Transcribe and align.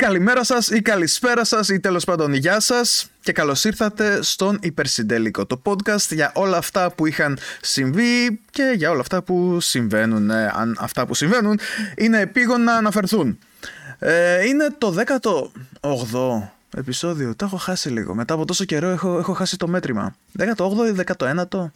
Ba-da-ba-ba-ba. 0.00 0.06
Καλημέρα 0.06 0.44
σας 0.44 0.68
ή 0.68 0.82
καλησπέρα 0.82 1.44
σας 1.44 1.68
ή 1.68 1.80
τέλος 1.80 2.04
πάντων 2.04 2.34
γεια 2.34 2.60
σας 2.60 3.10
και 3.20 3.32
καλώς 3.32 3.64
ήρθατε 3.64 4.22
στον 4.22 4.58
Υπερσυντέλικο, 4.62 5.46
το 5.46 5.62
podcast 5.64 6.06
για 6.10 6.32
όλα 6.34 6.56
αυτά 6.56 6.90
που 6.90 7.06
είχαν 7.06 7.38
συμβεί 7.60 8.40
και 8.50 8.72
για 8.76 8.90
όλα 8.90 9.00
αυτά 9.00 9.22
που 9.22 9.60
συμβαίνουν, 9.60 10.30
ε, 10.30 10.52
αν 10.54 10.76
αυτά 10.80 11.06
που 11.06 11.14
συμβαίνουν 11.14 11.58
είναι 11.96 12.20
επίγον 12.20 12.62
να 12.62 12.74
αναφερθούν. 12.74 13.38
Ε, 13.98 14.46
είναι 14.46 14.68
το 14.78 14.94
18ο 15.80 16.50
επεισόδιο, 16.76 17.34
το 17.36 17.44
έχω 17.44 17.56
χάσει 17.56 17.88
λίγο, 17.88 18.14
μετά 18.14 18.34
από 18.34 18.44
τόσο 18.44 18.64
καιρό 18.64 18.88
έχω, 18.88 19.18
έχω 19.18 19.32
χάσει 19.32 19.56
το 19.56 19.68
μέτρημα. 19.68 20.14
18ο 20.38 20.86
ή 20.88 21.04
19ο, 21.18 21.70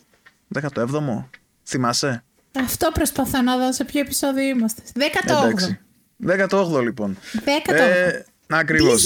17ο, 0.60 1.24
θυμάσαι; 1.64 2.22
Αυτό 2.58 2.90
προσπαθώ 2.94 3.42
να 3.42 3.56
δω 3.56 3.72
σε 3.72 3.84
ποιο 3.84 4.00
επεισόδιο 4.00 4.44
είμαστε. 4.44 4.82
18. 4.94 5.44
Εντάξει. 5.44 5.78
18ο 6.26 6.82
λοιπόν. 6.82 7.18
18. 7.66 7.72
Ε, 7.72 8.22
ακριβώς. 8.46 9.04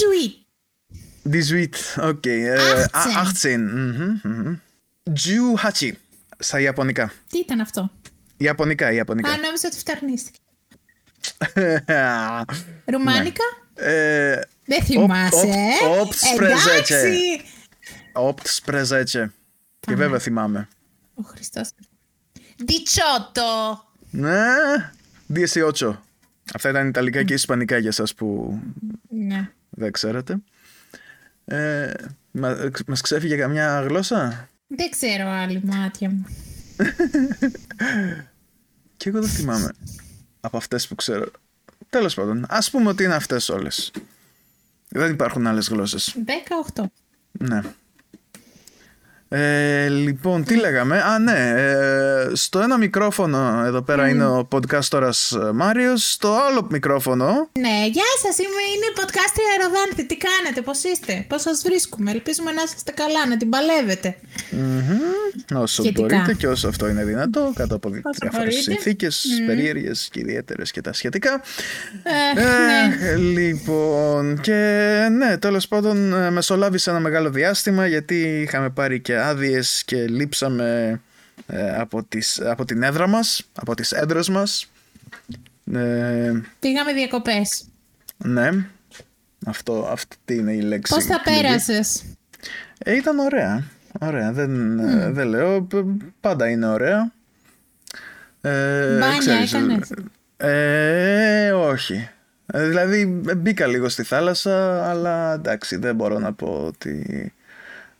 18. 1.23 1.29
18, 1.29 1.65
οκ. 2.09 2.25
Ε, 2.25 2.55
18. 2.91 3.49
18. 3.51 3.57
μμμ, 3.57 4.19
μμμ. 4.23 4.55
18 5.79 5.91
στα 6.39 6.59
Ιαπωνικά. 6.59 7.11
Τι 7.29 7.39
ήταν 7.39 7.59
αυτό; 7.59 7.91
Ιαπωνικά, 8.37 8.91
Ιαπωνικά. 8.91 9.29
Α, 9.29 9.37
νόμιζα 9.37 9.67
ότι 9.67 9.77
φταρνίστηκε. 9.77 10.39
Ρουμάνικα; 12.85 13.43
Ε, 13.75 14.39
Δεν 14.65 14.83
θυμάσαι. 14.83 15.47
ε; 15.47 15.85
opt, 15.99 15.99
opt, 16.07 16.13
sprezece. 16.13 16.99
Εντάξει. 16.99 17.41
Optsprezece. 18.13 19.33
Και 19.79 19.95
βέβαια 19.95 20.19
θυμάμαι. 20.19 20.67
Ο 21.13 21.21
Χριστός. 21.21 21.69
Διτσότο. 22.57 23.83
Ναι, 24.09 24.91
18. 25.33 25.93
Αυτά 26.53 26.69
ήταν 26.69 26.87
Ιταλικά 26.87 27.23
και 27.23 27.33
Ισπανικά 27.33 27.77
για 27.77 27.91
σας 27.91 28.13
που 28.13 28.59
Ναι. 29.09 29.49
δεν 29.69 29.91
ξέρετε. 29.91 30.37
Ε, 31.45 31.91
μα, 32.31 32.71
μας 32.87 33.01
ξέφυγε 33.01 33.35
καμιά 33.35 33.81
γλώσσα; 33.81 34.49
Δεν 34.67 34.89
ξέρω 34.89 35.29
άλλη 35.29 35.61
μάτια 35.63 36.09
μου. 36.09 36.25
Και 38.97 39.09
εγώ 39.09 39.19
δεν 39.19 39.29
θυμάμαι 39.29 39.69
από 40.41 40.57
αυτές 40.57 40.87
που 40.87 40.95
ξέρω. 40.95 41.25
Τέλος 41.89 42.13
πάντων, 42.13 42.45
ας 42.49 42.69
πούμε 42.69 42.89
ότι 42.89 43.03
είναι 43.03 43.15
αυτές 43.15 43.49
όλες. 43.49 43.91
Δεν 44.89 45.11
υπάρχουν 45.11 45.47
άλλες 45.47 45.67
γλώσσες. 45.67 46.15
18. 46.75 46.83
Ναι. 47.31 47.61
Ε, 49.31 49.87
λοιπόν, 49.87 50.43
τι 50.43 50.55
λέγαμε; 50.55 50.97
Α, 51.01 51.19
ναι. 51.19 51.53
ε, 51.57 52.31
στο 52.33 52.59
ένα 52.59 52.77
μικρόφωνο 52.77 53.63
εδώ 53.65 53.81
πέρα 53.81 54.07
είναι 54.09 54.25
ο 54.25 54.47
podcastορας 54.51 55.31
ε, 55.47 55.51
Μάριος. 55.51 56.11
Στο 56.11 56.37
άλλο 56.49 56.67
μικρόφωνο. 56.71 57.49
Ναι, 57.59 57.87
γεια 57.91 58.09
σας, 58.23 58.37
είμαι, 58.37 58.61
είναι 58.75 58.85
η 58.85 58.95
podcast 58.99 59.37
Αεροδάντη. 59.51 60.03
Τι 60.03 60.17
κάνετε, 60.17 60.61
πώς 60.61 60.83
είστε, 60.83 61.25
πώς 61.27 61.41
σας 61.41 61.61
βρίσκουμε; 61.65 62.11
Ελπίζουμε 62.11 62.51
να 62.51 62.61
είστε 62.61 62.91
καλά, 62.91 63.27
να 63.27 63.37
την 63.37 63.49
παλεύετε. 63.49 64.15
Όσο 65.55 65.81
Σχετικά. 65.81 66.01
μπορείτε 66.01 66.33
και 66.33 66.47
όσο 66.47 66.67
αυτό 66.67 66.89
είναι 66.89 67.03
δυνατό, 67.03 67.51
κάτω 67.55 67.75
από 67.75 67.89
διάφορες 67.89 68.31
μπορείτε. 68.31 68.61
συνθήκες, 68.61 69.25
περίεργες 69.45 70.07
και 70.11 70.19
ιδιαίτερες 70.19 70.71
και 70.71 70.81
τα 70.81 70.93
σχετικά. 70.93 71.41
Ε, 72.03 72.39
ναι. 72.39 73.07
Ε, 73.09 73.15
λοιπόν, 73.15 74.39
και 74.41 74.53
ναι, 75.11 75.37
τέλος 75.37 75.67
πάντων 75.67 76.13
ε, 76.13 76.31
μεσολάβησε 76.31 76.89
ένα 76.89 76.99
μεγάλο 76.99 77.29
διάστημα 77.29 77.87
γιατί 77.87 78.41
είχαμε 78.41 78.69
πάρει 78.69 78.99
και 78.99 79.18
άδειες 79.19 79.83
και 79.85 80.07
λείψαμε 80.07 81.01
ε, 81.47 81.75
από, 81.79 82.03
τις, 82.03 82.41
από 82.41 82.65
την 82.65 82.83
έδρα 82.83 83.07
μας, 83.07 83.49
από 83.55 83.75
τις 83.75 83.91
έδρες 83.91 84.29
μας. 84.29 84.71
Ε, 85.73 86.31
Πήγαμε 86.59 86.93
διακοπές. 86.93 87.63
ναι, 88.17 88.49
αυτό, 89.45 89.87
αυτή 89.91 90.33
είναι 90.35 90.53
η 90.53 90.61
λέξη. 90.61 90.93
Πώς 90.93 91.05
τα 91.05 91.21
κλειδί. 91.23 91.41
πέρασες; 91.41 92.03
Ε, 92.77 92.95
ήταν 92.95 93.19
ωραία. 93.19 93.63
Ωραία, 93.99 94.31
δεν, 94.31 94.79
ε, 94.79 95.11
δεν 95.11 95.27
λέω. 95.27 95.61
Π- 95.61 96.03
Πάντα 96.21 96.49
είναι 96.49 96.67
ωραία. 96.67 97.11
Ε, 98.41 98.97
Μπάνια 98.99 99.17
ξέρεις, 99.17 99.53
έκανες; 99.53 99.91
Ε, 100.37 101.51
όχι. 101.51 102.09
Ε, 102.45 102.67
δηλαδή 102.67 103.21
ε, 103.27 103.35
μπήκα 103.35 103.67
λίγο 103.67 103.89
στη 103.89 104.03
θάλασσα, 104.03 104.89
αλλά 104.89 105.33
εντάξει 105.33 105.75
δεν 105.75 105.95
μπορώ 105.95 106.19
να 106.19 106.33
πω 106.33 106.63
ότι 106.67 107.33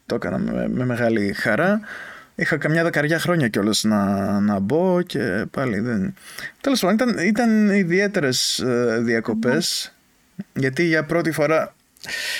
το 0.09 0.15
έκανα 0.15 0.37
με, 0.37 0.67
με 0.69 0.85
μεγάλη 0.85 1.33
χαρά. 1.33 1.79
Είχα 2.35 2.57
καμιά 2.57 2.83
δεκαριά 2.83 3.19
χρόνια 3.19 3.47
κιόλας 3.47 3.83
να, 3.83 4.03
να 4.39 4.59
μπω 4.59 5.01
και 5.01 5.45
πάλι 5.51 5.79
δεν... 5.79 6.13
Τέλος 6.61 6.79
πάντων 6.79 6.97
ήταν, 6.97 7.27
ήταν 7.27 7.69
ιδιαίτερες 7.69 8.59
ε, 8.59 8.99
διακοπές. 9.01 9.93
Γιατί 10.53 10.83
για 10.83 11.03
πρώτη 11.03 11.31
φορά 11.31 11.75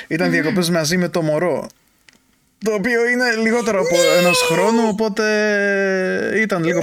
ήταν 0.07 0.31
διακοπές 0.31 0.69
μαζί 0.69 0.97
με 0.97 1.07
το 1.07 1.22
μωρό 1.22 1.68
το 2.63 2.74
οποίο 2.74 3.07
είναι 3.07 3.35
λιγότερο 3.41 3.80
από 3.80 3.96
ενός 4.19 4.41
χρόνου 4.41 4.88
οπότε 4.88 5.24
ήταν 6.36 6.63
λίγο 6.63 6.80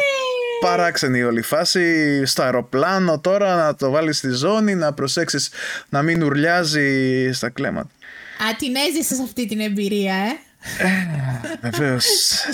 παράξενη 0.60 1.22
όλη 1.22 1.38
η 1.38 1.42
φάση. 1.42 2.26
Στο 2.26 2.42
αεροπλάνο 2.42 3.18
τώρα 3.20 3.54
να 3.54 3.74
το 3.74 3.90
βάλεις 3.90 4.16
στη 4.16 4.30
ζώνη 4.30 4.74
να 4.74 4.92
προσέξεις 4.92 5.50
να 5.88 6.02
μην 6.02 6.22
ουρλιάζει 6.22 7.30
στα 7.32 7.48
κλέματα. 7.48 7.90
Α, 8.50 8.56
την 8.58 8.74
έζησες 8.88 9.20
αυτή 9.20 9.46
την 9.46 9.60
εμπειρία, 9.60 10.14
ε; 10.14 10.38
Βεβαίως. 11.60 12.04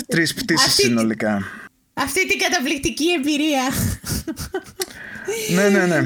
Τρεις 0.07 0.33
πτήσεις 0.33 0.67
Αυτή- 0.67 0.81
συνολικά 0.81 1.43
Αυτή 1.93 2.27
την 2.27 2.39
καταπληκτική 2.39 3.05
εμπειρία. 3.17 3.63
Ναι 5.55 5.69
ναι 5.69 5.85
ναι 5.85 5.99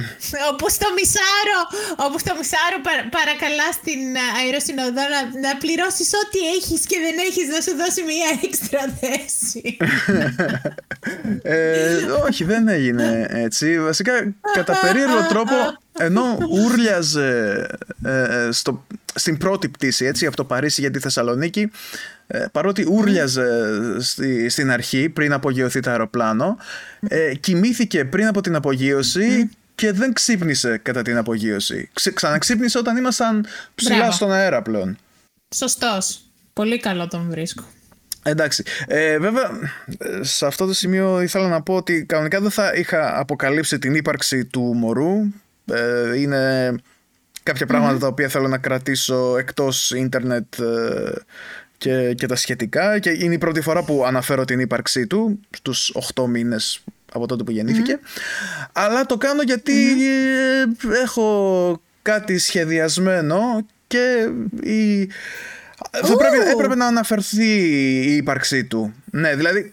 όπου 0.51 0.69
στο 0.69 0.87
μισάρο, 0.97 1.59
όπου 2.05 2.19
στο 2.19 2.33
μισάρο 2.37 2.77
παρα- 2.87 3.07
παρακαλά 3.17 3.67
στην 3.79 4.01
αεροσυνοδό 4.39 5.03
να, 5.13 5.19
να 5.45 5.57
πληρώσεις 5.57 6.09
ό,τι 6.21 6.39
έχεις 6.57 6.81
και 6.89 6.97
δεν 7.05 7.15
έχεις 7.27 7.47
να 7.53 7.59
σου 7.65 7.73
δώσει 7.81 8.01
μια 8.11 8.29
έξτρα 8.47 8.81
θέση. 9.01 9.77
Ε, 11.41 11.95
όχι, 12.27 12.43
δεν 12.43 12.67
έγινε 12.67 13.27
έτσι. 13.29 13.79
Βασικά, 13.81 14.11
κατά 14.53 14.79
περίεργο 14.81 15.25
τρόπο, 15.29 15.53
ενώ 15.97 16.37
ούρλιαζε 16.49 17.67
ε, 18.03 18.45
ε, 18.45 18.51
στο, 18.51 18.85
στην 19.15 19.37
πρώτη 19.37 19.69
πτήση, 19.69 20.05
έτσι, 20.05 20.25
από 20.25 20.35
το 20.35 20.43
Παρίσι 20.43 20.81
για 20.81 20.91
τη 20.91 20.99
Θεσσαλονίκη, 20.99 21.71
ε, 22.27 22.45
παρότι 22.51 22.87
ούρλιαζε 22.91 23.47
στη, 23.99 24.49
στην 24.49 24.71
αρχή, 24.71 25.09
πριν 25.09 25.33
απογειωθεί 25.33 25.79
το 25.79 25.89
αεροπλάνο, 25.89 26.57
ε, 27.07 27.35
κοιμήθηκε 27.35 28.05
πριν 28.05 28.27
από 28.27 28.41
την 28.41 28.55
απογείωση 28.55 29.49
και 29.75 29.91
δεν 29.91 30.13
ξύπνησε 30.13 30.77
κατά 30.77 31.01
την 31.01 31.17
απογείωση. 31.17 31.89
Ξε, 31.93 32.11
ξαναξύπνησε 32.11 32.77
όταν 32.77 32.97
ήμασταν 32.97 33.45
ψηλά 33.75 33.95
Μπράβο. 33.95 34.11
στον 34.11 34.31
αέρα 34.31 34.61
πλέον. 34.61 34.97
Σωστός. 35.55 36.21
Πολύ 36.53 36.79
καλό 36.79 37.07
τον 37.07 37.29
βρίσκω. 37.29 37.63
Εντάξει. 38.23 38.63
Ε, 38.87 39.17
βέβαια, 39.19 39.49
ε, 39.97 40.23
σε 40.23 40.45
αυτό 40.45 40.65
το 40.65 40.73
σημείο 40.73 41.21
ήθελα 41.21 41.47
να 41.47 41.61
πω 41.61 41.75
ότι 41.75 42.05
κανονικά 42.05 42.41
δεν 42.41 42.51
θα 42.51 42.73
είχα 42.75 43.19
αποκαλύψει 43.19 43.79
την 43.79 43.95
ύπαρξη 43.95 44.45
του 44.45 44.61
μωρού. 44.61 45.13
Ε, 45.71 46.19
είναι 46.19 46.73
κάποια 47.43 47.65
πράγματα 47.65 47.99
τα 47.99 48.07
οποία 48.07 48.27
θέλω 48.27 48.47
να 48.47 48.57
κρατήσω 48.57 49.37
εκτός 49.37 49.91
ίντερνετ 49.91 50.59
ε, 50.59 51.11
και, 51.77 52.13
και 52.13 52.27
τα 52.27 52.35
σχετικά. 52.35 52.99
Και 52.99 53.09
είναι 53.09 53.33
η 53.33 53.37
πρώτη 53.37 53.61
φορά 53.61 53.83
που 53.83 54.05
αναφέρω 54.05 54.45
την 54.45 54.59
ύπαρξή 54.59 55.07
του 55.07 55.39
στους 55.49 55.93
8 56.15 56.25
μήνες 56.27 56.83
από 57.11 57.27
τότε 57.27 57.43
που 57.43 57.51
γεννήθηκε. 57.51 57.99
Αλλά 58.71 59.05
το 59.05 59.17
κάνω 59.17 59.41
γιατί 59.41 60.05
ε, 60.07 60.63
έχω 61.01 61.81
κάτι 62.01 62.37
σχεδιασμένο 62.37 63.65
και 63.87 64.29
η... 64.61 65.09
Θα 65.91 66.15
πρέπει, 66.17 66.49
έπρεπε 66.51 66.75
να 66.75 66.85
αναφερθεί 66.85 67.45
η 68.05 68.15
ύπαρξή 68.15 68.65
του. 68.65 68.93
Ναι, 69.11 69.35
δηλαδή 69.35 69.71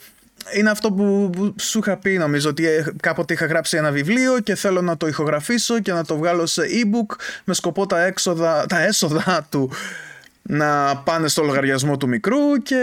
είναι 0.52 0.70
αυτό 0.70 0.92
που, 0.92 1.30
που 1.36 1.54
σου 1.60 1.78
είχα 1.78 1.96
πει 1.96 2.18
νομίζω 2.18 2.48
ότι 2.50 2.66
ε, 2.66 2.84
κάποτε 3.02 3.32
είχα 3.34 3.46
γράψει 3.46 3.76
ένα 3.76 3.90
βιβλίο 3.90 4.40
και 4.40 4.54
θέλω 4.54 4.82
να 4.82 4.96
το 4.96 5.06
ηχογραφήσω 5.06 5.80
και 5.80 5.92
να 5.92 6.04
το 6.04 6.16
βγάλω 6.16 6.46
σε 6.46 6.62
e-book 6.62 7.16
με 7.44 7.54
σκοπό 7.54 7.86
τα, 7.86 8.02
έξοδα, 8.04 8.66
τα 8.66 8.80
έσοδα 8.82 9.46
του 9.50 9.70
να 10.42 10.96
πάνε 10.96 11.28
στο 11.28 11.42
λογαριασμό 11.42 11.96
του 11.96 12.08
μικρού 12.08 12.56
και 12.62 12.80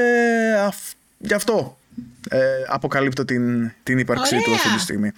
αυ- 0.65 0.93
γι' 1.17 1.33
αυτό 1.33 1.77
ε, 2.29 2.39
αποκαλύπτω 2.67 3.25
την, 3.25 3.71
την 3.83 3.97
ύπαρξή 3.97 4.35
του 4.35 4.41
Ωραία. 4.45 4.55
αυτή 4.55 4.73
τη 4.73 4.79
στιγμή. 4.79 5.11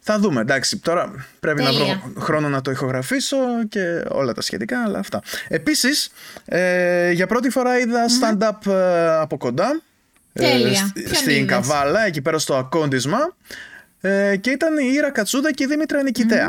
Θα 0.00 0.18
δούμε. 0.18 0.40
Εντάξει, 0.40 0.76
τώρα 0.78 1.26
πρέπει 1.40 1.62
να 1.62 1.70
Τέλεια. 1.70 1.84
βρω 1.84 2.22
χρόνο 2.22 2.48
να 2.48 2.60
το 2.60 2.70
ηχογραφήσω 2.70 3.36
και 3.68 4.04
όλα 4.08 4.32
τα 4.32 4.40
σχετικά, 4.40 4.82
αλλά 4.82 4.98
αυτά. 4.98 5.22
Επίσης, 5.48 6.10
ε, 6.44 7.10
για 7.10 7.26
πρώτη 7.26 7.50
φορά 7.50 7.78
είδα 7.78 8.04
stand-up 8.20 8.70
ε, 8.72 9.08
από 9.20 9.36
κοντά. 9.36 9.80
Τέλεια. 10.42 10.86
σ- 10.86 10.92
Ποιον 10.92 11.14
στην 11.14 11.30
είδες; 11.30 11.46
Καβάλα, 11.46 12.06
εκεί 12.06 12.20
πέρα 12.22 12.38
στο 12.38 12.56
ακόντισμα. 12.56 13.18
Ε, 14.00 14.36
και 14.36 14.50
ήταν 14.50 14.78
η 14.78 14.90
Ήρα 14.94 15.10
Κατσούδα 15.10 15.52
και 15.52 15.62
η 15.64 15.66
Δήμητρα 15.66 16.02
Νικητέα. 16.02 16.48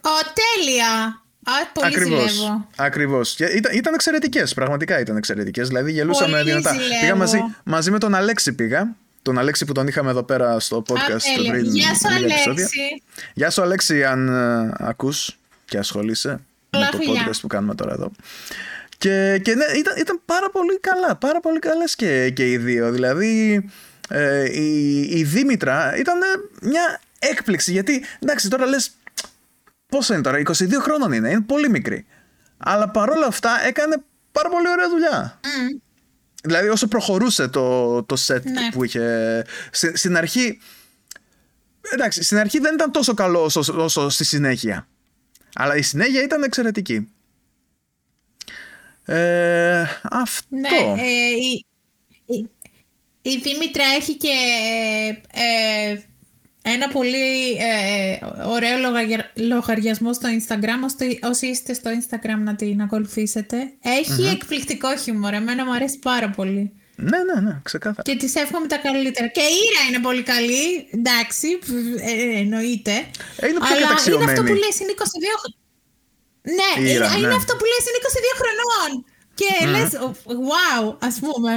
Ω, 0.00 0.10
τέλεια! 0.34 1.22
Α, 1.44 1.52
πολύ 1.72 1.86
Ακριβώς. 1.86 2.30
ζηλεύω. 2.32 2.66
Ακριβώς. 2.76 3.34
Και 3.34 3.44
Ήταν, 3.44 3.76
ήταν 3.76 3.94
εξαιρετικές. 3.94 4.54
Πραγματικά 4.54 5.00
ήταν 5.00 5.16
εξαιρετικές. 5.16 5.68
Δηλαδή 5.68 5.92
γελούσαμε 5.92 6.30
Πολύ 6.38 6.50
δυνατά. 6.50 6.70
ζηλεύω. 6.72 7.00
Πήγα 7.00 7.14
μαζί, 7.14 7.38
μαζί 7.64 7.90
με 7.90 7.98
τον 7.98 8.14
Αλέξη 8.14 8.52
πήγα. 8.52 8.94
Τον 9.22 9.38
Αλέξη 9.38 9.64
που 9.64 9.72
τον 9.72 9.86
είχαμε 9.86 10.10
εδώ 10.10 10.22
πέρα 10.22 10.60
στο 10.60 10.82
podcast. 10.88 11.12
Α, 11.12 11.34
τέλεια. 11.36 11.50
πριν 11.52 11.64
Γεια 11.64 11.94
σου, 11.94 12.08
λίγα 12.20 12.24
επεισόδια. 12.34 12.52
Αλέξη. 12.52 13.02
Γεια 13.34 13.50
σου 13.50 13.62
Αλέξη 13.62 14.04
αν 14.04 14.28
ε, 14.28 14.74
ακούς 14.78 15.38
και 15.64 15.78
ασχολείσαι 15.78 16.40
Πολλά 16.70 16.84
με 16.84 16.90
το 16.90 16.96
φιλιά. 16.96 17.26
podcast 17.26 17.38
που 17.40 17.46
κάνουμε 17.46 17.74
τώρα 17.74 17.92
εδώ. 17.92 18.10
Και, 18.98 19.38
και 19.42 19.54
ναι, 19.54 19.64
ήταν, 19.64 19.96
ήταν 19.96 20.20
πάρα 20.24 20.50
πολύ 20.50 20.80
καλά, 20.80 21.16
πάρα 21.16 21.40
πολύ 21.40 21.58
καλές 21.58 21.94
και, 21.96 22.30
και 22.30 22.50
οι 22.50 22.56
δύο. 22.56 22.90
Δηλαδή 22.90 23.64
ε, 24.08 24.60
η, 24.60 25.00
η 25.00 25.24
Δήμητρα 25.24 25.96
ήταν 25.96 26.20
ε, 26.22 26.26
μια 26.66 27.00
έκπληξη 27.18 27.72
γιατί 27.72 28.04
εντάξει 28.22 28.48
τώρα 28.50 28.66
λες 28.66 28.90
πόσο 29.86 30.12
είναι 30.14 30.22
τώρα, 30.22 30.38
22 30.46 30.72
χρόνων 30.80 31.12
είναι, 31.12 31.30
είναι 31.30 31.40
πολύ 31.40 31.70
μικρή. 31.70 32.06
Αλλά 32.58 32.88
παρόλα 32.88 33.26
αυτά 33.26 33.50
έκανε 33.66 34.02
πάρα 34.32 34.48
πολύ 34.48 34.68
ωραία 34.68 34.88
δουλειά. 34.88 35.40
Δηλαδή 36.42 36.68
όσο 36.68 36.86
προχωρούσε 36.88 37.48
το, 37.48 38.02
το 38.02 38.16
set 38.26 38.42
Ναι. 38.42 38.68
που 38.72 38.84
είχε 38.84 39.44
στη- 39.70 39.96
στην 39.96 40.16
αρχή 40.16 40.60
εντάξει 41.92 42.22
στην 42.22 42.38
αρχή 42.38 42.58
δεν 42.58 42.74
ήταν 42.74 42.90
τόσο 42.92 43.14
καλό 43.14 43.42
όσο, 43.44 43.74
όσο 43.76 44.08
στη 44.08 44.24
συνέχεια 44.24 44.88
αλλά 45.54 45.76
η 45.76 45.82
συνέχεια 45.82 46.22
ήταν 46.22 46.42
εξαιρετική 46.42 47.12
ε, 49.14 49.82
αυτό 50.10 50.46
Ναι, 50.56 50.68
ε, 51.02 51.30
η, 51.30 51.66
η, 52.26 52.48
η 53.22 53.36
Δήμητρα 53.42 53.84
έχει 53.98 54.16
και 54.16 54.28
ε, 55.32 55.96
ένα 56.62 56.88
πολύ 56.88 57.50
ε, 57.50 58.18
ωραίο 58.46 58.78
λογαρια- 58.78 59.32
λογαριασμό 59.34 60.12
στο 60.12 60.28
Instagram. 60.28 60.84
Ώστε- 60.84 61.18
Όσοι 61.24 61.46
είστε 61.46 61.74
στο 61.74 61.90
Instagram 61.90 62.38
να 62.44 62.54
την 62.54 62.80
ακολουθήσετε. 62.80 63.56
Έχει 63.82 64.26
εκπληκτικό 64.26 64.96
χιούμορ. 64.96 65.32
Εμένα 65.34 65.64
μου 65.64 65.72
αρέσει 65.72 65.98
πάρα 65.98 66.30
πολύ. 66.30 66.72
ναι 66.96 67.18
ναι 67.34 67.40
ναι 67.40 67.60
ξεκάθαρα 67.62 68.02
Και 68.02 68.16
της 68.16 68.34
εύχομαι 68.34 68.66
τα 68.66 68.76
καλύτερα. 68.76 69.26
Και 69.26 69.40
η 69.40 69.54
Ήρα 69.68 69.88
είναι 69.88 69.98
πολύ 70.02 70.22
καλή. 70.22 70.88
Εντάξει, 70.90 71.48
ε, 72.00 72.38
εννοείται. 72.38 72.92
Ε, 73.36 73.46
είναι 73.48 73.58
πιο 73.58 73.66
Αλλά 73.66 73.76
είναι 73.76 73.84
καταξιωμένη. 73.86 74.30
αυτό 74.30 74.42
που 74.42 74.52
λες, 74.62 74.80
είναι 74.80 74.92
22 74.96 75.34
χρονών. 75.40 75.56
Ναι, 76.56 76.88
Η 76.88 76.92
Ήρα, 76.92 77.06
είναι, 77.06 77.18
είναι 77.18 77.26
ναι. 77.28 77.34
αυτό 77.34 77.52
που 77.56 77.64
λες, 77.70 77.84
είναι 77.88 78.00
22 78.06 78.32
χρονών. 78.40 78.90
Και 79.34 79.66
λες, 79.66 79.90
wow, 80.50 80.96
ας 80.98 81.18
πούμε. 81.20 81.52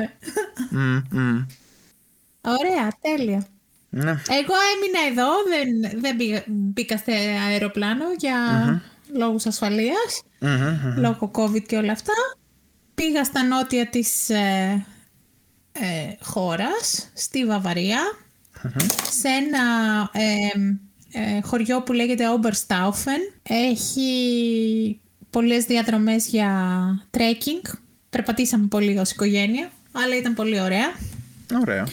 Μμ, 0.70 1.02
μμ. 1.12 1.46
Ωραία, 2.42 2.98
τέλεια. 3.02 3.48
ναι. 3.90 4.12
Εγώ 4.12 4.56
έμεινα 4.74 5.02
εδώ, 5.12 5.30
δεν, 5.52 6.00
δεν 6.02 6.16
πήγα, 6.16 6.44
μπήκα 6.48 6.98
στο 6.98 7.12
αεροπλάνο 7.48 8.06
για 8.18 8.38
λόγους 9.14 9.46
ασφαλείας, 9.46 10.24
λόγω 10.98 11.32
COVID 11.34 11.62
και 11.62 11.78
όλα 11.78 11.92
αυτά. 11.92 12.14
Πήγα 12.96 13.24
στα 13.24 13.44
νότια 13.44 13.90
της 13.90 14.30
ε, 14.30 14.86
ε, 15.72 16.16
χώρας, 16.22 17.12
στη 17.14 17.46
βαβαρια 17.46 18.00
σε 19.12 19.28
ένα 19.28 19.60
ε, 20.14 20.60
ε, 20.60 20.80
χωριό 21.44 21.82
που 21.82 21.94
λέγεται 21.94 22.26
Oberstaufen. 22.40 23.40
Έχει 23.44 25.00
πολλές 25.30 25.66
διαδρομές 25.66 26.28
για 26.28 26.52
trekking. 27.12 27.74
Περπατήσαμε 28.10 28.68
πολύ 28.68 28.98
ως 28.98 29.12
οικογένεια, 29.12 29.72
αλλά 29.92 30.18
ήταν 30.18 30.34
πολύ 30.34 30.62
ωραία. 30.62 30.94
ωραία 31.62 31.88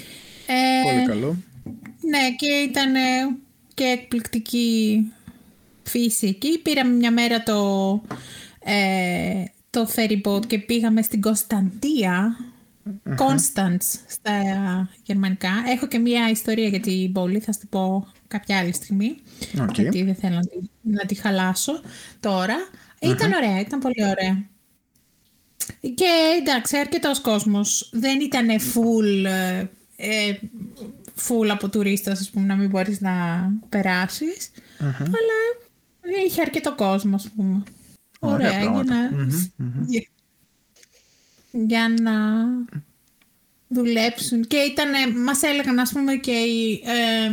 Ε, 0.47 0.93
πολύ 0.93 1.07
καλό 1.07 1.37
ναι, 2.09 2.35
και 2.37 2.47
ήταν 2.47 2.95
ε, 2.95 3.37
και 3.75 3.85
εκπληκτική 3.85 5.05
φύση 5.83 6.27
εκεί. 6.27 6.59
Πήραμε 6.59 6.95
μια 6.95 7.13
μέρα 7.13 7.43
το, 7.43 8.03
ε, 8.65 9.45
το 9.71 9.89
ferry 9.95 10.21
boat 10.23 10.47
και 10.47 10.59
πήγαμε 10.59 11.03
στην 11.03 11.21
Κωνσταντία. 11.21 12.37
Constance 13.09 13.99
στα 14.09 14.33
γερμανικά. 15.03 15.51
Έχω 15.67 15.87
και 15.87 15.99
μια 15.99 16.31
ιστορία 16.31 16.69
για 16.69 16.81
την 16.81 17.13
πόλη, 17.13 17.39
θα 17.39 17.53
σου 17.53 17.59
την 17.59 17.69
πω 17.69 18.07
κάποια 18.29 18.59
άλλη 18.59 18.75
στιγμή. 18.75 19.17
Οκ. 19.61 19.79
Γιατί 19.79 20.03
δεν 20.03 20.15
θέλω 20.15 20.35
να 20.35 20.47
τη, 20.47 20.59
να 20.83 21.07
τη 21.07 21.15
χαλάσω 21.15 21.81
τώρα. 22.21 22.57
Ήταν 23.01 23.33
ωραία, 23.33 23.61
ήταν 23.61 23.81
πολύ 23.81 24.05
ωραία. 24.05 24.47
Και 25.81 26.39
εντάξει, 26.41 26.77
αρκετός 26.77 27.21
κόσμος. 27.21 27.91
Δεν 27.93 28.21
ήταν 28.21 28.49
full, 28.49 29.25
ε, 29.25 29.65
ε, 29.97 30.39
full 31.29 31.49
από 31.49 31.69
τουρίστες, 31.69 32.21
ας 32.21 32.31
πούμε, 32.31 32.47
να 32.47 32.57
μην 32.57 32.69
μπορείς 32.69 33.01
να 33.01 33.13
περάσεις 33.69 34.25
Αλλά 34.79 36.25
είχε 36.27 36.41
αρκετό 36.41 36.75
κόσμο, 36.75 37.15
ας 37.15 37.29
πούμε. 37.37 37.63
Ωραία 38.21 38.49
Ωραία, 38.49 38.61
για 38.61 38.71
πράγματα. 38.71 39.11
να, 39.11 39.27
για, 39.87 40.07
για 41.51 41.95
να 42.01 42.13
δουλέψουν. 43.69 44.47
Και 44.47 44.57
ήταν, 44.57 45.19
μας 45.23 45.43
έλεγαν, 45.43 45.79
ας 45.79 45.93
πούμε, 45.93 46.15
και 46.15 46.33
οι, 46.33 46.83
ε, 46.85 47.31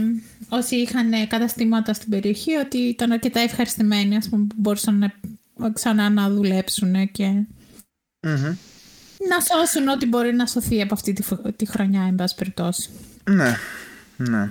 όσοι 0.50 0.76
είχαν 0.76 1.28
καταστήματα 1.28 1.94
στην 1.94 2.10
περιοχή, 2.10 2.56
ότι 2.56 2.78
ήταν 2.78 3.12
αρκετά 3.12 3.40
ευχαριστημένοι, 3.40 4.16
ας 4.16 4.30
πούμε, 4.30 4.46
που 4.46 4.56
μπορούσαν 4.58 5.14
να, 5.58 5.72
ξανά 5.72 6.10
να 6.10 6.30
δουλέψουν 6.30 7.12
και 7.12 7.26
Μμμ. 8.20 8.56
να 9.30 9.40
σώσουν 9.40 9.88
ό,τι 9.88 10.06
μπορεί 10.06 10.34
να 10.34 10.46
σωθεί 10.46 10.82
από 10.82 10.94
αυτή 10.94 11.14
τη, 11.14 11.24
φ- 11.24 11.56
τη 11.56 11.66
χρονιά, 11.66 12.02
εν 12.08 12.16
πάση 12.16 12.36
περιπτώσει. 12.36 12.90
Ναι, 13.30 13.56
ναι. 14.18 14.48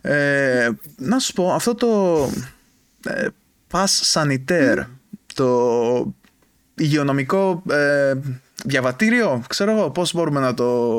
Ε, 0.00 0.70
να 0.96 1.18
σου 1.18 1.32
πω, 1.32 1.52
αυτό 1.52 1.74
το 1.74 2.22
ε, 3.06 3.26
pass 3.70 3.86
sanitaire, 4.12 4.84
το 5.34 6.14
υγειονομικό 6.74 7.62
ε, 7.70 8.14
διαβατήριο, 8.64 9.42
ξέρω 9.48 9.70
εγώ, 9.70 9.90
πώς 9.90 10.12
μπορούμε 10.14 10.40
να 10.40 10.54
το, 10.54 10.98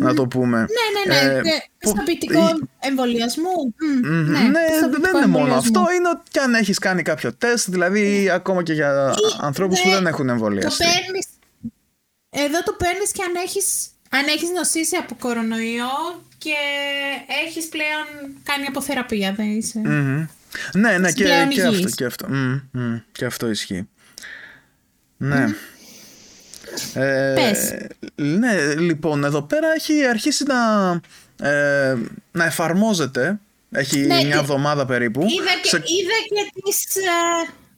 να 0.00 0.14
το 0.14 0.26
πούμε. 0.26 0.58
Ναι, 0.58 1.14
ναι, 1.14 1.22
ναι. 1.28 1.34
Ε, 1.38 1.40
και 1.42 1.50
που- 1.78 1.92
πιστοποιητικό 1.92 2.48
εμβολιασμού. 2.80 3.74
Μμ, 4.02 4.08
Μμμ, 4.08 4.30
ναι, 4.30 4.38
ναι, 4.38 4.64
πιστοποιητικό 4.68 5.00
δεν 5.00 5.16
είναι 5.16 5.26
μόνο 5.26 5.44
εμβολιασμού. 5.44 5.56
αυτό, 5.80 5.94
είναι 5.94 6.08
ότι 6.08 6.30
και 6.30 6.40
αν 6.40 6.54
έχεις 6.54 6.78
κάνει 6.78 7.02
κάποιο 7.02 7.34
τεστ, 7.34 7.70
δηλαδή 7.70 8.30
ακόμα 8.30 8.62
και 8.62 8.72
για 8.72 9.14
Ή- 9.16 9.36
ανθρώπους 9.40 9.80
που 9.80 9.88
ναι, 9.88 9.94
δεν 9.94 10.06
έχουν 10.06 10.26
Το 10.26 10.32
εμβολιαστεί. 10.32 10.84
παίρνεις, 10.84 11.26
εδώ 12.30 12.62
το 12.62 12.72
παίρνεις 12.78 13.12
και 13.12 13.22
αν 13.22 13.32
έχεις, 13.44 13.86
αν 14.10 14.26
έχεις 14.26 14.50
νοσήσει 14.50 14.96
από 14.96 15.14
κορονοϊό 15.18 16.22
και 16.38 16.54
έχεις 17.46 17.68
πλέον 17.68 18.32
κάνει 18.42 18.66
αποθεραπεία, 18.66 19.32
δεν 19.36 19.46
είσαι. 19.56 19.78
Μμμ. 19.84 20.26
Ναι, 20.74 20.98
ναι, 20.98 21.12
και, 21.12 21.24
πλέον 21.24 21.48
και 21.48 21.60
υγιής. 21.60 21.76
αυτό, 21.84 21.90
και 21.96 22.04
αυτό. 22.04 22.26
Μμ, 22.28 22.60
μμ, 22.70 22.96
και 23.12 23.24
αυτό 23.24 23.50
ισχύει. 23.50 23.88
Ναι. 25.16 25.54
Ε, 26.94 27.32
Πες. 27.34 27.74
Ναι, 28.14 28.74
λοιπόν, 28.74 29.24
εδώ 29.24 29.42
πέρα 29.42 29.66
έχει 29.76 30.06
αρχίσει 30.06 30.44
να, 30.44 30.90
ε, 31.48 31.96
να 32.32 32.44
εφαρμόζεται. 32.44 33.38
Έχει 33.70 33.98
Ναι, 33.98 34.14
μια 34.14 34.28
και- 34.28 34.34
εβδομάδα 34.38 34.86
περίπου. 34.86 35.20
Είδα 35.20 35.52
και, 35.62 35.68
Σε- 35.68 35.76
είδα 35.76 36.18
και 36.28 36.60
τις, 36.64 36.96
ε, 36.96 37.00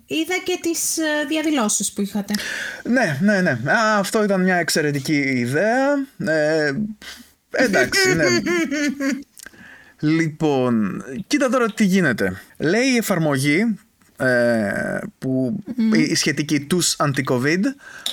είδα 0.07 0.35
και 0.45 0.59
τις 0.63 0.99
ε, 0.99 1.03
διαδηλώσεις 1.29 1.93
που 1.93 2.01
είχατε. 2.01 2.35
Ναι, 2.85 3.19
ναι, 3.23 3.41
ναι. 3.41 3.51
Α, 3.51 3.99
αυτό 3.99 4.25
ήταν 4.25 4.41
μια 4.43 4.57
εξαιρετική 4.57 5.17
ιδέα. 5.19 6.07
Ε, 6.27 6.73
εντάξει, 7.51 8.15
ναι. 8.15 8.25
Λοιπόν, 10.03 11.05
κοίτα 11.27 11.49
τώρα 11.49 11.73
τι 11.73 11.85
γίνεται. 11.85 12.41
Λέει 12.59 12.87
η 12.87 12.97
εφαρμογή 12.97 13.59
ε, 13.59 13.67
που 15.19 15.63
η 15.93 16.15
σχετική 16.15 16.61
τους 16.61 16.97
anti-COVID, 16.99 17.61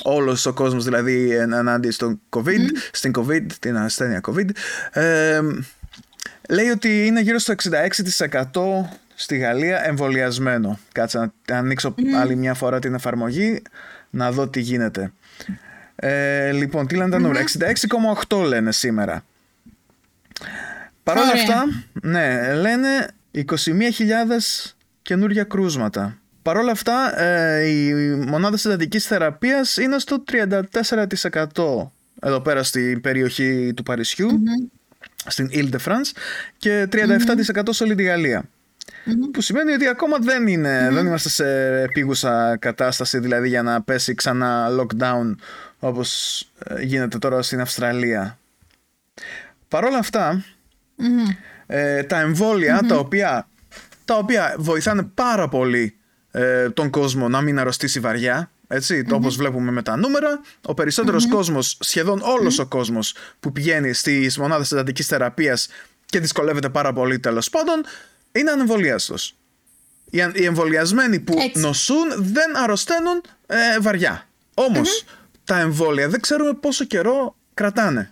όλος 0.03 0.45
ο 0.45 0.53
κόσμος 0.53 0.83
δηλαδή 0.83 1.31
εν- 1.35 1.53
ενάντια 1.53 1.91
στον 1.91 2.19
COVID, 2.29 2.65
στην 2.91 3.11
COVID, 3.17 3.45
την 3.59 3.77
ασθένεια 3.77 4.21
COVID, 4.27 4.49
ε, 4.91 5.39
λέει 6.49 6.69
ότι 6.69 7.05
είναι 7.05 7.21
γύρω 7.21 7.37
στο 7.39 7.51
66% 7.51 8.89
στη 9.15 9.37
Γαλλία 9.37 9.85
εμβολιασμένο. 9.85 10.79
Κάτσε 10.91 11.31
να 11.49 11.57
ανοίξω 11.57 11.95
άλλη 12.21 12.35
μια 12.35 12.53
φορά 12.53 12.79
την 12.79 12.93
εφαρμογή 12.93 13.61
να 14.09 14.31
δω 14.31 14.47
τι 14.47 14.59
γίνεται. 14.59 15.11
Ε, 15.95 16.51
λοιπόν, 16.51 16.87
τι 16.87 16.95
λένε 16.95 17.09
τα 17.09 17.19
νούμερα; 17.19 17.43
66,8 18.27 18.43
λένε 18.47 18.71
σήμερα. 18.71 19.23
Παρ' 21.03 21.17
όλα 21.17 21.27
Ωραία. 21.29 21.41
αυτά, 21.41 21.65
ναι, 21.93 22.53
λένε 22.53 23.07
21.000 23.31 23.43
καινούργια 25.07 25.43
κρούσματα. 25.43 26.17
Παρ' 26.41 26.57
όλα 26.57 26.71
αυτά, 26.71 27.21
ε, 27.21 27.67
οι 27.67 27.93
μονάδες 28.15 28.65
εντατικής 28.65 29.05
θεραπείας 29.05 29.77
είναι 29.77 29.99
στο 29.99 30.23
34% 30.23 31.91
εδώ 32.21 32.41
πέρα 32.41 32.63
στην 32.63 33.01
περιοχή 33.01 33.73
του 33.75 33.83
παρισιου 33.83 34.29
στην 35.25 35.49
Ile 35.51 35.69
de 35.69 35.77
France 35.85 36.11
και 36.57 36.87
37% 36.91 37.69
σε 37.69 37.83
όλη 37.83 37.95
τη 37.95 38.03
Γαλλία. 38.03 38.43
Που 39.31 39.41
σημαίνει 39.41 39.71
ότι 39.71 39.87
ακόμα 39.87 40.17
δεν, 40.17 40.47
ειναι 40.47 40.89
δεν 40.91 41.05
είμαστε 41.05 41.29
σε 41.29 41.81
επίγουσα 41.81 42.57
κατάσταση, 42.57 43.19
δηλαδή 43.19 43.47
για 43.47 43.61
να 43.61 43.81
πέσει 43.81 44.13
ξανά 44.13 44.67
lockdown 44.79 45.35
όπως 45.79 46.41
ε, 46.63 46.83
γίνεται 46.83 47.17
τώρα 47.17 47.41
στην 47.41 47.61
Αυστραλία. 47.61 48.37
Παρ' 49.67 49.83
όλα 49.83 49.99
ε, 51.67 52.03
τα 52.03 52.19
εμβολια 52.19 52.83
τα, 52.87 52.95
οποία, 52.95 53.47
τα 54.07 54.17
οποία 54.17 54.55
βοηθάνε 54.57 55.03
πάρα 55.03 55.47
πολύ 55.47 55.97
ε, 56.31 56.69
τον 56.69 56.89
κόσμο 56.89 57.29
να 57.29 57.41
μην 57.41 57.59
αρρωστήσει 57.59 57.99
βαριά, 57.99 58.51
έτσι, 58.67 59.03
mm-hmm. 59.05 59.13
όπως 59.13 59.35
βλέπουμε 59.35 59.71
με 59.71 59.81
τα 59.81 59.95
νούμερα, 59.95 60.41
ο 60.65 60.73
περισσότερος 60.73 61.27
κόσμος, 61.27 61.77
σχεδόν 61.79 62.21
όλος 62.23 62.59
ο 62.59 62.65
κόσμος 62.65 63.13
που 63.39 63.51
πηγαίνει 63.51 63.93
στις 63.93 64.37
μονάδες 64.37 64.71
εντατικής 64.71 65.07
θεραπείας 65.07 65.67
και 66.05 66.19
δυσκολεύεται 66.19 66.69
πάρα 66.69 66.93
πολύ 66.93 67.19
τέλος 67.19 67.49
πάντων, 67.49 67.83
είναι 68.31 68.51
ανεμβολίαστος. 68.51 69.35
Οι 70.33 70.45
εμβολιασμένοι 70.45 71.19
που 71.19 71.33
νοσούν 71.53 72.07
δεν 72.17 72.57
αρρωσταίνουν 72.57 73.21
ε, 73.47 73.79
βαριά. 73.79 74.27
Όμως, 74.53 75.03
τα 75.43 75.59
εμβόλια 75.59 76.09
δεν 76.09 76.19
ξέρουμε 76.21 76.53
πόσο 76.53 76.85
καιρό 76.85 77.35
κρατάνε 77.53 78.11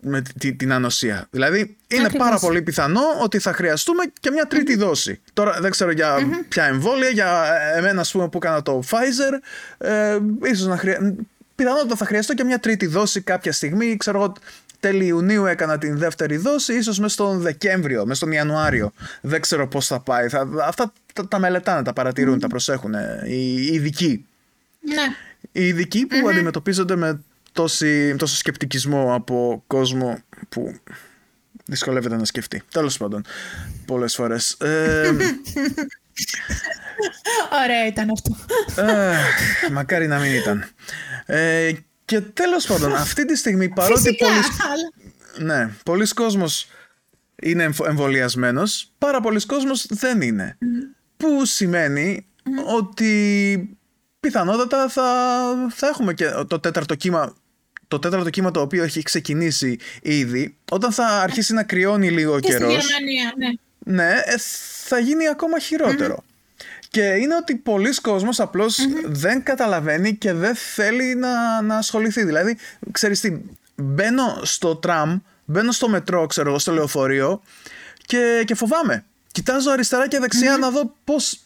με 0.00 0.22
την 0.56 0.72
ανοσία. 0.72 1.26
Δηλαδή 1.30 1.76
είναι 1.88 2.10
πάρα 2.18 2.38
πολύ 2.38 2.62
πιθανό 2.62 3.02
ότι 3.22 3.38
θα 3.38 3.52
χρειαστούμε 3.52 4.04
και 4.20 4.30
μια 4.30 4.46
τριτη 4.46 4.76
δόση. 4.76 5.20
Τώρα 5.32 5.60
δεν 5.60 5.70
ξέρω 5.70 5.90
για 5.90 6.16
ποια 6.48 6.64
εμβόλια, 6.64 7.08
για 7.08 7.44
εμένα 7.76 8.00
ας 8.00 8.10
πούμε 8.10 8.28
που 8.28 8.38
έκανα 8.38 8.62
το 8.62 8.82
Pfizer, 8.90 9.38
ε, 9.78 10.18
ίσως 10.42 10.66
να 10.66 10.76
χρεια... 10.76 11.14
πιθανότατα 11.54 11.96
θα 11.96 12.04
χρειαστώ 12.04 12.34
και 12.34 12.44
μια 12.44 12.58
τρίτη 12.58 12.86
δόση 12.86 13.20
κάποια 13.20 13.52
στιγμή, 13.52 13.96
ξέρω 13.96 14.18
εγώ 14.18 14.32
τέλη 14.80 15.06
Ιουνίου 15.06 15.46
έκανα 15.46 15.78
την 15.78 15.98
δεύτερη 15.98 16.36
δόση, 16.36 16.74
ίσως 16.74 16.98
μέσα 16.98 17.12
στον 17.12 17.38
Δεκέμβριο, 17.38 18.02
μέσα 18.02 18.14
στον 18.14 18.32
Ιανουάριο. 18.32 18.92
Δεν 19.20 19.40
ξέρω 19.40 19.68
πώς 19.68 19.86
θα 19.86 20.00
πάει. 20.00 20.28
Θα, 20.28 20.48
αυτά 20.62 20.92
τα, 21.12 21.28
τα 21.28 21.38
μελετάνε, 21.38 21.82
τα 21.82 21.92
παρατηρούν, 21.92 22.38
τα 22.38 22.46
προσέχουν 22.46 22.94
οι, 23.26 23.66
οι 23.70 23.74
ειδικοί. 23.74 24.26
Ναι. 24.80 25.14
Οι 25.52 25.66
ειδικοί 25.66 26.06
που 26.06 26.28
αντιμετωπίζονται 26.28 26.96
με 26.96 27.20
τόση, 27.58 28.16
τόσο 28.16 28.36
σκεπτικισμό 28.36 29.14
από 29.14 29.62
κόσμο 29.66 30.18
που 30.48 30.80
δυσκολεύεται 31.64 32.16
να 32.16 32.24
σκεφτεί. 32.24 32.62
Τέλος 32.72 32.96
πάντων, 32.96 33.24
πολλές 33.86 34.14
φορές. 34.14 34.52
Ε, 34.52 35.10
Ωραία 37.64 37.86
ήταν 37.86 38.10
αυτό. 38.10 38.36
Ε, 38.82 39.16
μακάρι 39.72 40.06
να 40.06 40.18
μην 40.18 40.34
ήταν. 40.34 40.64
Ε, 41.26 41.72
και 42.04 42.20
τέλος 42.20 42.66
πάντων, 42.66 42.94
αυτή 42.94 43.24
τη 43.24 43.36
στιγμή 43.36 43.68
παρότι 43.68 44.16
πολλοί, 44.16 44.40
ναι, 45.46 45.70
πολλοί 45.84 46.08
κόσμος 46.08 46.68
είναι 47.42 47.70
εμβολιασμένος, 47.86 48.92
πάρα 48.98 49.20
πολλοί 49.20 49.46
κόσμος 49.46 49.86
δεν 49.88 50.20
είναι. 50.20 50.58
Που 51.16 51.44
σημαίνει 51.44 52.26
ότι 52.76 53.78
πιθανότατα 54.20 54.88
θα, 54.88 55.04
θα 55.70 55.86
έχουμε 55.86 56.14
και 56.14 56.30
το 56.46 56.60
τέταρτο 56.60 56.94
κύμα 56.94 57.34
το 57.88 57.98
τέταρτο 57.98 58.30
κύμα 58.30 58.50
το 58.50 58.60
οποίο 58.60 58.84
έχει 58.84 59.02
ξεκινήσει 59.02 59.78
ήδη, 60.02 60.56
όταν 60.70 60.92
θα 60.92 61.06
αρχίσει 61.06 61.52
να 61.52 61.62
κρυώνει 61.62 62.10
λίγο 62.10 62.34
ο 62.34 62.38
καιρός. 62.40 62.86
ναι. 63.36 63.48
Ναι, 63.78 64.12
ε, 64.24 64.34
θα 64.84 64.98
γίνει 64.98 65.28
ακόμα 65.28 65.58
Και 66.90 67.02
είναι 67.02 67.34
ότι 67.34 67.54
πολλοί 67.56 67.94
κόσμος 67.94 68.40
δεν 69.04 69.42
καταλαβαίνει 69.42 70.16
και 70.16 70.32
δεν 70.32 70.54
θέλει 70.54 71.14
να, 71.14 71.62
να 71.62 71.76
ασχοληθεί. 71.76 72.24
Δηλαδή, 72.24 72.58
ξέρεις 72.90 73.20
τι, 73.20 73.36
μπαίνω 73.74 74.40
στο 74.42 74.76
τραμ, 74.76 75.18
μπαίνω 75.44 75.72
στο 75.72 75.88
μετρό, 75.88 76.26
ξέρω 76.26 76.48
εγώ, 76.48 76.58
στο 76.58 76.72
λεωφορείο 76.72 77.42
και, 78.06 78.42
και 78.46 78.54
φοβάμαι. 78.54 79.04
Κοιτάζω 79.32 79.70
αριστερά 79.70 80.08
και 80.08 80.18
δεξια 80.18 80.56
να 80.56 80.70
δω 80.70 80.94
πώς, 81.04 81.40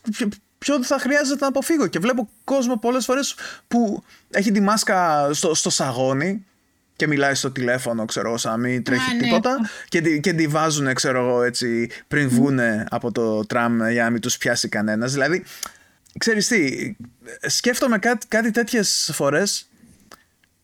ποιο 0.62 0.84
θα 0.84 0.98
χρειάζεται 0.98 1.38
να 1.40 1.46
αποφύγω. 1.46 1.86
Και 1.86 1.98
βλέπω 1.98 2.28
κόσμο 2.44 2.76
πολλές 2.76 3.04
φορές 3.04 3.34
που 3.68 4.04
έχει 4.30 4.52
τη 4.52 4.60
μάσκα 4.60 5.28
στο, 5.32 5.54
στο 5.54 5.70
σαγόνι 5.70 6.46
και 6.96 7.06
μιλάει 7.06 7.34
στο 7.34 7.50
τηλέφωνο, 7.50 8.04
ξέρω 8.04 8.28
εγώ, 8.28 8.36
σαν 8.36 8.60
μην 8.60 8.82
τρέχει 8.82 9.14
ναι. 9.14 9.22
τίποτα. 9.22 9.70
Και, 9.88 10.18
και 10.18 10.32
τη 10.32 10.46
βάζουν, 10.46 10.94
ξέρω 10.94 11.18
εγώ, 11.18 11.42
έτσι, 11.42 11.90
πριν 12.08 12.28
βγούνε 12.28 12.86
από 12.90 13.12
το 13.12 13.46
τραμ 13.46 13.88
για 13.88 14.04
να 14.04 14.10
μην 14.10 14.20
τους 14.20 14.38
πιάσει 14.38 14.68
κανένας. 14.68 15.12
Δηλαδή, 15.12 15.44
ξέρεις 16.18 16.48
τι, 16.48 16.92
σκέφτομαι 17.40 17.98
κάτι, 17.98 18.26
κάτι 18.26 18.50
τέτοιες 18.50 19.10
φορές 19.14 19.66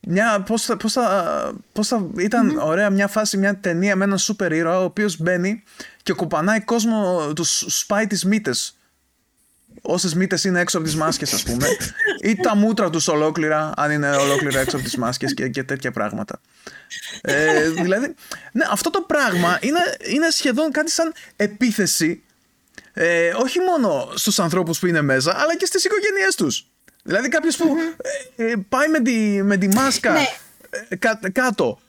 μια, 0.07 0.41
πώς, 0.41 0.65
θα, 0.65 0.77
πώς, 0.77 0.93
θα, 0.93 1.53
πώς 1.71 1.87
θα 1.87 2.07
ηταν 2.17 2.57
ωραία 2.57 2.89
μια 2.89 3.07
φάση, 3.07 3.37
μια 3.37 3.57
ταινία 3.57 3.95
με 3.95 4.03
έναν 4.03 4.17
σούπερ 4.17 4.51
ήρωα 4.51 4.79
ο 4.79 4.83
οποίος 4.83 5.17
μπαίνει 5.17 5.63
και 6.03 6.13
κουπανάει 6.13 6.61
κόσμο, 6.61 7.31
τους 7.35 7.65
σπάει 7.67 8.07
τις 8.07 8.25
μύτες 8.25 8.78
όσες 9.81 10.13
μύτες 10.13 10.43
είναι 10.43 10.59
έξω 10.59 10.77
από 10.77 10.85
τις 10.85 10.95
μάσκες, 10.95 11.33
ας 11.33 11.43
πούμε, 11.43 11.67
ή 12.21 12.35
τα 12.35 12.55
μούτρα 12.55 12.89
τους 12.89 13.07
ολόκληρα, 13.07 13.71
αν 13.75 13.91
είναι 13.91 14.09
ολόκληρα 14.09 14.59
έξω 14.59 14.75
από 14.75 14.85
τις 14.85 14.97
μάσκες 14.97 15.33
και, 15.33 15.47
και 15.47 15.63
τέτοια 15.63 15.91
πράγματα. 15.91 16.41
Ε, 17.21 17.69
δηλαδή, 17.69 18.15
ναι, 18.51 18.65
αυτό 18.71 18.89
το 18.89 19.01
πράγμα 19.01 19.57
είναι, 19.61 19.79
είναι 20.15 20.29
σχεδόν 20.29 20.71
κάτι 20.71 20.91
σαν 20.91 21.13
επίθεση 21.35 22.23
ε, 22.93 23.31
όχι 23.35 23.59
μόνο 23.59 24.11
στους 24.15 24.39
ανθρώπους 24.39 24.79
που 24.79 24.87
είναι 24.87 25.01
μέσα, 25.01 25.31
αλλά 25.37 25.55
και 25.55 25.65
στις 25.65 25.83
οικογένειές 25.83 26.35
τους. 26.35 26.67
Δηλαδή 27.03 27.27
κάποιος 27.27 27.57
που 27.57 27.77
ε, 28.35 28.51
ε, 28.51 28.55
πάει 28.69 28.87
με 28.87 28.99
τη, 28.99 29.43
με 29.43 29.57
τη 29.57 29.67
μάσκα 29.67 30.11
ναι. 30.11 30.27
ε, 30.89 31.29
κάτω 31.31 31.79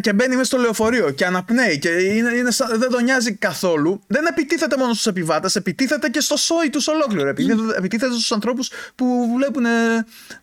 και 0.00 0.12
μπαίνει 0.12 0.34
μέσα 0.34 0.44
στο 0.44 0.56
λεωφορείο 0.56 1.10
και 1.10 1.26
αναπνέει 1.26 1.78
και 1.78 1.88
είναι, 1.88 2.30
είναι, 2.30 2.50
δεν 2.76 2.90
τον 2.90 3.04
νοιάζει 3.04 3.34
καθόλου, 3.34 4.02
δεν 4.06 4.26
επιτίθεται 4.26 4.76
μόνο 4.76 4.92
στους 4.92 5.06
επιβάτες, 5.06 5.56
επιτίθεται 5.56 6.08
και 6.08 6.20
στο 6.20 6.36
σόι 6.36 6.70
τους 6.70 6.88
ολόκληρο. 6.88 7.28
Επιτίθεται, 7.28 7.76
επιτίθεται 7.76 8.12
στους 8.12 8.32
ανθρώπους 8.32 8.70
που 8.94 9.32
βλέπουν 9.36 9.64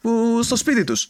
που, 0.01 0.39
στο 0.43 0.55
σπίτι 0.55 0.83
τους. 0.83 1.07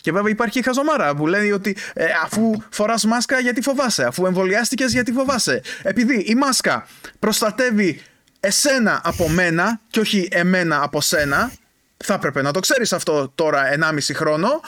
Και 0.00 0.12
βέβαια 0.12 0.30
υπάρχει 0.30 0.58
η 0.58 0.62
χαζομάρα 0.62 1.14
που 1.14 1.26
λέει 1.26 1.50
ότι 1.50 1.76
ε, 1.92 2.06
αφού 2.24 2.62
φοράς 2.70 3.04
μάσκα 3.04 3.38
γιατί 3.38 3.60
φοβάσαι, 3.60 4.04
αφού 4.04 4.26
εμβολιάστηκες 4.26 4.92
γιατί 4.92 5.12
φοβάσαι. 5.12 5.62
Επειδή 5.82 6.14
η 6.14 6.34
μάσκα 6.34 6.86
προστατεύει 7.18 8.02
εσένα 8.40 9.00
από 9.04 9.28
μένα 9.28 9.80
και 9.90 10.00
όχι 10.00 10.28
εμένα 10.30 10.82
από 10.82 11.00
σένα, 11.00 11.52
θα 11.96 12.14
έπρεπε 12.14 12.42
να 12.42 12.52
το 12.52 12.60
ξέρεις 12.60 12.92
αυτό 12.92 13.32
τώρα 13.34 13.62
1,5 13.78 13.98
χρόνο 14.14 14.60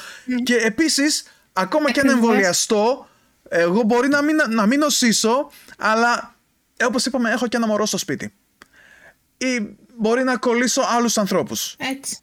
και 0.42 0.54
επίσης 0.54 1.24
ακόμα 1.56 1.90
και 1.90 2.00
αν 2.00 2.08
εμβολιαστώ, 2.08 3.08
εγώ 3.48 3.82
μπορεί 3.82 4.08
να 4.08 4.22
μην, 4.22 4.36
να 4.48 4.66
μην 4.66 4.78
νοσήσω, 4.78 5.50
αλλά 5.78 6.36
ε, 6.76 6.84
όπως 6.84 7.06
είπαμε 7.06 7.30
έχω 7.30 7.46
και 7.46 7.56
ένα 7.56 7.66
μωρό 7.66 7.86
στο 7.86 7.98
σπίτι. 7.98 8.34
Ή 9.36 9.76
μπορεί 9.96 10.24
να 10.24 10.36
κολλήσω 10.36 10.82
άλλους 10.88 11.18
ανθρώπους. 11.18 11.74
Έτσι. 11.78 12.18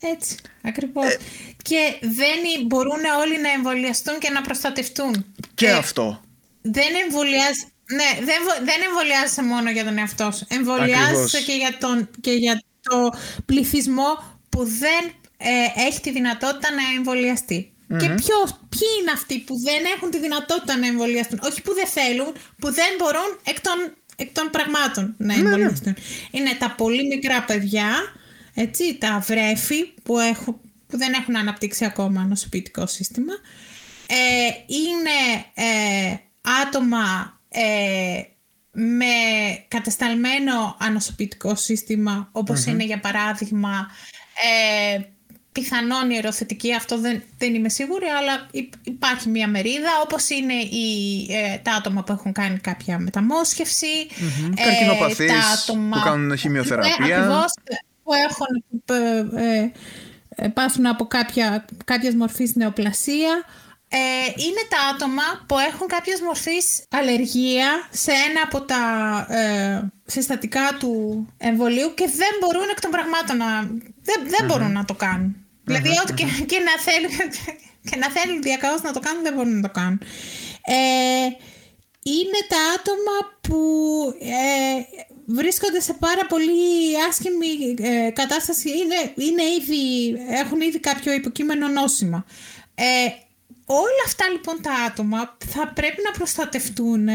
Έτσι, 0.00 0.36
ακριβώς. 0.62 1.04
Ε, 1.04 1.18
και 1.62 1.98
δεν 2.00 2.66
μπορούν 2.66 3.04
όλοι 3.20 3.40
να 3.40 3.50
εμβολιαστούν 3.50 4.18
και 4.18 4.30
να 4.30 4.40
προστατευτούν. 4.40 5.34
Και 5.54 5.66
ε, 5.66 5.72
αυτό. 5.72 6.20
Δεν 6.62 6.94
εμβολιάζει, 7.04 7.66
ναι, 7.84 8.24
δεν, 8.24 8.64
δεν 8.64 8.82
εμβολιάζεσαι 8.86 9.42
μόνο 9.42 9.70
για 9.70 9.84
τον 9.84 9.98
εαυτό 9.98 10.30
σου. 10.30 10.46
Εμβολιάζεσαι 10.48 11.40
και 11.40 11.52
για, 11.52 11.76
τον, 11.78 12.10
και 12.20 12.32
για 12.32 12.62
το 12.82 13.10
πληθυσμό 13.46 14.38
που 14.48 14.64
δεν 14.64 15.12
ε, 15.36 15.86
έχει 15.86 16.00
τη 16.00 16.10
δυνατότητα 16.10 16.68
να 16.74 16.82
εμβολιαστει 16.96 17.74
Και 17.88 18.08
ποιος, 18.08 18.48
ποιοι 18.68 18.88
είναι 19.00 19.10
αυτοί 19.14 19.38
που 19.38 19.58
δεν 19.58 19.82
έχουν 19.96 20.10
τη 20.10 20.18
δυνατότητα 20.18 20.76
να 20.76 20.86
εμβολιαστούν; 20.86 21.40
Όχι 21.42 21.62
που 21.62 21.74
δεν 21.74 21.86
θέλουν, 21.86 22.32
που 22.58 22.72
δεν 22.72 22.92
μπορούν 22.98 23.38
εκ 23.44 23.60
των, 23.60 23.94
εκ 24.16 24.32
των 24.32 24.50
πραγμάτων 24.50 25.14
να 25.18 25.26
ναι, 25.26 25.42
ναι. 25.42 25.48
εμβολιαστούν. 25.48 25.96
Είναι 26.30 26.54
τα 26.58 26.70
πολύ 26.70 27.06
μικρά 27.06 27.42
παιδιά, 27.44 27.90
έτσι, 28.54 28.96
τα 28.98 29.24
βρέφη 29.26 29.84
που, 30.02 30.18
έχουν, 30.18 30.60
που 30.86 30.98
δεν 30.98 31.12
έχουν 31.12 31.36
αναπτύξει 31.36 31.84
ακόμα 31.84 32.24
νοσοποιητικό 32.24 32.86
σύστημα. 32.86 33.32
Ε, 34.06 34.48
είναι 34.66 35.44
ε, 35.54 36.16
άτομα 36.62 37.40
ε, 37.48 38.22
με 38.72 39.04
κατασταλμένο 39.68 40.76
ανοσοποιητικό 40.80 41.54
σύστημα, 41.54 42.30
είναι 42.66 42.84
για 42.84 43.00
παράδειγμα 43.00 43.90
ε, 45.54 45.60
πιθανόν 45.60 46.10
ιεροθετική, 46.10 46.74
αυτό 46.74 46.98
δεν, 46.98 47.22
δεν 47.38 47.54
είμαι 47.54 47.68
σίγουρη, 47.68 48.06
αλλά 48.06 48.46
υπάρχει 48.82 49.28
μια 49.28 49.48
μερίδα, 49.48 49.90
όπως 50.04 50.28
είναι 50.28 50.54
οι, 50.54 51.26
ε, 51.30 51.58
τα 51.58 51.72
άτομα 51.72 52.02
που 52.02 52.12
έχουν 52.12 52.32
κάνει 52.32 52.58
κάποια 52.58 52.98
μεταμόσχευση, 52.98 53.86
mm-hmm. 54.10 54.52
ε, 54.56 55.26
τα 55.26 55.34
άτομα, 55.62 55.96
που 55.96 56.02
κάνουν 56.04 56.36
χημειοθεραπεία. 56.36 56.96
Ναι, 56.98 57.44
που 58.02 58.12
έχουν, 58.12 58.64
ε, 59.36 59.70
ε, 60.36 60.48
πάσουν 60.48 60.86
από 60.86 61.06
κάποια, 61.06 61.64
κάποιες 61.84 62.14
μορφής 62.14 62.54
νεοπλασία. 62.54 63.44
Ε, 63.88 63.98
είναι 64.26 64.62
τα 64.68 64.78
άτομα 64.94 65.22
που 65.46 65.58
έχουν 65.58 65.86
κάποιες 65.86 66.20
μορφής 66.20 66.84
αλλεργία 66.90 67.88
σε 67.90 68.10
ένα 68.10 68.40
από 68.44 68.60
τα 68.60 68.80
ε, 69.28 69.92
συστατικά 70.04 70.76
του 70.78 71.26
εμβολίου 71.36 71.94
και 71.94 72.10
δεν 72.16 72.28
μπορούν 72.40 72.68
εκ 72.70 72.80
των 72.80 72.90
πραγμάτων 72.90 73.36
να, 73.36 73.60
δεν, 74.02 74.28
δεν 74.28 74.46
μπορούν 74.46 74.72
να 74.72 74.84
το 74.84 74.94
κάνουν. 74.94 75.43
Δηλαδή, 75.64 75.88
ό,τι 75.88 76.12
και, 76.12 76.24
και, 76.46 76.58
να 76.58 76.82
θέλουν, 76.82 77.30
και 77.90 77.96
να 77.96 78.10
θέλουν 78.10 78.42
διακαώς 78.42 78.82
να 78.82 78.92
το 78.92 79.00
κάνουν, 79.00 79.22
δεν 79.22 79.34
μπορούν 79.34 79.54
να 79.54 79.62
το 79.62 79.70
κάνουν. 79.72 80.00
Ε, 80.64 81.26
είναι 82.02 82.40
τα 82.48 82.58
άτομα 82.76 83.16
που 83.40 83.58
ε, 84.20 85.02
βρίσκονται 85.26 85.80
σε 85.80 85.92
πάρα 85.92 86.26
πολύ 86.26 87.02
άσχημη 87.08 87.74
ε, 87.78 88.10
κατάσταση, 88.10 88.68
είναι, 88.68 89.12
είναι 89.14 89.42
ήδη, 89.60 90.14
έχουν 90.28 90.60
ήδη 90.60 90.78
κάποιο 90.80 91.12
υποκείμενο 91.12 91.68
νόσημα. 91.68 92.24
Ε, 92.74 93.06
όλα 93.64 94.02
αυτά 94.06 94.28
λοιπόν 94.28 94.62
τα 94.62 94.72
άτομα 94.72 95.36
θα 95.46 95.72
πρέπει 95.74 96.02
να 96.04 96.10
προστατευτούν 96.10 97.08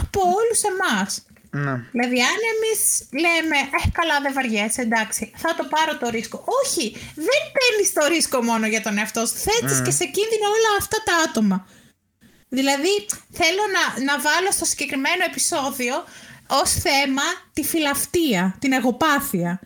από 0.00 0.20
όλους 0.20 0.62
εμάς. 0.62 1.25
Ναι. 1.50 1.74
Δηλαδή, 1.94 2.18
αν 2.32 2.40
εμείς 2.54 2.80
λέμε, 3.24 3.58
Ε, 3.76 3.80
καλά, 3.98 4.20
δεν 4.20 4.32
βαριέσαι, 4.32 4.82
εντάξει, 4.82 5.32
θα 5.36 5.54
το 5.54 5.64
πάρω 5.74 5.96
το 5.98 6.08
ρίσκο. 6.08 6.44
Όχι, 6.60 6.84
δεν 7.14 7.40
παίρνεις 7.56 7.92
το 7.92 8.06
ρίσκο 8.14 8.42
μόνο 8.42 8.66
για 8.66 8.82
τον 8.82 8.98
εαυτό 8.98 9.26
σου. 9.26 9.36
Θέτεις 9.46 9.78
και 9.84 9.90
σε 10.00 10.04
κίνδυνο 10.16 10.46
όλα 10.56 10.70
αυτά 10.78 10.98
τα 11.04 11.14
άτομα. 11.26 11.66
Δηλαδή, 12.48 13.06
θέλω 13.32 13.64
να, 13.76 14.04
να 14.08 14.20
βάλω 14.20 14.50
στο 14.52 14.64
συγκεκριμένο 14.64 15.22
επεισόδιο 15.30 15.94
ως 16.46 16.70
θέμα 16.72 17.22
τη 17.52 17.62
φιλαυτία, 17.62 18.56
την 18.58 18.72
εγωπαθεια 18.72 19.60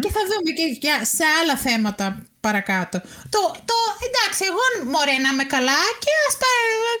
Και 0.00 0.10
θα 0.16 0.22
δούμε 0.28 0.50
και 0.82 0.92
σε 1.02 1.24
άλλα 1.40 1.56
θέματα 1.56 2.26
παρακάτω. 2.40 3.00
Το, 3.34 3.40
το 3.64 3.76
εντάξει, 4.06 4.42
εγώ 4.50 4.90
μωρέ 4.92 5.16
να 5.24 5.28
είμαι 5.32 5.44
καλά 5.44 5.82
και 6.02 6.12
ας, 6.28 6.34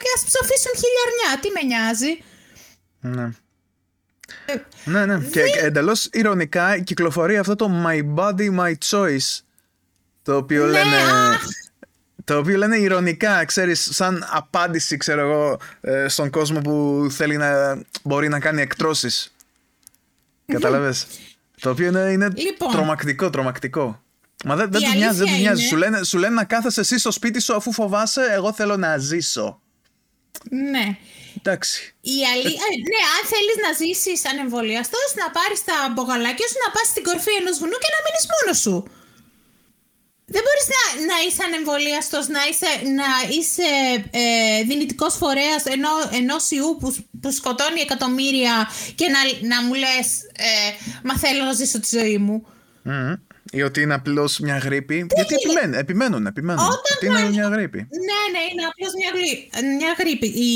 και 0.02 0.10
ας 0.16 0.22
ψοφήσουν 0.28 0.74
χιλιαρνιά. 0.82 1.30
Τι 1.40 1.48
με 1.56 1.62
νοιάζει. 1.70 2.12
Ναι. 3.00 3.26
Ναι, 4.84 5.06
ναι. 5.06 5.18
Και 5.32 5.40
εντελώς 5.60 6.08
ηρωνικά 6.12 6.78
κυκλοφορεί 6.78 7.36
αυτό 7.38 7.56
το 7.56 7.84
My 7.86 8.14
Body, 8.14 8.58
My 8.60 8.72
Choice. 8.90 9.40
Το 10.22 10.36
οποίο 10.36 10.64
Ναι, 10.64 10.70
λένε. 10.70 10.96
αχ. 10.96 11.42
Το 12.24 12.36
οποίο 12.38 12.56
λένε 12.56 12.76
ηρωνικά, 12.76 13.44
ξέρεις, 13.44 13.88
σαν 13.92 14.26
απάντηση, 14.30 14.96
ξέρω 14.96 15.20
εγώ, 15.20 15.58
ε, 15.80 16.08
στον 16.08 16.30
κόσμο 16.30 16.60
που 16.60 17.06
θέλει 17.10 17.36
να 17.36 17.82
μπορεί 18.02 18.28
να 18.28 18.40
κάνει 18.40 18.60
εκτρώσεις. 18.62 19.34
Κατάλαβες. 20.46 21.06
Το 21.60 21.70
οποίο 21.70 21.86
είναι, 21.86 22.00
είναι 22.12 22.28
Λοιπόν. 22.34 22.70
τρομακτικό, 22.72 23.30
τρομακτικό. 23.30 24.02
Μα 24.44 24.56
δεν, 24.56 24.70
δεν 24.70 24.80
Η 24.80 24.84
τους 24.84 24.94
νοιάζει, 24.94 25.16
δεν 25.18 25.26
τους 25.26 25.34
αλήθεια 25.34 25.38
νοιάζει. 25.50 25.60
είναι- 25.60 25.68
Σου 25.70 25.76
λένε, 25.76 26.04
σου 26.04 26.18
λένε 26.18 26.34
να 26.34 26.44
κάθεσαι 26.44 26.80
εσύ 26.80 26.98
στο 26.98 27.10
σπίτι 27.10 27.40
σου 27.40 27.54
αφού 27.56 27.72
φοβάσαι, 27.72 28.20
εγώ 28.32 28.52
θέλω 28.52 28.76
να 28.76 28.96
ζήσω. 28.98 29.60
Ναι. 30.50 30.96
Εντάξει. 31.38 31.94
Η 32.14 32.16
αλή... 32.30 32.52
ε, 32.66 32.68
ναι, 32.92 33.02
αν 33.16 33.22
θέλεις 33.32 33.56
να 33.64 33.70
ζήσεις 33.80 34.20
ανεμβολιαστός, 34.32 35.08
να 35.20 35.26
πάρεις 35.36 35.60
τα 35.68 35.76
μπογαλάκια 35.92 36.46
σου, 36.48 36.58
να 36.64 36.70
πας 36.74 36.86
στην 36.92 37.04
κορφή 37.08 37.32
ενός 37.40 37.56
βουνού 37.60 37.78
και 37.82 37.92
να 37.94 38.00
μείνεις 38.04 38.24
μόνος 38.32 38.58
σου. 38.64 38.76
Δεν 40.34 40.42
μπορείς 40.44 40.66
να, 40.74 40.82
να 41.10 41.16
είσαι 41.24 41.42
ανεμβολιαστός, 41.48 42.24
να 42.36 42.42
είσαι, 42.50 42.70
να 43.00 43.08
είσαι 43.36 43.68
ε, 44.10 44.62
δυνητικός 44.70 45.14
φορέας 45.14 45.64
ενό, 45.64 45.94
ενός 46.20 46.50
ιού 46.50 46.76
που, 46.80 46.88
που 47.20 47.30
σκοτώνει 47.30 47.80
εκατομμύρια 47.80 48.54
και 48.94 49.06
να, 49.14 49.20
να 49.52 49.62
μου 49.62 49.74
λες 49.74 50.06
ε, 50.36 50.70
«Μα 51.02 51.18
θέλω 51.18 51.44
να 51.44 51.52
ζήσω 51.52 51.80
τη 51.80 51.88
ζωή 51.98 52.18
μου». 52.18 52.46
Μμμ. 52.82 53.14
Ή 53.54 53.62
ότι 53.62 53.80
είναι 53.80 53.94
απλώς 53.94 54.38
μια 54.38 54.56
γρήπη. 54.56 55.06
Γιατί 55.14 55.34
επιμένουν, 55.34 55.74
επιμένουν, 55.74 56.26
επιμένουν. 56.26 56.64
Όταν 56.64 56.80
ότι 56.96 57.06
είναι 57.06 57.14
κάνει- 57.14 57.30
μια 57.30 57.48
γρήπη. 57.48 57.76
Ναι, 57.78 58.20
ναι, 58.32 58.42
είναι 58.52 58.62
απλώς 58.70 58.92
μια, 58.98 59.10
γρή- 59.14 59.76
μια 59.76 59.94
γρήπη. 59.98 60.26
Η 60.26 60.52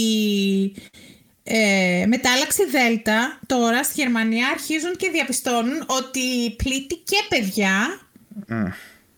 ε, 1.43 2.05
μετάλλαξη 2.07 2.65
Δέλτα 2.65 3.39
τώρα 3.47 3.83
στη 3.85 3.93
Γερμανία 4.01 4.49
αρχίζουν 4.49 4.97
και 4.97 5.11
διαπιστώνουν 5.11 5.85
ότι 5.87 6.55
πλήττει 6.57 6.95
και 6.95 7.17
παιδιά 7.29 8.01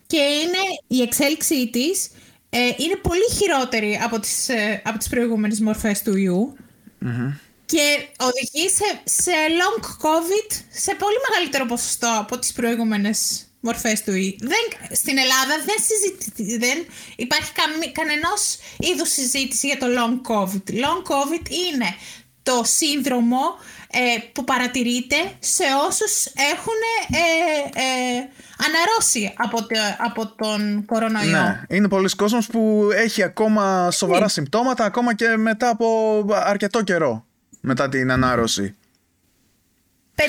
και 0.07 0.17
είναι 0.17 0.59
η 0.87 1.03
εξέλιξή 1.03 1.71
της 1.71 2.11
ε, 2.51 2.59
είναι 2.59 2.97
πολύ 3.03 3.29
χειρότερη 3.39 3.99
από 4.03 4.21
τις, 4.21 4.49
ε, 4.49 4.83
από 4.85 4.99
τις 4.99 5.09
προηγούμενες 5.09 5.61
μορφές 5.61 6.03
του 6.03 6.17
ιού 6.17 6.57
και 7.67 8.07
οδηγεί 8.19 8.69
σε, 8.69 9.01
σε 9.05 9.31
long 9.61 9.85
covid 9.85 10.51
σε 10.71 10.95
πολύ 10.95 11.17
μεγαλύτερο 11.31 11.67
ποσοστό 11.67 12.17
από 12.21 12.39
τις 12.39 12.53
προηγούμενες 12.53 13.43
μορφές 13.61 14.03
του 14.03 14.15
ιού. 14.15 14.35
Δεν, 14.39 14.95
στην 14.97 15.19
Ελλάδα 15.19 15.55
δεν, 15.67 15.77
συζητη, 15.87 16.57
δεν 16.59 16.87
υπάρχει 17.17 17.53
καμ, 17.53 17.71
κανενός 17.93 18.57
είδους 18.79 19.09
συζήτηση 19.13 19.67
για 19.67 19.79
το 19.79 19.87
long 19.99 20.31
covid. 20.33 20.71
Long 20.85 21.03
covid 21.13 21.49
είναι 21.51 21.95
το 22.43 22.63
σύνδρομο 22.65 23.41
ε, 23.91 23.99
που 24.33 24.45
παρατηρείται 24.45 25.17
σε 25.39 25.63
όσους 25.89 26.25
έχουν 26.27 26.81
ε, 27.11 27.81
ε, 27.81 28.29
αναρρώσει 28.67 29.33
από, 29.37 29.67
το- 29.67 29.97
από 29.99 30.27
τον 30.37 30.85
κορονοϊό. 30.85 31.31
Ναι, 31.31 31.63
είναι 31.69 31.89
πολλοί 31.89 32.09
κόσμος 32.17 32.47
που 32.47 32.89
έχει 32.95 33.23
ακόμα 33.23 33.91
σοβαρά 33.91 34.21
Ναι. 34.21 34.29
συμπτώματα 34.29 34.85
ακόμα 34.85 35.15
και 35.15 35.37
μετά 35.37 35.69
από 35.69 36.25
αρκετό 36.33 36.83
καιρό 36.83 37.27
μετά 37.61 37.89
την 37.89 38.11
ανάρρωση. 38.11 38.77
500 40.15 40.21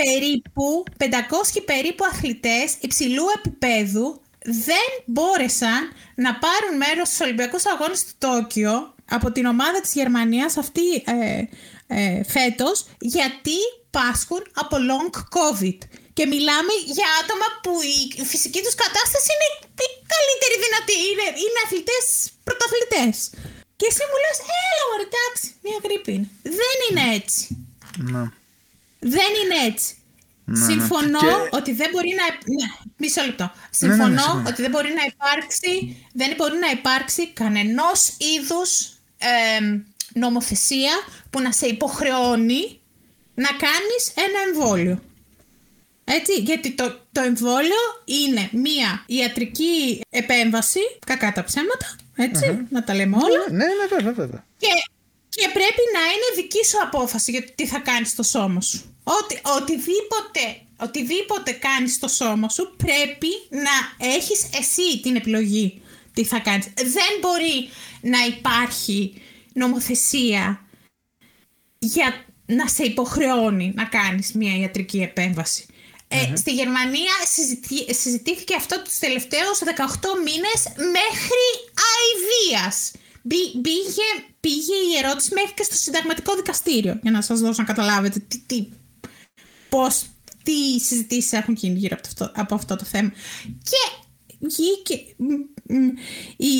περίπου, 0.00 0.84
500 0.98 1.62
περίπου 1.64 2.04
αθλητές 2.12 2.76
υψηλού 2.80 3.24
επίπεδου 3.36 4.20
δεν 4.66 4.88
μπόρεσαν 5.04 5.82
να 6.14 6.30
πάρουν 6.44 6.76
μέρος 6.76 7.06
στους 7.08 7.20
Ολυμπιακούς 7.20 7.64
Αγώνες 7.66 8.00
του 8.04 8.14
Τόκιο 8.18 8.94
από 9.16 9.32
την 9.32 9.44
ομάδα 9.54 9.80
της 9.80 9.92
Γερμανίας 9.98 10.56
αυτή 10.56 10.88
ε, 10.94 11.42
ε, 11.86 12.24
φέτος 12.34 12.76
γιατί 13.14 13.58
πάσχουν 13.96 14.42
από 14.62 14.76
long 14.88 15.12
covid. 15.36 15.78
Και 16.16 16.26
μιλάμε 16.32 16.72
για 16.96 17.08
άτομα 17.20 17.46
που 17.62 17.72
η 18.20 18.24
φυσική 18.32 18.60
τους 18.66 18.76
κατάσταση 18.84 19.28
είναι 19.34 19.48
η 19.86 19.88
καλύτερη 20.14 20.56
δυνατή. 20.64 20.98
Είναι, 21.10 21.26
είναι 21.42 21.60
αθλητές 21.64 22.04
πρωταθλητές. 22.46 23.16
Και 23.78 23.86
εσύ 23.90 24.02
μου 24.08 24.18
λες, 24.22 24.38
έλα 24.68 24.82
μωρέ, 24.88 25.06
εντάξει, 25.10 25.46
μια 25.66 25.78
γρήπη 25.84 26.10
είναι. 26.16 26.28
Δεν 26.60 26.76
είναι 26.86 27.04
έτσι. 27.18 27.42
Ναι. 28.12 28.24
Δεν 29.08 29.30
είναι 29.44 29.66
έτσι. 29.66 29.94
Συμφωνώ 30.66 31.18
Και- 31.18 31.56
ότι 31.56 31.72
δεν 31.72 31.88
μπορεί 31.92 32.08
να. 32.08 32.54
Ναι, 32.54 32.66
μισό 32.96 33.22
λεπτό. 33.24 33.44
ναι, 33.44 33.50
ναι, 33.88 33.94
Συμφωνώ 33.94 34.18
συγγνώμη. 34.20 34.48
ότι 34.48 34.62
δεν 34.62 34.70
μπορεί 34.70 34.88
να 34.88 35.04
υπάρξει, 35.12 35.96
δεν 36.12 36.34
μπορεί 36.36 36.58
να 36.58 36.70
υπάρξει 36.70 37.32
κανενός 37.32 38.16
είδους 38.18 38.88
εμ, 39.58 39.80
νομοθεσία 40.14 40.92
που 41.30 41.40
να 41.40 41.52
σε 41.52 41.66
υποχρεώνει 41.66 42.80
να 43.34 43.48
κάνεις 43.48 44.12
ένα 44.16 44.38
εμβόλιο. 44.48 45.02
Έτσι, 46.04 46.32
γιατί 46.32 46.70
το, 46.72 47.00
το 47.12 47.20
εμβόλιο 47.20 47.82
είναι 48.04 48.48
μία 48.52 49.02
ιατρική 49.06 50.00
επέμβαση, 50.10 50.80
κακά 51.06 51.32
τα 51.32 51.44
ψέματα, 51.44 51.96
έτσι, 52.16 52.66
να 52.70 52.84
τα 52.84 52.94
λέμε 52.94 53.16
όλα, 53.16 53.44
Ναι, 53.50 53.64
ναι, 53.64 53.86
βέβαια, 53.88 54.12
βέβαια. 54.12 54.44
και, 54.58 54.66
και 55.36 55.48
πρέπει 55.52 55.82
να 55.96 56.00
είναι 56.00 56.28
δική 56.42 56.64
σου 56.66 56.78
απόφαση 56.82 57.30
για 57.30 57.44
το 57.44 57.52
τι 57.54 57.66
θα 57.66 57.78
κάνεις 57.78 58.10
στο 58.10 58.22
σώμα 58.22 58.60
σου. 58.60 58.94
Ότι, 59.04 59.40
οτιδήποτε, 59.56 60.44
οτιδήποτε 60.76 61.52
κάνεις 61.52 61.94
στο 61.94 62.08
σώμα 62.08 62.48
σου 62.48 62.74
πρέπει 62.76 63.28
να 63.50 64.06
έχεις 64.06 64.48
εσύ 64.58 65.00
την 65.02 65.16
επιλογή 65.16 65.82
τι 66.14 66.24
θα 66.24 66.38
κάνεις. 66.38 66.66
Δεν 66.76 67.12
μπορεί 67.20 67.68
να 68.00 68.24
υπάρχει 68.26 69.22
νομοθεσία 69.52 70.66
για 71.78 72.24
να 72.46 72.68
σε 72.68 72.84
υποχρεώνει 72.84 73.72
να 73.74 73.84
κάνεις 73.84 74.32
μια 74.32 74.56
ιατρική 74.56 74.98
επέμβαση. 75.02 75.66
Ε, 76.08 76.36
στη 76.36 76.52
Γερμανία 76.52 77.12
συζητή- 77.34 77.94
συζητήθηκε 77.94 78.54
αυτό 78.54 78.82
τους 78.82 78.98
τελευταίους 78.98 79.58
18 79.58 80.16
μήνες 80.24 80.62
μέχρι 80.76 81.46
αηδίας. 81.92 82.92
Μπή- 83.26 83.60
Πήγε, 83.62 84.08
πήγε 84.40 84.74
η 84.74 85.04
ερώτηση 85.04 85.34
μέχρι 85.34 85.54
και 85.54 85.62
στο 85.62 85.74
συνταγματικό 85.74 86.34
δικαστήριο 86.36 86.98
για 87.02 87.10
να 87.10 87.22
σας 87.22 87.40
δώσω 87.40 87.60
να 87.62 87.66
καταλάβετε 87.66 88.18
τι, 88.28 88.38
τι, 88.46 88.68
πώς, 89.68 90.06
τι 90.42 90.78
συζητήσεις 90.80 91.32
έχουν 91.32 91.54
γίνει 91.54 91.78
γύρω 91.78 91.96
από 91.98 92.06
αυτό, 92.08 92.40
από 92.40 92.54
αυτό 92.54 92.76
το 92.76 92.84
θέμα. 92.84 93.12
Και 93.42 94.04
βγήκε, 94.38 95.14
μ, 95.16 95.24
μ, 95.74 95.86
η 96.36 96.54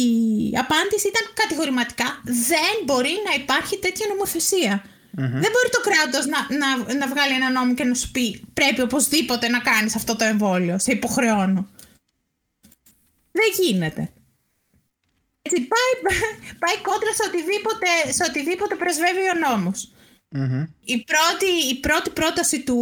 απάντηση 0.59 1.09
ήταν 1.09 1.25
κατηγορηματικά 1.35 2.21
δεν 2.25 2.75
μπορεί 2.85 3.13
να 3.29 3.43
υπάρχει 3.43 3.79
τέτοια 3.79 4.07
νομοθεσία. 4.09 4.85
Δεν 5.19 5.51
μπορεί 5.53 5.69
το 5.71 5.81
κράτος 5.81 6.27
να, 6.27 6.57
να, 6.59 6.95
να 6.95 7.09
βγάλει 7.09 7.35
ένα 7.35 7.51
νόμο 7.51 7.75
και 7.75 7.85
να 7.85 7.95
σου 7.95 8.11
πει 8.11 8.45
πρέπει 8.55 8.81
οπωσδήποτε 8.81 9.49
να 9.49 9.59
κάνεις 9.59 9.95
αυτό 9.97 10.17
το 10.17 10.25
εμβόλιο, 10.25 10.79
σε 10.79 10.93
υποχρεώνω. 10.93 11.69
Δεν 13.33 13.65
γίνεται. 13.65 14.11
Έτσι, 15.47 15.59
πάει, 15.73 15.93
πάει 16.63 16.77
κόντρα 16.89 17.13
σε 17.19 17.25
οτιδήποτε, 17.29 17.89
σε 18.17 18.23
οτιδήποτε 18.29 18.75
πρεσβεύει 18.83 19.25
ο 19.35 19.37
νόμος. 19.47 19.79
Η, 20.85 21.05
πρώτη, 21.11 21.51
η 21.73 21.75
πρώτη 21.81 22.11
πρόταση 22.11 22.63
του 22.63 22.81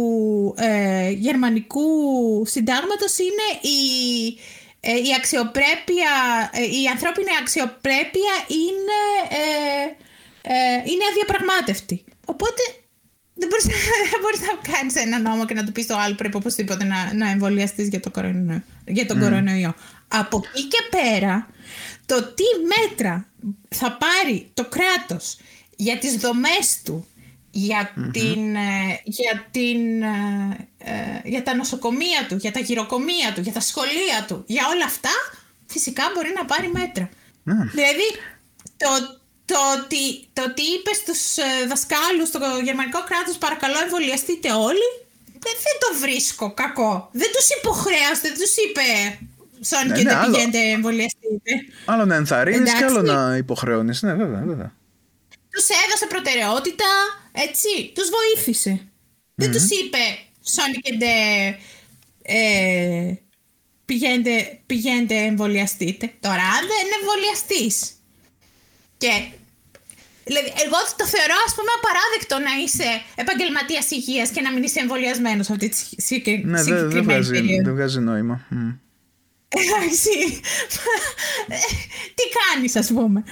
ε, 0.57 1.09
γερμανικού 1.09 1.89
συντάγματος 2.45 3.17
είναι 3.17 3.47
η, 3.61 3.79
ε, 4.79 4.91
η 4.91 5.09
αξιοπρέπεια, 5.17 6.13
ε, 6.51 6.61
η 6.61 6.87
ανθρώπινη 6.93 7.31
αξιοπρέπεια 7.41 8.33
είναι, 8.47 8.99
ε, 9.41 9.85
ε, 10.53 10.75
είναι 10.91 11.05
αδιαπραγμάτευτη. 11.11 12.03
Οπότε 12.25 12.61
δεν 13.33 13.47
μπορείς, 13.49 13.65
δεν 14.11 14.19
μπορείς 14.21 14.41
να 14.41 14.71
κάνεις 14.71 14.95
ένα 14.95 15.19
νόμο 15.19 15.45
και 15.45 15.53
να 15.53 15.63
του 15.65 15.71
πεις 15.71 15.85
το 15.85 15.97
άλλο 15.97 16.15
πρέπει 16.15 16.35
οπωσδήποτε 16.35 16.83
να, 16.83 17.13
να 17.13 17.29
εμβολιαστείς 17.29 17.87
για, 17.87 17.99
το 17.99 18.11
κορονοϊό, 18.11 18.63
για 18.85 19.05
τον 19.05 19.19
κορονοϊό. 19.19 19.73
Από 20.19 20.43
εκεί 20.53 20.67
και 20.67 20.77
πέρα, 20.89 21.47
το 22.05 22.23
τι 22.23 22.43
μέτρα 22.75 23.27
θα 23.69 23.97
πάρει 23.97 24.49
το 24.53 24.65
κράτος 24.65 25.37
για 25.75 25.97
τις 25.97 26.15
δομές 26.15 26.81
του, 26.83 27.07
για, 27.51 27.93
την, 28.11 28.55
ε, 28.55 29.01
για, 29.03 29.47
την, 29.51 30.01
ε, 30.03 30.67
ε, 30.77 31.21
για 31.23 31.43
τα 31.43 31.55
νοσοκομεία 31.55 32.25
του, 32.27 32.35
για 32.35 32.51
τα 32.51 32.59
γυροκομεία 32.59 33.33
του, 33.33 33.41
για 33.41 33.53
τα 33.53 33.59
σχολεία 33.59 34.25
του, 34.27 34.43
για 34.47 34.63
όλα 34.73 34.85
αυτά, 34.85 35.15
φυσικά 35.65 36.03
μπορεί 36.13 36.33
να 36.35 36.45
πάρει 36.45 36.71
μέτρα. 36.73 37.09
Δηλαδή, 37.73 38.07
το, 38.77 38.89
το, 39.45 39.57
ότι, 39.75 40.27
το 40.33 40.43
ότι 40.43 40.61
είπες 40.61 40.97
στους 40.97 41.37
ε, 41.37 41.67
δασκάλους 41.67 42.27
στο 42.27 42.39
γερμανικό 42.63 43.03
κράτος 43.03 43.37
παρακαλώ 43.37 43.77
εμβολιαστείτε 43.83 44.51
όλοι, 44.51 44.89
δεν, 45.43 45.55
δεν 45.65 45.75
το 45.83 45.89
βρίσκω 45.99 46.53
κακό. 46.53 47.09
Δεν 47.11 47.29
τους 47.35 47.47
υποχρέωσε, 47.57 48.21
δεν 48.21 48.33
τους 48.33 48.53
είπε 48.63 48.87
Σόνι 49.61 49.91
και 49.91 50.03
δεν 50.03 50.19
πηγαίνετε 50.25 50.59
εμβολιαστείτε. 50.59 51.51
Άλλο 51.85 52.05
να 52.05 52.15
ενθαρρύνεις 52.15 52.73
και 52.73 52.83
άλλο 52.83 53.01
να 53.01 53.35
υποχρεώνεις. 53.35 54.01
Ναι, 54.01 54.13
βέβαια, 54.13 54.43
βέβαια. 54.45 54.73
Τους 55.49 55.67
έδωσε 55.85 56.05
προτεραιότητα, 56.09 56.85
έτσι, 57.31 57.91
τους 57.95 58.09
βοήθησε. 58.09 58.81
Δεν 59.35 59.51
τους 59.51 59.63
είπε 59.63 59.97
Σόνι 60.41 60.73
και 60.73 60.97
ε, 62.21 63.13
πηγαίνετε, 63.85 64.59
πηγαίνετε 64.65 65.15
εμβολιαστείτε. 65.15 66.11
Τώρα, 66.19 66.43
αν 66.57 66.63
δεν 66.67 66.85
εμβολιαστείς 66.99 67.91
και 68.97 69.11
Δηλαδή, 70.27 70.47
εγώ 70.65 70.79
το 70.99 71.05
θεωρώ 71.13 71.35
ας 71.47 71.53
πούμε 71.55 71.71
απαράδεκτο 71.79 72.35
να 72.47 72.53
είσαι 72.63 72.89
επαγγελματίας 73.15 73.91
υγείας 73.91 74.29
και 74.29 74.41
να 74.41 74.51
μην 74.53 74.63
είσαι 74.63 74.79
εμβολιασμένος 74.79 75.49
αυτή 75.49 75.69
τη 75.69 75.77
συγκεκριμένη 75.97 76.69
ναι, 76.69 76.77
δεν, 76.77 76.89
δεν 76.89 77.03
βγάζει, 77.03 77.61
δεν 77.61 77.73
βγάζει 77.73 77.99
νόημα. 77.99 78.45
Εντάξει. 79.59 80.41
Τι 82.15 82.23
κάνεις, 82.37 82.75
ας 82.75 82.87
πούμε. 82.87 83.23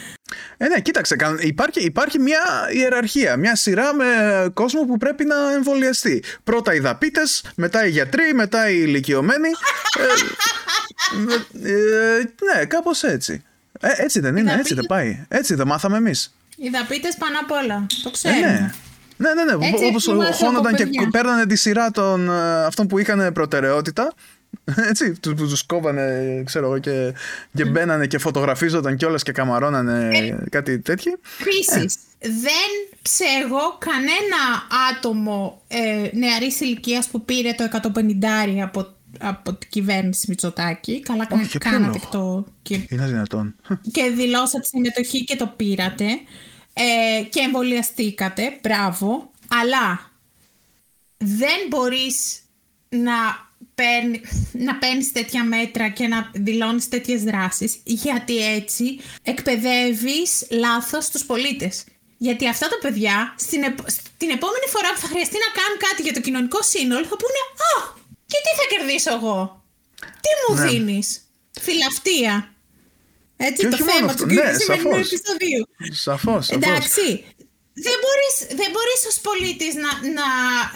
Ε, 0.58 0.68
ναι, 0.68 0.80
κοίταξε, 0.80 1.16
υπάρχει, 1.40 1.80
υπάρχει 1.84 2.20
μια 2.20 2.42
ιεραρχία, 2.72 3.38
μια 3.38 3.56
σειρά 3.56 3.94
με 3.94 4.06
κόσμο 4.54 4.82
που 4.86 4.98
πρέπει 4.98 5.26
να 5.26 5.54
εμβολιαστεί. 5.54 6.24
Πρώτα 6.44 6.74
οι 6.74 6.80
δαπίτες, 6.80 7.46
μετά 7.56 7.86
οι 7.86 7.90
γιατροί, 7.90 8.34
μετά 8.34 8.70
οι 8.70 8.76
ηλικιωμένοι. 8.86 9.50
ε, 11.64 11.72
ε, 11.72 12.18
ναι, 12.18 12.66
κάπως 12.66 13.04
έτσι. 13.04 13.44
Ε, 13.80 13.90
έτσι 13.96 14.20
δεν 14.20 14.36
είναι, 14.36 14.54
έτσι 14.54 14.74
δεν 14.74 14.86
πάει. 14.86 15.26
Έτσι 15.28 15.56
δεν 15.56 15.68
μάθαμε 15.68 15.98
εμείς. 15.98 16.36
Οι 16.56 16.70
δαπίτες 16.70 17.16
πάνω 17.16 17.40
απ' 17.40 17.52
όλα. 17.52 17.86
Το 18.04 18.12
ξέρουμε. 18.12 18.74
Ναι, 19.18 19.34
ναι, 19.34 19.44
ναι. 19.44 19.56
ναι. 19.56 19.88
Όπως 19.88 20.06
χώνονταν 20.38 20.76
και 20.76 21.08
παίρνανε 21.12 21.46
τη 21.46 21.56
σειρά 21.56 21.92
των 21.92 22.30
ε, 22.30 22.66
αυτών 22.66 22.88
που 22.88 23.00
είχαν 23.00 23.34
προτεραιότητα. 23.34 24.14
Έτσι, 24.90 25.12
που 25.22 25.34
τους 25.34 25.64
κόβανε, 25.64 26.42
ξέρω 26.46 26.66
εγώ, 26.66 26.80
και, 26.80 27.14
και 27.54 27.66
μπαίνανε 27.66 28.08
και 28.08 28.18
φωτογραφίζονταν 28.18 28.96
κιόλα 28.96 29.18
και 29.18 29.32
καμαρώνανε 29.32 30.18
ε, 30.18 30.50
κάτι 30.50 30.80
τέτοιο. 30.80 31.20
Επίσης, 31.42 31.96
ε. 32.20 32.30
δεν 32.30 32.98
ξέρω 33.02 33.78
κανένα 33.78 34.68
άτομο 34.92 35.62
ε, 35.68 36.10
νεαρής 36.18 36.60
ηλικίας 36.60 37.08
που 37.08 37.26
πήρε 37.26 37.54
το 37.54 37.64
150 37.72 38.60
από 38.64 38.94
από 39.20 39.54
την 39.54 39.70
κυβέρνηση 39.70 40.26
Μητσοτάκη. 40.30 41.00
Καλά 41.00 41.28
Όχι, 41.32 41.58
κάνατε 41.58 41.98
αυτό. 42.04 42.46
Και... 42.62 42.86
Είναι 42.90 43.06
δυνατόν. 43.06 43.56
Και 43.92 44.10
δηλώσατε 44.16 44.66
συμμετοχή 44.66 45.24
και 45.24 45.36
το 45.36 45.54
πήρατε. 45.56 46.06
Ε, 46.74 47.24
και 47.24 47.40
εμβολιαστήκατε. 47.40 48.60
Μπράβο. 48.62 49.32
Αλλά 49.48 50.12
δεν 51.18 51.58
μπορείς 51.70 52.40
να, 52.90 53.14
παίρνει, 53.76 54.22
να 54.52 54.76
παίρνεις 54.76 55.12
τέτοια 55.12 55.44
μέτρα 55.44 55.90
και 55.90 56.08
να 56.08 56.32
δηλώνεις 56.34 56.90
τέτοιες 56.90 57.24
δράσεις 57.24 57.80
γιατί 57.84 58.54
έτσι 58.54 59.00
εκπαιδεύεις 59.24 60.48
λάθος 60.50 61.10
τους 61.10 61.26
πολίτες. 61.26 61.84
Γιατί 62.18 62.48
αυτά 62.48 62.68
τα 62.68 62.78
παιδιά 62.82 63.36
στην, 63.38 63.62
στην 63.88 64.30
επόμενη 64.38 64.68
φορά 64.68 64.90
που 64.94 65.00
θα 65.00 65.08
χρειαστεί 65.08 65.38
να 65.46 65.62
κάνουν 65.62 65.78
κάτι 65.88 66.02
για 66.02 66.14
το 66.14 66.22
κοινωνικό 66.22 66.62
σύνολο 66.62 67.06
θα 67.06 67.18
πούνε 67.22 67.40
«Α, 67.72 68.02
και 68.26 68.38
τι 68.44 68.52
θα 68.60 68.66
κερδίσω 68.72 69.14
εγώ; 69.14 69.64
Τι 70.24 70.30
μου 70.42 70.60
ναι. 70.60 70.68
δίνεις; 70.70 71.22
Φιλαυτία. 71.62 72.54
Έτσι 73.38 73.70
το 73.70 73.78
θέμα 73.78 74.16
του 74.16 74.26
ναι, 74.26 74.54
σημερινού 74.54 74.96
επεισοδίου. 74.96 75.68
Σαφώς, 75.92 76.50
Εντάξει. 76.50 77.26
Δεν 77.74 77.98
μπορείς, 78.02 78.56
δεν 78.60 78.72
μπορείς 78.72 79.06
ως 79.08 79.20
πολίτης 79.22 79.74
να, 79.76 79.92
να, 80.18 80.28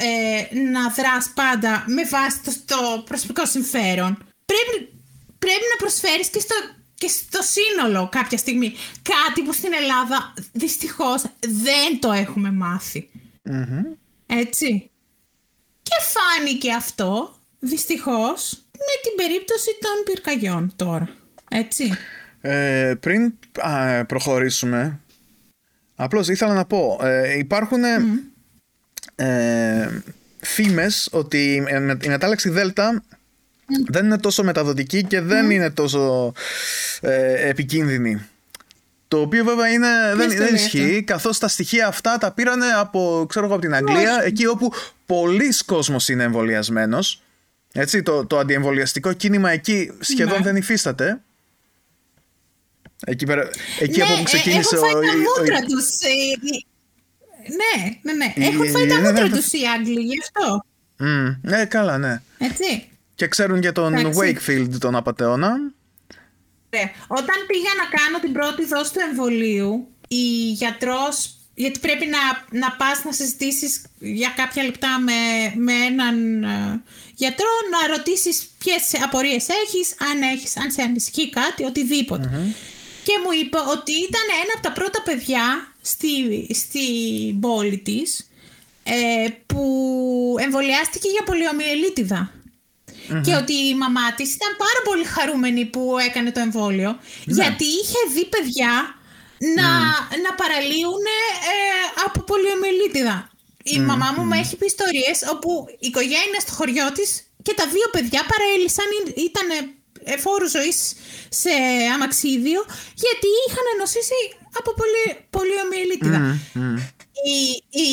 ε, 0.06 0.70
να 0.72 0.90
δράς 0.90 1.32
πάντα 1.36 1.84
με 1.88 2.04
βάση 2.04 2.40
το, 2.44 2.52
το 2.66 3.04
προσωπικό 3.06 3.46
συμφέρον. 3.46 4.18
Πρέπει, 4.46 4.94
πρέπει 5.40 5.66
να 5.74 5.78
προσφέρεις 5.78 6.28
και 6.28 6.40
στο, 6.40 6.56
και 6.96 7.08
στο 7.08 7.40
σύνολο 7.42 8.10
κάποια 8.12 8.38
στιγμή. 8.38 8.74
Κάτι 9.02 9.42
που 9.42 9.54
στην 9.54 9.74
Ελλάδα 9.74 10.34
δυστυχώς 10.52 11.22
δεν 11.40 12.00
το 12.00 12.12
έχουμε 12.12 12.52
Έτσι. 14.26 14.92
Και 15.82 15.96
φάνηκε 16.14 16.74
αυτό 16.74 17.36
δυστυχώς 17.60 18.64
με 18.72 18.96
την 19.04 19.16
περίπτωση 19.16 19.78
των 19.82 20.04
πυρκαγιών 20.06 20.74
τώρα. 20.76 21.10
Έτσι. 21.50 21.98
Ε, 22.42 22.94
πριν 23.00 23.34
προχωρήσουμε, 24.08 25.02
απλώς 25.98 26.28
ήθελα 26.28 26.54
να 26.54 26.66
πω, 26.66 27.00
ε, 27.04 27.38
υπάρχουν 27.38 27.84
ε, 29.16 30.02
φήμες 30.40 31.08
ότι 31.12 31.66
η 32.02 32.08
μετάλλαξη 32.10 32.50
Δέλτα 32.50 33.04
δεν 33.88 34.06
είναι 34.06 34.18
τόσο 34.18 34.44
μεταδοτική 34.44 35.04
και 35.04 35.22
δεν 35.22 35.52
είναι 35.52 35.70
τόσο 35.70 36.34
ε, 37.02 37.50
επικίνδυνη. 37.50 38.22
Το 39.08 39.20
οποίο 39.20 39.44
βέβαια 39.44 39.68
είναι, 39.68 39.88
δεν, 40.16 40.30
δεν 40.30 40.56
ισχύει, 40.56 41.04
καθώς 41.04 41.38
τα 41.38 41.48
στοιχεία 41.48 41.88
αυτά 41.88 42.18
τα 42.18 42.32
πήρανε 42.32 42.66
από, 42.66 43.26
ξέρω 43.30 43.46
από 43.46 43.60
την 43.60 43.76
Αγγλία, 43.76 44.22
εκεί 44.24 44.48
όπου 44.48 44.72
πολλοί 45.06 45.54
κόσμος 45.66 46.10
είναι 46.10 46.24
εμβολιασμένος. 46.24 47.22
Έτσι, 47.74 48.02
το, 48.02 48.26
το 48.26 48.38
αντιεμβολιαστικό 48.38 49.14
κίνημα 49.14 49.50
εκεί 49.50 49.92
σχεδόν 50.00 50.38
ναι. 50.38 50.44
δεν 50.44 50.56
υφίσταται. 50.56 51.22
Εκεί, 53.06 53.26
πέρα, 53.26 53.50
εκεί 53.80 53.98
ναι, 53.98 54.04
από 54.04 54.16
που 54.16 54.24
ξεκίνησε 54.24 54.76
έχουν 54.76 54.88
φάει 54.88 54.94
τα 54.94 55.18
μούτρα 55.18 55.60
τους. 55.60 55.86
Ναι, 57.60 57.98
ναι, 58.02 58.14
ναι. 58.14 58.34
Έχουν 58.48 58.70
φάει 58.70 58.88
τα 58.88 59.00
μούτρα 59.02 59.30
τους 59.30 59.52
οι 59.52 59.60
Άγγλοι, 59.78 60.02
γι' 60.02 60.20
αυτό. 60.22 60.66
ναι, 61.42 61.66
καλά, 61.66 61.98
ναι. 61.98 62.22
Έτσι. 62.38 62.90
Και 63.16 63.28
ξέρουν 63.28 63.60
για 63.60 63.72
τον 63.72 63.94
Wakefield 63.96 64.70
τον 64.80 64.96
απαταιώνα. 64.96 65.50
Ναι. 66.70 66.92
Όταν 67.08 67.36
πήγα 67.48 67.72
να 67.78 67.98
κάνω 67.98 68.20
την 68.22 68.34
πρώτη 68.34 68.66
δόση 68.66 68.94
του 68.94 69.00
εμβολίου, 69.10 69.88
η 70.08 70.52
γιατρός 70.52 71.38
γιατί 71.60 71.80
πρέπει 71.80 72.06
να, 72.06 72.20
να 72.60 72.72
πας 72.72 73.04
να 73.04 73.12
συζητήσεις 73.12 73.82
για 74.00 74.34
κάποια 74.36 74.64
λεπτά 74.64 75.00
με, 75.00 75.14
με 75.56 75.74
έναν 75.74 76.44
ε, 76.44 76.82
γιατρό, 77.16 77.50
να 77.72 77.96
ρωτήσεις 77.96 78.48
ποιες 78.58 79.04
απορίες 79.04 79.48
έχεις, 79.50 79.96
αν 80.12 80.22
έχεις, 80.22 80.58
αν 80.58 80.72
σε 80.72 80.82
ανησυχεί 80.82 81.30
κάτι, 81.30 81.66
Και 83.08 83.16
μου 83.24 83.32
είπε 83.42 83.60
ότι 83.76 83.94
ήταν 84.10 84.26
ένα 84.44 84.54
από 84.56 84.64
τα 84.68 84.74
πρώτα 84.78 85.02
παιδιά 85.08 85.46
στη, 85.82 86.14
στη 86.62 86.86
πόλη 87.46 87.78
της 87.78 88.30
ε, 88.84 89.28
που 89.46 89.64
εμβολιάστηκε 90.46 91.08
για 91.16 91.24
πολιομιελίτιδα. 91.30 92.32
Και 93.26 93.34
ότι 93.42 93.54
η 93.72 93.76
μαμά 93.84 94.14
της 94.18 94.30
ήταν 94.38 94.52
πάρα 94.66 94.80
πολύ 94.88 95.06
χαρούμενη 95.16 95.66
που 95.66 95.82
έκανε 96.08 96.32
το 96.32 96.40
εμβόλιο, 96.40 96.92
ναι. 96.92 97.34
γιατί 97.40 97.66
είχε 97.80 98.00
δει 98.14 98.26
παιδιά 98.26 98.74
να, 99.58 99.70
mm. 99.90 100.16
να 100.26 100.32
παραλύουν 100.42 101.06
ε, 101.54 101.58
από 102.06 102.20
πολιομελίτιδα. 102.32 103.18
Η 103.64 103.80
μαμά 103.80 104.10
μου 104.16 104.24
mm. 104.24 104.30
με 104.32 104.38
έχει 104.44 104.56
πει 104.58 104.66
ιστορίες 104.66 105.18
όπου 105.34 105.50
η 105.70 105.88
οικογένεια 105.88 106.40
στο 106.46 106.54
χωριό 106.60 106.92
της 106.98 107.10
και 107.46 107.54
τα 107.60 107.66
δύο 107.74 107.88
παιδιά 107.92 108.22
παρέλυσαν, 108.32 108.90
ήταν 109.28 109.48
εφόρου 110.16 110.50
ζωής 110.50 110.78
σε 111.30 111.54
αμαξίδιο, 111.94 112.62
γιατί 113.04 113.30
είχαν 113.46 113.66
νοσήσει 113.80 114.20
από 114.60 114.70
πολυ, 114.80 115.06
πολιομελίτιδα. 115.30 116.22
Η, 117.38 117.40
η 117.86 117.90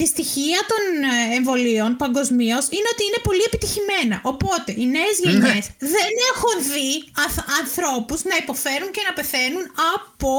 δυστυχία 0.00 0.60
των 0.70 0.82
εμβολίων 1.38 1.96
παγκοσμίως 1.96 2.64
είναι 2.76 2.88
ότι 2.92 3.02
είναι 3.08 3.20
πολύ 3.22 3.44
επιτυχημένα. 3.50 4.16
Οπότε 4.32 4.70
οι 4.80 4.86
νέες 4.96 5.16
ναι. 5.18 5.30
γενιές 5.30 5.64
δεν 5.94 6.12
έχουν 6.30 6.54
δει 6.72 6.90
ανθρώπους 7.60 8.20
να 8.30 8.36
υποφέρουν 8.42 8.90
και 8.90 9.02
να 9.08 9.12
πεθαίνουν 9.12 9.64
από 9.94 10.32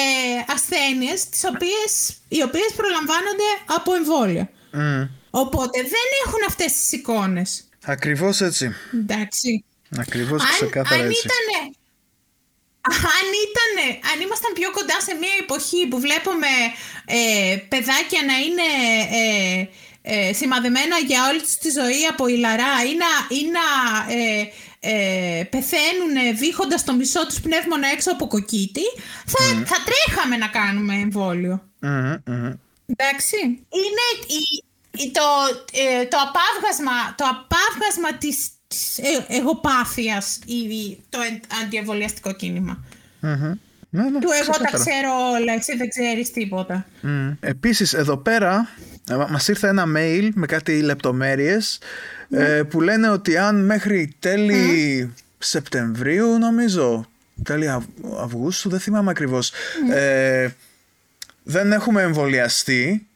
ε, 0.00 0.52
ασθένειες 0.54 1.28
τις 1.28 1.42
οποίες, 1.52 1.90
οι 2.28 2.42
οποίες 2.42 2.70
προλαμβάνονται 2.76 3.48
από 3.76 3.94
εμβόλια. 3.94 4.50
Οπότε 5.30 5.82
δεν 5.82 6.08
έχουν 6.24 6.40
αυτές 6.46 6.72
τις 6.72 6.92
εικόνες. 6.92 7.64
Ακριβώς 7.84 8.40
έτσι. 8.40 8.74
Εντάξει. 8.94 9.64
Ακριβώς 9.98 10.42
ξεκάθαρα 10.44 11.02
αν 11.02 11.08
έτσι. 11.08 11.26
Ήτανε, 11.26 11.58
αν, 13.18 13.26
ήτανε, 13.46 13.86
αν 14.12 14.20
ήμασταν 14.20 14.52
πιο 14.52 14.70
κοντά 14.70 15.00
σε 15.00 15.14
μια 15.14 15.34
εποχή 15.40 15.86
που 15.86 16.00
βλέπουμε 16.00 16.52
ε, 17.04 17.56
παιδάκια 17.68 18.22
να 18.30 18.36
είναι 18.46 18.68
ε, 19.20 19.68
ε, 20.02 20.32
σημαδεμένα 20.32 20.96
για 20.98 21.28
όλη 21.28 21.40
τους 21.40 21.54
τη 21.54 21.70
ζωή 21.70 22.06
από 22.12 22.26
ηλαρά 22.26 22.74
ή 22.90 22.92
να, 23.02 23.10
ή 23.38 23.40
να 23.56 23.66
ε, 24.14 24.48
ε, 24.80 25.44
πεθαίνουν 25.44 26.36
βήχοντας 26.36 26.84
το 26.84 26.92
μισό 26.94 27.26
τους 27.26 27.40
πνεύμονα 27.40 27.88
έξω 27.88 28.10
από 28.12 28.26
κοκκίτι, 28.26 28.86
θα, 29.26 29.44
θα 29.66 29.76
τρέχαμε 29.88 30.36
να 30.36 30.48
κάνουμε 30.48 30.94
εμβόλιο. 30.94 31.62
Εντάξει. 32.86 33.36
Είναι 33.80 34.06
η, 34.26 35.10
το, 35.10 35.22
ε, 35.72 36.04
το 36.04 36.16
απάβγασμα, 36.26 37.14
το 37.14 37.24
απάβγασμα 37.24 38.18
της, 38.18 38.36
της 38.36 38.50
ε, 38.96 39.36
εγωπάθειας 39.36 40.38
η, 40.46 40.98
το 41.08 41.18
αντιεμβολιαστικό 41.64 42.32
κίνημα. 42.32 42.84
Ναι, 43.92 44.02
ναι, 44.02 44.18
Του 44.20 44.28
εγώ 44.42 44.52
τα 44.52 44.64
ξεκάθαρα. 44.64 44.78
ξέρω 44.84 45.10
όλα, 45.40 45.52
εσύ 45.52 45.76
δεν 45.76 45.88
ξέρεις 45.88 46.30
τίποτα. 46.30 46.86
Mm. 47.02 47.36
Επίσης 47.40 47.92
εδώ 47.94 48.16
πέρα 48.16 48.68
ε, 49.10 49.14
μας 49.30 49.48
ήρθε 49.48 49.68
ένα 49.68 49.84
mail 49.96 50.28
με 50.34 50.46
κάτι 50.46 50.80
λεπτομέρειες 50.80 51.78
ε, 52.30 52.62
που 52.62 52.80
λένε 52.80 53.08
ότι 53.10 53.36
αν 53.36 53.64
μέχρι 53.64 54.14
τέλη 54.18 55.12
Σεπτεμβρίου 55.38 56.38
νομίζω, 56.38 57.08
τέλη 57.42 57.68
Αυγ- 57.70 58.20
Αυγούστου, 58.20 58.68
δεν 58.68 58.80
θυμάμαι 58.80 59.10
ακριβώς, 59.10 59.52
ε, 59.92 60.48
δεν 61.42 61.72
έχουμε 61.72 62.02
εμβολιαστεί, 62.02 63.06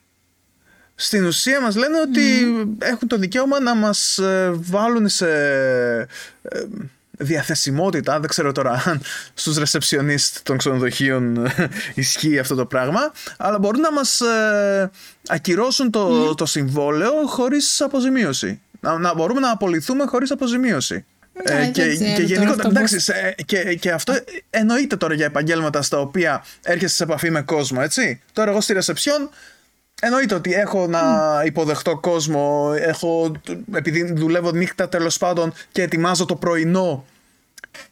στην 1.04 1.24
ουσία 1.26 1.60
μας 1.60 1.76
λένε 1.76 2.00
ότι 2.00 2.22
έχουν 2.78 3.08
το 3.08 3.16
δικαίωμα 3.16 3.60
να 3.60 3.74
μας 3.74 4.18
ε, 4.18 4.50
βάλουν 4.54 5.08
σε 5.08 5.28
ε, 6.42 6.58
διαθεσιμότητα, 7.10 8.20
δεν 8.20 8.28
ξέρω 8.28 8.52
τώρα 8.52 8.82
αν 8.86 9.00
στους 9.34 9.56
ρεσεψιονίστ 9.56 10.38
των 10.42 10.56
ξενοδοχείων 10.56 11.46
ε, 11.46 11.68
ισχύει 11.94 12.38
αυτό 12.38 12.54
το 12.54 12.66
πράγμα, 12.66 13.12
αλλά 13.38 13.58
μπορούν 13.58 13.80
να 13.80 13.92
μας 13.92 14.20
ε, 14.20 14.90
ακυρώσουν 15.28 15.90
το, 15.90 16.34
το 16.34 16.46
συμβόλαιο 16.46 17.12
χωρίς 17.26 17.80
αποζημίωση. 17.80 18.60
Να, 18.80 18.98
να 18.98 19.14
μπορούμε 19.14 19.40
να 19.40 19.50
απολυθούμε 19.50 20.04
χωρίς 20.04 20.30
αποζημίωση. 20.30 21.04
Ε, 21.32 21.56
δεν 21.56 21.72
και, 21.72 21.82
ξέρω 21.82 21.98
και 21.98 22.04
τώρα 22.04 22.22
γενικότερα, 22.22 22.50
αυτό 22.50 22.68
εντάξει, 22.68 22.94
πώς- 22.94 23.04
σε- 23.04 23.34
και, 23.46 23.74
και 23.74 23.90
αυτό 23.90 24.14
εννοείται 24.50 24.96
τώρα 24.96 25.14
για 25.14 25.26
επαγγέλματα 25.26 25.82
στα 25.82 25.98
οποία 26.00 26.44
έρχεσαι 26.62 26.94
σε 26.94 27.02
επαφή 27.02 27.30
με 27.30 27.42
κόσμο, 27.42 27.78
έτσι. 27.82 28.22
Τώρα 28.32 28.50
εγώ 28.50 28.60
στη 28.60 28.72
ρεσεψιόν 28.72 29.30
εννοείται 30.02 30.34
ότι 30.34 30.52
έχω 30.54 30.86
να 30.86 31.02
υποδεχτώ 31.44 31.96
κόσμο, 31.98 32.72
έχω, 32.78 33.32
επειδή 33.74 34.12
δουλεύω 34.12 34.50
νύχτα 34.50 34.88
τέλος 34.88 35.18
πάντων 35.18 35.52
και 35.72 35.82
ετοιμάζω 35.82 36.24
το 36.24 36.36
πρωινό, 36.36 37.04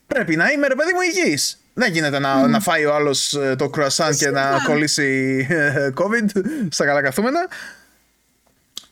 πρέπει 0.07 0.35
να 0.35 0.51
είμαι 0.51 0.67
ρε 0.67 0.75
παιδί 0.75 0.91
μου 0.93 1.01
υγιής. 1.01 1.57
Δεν 1.73 1.91
γίνεται 1.91 2.19
να, 2.19 2.47
να 2.47 2.59
φάει 2.59 2.85
ο 2.85 2.93
άλλος 2.95 3.33
ε, 3.33 3.55
το 3.57 3.69
κρουασάν 3.69 4.15
και 4.15 4.29
να 4.29 4.41
Φυσικά. 4.51 4.65
κολλήσει 4.71 5.47
ε, 5.49 5.89
COVID 5.95 6.41
στα 6.69 6.85
καλά 6.85 7.01
καθούμενα. 7.01 7.39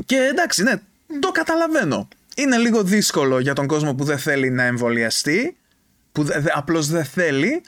Και 0.06 0.16
εντάξει, 0.32 0.64
ναι, 0.64 0.74
το 1.20 1.32
καταλαβαίνω. 1.32 2.08
Είναι 2.36 2.58
λίγο 2.58 2.84
δύσκολο 2.84 3.40
για 3.40 3.54
τον 3.54 3.68
κόσμο 3.68 3.94
που 3.96 4.04
δεν 4.04 4.18
θέλει 4.18 4.50
να 4.50 4.64
εμβολιαστεί, 4.64 5.56
που 6.12 6.24
δε, 6.24 6.40
δε- 6.40 6.50
απλώς 6.54 6.88
δεν 6.88 7.06
θέλει, 7.06 7.62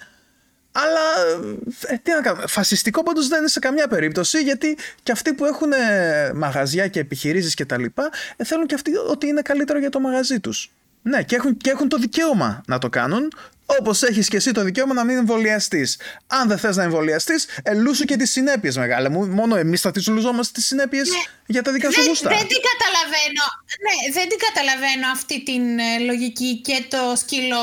αλλά 0.73 1.35
ε, 1.81 1.97
τι 1.97 2.11
να 2.11 2.21
κάνουμε. 2.21 2.47
Φασιστικό 2.47 3.03
πάντως 3.03 3.27
δεν 3.27 3.39
είναι 3.39 3.47
σε 3.47 3.59
καμιά 3.59 3.87
περίπτωση, 3.87 4.39
γιατί 4.39 4.77
και 5.03 5.11
αυτοί 5.11 5.33
που 5.33 5.45
έχουν 5.45 5.71
ε, 5.71 6.31
μαγαζιά 6.33 6.87
και 6.87 6.99
επιχειρήσεις 6.99 7.53
και 7.53 7.65
τα 7.65 7.77
λοιπά, 7.77 8.09
ε, 8.35 8.43
θέλουν 8.43 8.65
και 8.65 8.75
αυτοί 8.75 8.91
ότι 9.09 9.27
είναι 9.27 9.41
καλύτερο 9.41 9.79
για 9.79 9.89
το 9.89 9.99
μαγαζί 9.99 10.39
τους. 10.39 10.71
Ναι, 11.01 11.23
και 11.23 11.35
έχουν, 11.35 11.57
και 11.57 11.69
έχουν 11.69 11.89
το 11.89 11.97
δικαίωμα 11.97 12.63
να 12.67 12.77
το 12.77 12.89
κάνουν, 12.89 13.31
όπως 13.65 14.01
έχεις 14.03 14.27
και 14.27 14.37
εσύ 14.37 14.51
το 14.51 14.63
δικαίωμα 14.63 14.93
να 14.93 15.03
μην 15.03 15.17
εμβολιαστείς. 15.17 15.99
Αν 16.27 16.47
δεν 16.47 16.57
θες 16.57 16.75
να 16.75 16.83
εμβολιαστείς, 16.83 17.47
ελούσου 17.63 18.05
και 18.05 18.15
τις 18.15 18.31
συνέπειες 18.31 18.77
μεγάλε 18.77 19.09
μου. 19.09 19.25
Μόνο 19.27 19.55
εμείς 19.55 19.81
θα 19.81 19.91
τις 19.91 20.07
λουζόμαστε 20.07 20.51
τις 20.53 20.65
συνέπειες 20.65 21.09
Ναι. 21.09 21.15
για 21.45 21.61
τα 21.61 21.71
δικά 21.71 21.91
σου 21.91 21.99
δεν, 21.99 22.07
γούστα. 22.07 22.29
δεν 22.29 22.47
την 22.47 22.61
καταλαβαίνω. 22.71 23.45
Ναι, 23.85 24.13
δεν 24.13 24.29
την 24.29 24.39
καταλαβαίνω 24.47 25.05
αυτή 25.13 25.43
την 25.43 25.63
ε, 25.79 25.97
λογική 26.09 26.61
και 26.67 26.85
το 26.89 27.01
σκύλο 27.17 27.61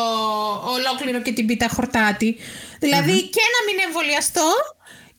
ολόκληρο 0.77 1.23
και 1.23 1.33
την 1.33 1.47
πίτα 1.47 1.69
χορτάτη. 1.69 2.37
Δηλαδή 2.79 3.17
και 3.35 3.45
να 3.55 3.61
μην 3.67 3.77
εμβολιαστώ 3.87 4.49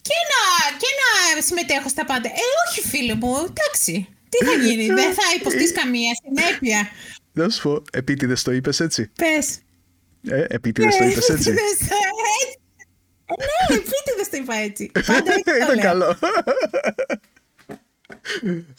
και 0.08 0.18
να, 0.32 0.42
και 0.82 0.90
να 1.02 1.42
συμμετέχω 1.42 1.90
στα 1.90 2.06
πάντα. 2.06 2.28
Ε, 2.30 2.44
όχι 2.68 2.88
φίλε 2.88 3.16
μου, 3.16 3.32
εντάξει. 3.50 4.08
Τι 4.30 4.46
θα 4.46 4.54
γίνει, 4.66 4.86
δεν 4.88 5.14
θα 5.14 5.24
υποστείς 5.40 5.72
καμία 5.72 6.12
συνέπεια. 6.24 6.90
Να 7.34 7.50
σου 7.50 7.62
πω, 7.62 7.84
επίτηδες 7.92 8.44
το 8.44 8.52
είπες 8.52 8.80
έτσι. 8.80 9.12
Πες. 9.16 9.48
Ε, 10.30 10.46
επίτηδες 10.50 10.96
το 10.98 11.04
είπες 11.04 11.30
έτσι. 11.30 11.50
Επίτηδες, 11.50 11.82
ε, 11.82 11.96
έτσι. 12.44 12.60
Ναι, 13.40 13.76
επίτηδες 13.76 14.30
το 14.32 14.38
είπα 14.38 14.56
έτσι. 14.56 14.92
Πάντα 15.06 15.32
έτσι 15.34 15.44
το 15.52 15.56
Ήταν 15.56 15.76
λέω. 15.76 15.84
καλό. 15.84 16.18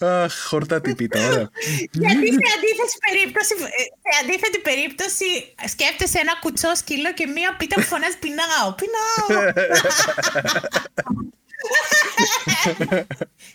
Αχ, 0.01 0.35
χορτάτη 0.47 0.95
πίτα, 0.95 1.19
ωραία. 1.27 1.51
Γιατί 1.93 2.27
σε 2.33 2.49
αντίθετη 2.57 2.95
περίπτωση, 3.09 3.55
ε, 3.55 3.83
σε 4.03 4.13
αντίθετη 4.23 4.59
περίπτωση 4.59 5.25
σκέφτεσαι 5.69 6.19
ένα 6.19 6.35
κουτσό 6.41 6.75
σκύλο 6.75 7.13
και 7.15 7.27
μία 7.27 7.57
πίτα 7.59 7.75
που 7.75 7.87
φωνάζει 7.87 8.19
πεινάω, 8.19 8.75
πεινάω. 8.81 9.27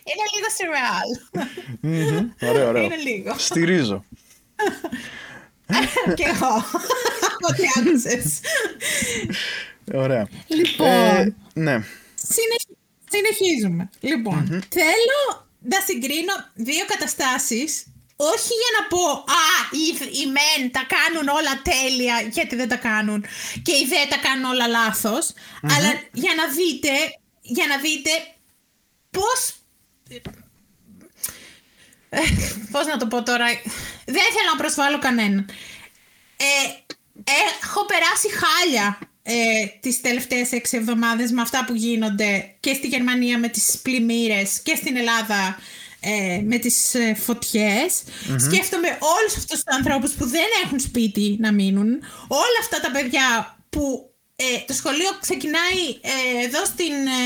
Είναι 0.08 0.26
λίγο 0.34 0.48
σουρεάλ. 0.56 1.10
Ωραίο, 2.50 2.68
ωραίο. 2.68 2.82
Είναι 2.82 2.96
λίγο. 2.96 3.34
Στηρίζω. 3.38 4.04
και 6.18 6.24
εγώ. 6.24 6.54
Ό,τι 7.48 7.62
άκουσες. 7.78 8.40
Ωραία. 9.94 10.28
Λοιπόν, 10.46 10.86
Ε, 10.86 11.34
ναι. 11.52 11.82
συνεχ- 12.14 12.78
συνεχίζουμε. 13.10 13.88
Λοιπόν, 14.00 14.46
θέλω 14.70 15.46
να 15.60 15.80
συγκρίνω 15.86 16.32
δύο 16.54 16.84
καταστάσεις 16.86 17.86
όχι 18.20 18.52
για 18.62 18.72
να 18.80 18.86
πω 18.88 19.04
«Α, 19.40 19.44
οι, 19.72 19.86
οι 20.18 20.24
μεν 20.26 20.70
τα 20.72 20.86
κάνουν 20.94 21.28
όλα 21.28 21.62
τέλεια 21.62 22.28
γιατί 22.32 22.56
δεν 22.56 22.68
τα 22.68 22.76
κάνουν 22.76 23.24
και 23.62 23.72
οι 23.72 23.86
δε 23.88 23.96
τα 24.08 24.16
κάνουν 24.28 24.44
όλα 24.44 24.66
λάθος», 24.66 25.32
αλλά 25.62 25.90
για 26.12 26.32
να 26.36 26.44
δείτε, 26.48 26.88
για 27.42 27.66
να 27.66 27.76
δείτε 27.78 28.10
πώς 29.10 29.54
ε, 30.08 30.16
πώς 32.72 32.86
να 32.86 32.96
το 32.96 33.06
πω 33.06 33.22
τώρα 33.22 33.46
δεν 34.04 34.28
θέλω 34.34 34.50
να 34.52 34.58
προσβάλλω 34.58 34.98
κανέναν. 34.98 35.46
Ε, 36.36 36.44
έχω 37.62 37.84
περάσει 37.84 38.28
χάλια 38.28 38.98
ε, 39.22 39.66
τις 39.80 40.00
τελευταίες 40.00 40.52
έξι 40.52 40.76
εβδομάδες 40.76 41.30
με 41.30 41.40
αυτά 41.40 41.64
που 41.64 41.74
γίνονται 41.74 42.54
και 42.60 42.74
στη 42.74 42.86
Γερμανία 42.86 43.38
με 43.38 43.48
τις 43.48 43.78
πλημμύρες 43.82 44.60
και 44.62 44.74
στην 44.74 44.96
Ελλάδα 44.96 45.58
ε, 46.00 46.40
με 46.44 46.58
τις 46.58 46.94
ε, 46.94 47.14
φωτιες 47.14 48.02
Σκέφτομαι 48.36 48.88
όλους 48.88 49.36
αυτούς 49.36 49.62
τους 49.62 49.74
ανθρώπους 49.76 50.12
που 50.12 50.26
δεν 50.26 50.46
έχουν 50.64 50.80
σπίτι 50.80 51.36
να 51.40 51.52
μείνουν, 51.52 51.88
όλα 52.28 52.58
αυτά 52.60 52.80
τα 52.80 52.90
παιδιά 52.90 53.56
που 53.70 54.07
ε, 54.40 54.58
το 54.66 54.72
σχολείο 54.72 55.10
ξεκινάει 55.20 55.82
ε, 56.00 56.44
εδώ 56.46 56.64
στην 56.64 56.94
ε, 57.20 57.22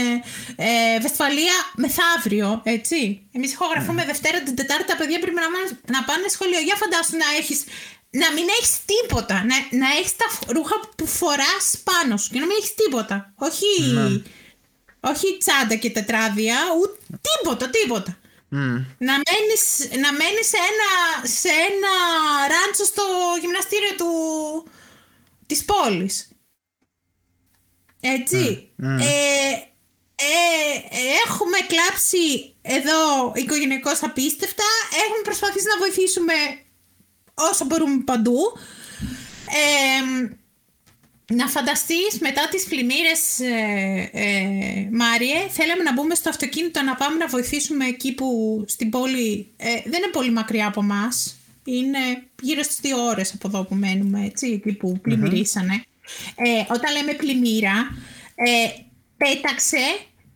ε, 0.68 1.00
Βεσφαλία 1.00 1.56
μεθαύριο, 1.82 2.60
έτσι. 2.64 3.26
Εμείς 3.32 3.52
ηχογραφούμε 3.52 4.04
Δευτέρα 4.04 4.42
την 4.42 4.54
Τετάρτη, 4.56 4.84
τα 4.84 4.96
παιδιά 4.96 5.18
πρέπει 5.18 5.34
να, 5.44 5.50
μάνε- 5.50 5.78
να 5.94 6.04
πάνε 6.04 6.28
σχολείο. 6.28 6.60
Για 6.60 6.76
φαντάσου 6.76 7.16
να 7.16 7.28
έχεις 7.40 7.64
να 8.10 8.32
μην 8.32 8.44
έχεις 8.58 8.72
τίποτα, 8.92 9.34
να, 9.50 9.56
να 9.82 9.88
έχεις 9.98 10.16
τα 10.16 10.28
φ- 10.30 10.50
ρούχα 10.50 10.76
που 10.96 11.06
φοράς 11.06 11.64
πάνω 11.88 12.16
σου 12.16 12.30
και 12.32 12.38
να 12.38 12.46
μην 12.46 12.56
έχεις 12.60 12.74
τίποτα. 12.74 13.32
Όχι, 13.46 13.68
όχι 15.00 15.26
τσάντα 15.38 15.74
και 15.74 15.90
τετράδια, 15.90 16.56
ούτε 16.80 16.96
τίποτα, 17.26 17.70
τίποτα. 17.70 18.16
Να 18.98 19.12
μένεις, 19.26 19.62
να 20.04 20.10
μένεις 20.12 20.46
σε, 20.52 20.58
ένα, 20.70 20.88
σε 21.40 21.48
ένα 21.48 21.92
ράντσο 22.52 22.84
στο 22.84 23.04
γυμναστήριο 23.40 23.94
του, 23.96 24.10
της 25.46 25.64
πόλης. 25.64 26.26
Έτσι. 28.04 28.70
Ε, 28.82 29.52
ε, 30.14 30.74
έχουμε 31.26 31.58
κλάψει 31.66 32.54
εδώ 32.62 33.32
οικογενειακώς 33.34 34.02
απίστευτα. 34.02 34.64
Έχουμε 35.04 35.22
προσπαθήσει 35.22 35.66
να 35.66 35.78
βοηθήσουμε 35.78 36.32
όσο 37.34 37.64
μπορούμε 37.64 38.02
παντού. 38.04 38.38
Ε, 39.46 40.34
να 41.34 41.46
φανταστείς 41.46 42.18
μετά 42.20 42.48
τις 42.50 42.64
πλημμύρες 42.64 43.40
ε, 43.40 44.10
ε, 44.12 44.88
Μάριε 44.92 45.48
θέλαμε 45.48 45.82
να 45.82 45.92
μπούμε 45.92 46.14
στο 46.14 46.28
αυτοκίνητο 46.28 46.82
να 46.82 46.94
πάμε 46.94 47.16
να 47.16 47.26
βοηθήσουμε 47.26 47.86
εκεί 47.86 48.14
που 48.14 48.28
στην 48.68 48.90
πόλη 48.90 49.52
ε, 49.56 49.68
δεν 49.84 50.02
είναι 50.02 50.12
πολύ 50.12 50.30
μακριά 50.30 50.66
από 50.66 50.82
μας 50.82 51.36
είναι 51.64 51.98
γύρω 52.42 52.62
στις 52.62 52.78
δύο 52.80 53.04
ώρες 53.04 53.32
από 53.34 53.48
εδώ 53.48 53.64
που 53.64 53.74
μένουμε 53.74 54.24
έτσι 54.24 54.46
εκεί 54.46 54.72
που 54.72 54.98
πλημμυρίσανε 55.02 55.84
ε, 56.34 56.60
όταν 56.74 56.92
λέμε 56.92 57.14
πλημμύρα 57.14 57.90
ε, 58.34 58.68
πέταξε 59.16 59.78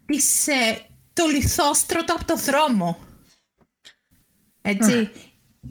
τις, 0.07 0.47
ε, 0.47 0.81
το 1.13 1.27
λιθόστρωτο 1.27 2.15
από 2.15 2.25
το 2.25 2.37
δρόμο. 2.37 2.99
Έτσι. 4.63 5.11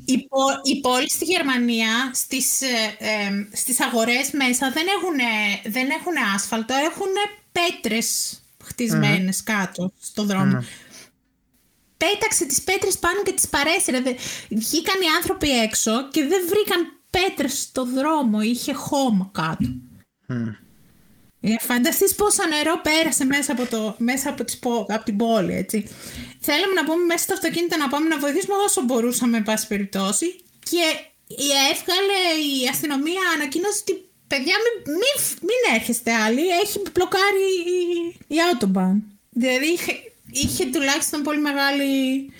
Η, 0.05 0.27
πο- 0.27 0.59
η 0.63 0.79
πόλη 0.81 1.09
στη 1.09 1.25
Γερμανία 1.25 2.11
στις, 2.13 2.61
ε, 2.61 2.95
ε, 2.97 3.47
στις 3.55 3.81
αγορές 3.81 4.31
μέσα 4.31 4.71
δεν 4.71 4.85
έχουν, 4.97 5.15
δεν 5.73 5.89
έχουν 5.89 6.13
άσφαλτο, 6.35 6.73
έχουν 6.73 7.07
πέτρες 7.51 8.39
χτισμένες 8.63 9.43
κάτω 9.43 9.91
στο 10.01 10.23
δρομο 10.23 10.63
Πέταξε 11.97 12.45
τις 12.45 12.61
πέτρες 12.63 12.97
πάνω 12.97 13.23
και 13.23 13.31
τις 13.33 13.47
παρέσυρε. 13.49 14.01
Δε- 14.01 14.13
Βγήκαν 14.49 15.01
οι 15.01 15.05
άνθρωποι 15.17 15.49
έξω 15.59 16.09
και 16.09 16.21
δεν 16.25 16.41
βρήκαν 16.47 17.01
πέτρες 17.09 17.59
στο 17.61 17.85
δρόμο, 17.85 18.41
είχε 18.41 18.73
χώμα 18.73 19.29
κάτω. 19.33 19.67
Mm. 20.29 20.55
Φανταστείς 21.59 22.15
πόσο 22.15 22.43
νερό 22.47 22.81
πέρασε 22.81 23.25
μέσα 23.25 23.51
από, 23.51 23.65
το, 23.65 23.95
μέσα 23.97 24.29
από, 24.29 24.43
τις, 24.43 24.59
από 24.87 25.03
την 25.03 25.17
πόλη, 25.17 25.53
έτσι. 25.53 25.87
Θέλαμε 26.39 26.73
να 26.73 26.83
πούμε 26.85 27.03
μέσα 27.05 27.23
στο 27.23 27.33
αυτοκίνητο 27.33 27.77
να 27.77 27.87
πάμε 27.87 28.07
να 28.07 28.19
βοηθήσουμε 28.19 28.55
όσο 28.65 28.81
μπορούσαμε, 28.81 29.37
εν 29.37 29.43
πάση 29.43 29.67
περιπτώσει. 29.67 30.35
Και 30.69 30.83
έβγαλε 31.71 32.19
η 32.53 32.67
αστυνομία 32.69 33.21
ανακοίνωση 33.35 33.79
ότι 33.81 34.09
παιδιά 34.27 34.55
μην, 34.63 34.93
μην, 34.93 35.15
μην 35.41 35.75
έρχεστε 35.79 36.13
άλλοι, 36.13 36.47
έχει 36.63 36.81
μπλοκάρει 36.93 37.47
η, 38.27 38.35
η 38.35 38.37
Autobahn. 38.51 39.01
Δηλαδή 39.29 39.65
είχε, 39.65 39.91
είχε 40.31 40.65
τουλάχιστον 40.65 41.21
πολύ 41.21 41.39
μεγάλη, 41.39 42.31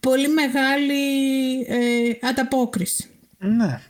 πολύ 0.00 0.28
μεγάλη 0.28 1.04
ε, 1.68 2.28
ανταπόκριση. 2.28 3.10
Ναι. 3.38 3.80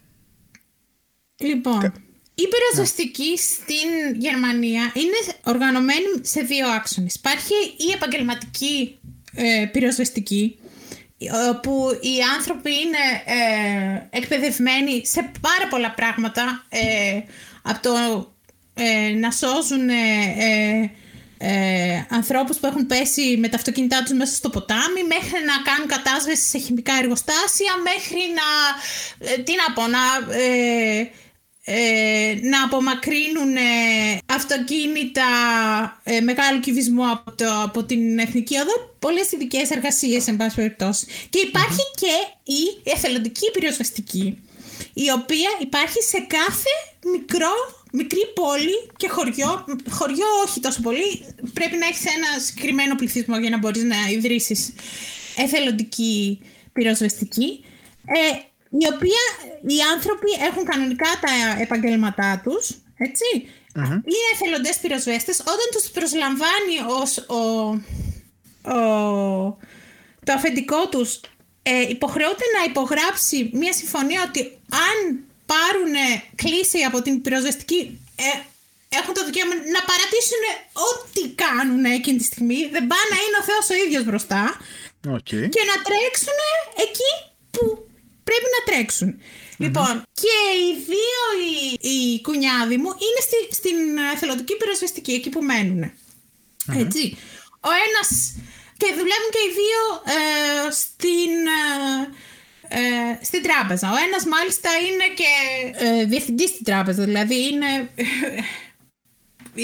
Λοιπόν, 1.37 1.93
η 2.43 2.49
πυροσβεστική 2.49 3.39
στην 3.39 4.21
Γερμανία 4.21 4.93
είναι 4.95 5.37
οργανωμένη 5.43 6.07
σε 6.23 6.41
δύο 6.41 6.69
άξονες. 6.69 7.15
Υπάρχει 7.15 7.55
η 7.77 7.93
επαγγελματική 7.95 8.99
ε, 9.35 9.67
πυροσβεστική, 9.73 10.59
όπου 11.49 11.99
οι 12.01 12.15
άνθρωποι 12.37 12.71
είναι 12.71 13.05
ε, 13.25 14.19
εκπαιδευμένοι 14.19 15.07
σε 15.07 15.31
πάρα 15.41 15.69
πολλά 15.71 15.91
πράγματα, 15.91 16.65
ε, 16.69 17.21
από 17.63 17.83
το 17.83 17.93
ε, 18.75 19.13
να 19.15 19.31
σώζουν 19.31 19.89
ε, 19.89 20.91
ε, 21.39 22.07
ανθρώπους 22.09 22.57
που 22.57 22.67
έχουν 22.67 22.87
πέσει 22.87 23.37
με 23.39 23.49
τα 23.49 23.57
αυτοκίνητά 23.57 24.03
τους 24.03 24.13
μέσα 24.13 24.35
στο 24.35 24.51
ποτάμι 24.51 25.03
μέχρι 25.09 25.45
να 25.47 25.73
κάνουν 25.73 25.89
κατάσβεση 25.89 26.49
σε 26.49 26.59
χημικά 26.59 26.93
εργοστάσια 27.03 27.73
μέχρι 27.83 28.23
να, 28.39 28.49
τι 29.45 29.53
να 29.57 29.73
πω, 29.75 29.87
να 29.87 29.99
ε, 31.65 32.39
να 32.43 32.65
απομακρύνουν 32.65 33.57
ε, 33.57 34.19
αυτοκίνητα 34.27 35.23
ε, 36.03 36.21
μεγάλου 36.21 36.61
κυβισμού 36.61 37.11
από, 37.11 37.33
το, 37.33 37.63
από 37.63 37.85
την 37.85 38.19
Εθνική 38.19 38.57
Οδό 38.57 38.95
πολλές 38.99 39.33
ειδικές 39.33 39.71
εργασίες 39.71 40.27
εν 40.27 40.37
πάση 40.37 40.57
περιπτώσει. 40.57 41.07
Και 41.31 41.39
υπαρχει 41.39 41.85
και 41.95 42.13
η 42.53 42.91
εθελοντική 42.95 43.51
πυροσβεστική 43.51 44.39
η 44.95 45.11
οποία 45.11 45.51
υπάρχει 45.61 46.03
σε 46.03 46.19
κάθε 46.19 46.73
μικρό, 47.13 47.53
μικρή 47.93 48.21
πόλη 48.35 48.89
και 48.97 49.09
χωριό, 49.09 49.65
χωριό 49.91 50.27
όχι 50.47 50.61
τόσο 50.61 50.81
πολύ, 50.81 51.25
πρέπει 51.53 51.77
να 51.77 51.87
έχεις 51.87 52.05
ένα 52.05 52.39
συγκεκριμένο 52.45 52.95
πληθυσμό 52.95 53.39
για 53.39 53.51
να 53.51 53.59
μπορείς 53.59 53.83
να 53.83 53.97
ιδρύσεις 54.11 54.73
εθελοντική 55.37 56.41
πυροσβεστική. 56.73 57.65
Ε, 58.07 58.39
η 58.79 58.87
οποία 58.95 59.25
οι 59.67 59.79
άνθρωποι 59.93 60.31
έχουν 60.49 60.65
κανονικά 60.65 61.11
τα 61.21 61.61
επαγγέλματά 61.61 62.41
τους, 62.45 62.69
έτσι. 62.97 63.29
Mm-hmm. 63.75 64.01
Είναι 64.11 64.29
εθελοντές 64.35 64.79
πυροσβέστες. 64.79 65.41
Όταν 65.41 65.69
τους 65.73 65.91
προσλαμβάνει 65.91 66.77
ως, 67.01 67.19
ο, 67.19 67.43
ο, 68.71 68.79
το 70.25 70.33
αφεντικό 70.33 70.89
τους, 70.89 71.21
ε, 71.63 71.81
υποχρεώται 71.81 72.45
να 72.59 72.65
υπογράψει 72.65 73.51
μια 73.53 73.73
συμφωνία 73.73 74.23
ότι 74.29 74.59
αν 74.89 75.25
πάρουν 75.47 75.95
κλίση 76.35 76.79
από 76.89 77.03
την 77.03 77.21
πυροσβεστική 77.21 78.01
ε, 78.17 78.31
έχουν 78.99 79.15
το 79.15 79.25
δικαίωμα 79.25 79.55
να 79.55 79.81
παρατήσουν 79.91 80.43
ό,τι 80.89 81.23
κάνουν 81.43 81.85
εκείνη 81.85 82.19
τη 82.19 82.25
στιγμή. 82.25 82.61
Δεν 82.77 82.85
πάνε 82.91 83.07
να 83.15 83.19
είναι 83.25 83.39
ο 83.43 83.45
Θεός 83.49 83.65
ο 83.73 83.75
ίδιος 83.85 84.05
μπροστά. 84.05 84.43
Okay. 85.17 85.45
Και 85.55 85.65
να 85.71 85.77
τρέξουν 85.87 86.39
εκεί 86.87 87.13
που 87.51 87.90
πρέπει 88.31 88.49
να 88.57 88.61
τρεξουν 88.69 89.11
Λοιπόν, 89.65 89.95
και 90.23 90.39
οι 90.63 90.71
δύο 90.93 91.23
οι, 91.47 91.89
οι 91.91 92.21
κουνιάδοι 92.21 92.77
μου 92.83 92.91
είναι 93.07 93.21
στη, 93.27 93.39
στην 93.59 93.77
εθελοντική 94.15 94.57
πυροσβεστική, 94.57 95.13
εκεί 95.13 95.31
που 95.35 95.43
μενουν 95.43 95.83
Έτσι. 96.83 97.03
Ο 97.69 97.71
ένας 97.87 98.09
και 98.81 98.89
δουλεύουν 98.99 99.31
και 99.35 99.43
οι 99.47 99.53
δύο 99.61 99.83
ε, 100.17 100.71
στην, 100.83 101.33
ε, 101.59 102.79
ε, 102.79 103.25
στην 103.29 103.43
τράπεζα. 103.43 103.87
Ο 103.97 103.99
ένας 104.07 104.25
μάλιστα 104.35 104.71
είναι 104.87 105.07
και 105.21 105.33
ε, 105.85 106.05
διευθυντής 106.05 106.51
στην 106.51 106.65
τράπεζα, 106.65 107.05
δηλαδή 107.05 107.39
είναι, 107.51 107.71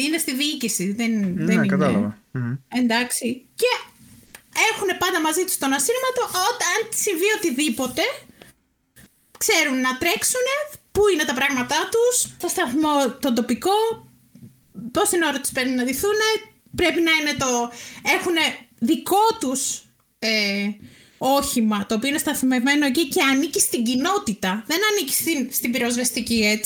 είναι 0.04 0.18
στη 0.18 0.32
διοίκηση. 0.34 0.92
Δεν, 0.92 1.10
ναι, 1.10 1.44
δεν 1.44 1.56
είναι. 1.56 1.66
κατάλαβα. 1.66 2.18
Εντάξει. 2.68 3.46
Και 3.60 3.72
έχουν 4.70 4.88
πάντα 4.98 5.20
μαζί 5.20 5.42
τους 5.44 5.58
τον 5.58 5.72
ασύρματο 5.72 6.22
όταν 6.50 6.76
συμβεί 7.04 7.28
οτιδήποτε 7.36 8.02
ξέρουν 9.38 9.80
να 9.80 9.98
τρέξουν, 9.98 10.46
πού 10.92 11.02
είναι 11.12 11.24
τα 11.24 11.34
πράγματά 11.34 11.88
τους, 11.92 12.30
στο 12.38 12.48
σταθμό 12.48 13.10
τον 13.20 13.34
τοπικό, 13.34 13.78
πόση 14.92 15.16
ώρα 15.28 15.40
τους 15.40 15.50
παίρνει 15.50 15.74
να 15.74 15.84
δηθούν, 15.84 16.20
πρέπει 16.76 17.00
να 17.00 17.12
είναι 17.20 17.34
το... 17.38 17.72
έχουν 18.16 18.36
δικό 18.78 19.26
τους 19.40 19.82
ε, 20.18 20.68
όχημα, 21.18 21.86
το 21.86 21.94
οποίο 21.94 22.08
είναι 22.08 22.18
σταθμευμένο 22.18 22.86
εκεί 22.86 23.08
και 23.08 23.22
ανήκει 23.22 23.60
στην 23.60 23.84
κοινότητα. 23.84 24.64
Δεν 24.66 24.78
ανήκει 24.90 25.14
στην, 25.14 25.48
στην 25.52 25.72
πυροσβεστική, 25.72 26.60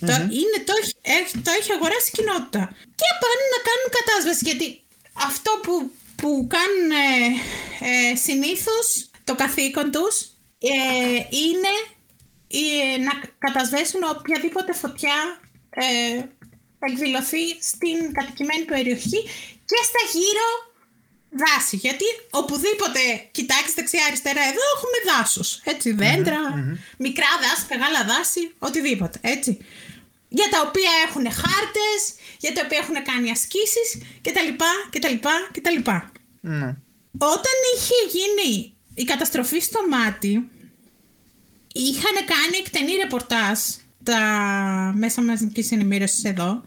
Το, 0.00 0.12
είναι, 0.40 0.58
το, 0.64 0.72
έχει, 1.02 1.38
το 1.38 1.50
έχει 1.58 1.72
αγοράσει 1.72 2.10
η 2.12 2.16
κοινότητα. 2.16 2.62
Και 3.00 3.08
πάνε 3.22 3.44
να 3.54 3.60
κάνουν 3.68 3.88
κατάσβεση, 3.98 4.42
γιατί 4.44 4.66
αυτό 5.12 5.50
που, 5.62 5.90
που 6.16 6.46
κάνουν 6.54 6.90
ε, 6.90 8.12
ε 8.12 8.16
συνήθως 8.16 9.10
το 9.24 9.34
καθήκον 9.34 9.90
τους 9.90 10.14
ε, 10.58 11.36
είναι 11.44 11.72
ε, 12.48 12.98
να 12.98 13.12
κατασβέσουν 13.38 14.00
οποιαδήποτε 14.16 14.72
φωτιά 14.72 15.40
ε, 15.70 16.22
εκδηλωθεί 16.78 17.44
στην 17.60 18.12
κατοικημένη 18.12 18.64
περιοχή 18.64 19.20
και 19.64 19.78
στα 19.88 20.02
γύρω 20.18 20.48
δάση. 21.30 21.76
Γιατί 21.76 22.04
οπουδήποτε 22.30 23.00
κοιτάξεις 23.30 23.74
δεξιά-αριστερά, 23.74 24.42
εδώ 24.42 24.62
έχουμε 24.74 24.98
δάσος. 25.10 25.60
Έτσι, 25.64 25.92
μικρά 26.98 27.30
δάση, 27.42 27.64
μεγάλα 27.70 28.04
δάση, 28.04 28.54
οτιδήποτε. 28.58 29.18
Έτσι. 29.22 29.58
Για 30.28 30.48
τα 30.50 30.60
οποία 30.66 30.90
έχουν 31.06 31.24
χάρτες, 31.24 32.00
για 32.38 32.52
τα 32.52 32.62
οποία 32.64 32.78
έχουν 32.78 33.02
κάνει 33.02 33.30
ασκήσεις 33.30 33.88
κτλ. 34.22 34.50
κτλ, 34.90 35.14
κτλ. 35.52 35.78
Mm. 35.90 36.74
Όταν 37.18 37.56
είχε 37.74 37.98
γίνει 38.16 38.76
η 38.94 39.04
καταστροφή 39.04 39.60
στο 39.60 39.80
μάτι, 39.88 40.50
είχαν 41.78 42.14
κάνει 42.26 42.56
εκτενή 42.58 42.92
ρεπορτάζ 43.02 43.58
τα 44.02 44.20
μέσα 44.96 45.22
μαζικής 45.22 45.72
ενημέρωσης 45.72 46.24
εδώ 46.24 46.62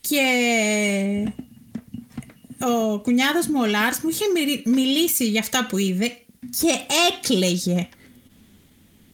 και 0.00 0.22
ο 2.60 2.98
κουνιάδος 3.00 3.46
μου 3.46 3.60
ο 3.60 3.66
Λάρς 3.66 4.00
μου 4.00 4.08
είχε 4.08 4.24
μιλήσει 4.64 5.28
για 5.28 5.40
αυτά 5.40 5.66
που 5.66 5.78
είδε 5.78 6.16
και 6.60 6.68
έκλαιγε. 7.08 7.88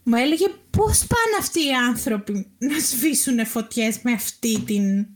Μου 0.02 0.14
έλεγε 0.16 0.46
πώς 0.70 0.98
πάνε 0.98 1.36
αυτοί 1.40 1.66
οι 1.66 1.72
άνθρωποι 1.88 2.46
να 2.58 2.78
σβήσουν 2.78 3.46
φωτιές 3.46 3.98
με 4.02 4.12
αυτή 4.12 4.60
την... 4.60 5.06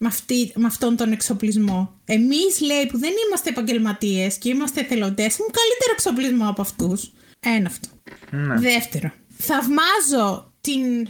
Με, 0.00 0.08
αυτή, 0.08 0.52
με 0.54 0.66
αυτόν 0.66 0.96
τον 0.96 1.12
εξοπλισμό; 1.12 2.00
Εμείς 2.04 2.60
λέει 2.60 2.86
που 2.86 2.98
δεν 2.98 3.12
είμαστε 3.26 3.50
επαγγελματίες 3.50 4.38
και 4.38 4.48
είμαστε 4.48 4.80
εθελοντές 4.80 5.32
έχουμε 5.32 5.48
καλύτερο 5.50 5.92
εξοπλισμό 5.92 6.48
από 6.48 6.62
αυτούς. 6.62 7.12
Ένα 7.40 7.66
αυτό. 7.66 7.88
Ναι. 8.30 8.54
Δεύτερο, 8.54 9.12
θαυμάζω 9.38 10.52
την, 10.60 11.08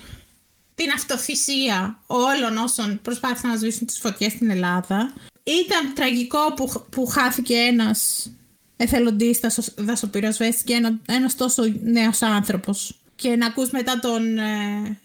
την 0.75 0.91
αυτοθυσία 0.95 2.03
όλων 2.07 2.57
όσων 2.57 3.01
προσπάθησαν 3.03 3.51
να 3.51 3.57
σβήσουν 3.57 3.87
τις 3.87 3.99
φωτιές 3.99 4.33
στην 4.33 4.51
Ελλάδα. 4.51 5.13
Ήταν 5.43 5.95
τραγικό 5.95 6.55
που, 6.55 6.87
που 6.91 7.07
χάθηκε 7.07 7.55
ένας 7.55 8.31
εθελοντής 8.77 9.41
δασοπυροσβέστης 9.77 10.63
και 10.63 10.73
ένα, 10.73 10.99
ένας 11.09 11.35
τόσο 11.35 11.63
νέος 11.83 12.23
άνθρωπος. 12.23 13.01
Και 13.15 13.37
να 13.37 13.47
ακούς 13.47 13.71
μετά 13.71 13.99
τον, 13.99 14.39
ε, 14.39 14.99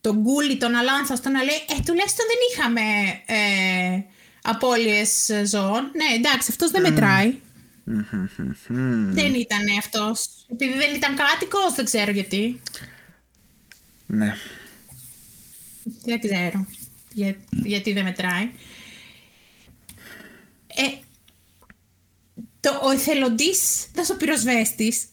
τον 0.00 0.18
Γκούλι, 0.18 0.56
τον 0.56 0.74
Αλάνθαστο 0.74 1.28
να 1.28 1.42
λέει 1.42 1.56
«Ε, 1.78 1.82
τουλάχιστον 1.86 2.26
δεν 2.26 2.38
είχαμε 2.50 2.80
ε, 3.26 4.02
απώλειες 4.42 5.30
ζώων». 5.44 5.90
Ναι, 5.92 6.16
εντάξει, 6.16 6.46
αυτός 6.50 6.70
δεν 6.70 6.82
μετράει. 6.82 7.38
Δεν 7.84 9.34
ήταν 9.34 9.62
αυτό. 9.78 10.12
Επειδή 10.52 10.72
δεν 10.72 10.94
ήταν 10.94 11.16
κάτοικο, 11.16 11.58
δεν 11.76 11.84
ξέρω 11.84 12.10
γιατί. 12.10 12.60
Ναι. 14.06 14.34
Δεν 16.04 16.20
ξέρω. 16.20 16.66
Για, 17.12 17.36
γιατί 17.50 17.92
δεν 17.92 18.04
μετράει. 18.04 18.50
Ε, 20.66 20.98
το, 22.60 22.80
ο 22.84 22.90
εθελοντής 22.90 23.86
δασοπυροσβέστης 23.94 25.04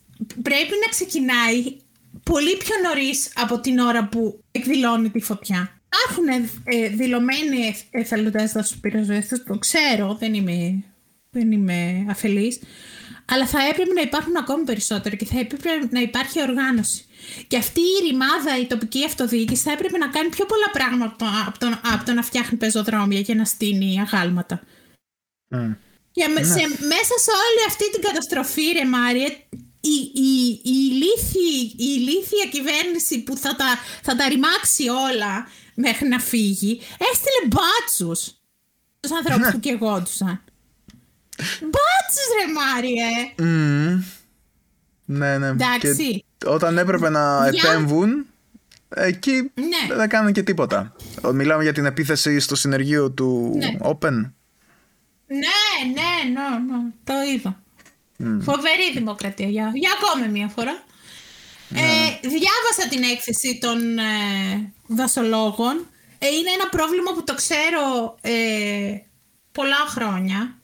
πρέπει 0.42 0.74
να 0.86 0.90
ξεκινάει 0.90 1.76
πολύ 2.24 2.58
πιο 2.58 2.76
νωρίς 2.84 3.32
από 3.36 3.60
την 3.60 3.80
ώρα 3.80 4.08
που 4.08 4.44
εκδηλώνει 4.52 5.10
τη 5.10 5.20
φωτιά. 5.20 5.82
Υπάρχουν 5.88 6.50
ε, 6.64 6.88
δηλωμένοι 6.90 7.76
εθελοντές 7.92 8.52
δασοπυροσβέστες, 8.52 9.44
το 9.44 9.58
ξέρω, 9.58 10.16
δεν 10.16 10.34
είμαι 10.34 10.84
δεν 11.32 11.52
είμαι 11.52 12.06
αφελής, 12.10 12.60
αλλά 13.26 13.48
θα 13.48 13.60
έπρεπε 13.72 13.94
να 13.94 14.02
υπάρχουν 14.02 14.38
ακόμη 14.38 14.64
περισσότερο 14.64 15.16
και 15.16 15.26
θα 15.26 15.40
έπρεπε 15.40 15.70
να 15.90 16.00
υπάρχει 16.02 16.42
οργάνωση. 16.42 17.06
Και 17.48 17.58
αυτή 17.58 17.80
η 17.80 18.08
ρημάδα, 18.08 18.60
η 18.60 18.66
τοπική 18.66 19.06
αυτοδιοίκηση, 19.06 19.62
θα 19.64 19.72
έπρεπε 19.72 19.98
να 19.98 20.08
κάνει 20.08 20.30
πιο 20.30 20.46
πολλά 20.46 20.70
πράγματα 20.72 21.46
από 21.48 21.60
το, 21.60 21.80
από 21.94 22.06
το 22.06 22.14
να 22.14 22.24
φτιάχνει 22.24 22.58
πεζοδρόμια 22.58 23.22
και 23.22 23.34
να 23.34 23.46
στείνει 23.46 24.00
αγάλματα. 24.02 24.62
Mm. 25.56 25.76
Και 26.12 26.28
Ναι. 26.28 26.44
σε, 26.44 26.62
μέσα 26.94 27.16
σε 27.26 27.32
όλη 27.46 27.62
αυτή 27.68 27.92
την 27.92 28.02
καταστροφή, 28.02 28.72
ρε 28.72 28.86
Μάριε, 28.86 29.28
η, 29.82 29.98
η, 30.14 30.62
η, 30.64 30.76
ηλίθιη, 30.92 31.74
η 31.78 31.86
ηλίθια 31.98 32.46
κυβέρνηση 32.52 33.24
που 33.24 33.38
θα 33.38 33.56
τα, 33.56 33.80
θα 34.02 34.16
τα 34.16 34.28
ρημάξει 34.30 34.90
όλα 34.90 35.48
μέχρι 35.76 36.08
να 36.08 36.20
φύγει, 36.20 36.82
έστειλε 37.12 37.48
μπάτσους 37.48 38.20
στους 39.00 39.18
ανθρώπους 39.18 39.46
Ναι. 39.46 39.52
που 39.52 39.60
κεγόντουσαν. 39.60 40.44
Μπάτσους 41.62 42.28
ρε 42.40 42.54
Μάριε! 42.54 43.34
Μμμ. 43.38 44.04
Ναι, 45.06 45.38
ναι. 45.38 45.48
Εντάξει. 45.48 46.24
Και 46.38 46.48
όταν 46.48 46.78
έπρεπε 46.78 47.10
να 47.10 47.50
Για- 47.50 47.70
επέμβουν, 47.72 48.26
εκεί 48.90 49.32
Ναι. 49.54 49.96
δεν 49.96 50.10
κάνανε 50.10 50.32
και 50.32 50.44
τίποτα. 50.44 50.96
Μιλάμε 51.34 51.64
για 51.64 51.74
την 51.74 51.86
επίθεση 51.86 52.40
στο 52.40 52.56
συνεργείο 52.56 53.12
του 53.12 53.54
Ναι. 53.58 53.78
Open. 53.82 54.12
Ναι, 55.28 55.58
ναι, 55.94 56.30
ναι, 56.34 56.74
ναι, 56.74 56.92
το 57.04 57.14
είδα. 57.34 57.62
Φοβερή 58.44 58.92
δημοκρατία 58.94 59.48
για, 59.48 59.72
για 59.74 59.90
ακόμη 60.02 60.32
μία 60.32 60.48
φορά. 60.48 60.84
Ε, 61.74 61.80
διάβασα 62.22 62.88
την 62.90 63.04
έκθεση 63.04 63.58
των 63.62 63.98
ε, 63.98 64.04
δασολόγων. 64.88 65.88
Ε, 66.20 66.28
είναι 66.28 66.50
ένα 66.60 66.70
πρόβλημα 66.72 67.12
που 67.14 67.24
το 67.24 67.36
ξέρω 67.36 68.16
ε, 68.22 68.32
πολλά 69.52 69.76
χρόνια. 69.88 70.56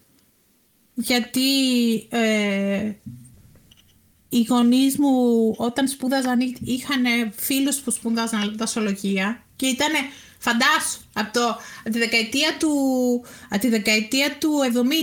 Γιατί 1.00 1.50
ε, 2.10 2.92
οι 4.30 4.46
γονείς 4.50 4.98
μου 4.98 5.10
όταν 5.58 5.88
σπούδαζαν 5.88 6.40
εί- 6.40 6.58
είχαν 6.64 7.04
φίλους 7.36 7.78
που 7.80 7.92
σπούδαζαν 7.92 8.56
δασολογία 8.58 9.44
και 9.56 9.66
ήταν 9.66 9.92
φαντάσου 10.40 11.00
από, 11.14 11.34
το, 11.34 11.48
από, 11.84 11.90
τη 11.92 11.98
δεκαετία 12.00 12.58
του, 12.60 12.72
από 13.50 13.62
τη 13.62 13.68
δεκαετία 13.70 14.38
του 14.40 14.52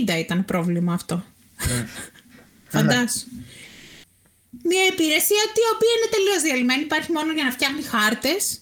70 0.07 0.19
ήταν 0.19 0.45
πρόβλημα 0.45 0.93
αυτό. 0.93 1.23
φαντάσου. 2.73 3.25
Μια 4.63 4.85
υπηρεσία 4.85 5.45
τη 5.55 5.61
οποία 5.75 5.91
είναι 5.97 6.09
τελείως 6.15 6.41
διαλυμένη, 6.41 6.81
υπάρχει 6.81 7.11
μόνο 7.11 7.31
για 7.33 7.43
να 7.43 7.51
φτιάχνει 7.51 7.81
χάρτες 7.81 8.61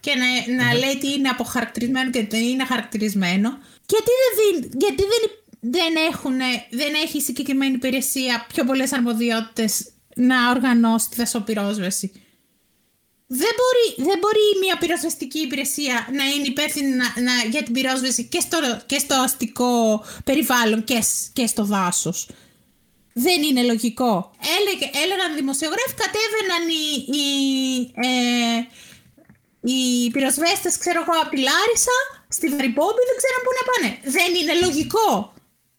και 0.00 0.12
να, 0.14 0.54
να 0.64 0.74
λέει 0.78 0.98
τι 0.98 1.12
είναι 1.12 1.28
αποχαρακτηρισμένο 1.28 2.10
και 2.10 2.22
τι 2.22 2.48
είναι 2.50 2.64
χαρακτηρισμένο. 2.64 3.48
Γιατί 3.92 4.10
δεν, 4.22 4.30
δίνει- 4.38 4.72
γιατί 4.84 5.02
δεν, 5.02 5.22
δεν, 5.70 5.92
έχουν, 6.12 6.36
δεν 6.70 6.94
έχει 7.04 7.16
η 7.16 7.20
συγκεκριμένη 7.20 7.74
υπηρεσία 7.74 8.46
πιο 8.52 8.64
πολλές 8.64 8.92
αρμοδιότητες 8.92 9.88
να 10.16 10.50
οργανώσει 10.50 11.08
τη 11.08 11.16
δασοπυρόσβεση. 11.16 12.12
Δεν 13.26 13.50
μπορεί, 13.58 14.08
δεν 14.08 14.18
μπορεί 14.18 14.40
μια 14.60 14.76
πυροσβεστική 14.78 15.38
υπηρεσία 15.38 16.08
να 16.12 16.24
είναι 16.24 16.46
υπεύθυνη 16.46 16.88
να, 16.88 17.04
να- 17.22 17.44
για 17.50 17.62
την 17.62 17.72
πυρόσβεση 17.72 18.24
και 18.24 18.40
στο, 18.40 18.58
και 18.86 18.98
στο 18.98 19.14
αστικό 19.14 20.04
περιβάλλον 20.24 20.84
και, 20.84 21.00
σ- 21.00 21.32
και 21.32 21.46
στο 21.46 21.64
δάσος. 21.64 22.28
Δεν 23.12 23.42
είναι 23.42 23.62
λογικό. 23.62 24.30
Έλεγε, 24.58 24.90
έλεγαν 25.02 25.34
δημοσιογράφοι, 25.34 25.94
κατέβαιναν 26.04 26.64
οι, 26.78 26.86
οι, 27.18 27.26
ε, 28.08 28.58
οι 29.72 30.10
πυροσβέστες, 30.10 30.78
ξέρω 30.78 31.00
εγώ, 31.02 31.14
από 31.22 31.30
τη 31.30 31.36
Λάρισα, 31.48 31.96
στη 32.28 32.48
Βαρυπόμπη, 32.48 33.02
δεν 33.08 33.16
ξέραν 33.20 33.40
πού 33.44 33.50
να 33.58 33.64
πάνε. 33.70 33.90
Δεν 34.16 34.30
είναι 34.40 34.54
λογικό. 34.66 35.33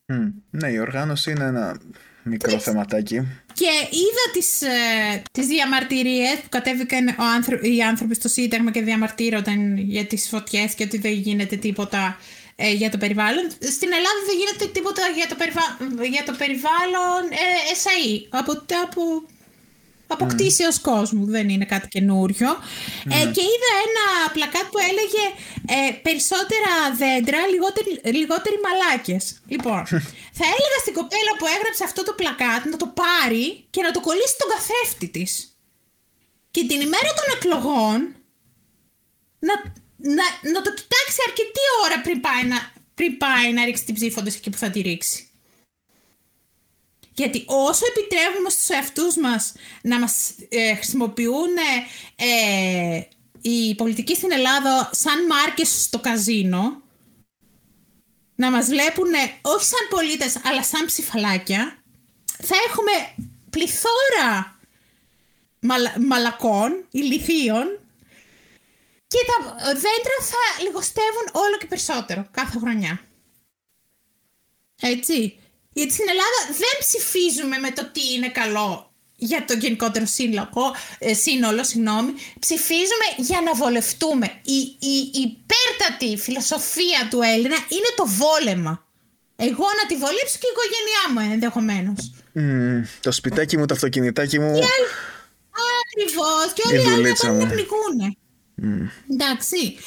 Μμ. 0.07 0.27
Ναι, 0.49 0.67
η 0.69 0.79
οργάνωση 0.79 1.31
είναι 1.31 1.43
ένα 1.43 1.77
μικρό 2.23 2.59
θεματάκι. 2.59 3.15
Και 3.53 3.69
είδα 3.91 4.25
τις, 4.33 4.61
ε, 4.61 5.21
τις 5.31 5.47
διαμαρτυρίες 5.47 6.33
που 6.41 6.49
κατέβηκαν 6.49 7.07
ο 7.07 7.23
άνθρω- 7.35 7.63
οι 7.65 7.81
άνθρωποι 7.81 8.15
στο 8.15 8.27
Σύνταγμα 8.27 8.71
και 8.71 8.81
διαμαρτύρονταν 8.81 9.77
για 9.77 10.05
τις 10.05 10.27
φωτιές 10.27 10.73
και 10.73 10.83
ότι 10.83 10.97
δεν 10.97 11.11
γίνεται 11.11 11.55
τίποτα 11.55 12.17
ε, 12.55 12.71
για 12.71 12.89
το 12.89 12.97
περιβάλλον. 12.97 13.49
Στην 13.51 13.89
Ελλάδα 13.97 14.19
δεν 14.27 14.35
γίνεται 14.41 14.71
τίποτα 14.79 15.01
για 15.15 15.27
το, 15.29 15.35
περιβα- 15.35 15.77
για 16.13 16.23
το 16.25 16.33
περιβάλλον 16.37 17.21
ε, 17.31 17.45
SAE. 17.83 18.25
Από, 18.29 18.51
από, 18.83 19.01
από 20.07 20.25
κτήσεως 20.25 20.79
κόσμου, 20.79 21.25
δεν 21.25 21.49
είναι 21.49 21.65
κάτι 21.65 21.87
καινούριο. 21.87 22.49
Ε, 23.15 23.19
και 23.35 23.43
είδα 23.51 23.71
ένα 23.87 24.05
πλακάτ 24.35 24.65
που 24.71 24.79
έλεγε 24.89 25.23
ε, 25.75 25.91
περισσότερα 26.07 26.71
δέντρα, 27.01 27.39
λιγότεροι, 27.53 27.91
λιγότεροι 28.19 28.57
μαλάκες. 28.65 29.23
Λοιπόν, 29.53 29.81
θα 30.39 30.45
έλεγα 30.53 30.77
στην 30.83 30.93
κοπέλα 30.99 31.31
που 31.37 31.45
έγραψε 31.55 31.83
αυτό 31.89 32.01
το 32.07 32.13
πλακάτ 32.19 32.61
να 32.73 32.77
το 32.81 32.87
πάρει 33.01 33.45
και 33.73 33.81
να 33.85 33.91
το 33.95 33.99
κολλήσει 34.07 34.35
στον 34.37 34.49
καθρέφτη 34.53 35.07
της. 35.15 35.31
Και 36.53 36.61
την 36.69 36.79
ημέρα 36.87 37.11
των 37.17 37.27
εκλογών 37.35 37.97
να, 39.47 39.53
να, 40.17 40.25
να 40.53 40.59
το 40.65 40.69
κοιτάξει 40.79 41.19
αρκετή 41.27 41.65
ώρα 41.83 41.97
πριν 42.05 42.19
πάει 42.25 42.43
να, 42.51 42.57
πριν 42.97 43.11
πάει 43.17 43.53
να 43.53 43.65
ρίξει 43.65 43.83
την 43.85 43.95
ψήφο 43.95 44.21
της 44.21 44.35
εκεί 44.35 44.49
που 44.49 44.57
θα 44.57 44.69
τη 44.69 44.79
ρίξει. 44.81 45.19
Γιατί 47.17 47.43
όσο 47.47 47.85
επιτρέπουμε 47.89 48.49
στους 48.49 48.69
εαυτούς 48.69 49.17
μας 49.17 49.53
να 49.81 49.99
μας 49.99 50.35
ε, 50.49 50.75
χρησιμοποιούν 50.75 51.57
ε, 52.15 53.01
οι 53.41 53.75
πολιτικοί 53.75 54.15
στην 54.15 54.31
Ελλάδα 54.31 54.89
σαν 54.93 55.25
μάρκες 55.25 55.81
στο 55.83 55.99
καζίνο, 55.99 56.83
να 58.35 58.51
μας 58.51 58.67
βλέπουν 58.67 59.11
όχι 59.41 59.65
σαν 59.65 59.87
πολίτες 59.89 60.39
αλλά 60.43 60.63
σαν 60.63 60.85
ψηφαλάκια, 60.85 61.83
θα 62.37 62.55
έχουμε 62.67 63.25
πληθώρα 63.49 64.59
μαλα, 65.59 65.95
μαλακών, 65.99 66.85
ηλικίων 66.91 67.79
και 69.07 69.17
τα 69.27 69.55
δέντρα 69.65 70.17
θα 70.21 70.63
λιγοστεύουν 70.63 71.27
όλο 71.31 71.57
και 71.59 71.65
περισσότερο 71.65 72.27
κάθε 72.31 72.59
χρονιά. 72.59 72.99
Έτσι. 74.81 75.39
Γιατί 75.77 75.91
στην 75.97 76.07
Ελλάδα 76.13 76.39
δεν 76.61 76.73
ψηφίζουμε 76.83 77.57
με 77.65 77.71
το 77.77 77.83
τι 77.93 78.03
είναι 78.13 78.29
καλό 78.41 78.69
για 79.29 79.45
το 79.47 79.53
γενικότερο 79.53 80.05
σύλλογο, 80.05 80.63
ε, 80.99 81.13
σύνολο, 81.13 81.63
συγγνώμη. 81.63 82.11
Ψηφίζουμε 82.39 83.07
για 83.17 83.39
να 83.41 83.53
βολευτούμε. 83.61 84.27
Η, 84.43 84.59
η, 84.93 84.95
η 85.19 85.21
υπέρτατη 85.29 86.17
φιλοσοφία 86.25 87.01
του 87.09 87.19
Έλληνα 87.33 87.57
είναι 87.75 87.91
το 87.95 88.05
βόλεμα. 88.21 88.73
Εγώ 89.35 89.65
να 89.79 89.83
τη 89.89 89.95
βολέψω 90.03 90.37
και 90.41 90.47
η 90.49 90.53
οικογένειά 90.55 91.03
μου 91.11 91.19
ενδεχομένως. 91.33 91.99
Μμ, 92.33 92.81
το 93.01 93.11
σπιτάκι 93.11 93.57
μου, 93.57 93.65
το 93.65 93.73
αυτοκινητάκι 93.73 94.39
μου. 94.39 94.53
Ακριβώς. 95.83 96.47
Και 96.53 96.61
Η 96.65 96.77
όλοι 96.77 96.77
οι 96.77 96.79
άλλοι 96.79 96.89
να 96.89 96.95
δουλίτσα 96.95 97.27
πάνε 97.27 97.37
να 97.39 97.45
μου. 97.45 97.51
πνιγούνε. 97.51 98.15
Εντάξει. 99.13 99.77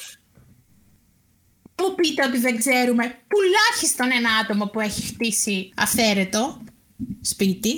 Μου 1.79 1.95
πείτε 1.95 2.21
ότι 2.27 2.37
δεν 2.45 2.57
ξέρουμε 2.61 3.05
τουλάχιστον 3.31 4.07
ένα 4.19 4.31
άτομο 4.41 4.65
που 4.65 4.79
έχει 4.79 5.01
χτίσει 5.09 5.57
αφαίρετο 5.75 6.63
σπίτι 7.21 7.73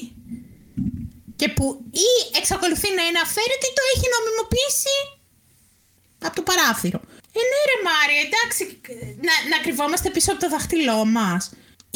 και 1.36 1.48
που 1.56 1.66
ή 2.08 2.10
εξακολουθεί 2.40 2.90
να 2.98 3.04
είναι 3.08 3.22
αφαίρετο 3.28 3.66
ή 3.70 3.74
το 3.78 3.84
έχει 3.94 4.08
νομιμοποιήσει 4.16 4.96
από 6.28 6.36
το 6.36 6.44
παράθυρο. 6.50 7.00
Ε, 7.38 7.42
ναι 7.50 7.60
ρε 7.70 7.78
Μάρια, 7.88 8.22
εντάξει, 8.28 8.62
να, 9.28 9.34
να 9.52 9.58
κρυβόμαστε 9.64 10.10
πίσω 10.16 10.32
από 10.32 10.42
το 10.44 10.50
δάχτυλό 10.50 11.06
μας. 11.06 11.42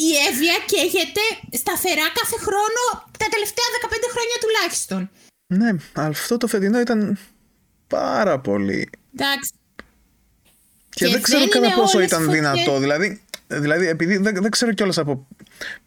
Η 0.07 0.09
Εύβοια 0.27 0.57
καίγεται 0.71 1.23
σταθερά 1.61 2.07
κάθε 2.19 2.37
χρόνο 2.45 2.83
τα 3.21 3.27
τελευταία 3.33 3.67
15 3.81 3.87
χρόνια 4.13 4.37
τουλάχιστον. 4.43 5.01
Ναι, 5.59 5.69
αλλά 5.93 6.15
αυτό 6.19 6.37
το 6.37 6.47
φετινό 6.47 6.79
ήταν 6.79 7.17
πάρα 7.87 8.39
πολύ. 8.39 8.89
Εντάξει. 9.13 9.51
Και, 10.95 11.05
Και 11.05 11.11
δεν 11.11 11.21
ξέρω 11.21 11.39
δεν 11.39 11.49
κατά 11.49 11.65
είναι 11.65 11.75
πόσο 11.75 11.97
όλες 11.97 12.09
ήταν 12.09 12.21
οι 12.21 12.25
φωτιές. 12.25 12.41
δυνατό. 12.41 12.79
Δηλαδή, 12.79 13.21
δηλαδή 13.47 13.87
επειδή 13.87 14.17
δεν, 14.17 14.37
δεν 14.41 14.51
ξέρω 14.51 14.71
κιόλας 14.73 14.97
από 14.97 15.27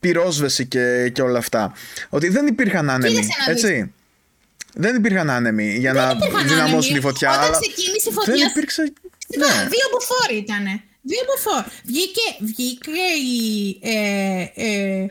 πυρόσβεση 0.00 0.66
και, 0.66 1.08
και 1.14 1.22
όλα 1.22 1.38
αυτά. 1.38 1.72
Ότι 2.08 2.28
δεν 2.28 2.46
υπήρχαν 2.46 2.90
άνεμοι. 2.90 3.14
Κοίταξε 3.14 3.32
να 3.46 3.54
δεις. 3.54 3.64
Έτσι. 3.64 3.92
Δεν 4.74 4.96
υπήρχαν 4.96 5.30
άνεμοι 5.30 5.76
για 5.78 5.92
να 5.92 6.10
υπήρχαν 6.16 6.48
δυναμώσουν 6.48 6.78
άνεμοι. 6.78 6.94
τη 6.94 7.00
φωτιά. 7.00 7.30
Όταν 7.30 7.42
αλλά 7.44 7.58
ξεκίνησε 7.60 8.08
η 8.08 8.12
φωτιά, 8.12 8.34
Δεν 8.34 8.46
υπήρξε. 8.48 8.82
Ναι. 8.82 9.46
Ναι. 9.46 9.52
Δύο 9.52 9.86
μποφόρ 9.92 10.36
ήτανε. 10.36 10.82
Δύο 11.02 11.20
μποφόρ. 11.34 11.64
Βγήκε, 11.84 12.26
βγήκε 12.40 13.00
η, 13.34 13.78
ε, 13.82 14.46
ε, 14.54 15.06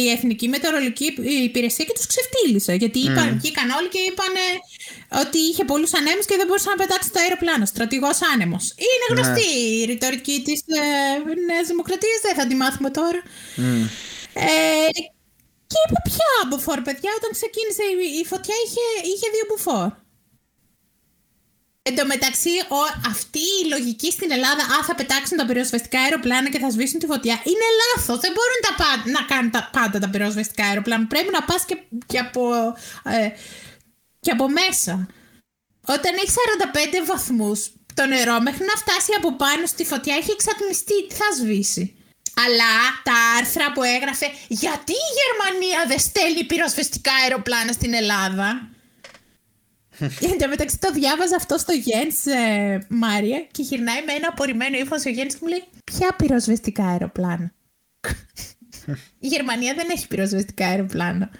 η 0.00 0.10
Εθνική 0.10 0.48
Μετεωρολογική 0.48 1.06
Υπηρεσία 1.48 1.84
και 1.84 1.96
τους 1.98 2.06
ξεφτύλισε. 2.06 2.72
Γιατί 2.82 2.98
είπαν, 2.98 3.28
βγήκαν 3.38 3.68
όλοι 3.78 3.88
και 3.94 4.02
είπαν 4.08 4.34
ότι 5.22 5.38
είχε 5.38 5.64
πολλούς 5.64 5.92
ανέμους 5.94 6.26
και 6.28 6.36
δεν 6.36 6.46
μπορούσαν 6.46 6.70
να 6.74 6.78
πετάξουν 6.82 7.12
το 7.12 7.20
αεροπλάνο. 7.24 7.64
Στρατηγός 7.66 8.18
άνεμος. 8.32 8.64
Είναι 8.86 9.06
γνωστή 9.10 9.48
η 9.80 9.84
ρητορική 9.90 10.36
της 10.46 10.58
ε, 10.66 10.82
Νέας 11.48 11.66
Δημοκρατίας. 11.72 12.18
Δεν 12.26 12.34
θα 12.38 12.44
τη 12.46 12.54
μάθουμε 12.62 12.90
τώρα. 12.98 13.20
Ε, 14.34 14.90
και 15.70 15.78
είπε 15.84 15.98
πια 16.08 16.32
μποφόρ, 16.52 16.78
παιδιά, 16.86 17.10
όταν 17.18 17.30
ξεκίνησε 17.38 17.82
η, 17.92 17.96
η 18.22 18.24
φωτιά 18.32 18.56
είχε, 18.64 18.84
είχε 19.10 19.26
δύο 19.34 19.46
μποφόρ. 19.52 19.88
Εν 21.84 21.96
τω 21.96 22.06
μεταξύ, 22.06 22.50
ο, 22.68 22.80
αυτή 23.06 23.38
η 23.38 23.68
λογική 23.68 24.10
στην 24.10 24.30
Ελλάδα, 24.30 24.62
α, 24.62 24.84
θα 24.86 24.94
πετάξουν 24.94 25.36
τα 25.36 25.46
πυροσβεστικά 25.46 26.00
αεροπλάνα 26.00 26.48
και 26.50 26.58
θα 26.58 26.70
σβήσουν 26.70 26.98
τη 26.98 27.06
φωτιά, 27.06 27.34
είναι 27.50 27.66
λάθος. 27.80 28.18
Δεν 28.20 28.32
μπορούν 28.36 28.60
τα, 28.66 28.72
πα- 28.80 29.10
να 29.16 29.22
κάνουν 29.34 29.50
τα, 29.50 29.68
πάντα 29.72 29.98
τα 29.98 30.08
πυροσβεστικά 30.08 30.64
αεροπλάνα. 30.64 31.06
Πρέπει 31.06 31.30
να 31.32 31.42
πας 31.42 31.64
και, 31.64 31.76
και 32.06 32.18
από. 32.18 32.42
Ε, 33.04 33.28
και 34.20 34.30
από 34.30 34.48
μέσα. 34.48 35.06
Όταν 35.86 36.12
έχει 36.14 36.32
45 37.02 37.06
βαθμούς, 37.06 37.70
το 37.94 38.06
νερό 38.06 38.40
μέχρι 38.40 38.64
να 38.64 38.76
φτάσει 38.82 39.12
από 39.16 39.36
πάνω 39.36 39.66
στη 39.66 39.84
φωτιά 39.84 40.14
έχει 40.16 40.30
εξατμιστεί. 40.30 41.06
Τι 41.06 41.14
θα 41.14 41.28
σβήσει. 41.38 41.96
Αλλά 42.44 42.72
τα 43.02 43.16
άρθρα 43.38 43.72
που 43.72 43.82
έγραφε 43.82 44.26
γιατί 44.48 44.92
η 44.92 45.08
Γερμανία 45.20 45.80
δεν 45.86 45.98
στέλνει 45.98 46.44
πυροσβεστικά 46.44 47.12
αεροπλάνα 47.22 47.72
στην 47.72 47.94
Ελλάδα. 47.94 48.68
Εν 50.02 50.38
τω 50.38 50.48
μεταξύ 50.48 50.78
το 50.78 50.92
διάβαζα 50.92 51.36
αυτό 51.36 51.58
στο 51.58 51.72
Γένς 51.72 52.26
ε, 52.26 52.86
Μάρια 52.88 53.46
και 53.50 53.62
γυρνάει 53.62 54.02
με 54.06 54.12
ένα 54.12 54.28
απορριμμένο 54.30 54.78
ύφος 54.78 55.04
ο 55.04 55.08
Γένς 55.08 55.34
και 55.34 55.40
μου 55.42 55.48
λέει 55.48 55.64
Ποια 55.84 56.14
πυροσβεστικά 56.16 56.84
αεροπλάνα; 56.84 57.52
η 59.18 59.26
Γερμανία 59.26 59.74
δεν 59.74 59.86
έχει 59.90 60.06
πυροσβεστικά 60.08 60.66
αεροπλάνα. 60.66 61.30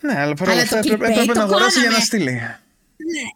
Ναι, 0.00 0.20
αλλά 0.20 0.34
παρόλα 0.34 0.60
αυτά 0.60 0.78
έπρεπε, 0.78 1.06
έπρεπε 1.06 1.32
να 1.32 1.42
αγοράσει 1.42 1.80
για 1.80 1.90
να 1.90 1.98
στείλει. 1.98 2.32
Ναι. 2.32 3.26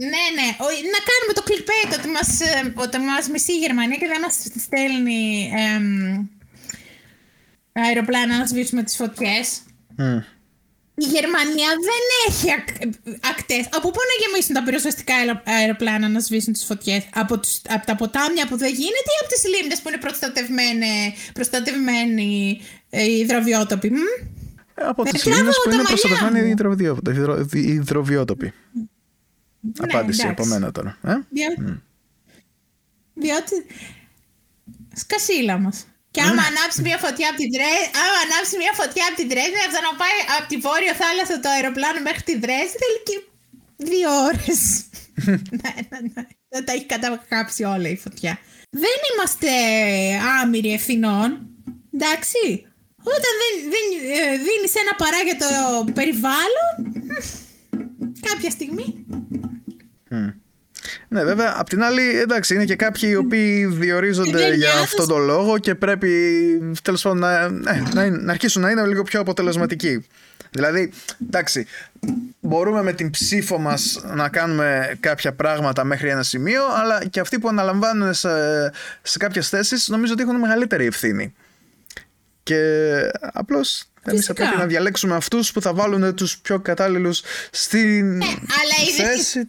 Ναι, 0.00 0.24
ναι. 0.38 0.48
Να 0.94 1.00
κάνουμε 1.08 1.32
το 1.34 1.42
clickbait 1.46 1.98
ότι 1.98 2.08
μας, 2.08 2.40
ε, 2.40 2.72
ότι 2.74 2.98
μας 2.98 3.28
μισεί 3.28 3.52
η 3.52 3.58
Γερμανία 3.58 3.96
και 3.96 4.06
δεν 4.06 4.20
μας 4.20 4.34
στέλνει 4.64 5.52
εμ, 5.56 6.26
αεροπλάνα 7.72 8.38
να 8.38 8.46
σβήσουμε 8.46 8.82
τις 8.82 8.96
φωτιές. 8.96 9.60
Mm. 9.98 10.22
Η 11.04 11.04
Γερμανία 11.14 11.70
δεν 11.88 12.02
έχει 12.28 12.46
ακ, 12.52 12.66
ακτές. 13.32 13.64
Από 13.76 13.90
πού 13.90 13.98
να 14.10 14.14
γεμίσουν 14.26 14.54
τα 14.54 14.62
πυροσβεστικά 14.62 15.14
αερο- 15.14 15.42
αεροπλάνα 15.44 16.08
να 16.08 16.20
σβήσουν 16.20 16.52
τις 16.52 16.64
φωτιές; 16.64 17.02
Από, 17.14 17.38
τους, 17.38 17.60
από 17.68 17.86
τα 17.86 17.96
ποτάμια 17.96 18.46
που 18.48 18.56
δεν 18.56 18.68
γίνεται 18.72 19.10
ή 19.14 19.18
από 19.22 19.28
τις 19.34 19.42
λίμνες 19.52 19.80
που 19.80 19.88
είναι 19.88 19.98
προστατευμένοι, 19.98 21.14
προστατευμένοι 21.32 22.60
ε, 22.90 23.04
υδροβιότοποι. 23.18 23.90
Μ; 23.90 23.96
Από 24.74 25.02
Ε, 25.06 25.10
τις 25.10 25.22
τράβω 25.22 25.36
λίμνες 25.38 25.54
που 25.64 25.68
τα 25.68 25.74
είναι 25.74 25.82
μαλλιά 25.82 25.96
προστατευμένοι 26.00 26.40
μου. 26.40 26.46
οι 26.46 26.50
υδροβιό- 26.50 26.98
οι 27.08 27.10
υδρο- 27.10 27.52
οι 27.54 27.60
υδροβιότοποι. 27.72 28.52
Απάντηση 29.78 30.22
Ναι, 30.24 30.30
από 30.30 30.42
εντάξει. 30.42 30.60
μένα 30.60 30.72
τώρα. 30.72 30.98
Ε; 31.04 31.12
Διο... 31.30 31.82
Διότι. 33.14 33.66
Σκασίλα 34.94 35.58
μας. 35.58 35.86
Και 36.18 36.26
άμα 36.30 36.44
ανάψει 36.52 36.80
μια 36.88 36.98
φωτιά 37.04 37.26
από 37.30 37.38
την 37.42 37.50
Δρέσδη, 37.54 37.88
άμα 38.02 38.18
ανάψει 38.26 38.54
μια 38.62 38.72
φωτιά 38.80 39.04
από 39.08 39.16
την 39.20 39.28
Δρέσδη, 39.32 39.58
αυτό 39.68 39.78
να 39.88 39.92
πάει 40.02 40.18
από 40.36 40.46
τη 40.52 40.56
βόρειο 40.66 40.92
θάλασσα 41.02 41.34
το 41.44 41.48
αεροπλάνο 41.54 41.98
μέχρι 42.08 42.22
τη 42.28 42.34
Δρέσδη, 42.44 42.76
θέλει 42.82 43.00
και 43.08 43.16
δύο 43.90 44.10
ώρες. 44.28 44.60
ναι, 45.60 45.72
ναι, 45.90 45.98
ναι. 46.14 46.22
Δεν 46.52 46.62
τα 46.66 46.72
έχει 46.76 46.86
κατακάψει 46.94 47.62
όλα 47.74 47.88
η 47.96 47.98
φωτιά. 48.04 48.32
Δεν 48.84 48.98
είμαστε 49.08 49.50
άμυροι 50.40 50.70
ευθυνών. 50.78 51.28
Εντάξει. 51.94 52.44
Όταν 53.14 53.32
δεν, 53.42 53.52
δεν 53.74 53.84
ε, 54.18 54.36
δίνεις 54.46 54.74
ένα 54.82 54.92
παρά 55.02 55.20
για 55.28 55.38
το 55.44 55.50
περιβάλλον, 55.98 56.74
κάποια 58.28 58.50
στιγμή 58.56 58.88
Ναι, 61.10 61.24
βέβαια, 61.24 61.54
απ' 61.58 61.68
την 61.68 61.82
άλλη, 61.82 62.18
εντάξει, 62.18 62.54
είναι 62.54 62.64
και 62.64 62.76
κάποιοι 62.76 63.08
οι 63.12 63.16
οποίοι 63.16 63.64
διορίζονται 63.66 64.30
δεν 64.38 64.46
για 64.54 64.56
νοιάζει. 64.56 64.82
αυτόν 64.82 65.08
τον 65.08 65.24
λόγο 65.24 65.58
και 65.58 65.74
πρέπει 65.74 66.10
τέλος 66.82 67.02
πάντων 67.02 67.18
να, 67.18 67.48
ναι, 67.48 67.82
να, 67.94 68.04
είναι- 68.04 68.16
να 68.22 68.32
αρχίσουν 68.32 68.62
να 68.62 68.70
είναι 68.70 68.86
λίγο 68.86 69.02
πιο 69.02 69.20
αποτελεσματικοί. 69.20 70.06
Δηλαδή, 70.50 70.92
εντάξει, 71.28 71.66
μπορούμε 72.40 72.82
με 72.82 72.92
την 72.92 73.10
ψήφο 73.10 73.58
μας 73.58 74.00
να 74.14 74.28
κάνουμε 74.28 74.96
κάποια 75.00 75.32
πράγματα 75.32 75.84
μέχρι 75.84 76.08
ένα 76.08 76.22
σημείο, 76.22 76.62
αλλά 76.82 77.04
και 77.04 77.20
αυτοί 77.20 77.38
που 77.38 77.48
αναλαμβάνουν 77.48 78.14
σε, 78.14 78.28
σε 79.02 79.18
κάποιες 79.18 79.48
θέσεις 79.48 79.88
νομίζω 79.88 80.12
ότι 80.12 80.22
έχουν 80.22 80.36
μεγαλύτερη 80.36 80.86
ευθύνη. 80.86 81.34
Και 82.42 82.60
απλώς 83.20 83.84
εμείς 84.02 84.26
θα 84.26 84.32
Φυσικά. 84.32 84.34
πρέπει 84.34 84.56
να 84.56 84.66
διαλέξουμε 84.66 85.14
αυτούς 85.14 85.52
που 85.52 85.60
θα 85.62 85.74
βάλουν 85.74 86.14
τους 86.14 86.38
πιο 86.38 86.60
κατάλληλους 86.60 87.22
στην 87.50 88.12
αλλά 88.22 88.76
είδες 88.88 89.30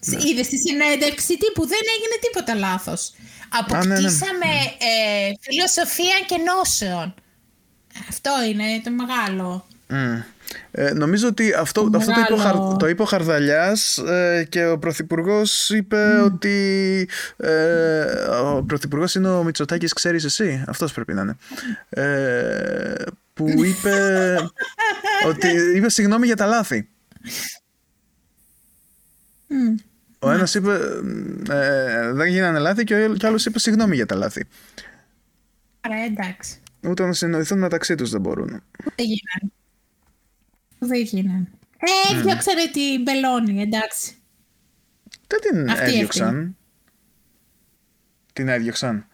θέση 0.00 0.16
τους. 0.16 0.30
Είδες 0.30 0.46
στη 0.46 0.58
συνέντευξη 0.58 1.36
τύπου 1.38 1.66
δεν 1.66 1.84
έγινε 1.96 2.16
τίποτα 2.20 2.54
λάθος. 2.54 3.12
ναι, 3.14 3.78
ναι. 3.78 3.94
Αποκτήσαμε 3.94 4.50
ε, 4.78 5.32
φιλοσοφία 5.40 6.18
και 6.26 6.36
νόσεων. 6.36 7.14
Αυτό 8.08 8.30
είναι 8.50 8.80
το 8.84 8.90
μεγάλο. 8.90 9.66
Μμ. 9.88 10.20
Ε, 10.70 10.92
νομίζω 10.92 11.28
ότι 11.28 11.52
αυτό, 11.52 11.90
αυτό 11.94 12.12
το, 12.12 12.20
είπε 12.20 12.32
ο 12.32 12.36
Μεγάλο. 12.36 12.66
Χαρ- 12.66 12.78
το 12.78 12.88
είπε 12.88 13.02
ο 13.02 13.04
Χαρδαλιάς 13.04 13.98
ε, 13.98 14.46
και 14.48 14.66
ο 14.66 14.78
Πρωθυπουργός 14.78 15.70
είπε 15.70 16.20
ότι 16.24 17.08
ε, 17.36 18.02
ο 18.42 18.64
Πρωθυπουργός 18.66 19.14
είναι 19.14 19.28
ο 19.28 19.42
Μητσοτάκης 19.44 19.92
ξέρεις 19.92 20.24
εσύ; 20.24 20.64
Αυτός 20.66 20.92
πρέπει 20.92 21.14
να 21.14 21.20
είναι 21.20 21.36
ε, 21.88 22.94
που 23.34 23.48
είπε 23.64 24.36
ότι 25.28 25.48
είπε 25.76 25.90
συγγνώμη 25.90 26.26
για 26.26 26.36
τα 26.36 26.46
λάθη 26.46 26.88
ο 30.18 30.30
ένας 30.30 30.54
είπε 30.54 30.72
ε, 31.50 32.12
δεν 32.12 32.26
γίνανε 32.26 32.58
λάθη 32.58 32.84
και 32.84 33.04
ο 33.04 33.14
κι 33.14 33.26
άλλος 33.26 33.46
είπε 33.46 33.58
συγγνώμη 33.58 33.94
για 33.94 34.06
τα 34.06 34.14
λάθη 34.14 34.44
Άρα 35.80 35.96
εντάξει. 35.96 36.60
ούτε 36.86 37.06
να 37.06 37.12
συνοηθούν 37.12 37.58
μεταξύ 37.58 37.94
τους 37.94 38.10
δεν 38.10 38.20
μπορούν 38.20 38.48
Δεν 38.48 39.06
γίνανε. 39.06 39.52
Δεν 40.78 41.02
γίνανε. 41.02 41.48
Ε, 41.78 42.22
διώξανε 42.22 42.70
την 42.72 43.02
Μπελόνη, 43.02 43.62
εντάξει. 43.62 44.16
Δεν 45.26 45.40
την 45.40 45.70
Αυτή 45.70 45.84
έδιωξαν. 45.84 46.56
Την 48.32 48.48
έδιωξαν. 48.48 49.06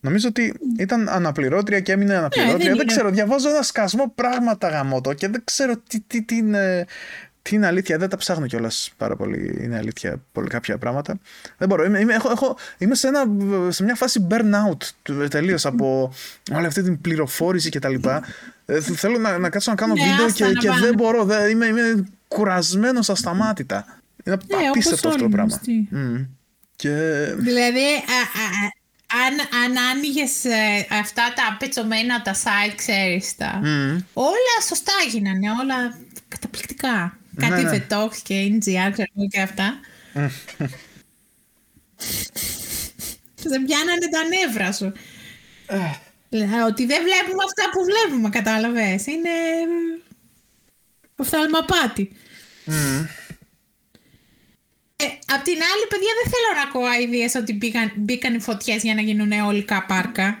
Νομίζω 0.00 0.28
ότι 0.28 0.54
ήταν 0.78 1.08
αναπληρώτρια 1.08 1.80
και 1.80 1.92
έμεινε 1.92 2.14
αναπληρώτρια. 2.14 2.56
δεν 2.56 2.66
δεν, 2.66 2.74
είναι. 2.74 2.84
ξέρω, 2.84 3.10
διαβάζω 3.10 3.48
ένα 3.48 3.62
σκασμό 3.62 4.12
πράγματα 4.14 4.68
γαμώτο 4.68 5.12
και 5.12 5.28
δεν 5.28 5.42
ξέρω 5.44 5.76
τι, 5.76 6.00
τι, 6.00 6.22
τι, 6.22 6.36
είναι, 6.36 6.86
τι 7.42 7.54
είναι 7.56 7.66
αλήθεια. 7.66 7.98
Δεν 7.98 8.08
τα 8.08 8.16
ψάχνω 8.16 8.46
κιόλας 8.46 8.90
πάρα 8.96 9.16
πολύ. 9.16 9.58
Είναι 9.62 9.76
αλήθεια 9.76 10.22
πολύ 10.32 10.48
κάποια 10.48 10.78
πράγματα. 10.78 11.18
Δεν 11.58 11.68
μπορώ. 11.68 11.84
Είμαι, 11.84 11.98
είμαι, 12.00 12.14
έχω, 12.14 12.30
έχω, 12.30 12.56
είμαι 12.78 12.94
σε, 12.94 13.08
ένα, 13.08 13.24
σε 13.68 13.82
μια 13.84 13.94
φάση 13.94 14.26
burnout 14.30 14.76
τελείως 15.30 15.66
από 15.66 16.12
όλη 16.52 16.66
αυτή 16.66 16.82
την 16.82 17.00
πληροφόρηση 17.00 17.70
κτλ. 17.70 17.94
Ε, 18.66 18.80
θέλω 18.80 19.18
να, 19.18 19.38
να 19.38 19.50
κάτσω 19.50 19.70
να 19.70 19.76
κάνω 19.76 19.94
Ναι, 19.94 20.00
βίντεο 20.10 20.24
άστα 20.26 20.46
και, 20.46 20.52
να 20.52 20.60
και 20.60 20.68
πάνε. 20.68 20.80
δεν 20.80 20.94
μπορώ. 20.94 21.24
Δεν, 21.24 21.50
είμαι, 21.50 21.66
είμαι 21.66 22.04
κουρασμένος 22.28 23.10
ασταμάτητα. 23.10 23.84
Είναι 24.24 24.36
Ναι, 24.46 24.68
απίστευτο 24.68 24.78
όπως 24.78 24.92
αυτό 24.92 25.08
το 25.08 25.24
όλοι 25.24 25.32
πράγμα. 25.32 25.50
μας, 25.54 25.60
τι. 25.60 25.96
Μμ. 25.96 26.24
Και 26.76 26.88
Δηλαδή, 27.36 27.80
α, 27.80 28.20
α, 28.42 28.44
α, 28.44 28.70
αν, 29.26 29.34
αν 29.64 29.84
άνοιγες 29.90 30.32
αυτά 31.00 31.22
τα 31.36 31.56
πετσομένα 31.58 32.22
τα 32.22 32.34
site, 32.34 32.72
ξέρεις 32.76 33.36
τα. 33.36 33.60
Όλα 34.12 34.54
σωστά 34.68 34.92
γίνανε, 35.10 35.50
όλα 35.62 35.98
καταπληκτικά. 36.28 37.16
Κάτι 37.36 37.62
ναι. 37.62 37.86
The 37.88 37.92
Talks 37.92 38.16
και 38.22 38.34
NGR, 38.34 38.90
ξέρω 38.92 39.10
εγώ 39.16 39.28
και 39.30 39.40
αυτά. 39.40 39.80
Δεν 43.42 43.64
πιάνανε 43.64 44.08
τα 44.10 44.20
νεύρα 44.28 44.72
σου. 44.72 44.92
Δηλαδή, 46.28 46.60
ότι 46.70 46.86
δεν 46.86 47.02
βλέπουμε 47.02 47.42
αυτά 47.44 47.64
που 47.72 47.80
βλέπουμε, 47.84 48.28
κατάλαβες. 48.28 49.06
Είναι 49.06 49.30
οφθαλμαπάτι. 51.16 52.12
Ε, 54.96 55.04
απ' 55.34 55.42
την 55.42 55.58
άλλη, 55.70 55.84
παιδιά, 55.88 56.12
δεν 56.22 56.32
θέλω 56.32 56.50
να 56.56 56.62
ακούω 56.62 56.88
ideas 57.04 57.40
ότι 57.40 57.52
μπήκαν, 57.52 57.92
μπήκαν 57.96 58.34
οι 58.34 58.40
φωτιές 58.40 58.82
για 58.82 58.94
να 58.94 59.00
γίνουν 59.00 59.32
αιωλικά 59.32 59.86
πάρκα. 59.86 60.38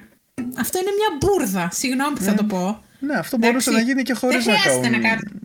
Αυτό 0.56 0.78
είναι 0.78 0.90
μια 0.90 1.18
μπουρδα. 1.20 1.70
Συγγνώμη 1.72 2.16
που 2.16 2.22
θα 2.22 2.34
το 2.34 2.44
πω. 2.44 2.84
ναι, 2.98 3.14
αυτό 3.14 3.36
μπορούσε 3.36 3.70
Εντάξει, 3.70 3.86
να 3.86 3.92
γίνει 3.92 4.02
και 4.02 4.14
χωρίς 4.14 4.44
δεν 4.44 4.54
να 4.54 4.60
χρειάζεται 4.60 4.88
κάνουν. 4.88 5.41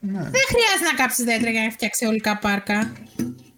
Να 0.00 0.12
κάψει. 0.22 0.30
Δεν 0.30 0.44
χρειάζεται 0.52 0.88
να 0.92 0.96
κάψεις 1.02 1.24
δέντρα 1.24 1.50
για 1.50 1.62
να 1.62 1.70
φτιάξει 1.70 2.04
αιωλικά 2.04 2.38
πάρκα. 2.38 2.78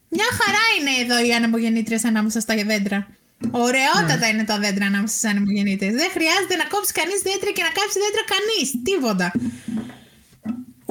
Μια 0.08 0.28
χαρά 0.40 0.64
είναι 0.76 0.92
εδώ 1.02 1.26
οι 1.26 1.34
ανεμογεννήτριες 1.34 2.04
ανάμεσα 2.04 2.40
στα 2.40 2.54
δέντρα. 2.70 3.06
Ωραιότατα 3.50 4.26
είναι 4.32 4.44
τα 4.44 4.58
δέντρα 4.58 4.84
ανάμεσα 4.86 5.14
στις 5.16 5.30
ανεμογεννήτριες. 5.30 5.94
Δεν 5.94 6.10
χρειάζεται 6.16 6.56
να 6.56 6.64
κόψεις 6.72 6.92
κανείς 6.92 7.20
δέντρα 7.28 7.50
και 7.56 7.62
να 7.62 7.72
κάψει 7.78 7.96
δέντρα 8.04 8.24
κανείς. 8.34 8.66
Τίποτα. 8.88 9.28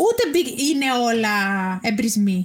Ούτε 0.06 0.22
μπη- 0.32 0.60
είναι 0.70 0.90
όλα 1.10 1.36
εμπρισμοί. 1.82 2.40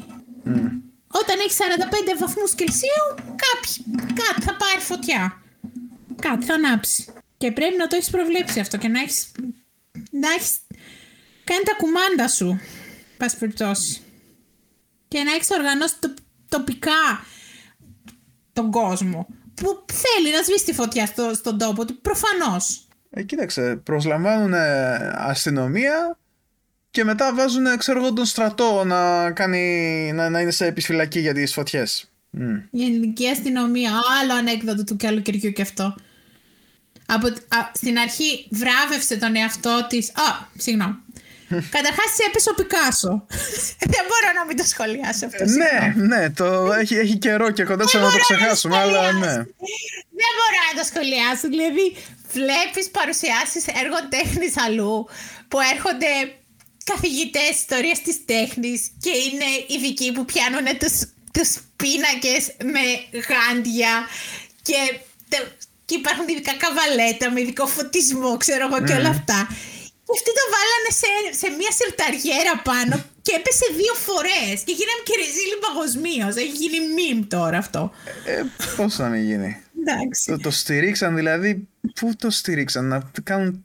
Όταν 1.21 1.37
έχεις 1.45 1.57
45 1.57 2.15
βαθμούς 2.19 2.55
Κελσίου, 2.55 3.07
κάποιοι, 3.45 3.75
κάτι 4.21 4.41
θα 4.47 4.57
πάρει 4.63 4.81
φωτιά. 4.81 5.43
Κάτι 6.21 6.45
θα 6.47 6.55
ανάψει. 6.55 7.05
Και 7.37 7.53
πρέπει 7.53 7.77
να 7.77 7.87
το 7.87 7.97
έχεις 7.97 8.11
προβλέψει 8.11 8.61
αυτό 8.61 8.77
και 8.77 8.89
να 8.89 9.01
έχεις, 9.01 9.33
να 10.11 10.29
έχεις 10.37 10.51
κάνει 11.45 11.63
τα 11.65 11.75
κουμάντα 11.81 12.29
σου. 12.29 12.61
Πάση 13.17 13.39
περιπτώσει. 13.39 14.01
Και 15.09 15.23
να 15.23 15.33
έχεις 15.33 15.49
οργανώσει 15.51 15.95
το- 16.01 16.15
τοπικά 16.49 17.25
τον 18.53 18.71
κόσμο. 18.71 19.27
Που 19.55 19.85
θέλει 19.93 20.35
να 20.37 20.43
σβήσει 20.43 20.65
τη 20.65 20.73
φωτιά 20.73 21.07
στο, 21.07 21.31
στον 21.35 21.59
τόπο 21.59 21.85
του, 21.85 22.01
προφανώς. 22.01 22.87
Ε, 23.11 23.23
κοίταξε, 23.23 23.77
προσλαμβάνουν 23.77 24.55
αστυνομία 25.15 26.19
και 26.91 27.05
μετά 27.05 27.35
βάζουν, 27.35 27.77
ξέρω 27.79 27.99
εγώ, 28.01 28.13
τον 28.13 28.25
στρατό 28.25 28.85
να, 28.85 29.31
κάνει, 29.31 30.11
να, 30.15 30.29
να 30.31 30.41
είναι 30.41 30.51
σε 30.51 30.67
επιφυλακή 30.67 31.21
για 31.21 31.35
τις 31.35 31.53
φωτιές. 31.53 32.09
Μμ. 32.31 32.55
Η 32.71 32.85
ελληνική 32.85 33.29
αστυνομία. 33.29 33.91
Άλλο 34.21 34.35
ανέκδοτο 34.35 34.85
του 34.85 34.97
καλοκαιριού 34.97 35.51
και 35.53 35.63
αυτό. 35.63 35.95
Από, 37.07 37.27
α, 37.27 37.71
στην 37.73 37.99
αρχή 37.99 38.49
βράβευσε 38.51 39.17
τον 39.17 39.37
εαυτό 39.37 39.87
της... 39.89 40.09
Α, 40.11 40.49
συγγνώμη. 40.57 40.97
Καταρχάς, 41.77 42.11
έπεσε 42.27 42.51
ο 42.51 42.55
Πικάσο. 42.55 43.13
Δεν 43.95 44.05
μπορώ 44.09 44.29
να 44.39 44.45
μην 44.49 44.57
το 44.61 44.65
σχολιάσω 44.73 45.27
αυτό. 45.27 45.45
ναι, 45.63 45.77
ναι, 46.11 46.31
το 46.31 46.49
έχει, 46.81 46.95
έχει 47.05 47.17
καιρό 47.19 47.51
και 47.51 47.65
κοντά 47.65 47.85
να 47.93 48.11
το 48.15 48.19
ξεχάσουμε, 48.27 48.77
αλλά 48.79 49.13
ναι. 49.13 49.35
Δεν 50.21 50.31
μπορώ 50.37 50.59
να 50.69 50.75
το 50.79 50.85
σχολιάσω. 50.91 51.47
Δηλαδή, 51.55 51.87
βλέπεις 52.37 52.85
παρουσιάσεις 52.99 53.65
έργων 53.83 54.03
τέχνης 54.15 54.55
αλλού 54.65 55.09
που 55.49 55.59
έρχονται 55.75 56.13
καθηγητές 56.85 57.51
ιστορίας 57.65 57.99
της 58.03 58.17
τέχνης 58.25 58.81
και 59.05 59.13
είναι 59.25 59.49
ειδικοί 59.73 60.13
που 60.13 60.25
πιάνουν 60.25 60.67
τους 60.79 60.97
τους 61.35 61.51
πίνακες 61.77 62.43
με 62.75 62.85
γάντια 63.29 63.93
και, 64.63 64.81
και 65.85 65.95
υπάρχουν 65.95 66.29
ειδικά 66.29 66.53
καβαλέτα 66.57 67.31
με 67.31 67.41
ειδικό 67.41 67.67
φωτισμό, 67.67 68.37
ξέρω 68.37 68.67
εγώ, 68.67 68.85
και 68.85 68.93
όλα 68.93 69.09
αυτά. 69.09 69.49
Και 70.07 70.13
αυτοί 70.19 70.31
το 70.39 70.45
βάλανε 70.55 70.91
σε, 71.01 71.11
σε 71.41 71.49
μια 71.59 71.71
σιρταριέρα 71.79 72.55
πάνω 72.71 72.95
και 73.27 73.33
έπεσε 73.39 73.67
δύο 73.81 73.95
φορές. 74.07 74.57
Και 74.67 74.75
γίναμε 74.79 75.03
και 75.07 75.15
ρεζίλι 75.21 75.57
παγκοσμίως. 75.65 76.35
Έχει 76.43 76.57
γίνει 76.63 76.79
meme 76.97 77.25
τώρα 77.29 77.59
αυτό. 77.65 77.83
Ε, 78.25 78.43
Πώς 78.77 78.99
να 78.99 79.09
μην 79.09 79.23
γίνει; 79.25 79.51
Εντάξει. 79.81 80.25
Το, 80.31 80.39
το 80.39 80.51
στηρίξαν 80.51 81.15
δηλαδή. 81.15 81.69
Πού 82.01 82.07
το 82.19 82.31
στηρίξαν, 82.31 82.85
να 82.89 83.11
κάνουν; 83.23 83.65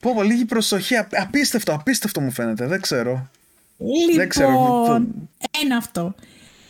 Πω, 0.00 0.14
πω 0.14 0.22
λίγη 0.22 0.44
προσοχή. 0.44 0.94
Απίστευτο, 0.96 1.72
απίστευτο 1.72 2.20
μου 2.20 2.30
φαίνεται. 2.30 2.66
Δεν 2.66 2.80
ξέρω. 2.80 3.30
Λοιπόν, 3.78 4.16
Δεν 4.16 4.28
ξέρω. 4.28 4.50
ένα 5.62 5.76
αυτό. 5.76 6.14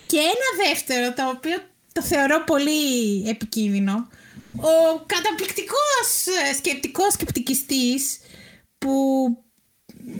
Και 0.07 0.16
ένα 0.16 0.66
δεύτερο, 0.66 1.12
το 1.12 1.28
οποίο 1.28 1.57
το 1.93 2.03
θεωρώ 2.03 2.45
πολύ 2.45 3.22
επικίνδυνο. 3.28 4.09
Ο 4.57 4.99
καταπληκτικός 5.07 6.26
ε, 6.51 6.55
σκεπτικός 6.55 7.12
σκεπτικιστής 7.12 8.18
που 8.85 9.26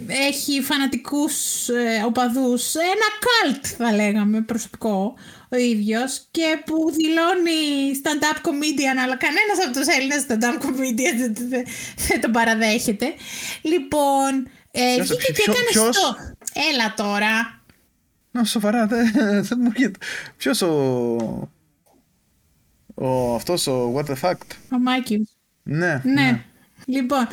έχει 0.07 0.62
φανατικούς 0.62 1.69
ε, 1.69 2.03
οπαδούς, 2.07 2.75
ένα 2.75 3.09
καλτ 3.27 3.67
θα 3.77 3.93
λέγαμε 3.93 4.41
προσωπικό 4.41 5.15
ο 5.49 5.57
ίδιος 5.57 6.27
και 6.31 6.62
που 6.67 6.91
δηλώνει 6.91 7.61
stand-up 8.03 8.37
comedian 8.49 8.97
αλλά 9.03 9.17
κανένας 9.17 9.59
από 9.67 9.73
τους 9.79 9.87
Έλληνες 9.87 10.27
stand-up 10.29 10.67
comedian 10.67 11.33
δεν, 11.33 11.65
δεν 12.09 12.21
τον 12.21 12.31
παραδέχεται. 12.31 13.15
Λοιπόν, 13.62 14.49
ε, 14.71 15.03
βγήκε 15.03 15.33
και 15.33 15.43
έκανε 15.43 15.67
ποιος... 15.71 15.97
στο... 15.97 16.17
Έλα 16.73 16.95
τώρα. 16.97 17.62
Να, 18.31 18.45
σοβαρά, 18.45 18.87
δεν, 18.87 19.12
δεν 19.45 19.59
μου 19.61 19.71
έρχεται. 19.75 19.99
Ποιος 20.37 20.62
ο... 20.62 21.51
Ο, 22.95 23.35
αυτός 23.35 23.67
ο 23.67 23.95
What 23.97 24.05
the 24.05 24.17
Fact. 24.21 24.49
Ο 24.73 24.79
Mikeius. 24.79 25.29
Ναι, 25.62 26.01
ναι. 26.05 26.12
ναι. 26.12 26.45
Λοιπόν, 26.87 27.29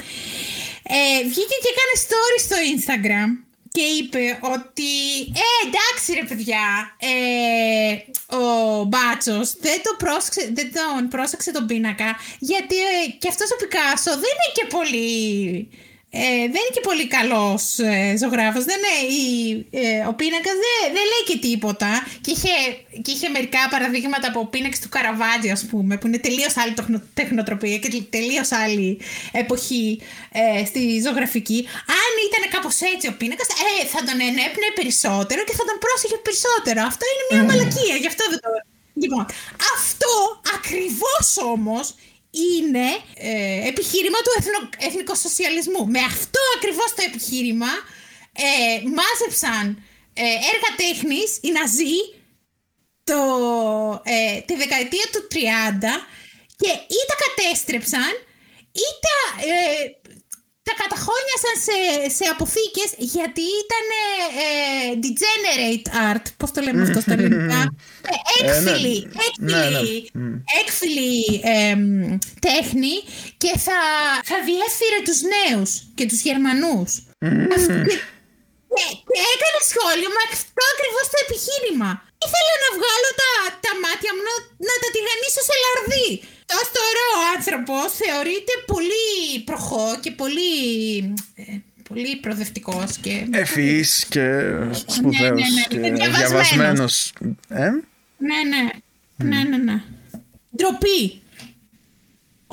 ε, 0.95 1.23
βγήκε 1.31 1.57
και 1.63 1.73
έκανε 1.73 1.95
story 2.05 2.37
στο 2.45 2.55
Instagram 2.73 3.29
και 3.71 3.81
είπε 3.81 4.39
ότι 4.41 4.91
ε, 5.43 5.67
εντάξει 5.67 6.13
ρε 6.13 6.25
παιδιά, 6.29 6.95
ε, 6.99 7.91
ο 8.35 8.45
μπάτσος 8.83 9.55
δεν, 9.59 9.81
το 9.83 9.95
πρόσεξε, 9.97 10.51
δεν 10.53 10.71
τον 10.73 11.07
πρόσεξε 11.07 11.51
τον 11.51 11.65
πίνακα 11.65 12.15
γιατί 12.39 12.75
ε, 12.75 13.09
και 13.19 13.27
αυτός 13.27 13.51
ο 13.51 13.55
Πικάσο 13.55 14.11
δεν 14.23 14.33
είναι 14.33 14.51
και 14.53 14.65
πολύ 14.77 15.69
ε, 16.13 16.43
δεν 16.53 16.61
είναι 16.63 16.75
και 16.75 16.85
πολύ 16.89 17.07
καλός 17.17 17.61
ε, 17.79 18.17
ζωγράφος. 18.21 18.63
Ε, 18.65 19.99
ο 20.11 20.13
πίνακας 20.19 20.57
δεν, 20.63 20.79
δεν 20.95 21.05
λέει 21.11 21.23
και 21.29 21.37
τίποτα. 21.47 21.91
Και 22.23 22.31
είχε, 22.35 22.53
και 23.03 23.11
είχε 23.15 23.27
μερικά 23.35 23.61
παραδείγματα 23.73 24.27
από 24.31 24.39
πίναξ 24.53 24.79
του 24.79 24.89
Καραβάτζη, 24.95 25.49
ας 25.57 25.63
πούμε, 25.69 25.93
που 25.97 26.07
είναι 26.07 26.21
τελείως 26.27 26.53
άλλη 26.61 26.73
τεχνοτροπία 27.13 27.77
και 27.77 27.89
τελείως 28.15 28.49
άλλη 28.51 28.99
εποχή 29.31 30.01
ε, 30.31 30.65
στη 30.65 30.81
ζωγραφική. 31.05 31.59
Αν 32.01 32.13
ήταν 32.27 32.43
κάπως 32.55 32.75
έτσι 32.93 33.05
ο 33.11 33.13
πίνακας, 33.19 33.47
ε, 33.65 33.85
θα 33.93 33.99
τον 34.07 34.17
ενέπνε 34.29 34.67
περισσότερο 34.79 35.41
και 35.47 35.55
θα 35.59 35.65
τον 35.69 35.77
πρόσεχε 35.83 36.17
περισσότερο. 36.25 36.79
Αυτό 36.91 37.03
είναι 37.11 37.25
μια 37.29 37.43
μαλακία, 37.49 37.95
γι' 38.03 38.11
αυτό 38.13 38.23
δεν 38.31 38.39
το. 38.43 38.49
Λοιπόν, 39.03 39.25
αυτό 39.75 40.13
ακριβώς 40.57 41.27
όμως 41.53 41.85
είναι 42.31 42.87
ε, 43.15 43.67
επιχείρημα 43.67 44.17
του 44.17 44.33
εθνο, 44.37 44.69
εθνικοσοσιαλισμού. 44.87 45.87
Με 45.87 45.99
αυτό 45.99 46.39
ακριβώς 46.55 46.89
το 46.95 47.03
επιχείρημα 47.09 47.71
ε, 48.33 48.81
μάζεψαν 48.97 49.83
ε, 50.13 50.23
έργα 50.23 50.69
τέχνης 50.81 51.39
οι 51.41 51.51
Ναζί 51.51 51.99
το, 53.03 53.21
ε, 54.03 54.41
τη 54.41 54.55
δεκαετία 54.55 55.05
του 55.11 55.27
30 55.31 55.35
και 56.57 56.71
ή 56.97 56.99
τα 57.09 57.15
κατέστρεψαν 57.23 58.13
ή 58.71 58.87
τα, 59.05 59.17
τα 60.67 60.73
καταχώνιασαν 60.81 61.55
σε, 61.65 61.77
σε 62.17 62.25
αποθήκες 62.33 62.89
γιατί 63.15 63.45
ήταν 63.63 63.85
ε, 64.45 64.51
degenerate 65.03 65.87
art, 66.07 66.25
πώς 66.39 66.49
το 66.51 66.59
λέμε 66.65 66.81
αυτό 66.87 66.99
στα 67.05 67.13
ελληνικά, 67.17 67.61
ε, 68.13 68.15
έκφυλη, 68.37 68.97
ναι. 69.05 69.21
έκφυλη, 69.27 69.49
ναι, 69.51 69.63
ναι. 69.73 70.39
έκφυλη 70.61 71.15
τέχνη 72.47 72.95
και 73.41 73.51
θα, 73.65 73.79
θα 74.29 74.37
διέφυρε 74.47 74.99
τους 75.07 75.19
νέους 75.35 75.69
και 75.97 76.05
τους 76.09 76.19
Γερμανούς. 76.27 76.91
και, 78.75 78.85
και, 79.09 79.21
έκανε 79.33 79.59
σχόλιο 79.71 80.09
με 80.15 80.21
αυτό 80.35 80.63
ακριβώς 80.73 81.05
το 81.13 81.17
επιχείρημα. 81.25 81.91
Ήθελα 82.25 82.55
να 82.65 82.69
βγάλω 82.77 83.09
τα, 83.21 83.31
τα 83.65 83.71
μάτια 83.83 84.11
μου 84.15 84.23
να, 84.27 84.35
να 84.67 84.75
τα 84.81 84.87
τηγανίσω 84.93 85.41
σε 85.49 85.55
λαρδί. 85.63 86.09
Τόσο 86.51 86.71
τώρα 86.73 87.03
ο 87.17 87.21
άνθρωπος 87.37 87.93
θεωρείται 87.93 88.53
πολύ 88.65 89.43
προχώ 89.45 89.97
και 90.01 90.11
πολύ, 90.11 91.13
ε, 91.35 91.43
πολύ 91.89 92.15
προοδευτικός 92.15 92.97
και... 92.97 93.27
Ευφυής 93.31 94.05
και 94.09 94.41
σπουδαίος 94.85 95.41
ναι, 95.71 95.79
ναι, 95.79 95.89
ναι, 95.89 95.97
και 95.97 96.09
διαβασμένος. 96.09 97.13
Ε; 97.49 97.69
Ναι, 98.17 98.39
ναι. 98.49 98.69
Ναι, 99.15 99.43
ναι, 99.43 99.57
ναι. 99.57 99.83
Ντροπή. 100.55 101.20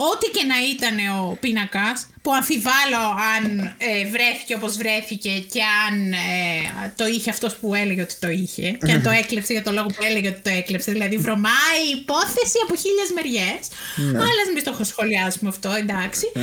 Ό,τι 0.00 0.30
και 0.30 0.44
να 0.44 0.56
ήταν 0.74 0.96
ο 1.20 1.36
πίνακας, 1.40 2.06
που 2.22 2.34
αμφιβάλλω 2.34 3.04
αν 3.36 3.74
ε, 3.78 4.06
βρέθηκε 4.10 4.54
όπως 4.54 4.76
βρέθηκε 4.76 5.38
και 5.38 5.60
αν 5.86 6.12
ε, 6.12 6.92
το 6.96 7.06
είχε 7.06 7.30
αυτός 7.30 7.56
που 7.56 7.74
έλεγε 7.74 8.02
ότι 8.02 8.16
το 8.18 8.28
είχε 8.28 8.70
και 8.70 8.92
αν 8.92 9.02
το 9.02 9.10
έκλεψε 9.10 9.52
για 9.52 9.62
το 9.62 9.72
λόγο 9.72 9.86
που 9.86 10.04
έλεγε 10.04 10.28
ότι 10.28 10.40
το 10.40 10.50
έκλεψε. 10.50 10.92
Δηλαδή 10.92 11.16
βρωμάει 11.16 11.82
υπόθεση 12.00 12.58
από 12.64 12.76
χίλιες 12.76 13.10
μεριές. 13.14 13.62
Ναι. 13.96 14.18
Αλλά 14.18 14.42
μην 14.54 14.64
το 14.64 14.84
σχολιάσουμε 14.84 15.50
αυτό, 15.50 15.70
εντάξει. 15.70 16.32
Ε, 16.34 16.40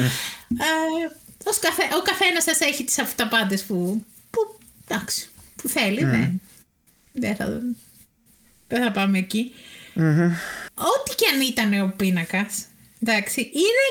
ο, 1.43 1.51
καθέ, 1.59 1.83
ο 1.97 2.01
καθένας 2.01 2.43
σας 2.43 2.59
έχει 2.59 2.83
τις 2.83 2.99
αυταπάντες 2.99 3.63
που, 3.63 4.05
που, 4.29 4.59
εντάξει, 4.87 5.29
που 5.55 5.67
θέλει. 5.67 6.03
Δεν, 6.03 6.41
δεν, 7.11 7.35
θα, 7.35 7.61
δεν 8.67 8.83
θα 8.83 8.91
πάμε 8.91 9.17
εκεί. 9.17 9.53
Ό,τι 10.73 11.15
και 11.15 11.25
αν 11.33 11.41
ήταν 11.41 11.81
ο 11.81 11.93
πίνακας, 11.97 12.65
εντάξει, 13.05 13.41
είναι, 13.41 13.87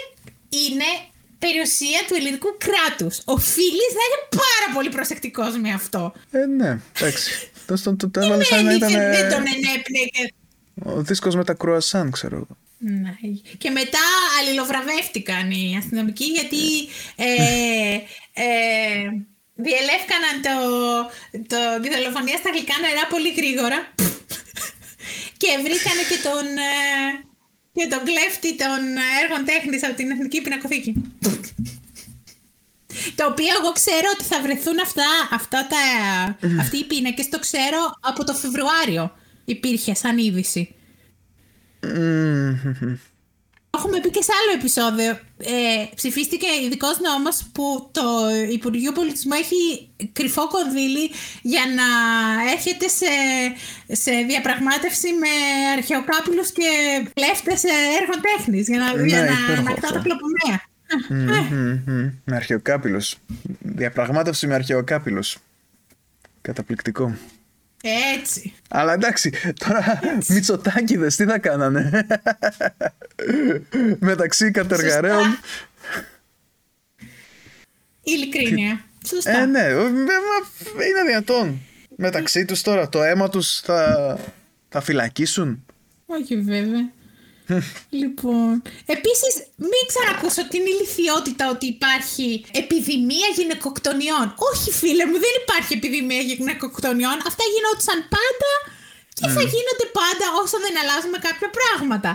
είναι 0.49 0.91
περιουσία 1.39 2.01
του 2.07 2.15
ελληνικού 2.15 2.57
κράτους. 2.67 3.23
Οφείλει 3.25 3.87
να 3.99 4.03
είναι 4.07 4.21
πάρα 4.43 4.67
πολύ 4.75 4.89
προσεκτικός 4.89 5.57
με 5.57 5.71
αυτό. 5.71 6.13
Ε, 6.31 6.47
ναι, 6.47 6.81
εντάξει. 6.97 7.31
το, 7.67 7.83
το, 7.83 7.97
το, 7.97 8.11
το 8.11 8.21
έβαλες 8.21 8.47
σαν 8.47 8.65
να 8.65 8.73
ήταν. 8.75 8.93
Δεν 8.93 9.31
τον 9.31 9.45
ενέπνε. 9.55 10.03
Ο 10.85 11.03
δίσκος 11.03 11.35
με 11.35 11.45
τα 11.45 11.55
κρουασάν, 11.55 12.11
ξέρω 12.11 12.37
εγώ. 12.37 12.57
Ναι. 12.79 13.15
Και 13.59 13.71
μετά 13.71 14.07
αλληλοβραβεύτηκαν 14.41 15.51
οι 15.51 15.77
αστυνομικοί 15.79 16.25
γιατί 16.25 16.63
ε, 17.17 17.29
ε, 18.33 19.09
διελεύκαναν 19.55 20.35
το, 20.47 20.57
το, 21.51 21.81
τη 21.83 21.89
δολοφονία 21.95 22.37
στα 22.37 22.51
γλυκά 22.51 22.77
νερά 22.81 23.07
πολύ 23.15 23.31
γρήγορα 23.39 23.79
και 25.41 25.51
βρήκανε 25.65 26.03
και 26.11 26.19
τον, 26.27 26.47
ε, 27.75 27.81
και 27.81 27.87
τον 27.89 28.01
κλέφτη 28.05 28.57
των 28.57 28.81
έργων 29.23 29.45
τέχνης 29.45 29.85
από 29.85 29.95
την 29.95 30.11
Εθνική 30.11 30.43
Πινακοθήκη. 30.43 30.95
Το 33.15 33.27
οποίο 33.27 33.53
εγώ 33.61 33.73
ξέρω 33.73 34.09
ότι 34.15 34.25
θα 34.25 34.43
βρεθούν 34.43 34.81
αυτά, 34.83 35.07
αυτά 35.31 35.67
τα, 35.67 35.79
αυτοί 36.61 36.77
οι 36.77 36.85
πίνακες, 36.85 37.29
το 37.29 37.39
ξέρω 37.39 37.97
από 38.01 38.25
το 38.25 38.35
Φεβρουάριο 38.35 39.17
υπήρχε 39.45 39.95
σαν 39.95 40.19
είδηση. 40.19 40.75
Έχουμε 43.85 44.01
πει 44.01 44.11
και 44.11 44.23
σε 44.23 44.33
άλλο 44.41 44.53
επεισόδιο. 44.59 45.11
Ε, 45.39 45.85
ψηφίστηκε 45.95 46.47
ειδικός 46.65 46.97
νόμος 47.01 47.37
που 47.53 47.91
το 47.93 48.03
Υπουργείο 48.51 48.93
Πολιτισμού 48.93 49.33
έχει 49.35 49.89
κρυφό 50.13 50.49
κονδύλι 50.49 51.11
για 51.43 51.65
να 51.79 51.89
έρχεται 52.53 52.89
σε, 52.89 53.13
σε 54.03 54.13
διαπραγμάτευση 54.31 55.09
με 55.13 55.33
αρχαιοκάπηλους 55.77 56.53
και 56.53 56.69
πλέφτες 57.15 57.63
έργων 58.01 58.19
τέχνης 58.27 58.69
για 58.69 58.79
να, 58.79 58.97
ναι, 58.97 59.07
για 59.07 59.23
να 59.25 59.55
ανακτά 59.59 59.89
τα 59.93 59.99
κλοπομεία. 59.99 60.57
Με 62.25 62.37
αρχαιοκάπηλους. 62.37 63.17
Διαπραγμάτευση 63.61 64.47
με 64.47 64.55
αρχαιοκάπηλους. 64.55 65.39
Καταπληκτικό. 66.41 67.17
Έτσι. 67.87 68.53
Αλλά 68.69 68.93
εντάξει, 68.93 69.33
τώρα 69.67 70.01
Μητσοτάκηδες 70.29 71.17
τι 71.17 71.25
θα 71.25 71.39
κάνανε; 71.39 72.07
Μεταξύ 73.99 74.51
κατεργαρέων. 74.51 75.39
Ειλικρίνεια. 78.03 78.85
Σωστά. 79.07 79.39
Ε, 79.39 79.47
ναι, 79.47 79.61
ε, 79.61 79.75
μα 79.75 80.85
είναι 80.85 81.03
δυνατόν. 81.07 81.61
Μεταξύ 81.97 82.45
τους 82.45 82.63
τώρα 82.63 82.89
το 82.89 83.03
αίμα 83.03 83.29
τους 83.29 83.61
θα, 83.61 84.19
θα 84.69 84.81
φυλακίσουν; 84.81 85.65
Όχι 86.07 86.37
βέβαια. 86.41 86.91
Λοιπόν, 88.01 88.63
επίσης 88.97 89.33
μην 89.71 89.83
ξανακούσω 89.91 90.43
την 90.53 90.63
ηλικιότητα 90.73 91.45
ότι 91.55 91.67
υπάρχει 91.77 92.29
επιδημία 92.63 93.29
γυναικοκτονιών. 93.39 94.27
Όχι 94.51 94.71
φίλε 94.81 95.05
μου, 95.11 95.19
δεν 95.25 95.35
υπάρχει 95.43 95.73
επιδημία 95.81 96.23
γυναικοκτονιών. 96.31 97.17
Αυτά 97.31 97.45
γινόντουσαν 97.53 97.99
πάντα 98.17 98.51
και 99.19 99.27
θα 99.37 99.43
γίνονται 99.53 99.87
πάντα 100.01 100.27
όσο 100.43 100.57
δεν 100.65 100.75
αλλάζουμε 100.83 101.19
κάποια 101.27 101.49
πράγματα. 101.57 102.11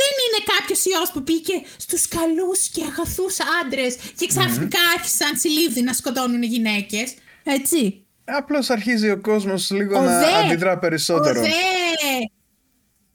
Δεν 0.00 0.12
είναι 0.24 0.40
κάποιος 0.52 0.80
ιός 0.92 1.08
που 1.14 1.22
πήγε 1.28 1.56
στους 1.84 2.08
καλούς 2.16 2.60
και 2.74 2.82
αγαθούς 2.90 3.36
άντρες 3.60 3.92
και 4.18 4.26
ξαφνικά 4.26 4.78
άρχισαν 4.96 5.32
συλλήβδη 5.42 5.82
να 5.82 5.92
σκοτώνουν 5.92 6.42
γυναίκες. 6.42 7.14
Έτσι. 7.42 8.02
Απλώς 8.24 8.70
αρχίζει 8.70 9.10
ο 9.10 9.20
κόσμος 9.20 9.70
λίγο 9.70 9.98
Ο 9.98 10.02
να 10.02 10.18
δε- 10.18 10.34
αντιδρά 10.44 10.78
περισσότερο. 10.78 11.40
Ο 11.40 11.42
δε, 11.42 11.50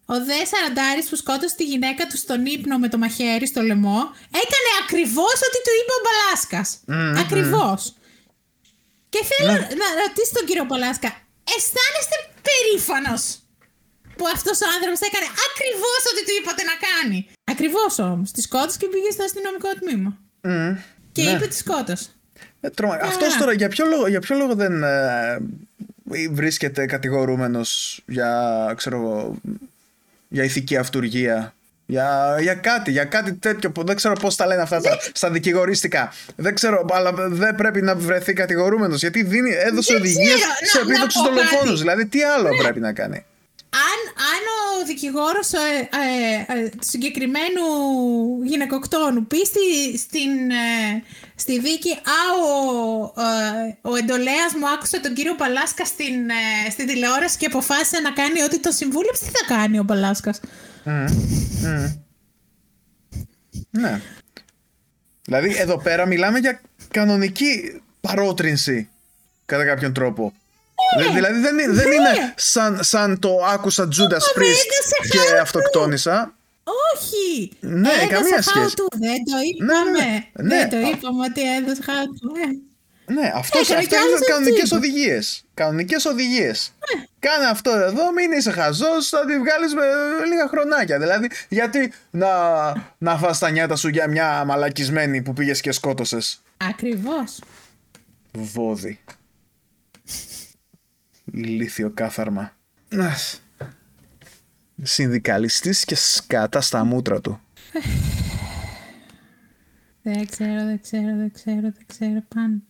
ο 0.06 0.16
δε 0.28 0.40
Σαραντάρης 0.52 1.06
που 1.10 1.16
σκότωσε 1.16 1.56
τη 1.56 1.64
γυναίκα 1.72 2.04
του 2.10 2.18
στον 2.18 2.46
ύπνο 2.56 2.76
με 2.84 2.88
το 2.94 2.98
μαχαίρι 3.04 3.48
στο 3.48 3.62
λαιμό 3.70 4.00
έκανε 4.44 4.70
ακριβώς 4.84 5.38
ό,τι 5.48 5.60
του 5.66 5.74
είπε 5.80 5.94
ο 6.00 6.02
Μπαλάσκας. 6.06 6.68
Ακριβώς. 7.24 7.82
Και 9.14 9.22
θέλω 9.32 9.52
Ναι. 9.52 9.60
να 9.82 9.88
ρωτήσω 10.02 10.32
τον 10.38 10.46
κύριο 10.48 10.66
Μπαλάσκα, 10.70 11.10
αισθάνεστε 11.56 12.16
περήφανος 12.48 13.24
που 14.18 14.26
αυτός 14.36 14.58
ο 14.66 14.68
άνθρωπος 14.76 15.00
έκανε 15.10 15.28
ακριβώς 15.48 16.02
ό,τι 16.12 16.22
του 16.28 16.34
είπατε 16.40 16.62
να 16.72 16.76
κάνει; 16.88 17.18
Ακριβώς 17.54 17.94
όμως. 18.00 18.28
Τη 18.36 18.42
σκότωσε 18.48 18.78
και 18.82 18.88
πήγε 18.94 19.10
στο 19.16 19.24
αστυνομικό 19.30 19.70
τμήμα. 19.80 20.12
Μμμ. 20.42 20.72
Και 21.16 21.24
Ναι. 21.24 21.32
είπε 21.32 21.46
τη 21.48 21.58
σκότωσε. 21.64 22.08
Ε, 22.62 22.70
τρομα- 22.70 23.00
Αυτός 23.02 23.38
τώρα 23.38 23.54
για 23.54 23.70
ποιο 23.70 23.86
λόγο, 23.86 24.08
για 24.08 24.20
ποιο 24.20 24.36
λόγο 24.36 24.54
δεν 24.56 24.84
ε, 24.84 25.38
βρίσκεται 26.32 26.86
κατηγορούμενος 26.86 28.02
για, 28.08 28.32
ξέρω 28.78 28.96
εγώ, 28.98 29.36
για 30.34 30.44
ηθική 30.44 30.78
αυτουργία. 30.78 31.54
Για, 31.86 32.38
για 32.42 32.54
κάτι, 32.54 32.92
για 32.92 33.04
κάτι 33.04 33.34
τέτοιο 33.34 33.72
που 33.72 33.84
δεν 33.84 33.96
ξέρω 33.96 34.14
πώς 34.14 34.36
τα 34.36 34.46
λένε 34.48 34.62
αυτά 34.62 34.82
τα, 34.82 35.00
στα 35.14 35.30
δικηγορίστικα. 35.32 36.14
Δεν 36.36 36.56
ξέρω, 36.56 36.86
αλλά 36.94 37.12
δεν 37.14 37.56
πρέπει 37.56 37.82
να 37.82 37.96
βρεθεί 37.96 38.34
κατηγορούμενος 38.34 39.00
γιατί 39.00 39.24
δίνει, 39.24 39.52
έδωσε 39.52 39.94
Δεν 39.94 40.02
οδηγίες 40.02 40.34
ξέρω. 40.34 40.52
σε 40.62 40.78
Να- 40.78 40.84
να 40.86 40.92
επίδοξους 40.92 41.22
πω 41.22 41.28
κάτι. 41.28 41.40
δολοφόνους. 41.48 41.80
Δηλαδή 41.80 42.06
τι 42.06 42.24
άλλο 42.24 42.50
πρέπει 42.62 42.80
να 42.80 42.94
κάνει; 42.94 43.26
Αν, 43.74 44.00
αν 44.34 44.44
ο 44.82 44.86
δικηγόρος 44.86 45.54
ε, 45.54 45.90
ε, 46.48 46.60
ε, 46.60 46.70
του 46.70 46.78
συγκεκριμένου 46.80 47.66
γυναικοκτόνου 48.44 49.26
πει 49.28 49.46
στη, 49.46 49.98
στην, 49.98 50.52
ε, 50.52 51.04
στη 51.36 51.60
δίκη 51.60 51.92
«Α, 51.92 52.22
ο, 52.44 53.14
ε, 53.22 53.78
ο 53.82 53.96
εντολέας 53.96 54.54
μου 54.60 54.70
άκουσε 54.70 55.00
τον 55.00 55.14
κύριο 55.14 55.36
Παλάσκα 55.36 55.86
στην, 55.86 56.30
ε, 56.30 56.70
στην 56.70 56.88
τηλεόραση 56.88 57.38
και 57.38 57.46
αποφάσισε 57.46 58.00
να 58.00 58.12
κάνει 58.12 58.44
ό,τι 58.44 58.60
το 58.60 58.72
συμβούλεψε», 58.72 59.24
τι 59.26 59.32
θα 59.32 59.56
κάνει 59.56 59.80
ο 59.80 59.86
Παλάσκας; 59.86 60.40
Ναι. 63.70 64.02
Δηλαδή 65.22 65.56
εδώ 65.58 65.78
πέρα 65.78 66.06
μιλάμε 66.06 66.40
για 66.40 66.62
κανονική 66.92 67.82
παρότρινση 68.02 68.90
κατά 69.46 69.66
κάποιον 69.66 69.94
τρόπο. 69.94 70.34
Δε- 70.98 71.14
δηλαδή 71.14 71.40
δεν, 71.40 71.58
είναι- 71.60 71.72
δεν 71.74 71.88
ναι. 71.90 71.96
είναι 71.96 72.34
σαν, 72.36 72.80
σαν 72.84 73.20
το 73.20 73.30
άκουσα 73.54 73.84
Judas 73.88 74.22
Ω, 74.22 74.40
Priest 74.40 74.42
έδωσε 74.42 75.10
και 75.10 75.18
χάρη 75.18 75.32
του. 75.36 75.42
αυτοκτόνησα. 75.42 76.34
Όχι! 76.94 77.52
Ναι, 77.60 77.90
έδωσε 77.90 78.08
καμία 78.08 78.38
how 78.38 78.42
σχέση. 78.44 78.74
to. 78.78 78.86
Δεν 78.92 79.24
το 79.24 79.36
Ναι, 79.38 79.74
είπαμε. 79.74 80.00
ναι, 80.00 80.24
ναι. 80.34 80.56
Δεν 80.58 80.70
το 80.70 80.78
Α. 80.78 80.90
είπαμε 80.90 81.26
ότι 81.30 81.42
έδωσε 81.56 81.82
how 81.86 81.92
to. 81.92 82.50
Ε. 82.50 82.52
Ναι, 83.14 83.32
αυτός, 83.36 83.62
Έκανε 83.62 83.80
αυτό 83.80 83.96
κι 83.96 84.02
άλλος 84.02 84.18
είναι 84.18 84.26
κανονικές 84.26 84.62
έτσι. 84.62 84.76
οδηγίες. 84.76 85.44
Κανονικές 85.54 86.06
οδηγίες. 86.06 86.74
Ναι. 86.96 87.04
Κάνε 87.20 87.46
αυτό 87.46 87.72
εδώ, 87.72 88.12
μην 88.12 88.32
είσαι 88.32 88.52
χαζός, 88.52 89.10
θα 89.10 89.26
τη 89.26 89.40
βγάλεις 89.40 89.74
με 89.74 89.82
λίγα 90.30 90.48
χρονάκια. 90.48 91.00
Δηλαδή, 91.00 91.30
γιατί 91.50 91.94
να, 92.12 92.30
να 92.98 93.18
φας 93.18 93.40
τα 93.40 93.50
νιάτα 93.50 93.76
σου 93.76 93.88
για 93.88 94.08
μια 94.08 94.44
μαλακισμένη 94.46 95.22
που 95.22 95.34
πήγες 95.34 95.62
και 95.62 95.72
σκότωσες; 95.72 96.42
Ακριβώς. 96.70 97.40
Βόδι. 98.32 99.00
Ηλίθιο 101.34 101.92
κάθαρμα. 101.92 102.58
Αχ. 103.00 103.36
Συνδικαλιστής 104.82 105.86
και 105.86 105.96
σκάτα 105.96 106.62
στα 106.62 106.84
μούτρα 106.84 107.22
του. 107.22 107.42
Δεν 110.02 110.28
ξέρω, 110.28 110.66
δεν 110.66 110.82
ξέρω, 110.82 111.16
δεν 111.18 111.32
ξέρω, 111.32 111.62
δεν 111.62 111.86
ξέρω. 111.86 112.24
Πάνω. 112.28 112.62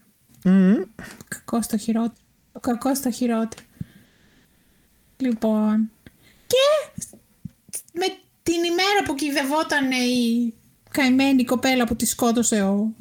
Κακό 1.28 1.62
στο 1.62 1.78
χειρότερο. 1.78 2.14
Ο 2.52 2.60
κακό 2.60 2.96
στο 2.96 3.12
χειρότερο. 3.12 3.66
Λοιπόν. 5.18 5.92
Και 6.48 7.02
με 7.94 8.06
την 8.44 8.64
ημέρα 8.64 9.04
που 9.06 9.16
κυδευόταν 9.16 9.92
η 9.92 10.54
καημένη 10.90 11.46
κοπέλα 11.46 11.86
που 11.86 11.96
τη 11.96 12.06
σκότωσε 12.06 12.62
ο 12.62 12.94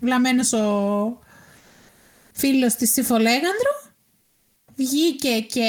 βλαμμένος 0.00 0.52
ο 0.52 1.18
φίλος 2.32 2.74
της 2.74 2.92
Συφολέγανδρο 2.92 3.83
βγήκε 4.76 5.40
και 5.40 5.68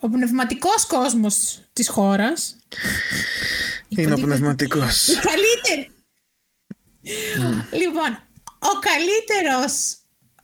ο 0.00 0.08
πνευματικός 0.08 0.86
κόσμος 0.86 1.60
της 1.72 1.88
χώρας 1.88 2.56
Είναι 3.88 4.12
ο 4.12 4.16
πνευματικός; 4.16 5.08
η 5.08 5.14
καλύτερη. 5.14 5.90
Λοιπόν, 7.72 8.10
ο 8.58 8.72
καλύτερος, 8.88 9.96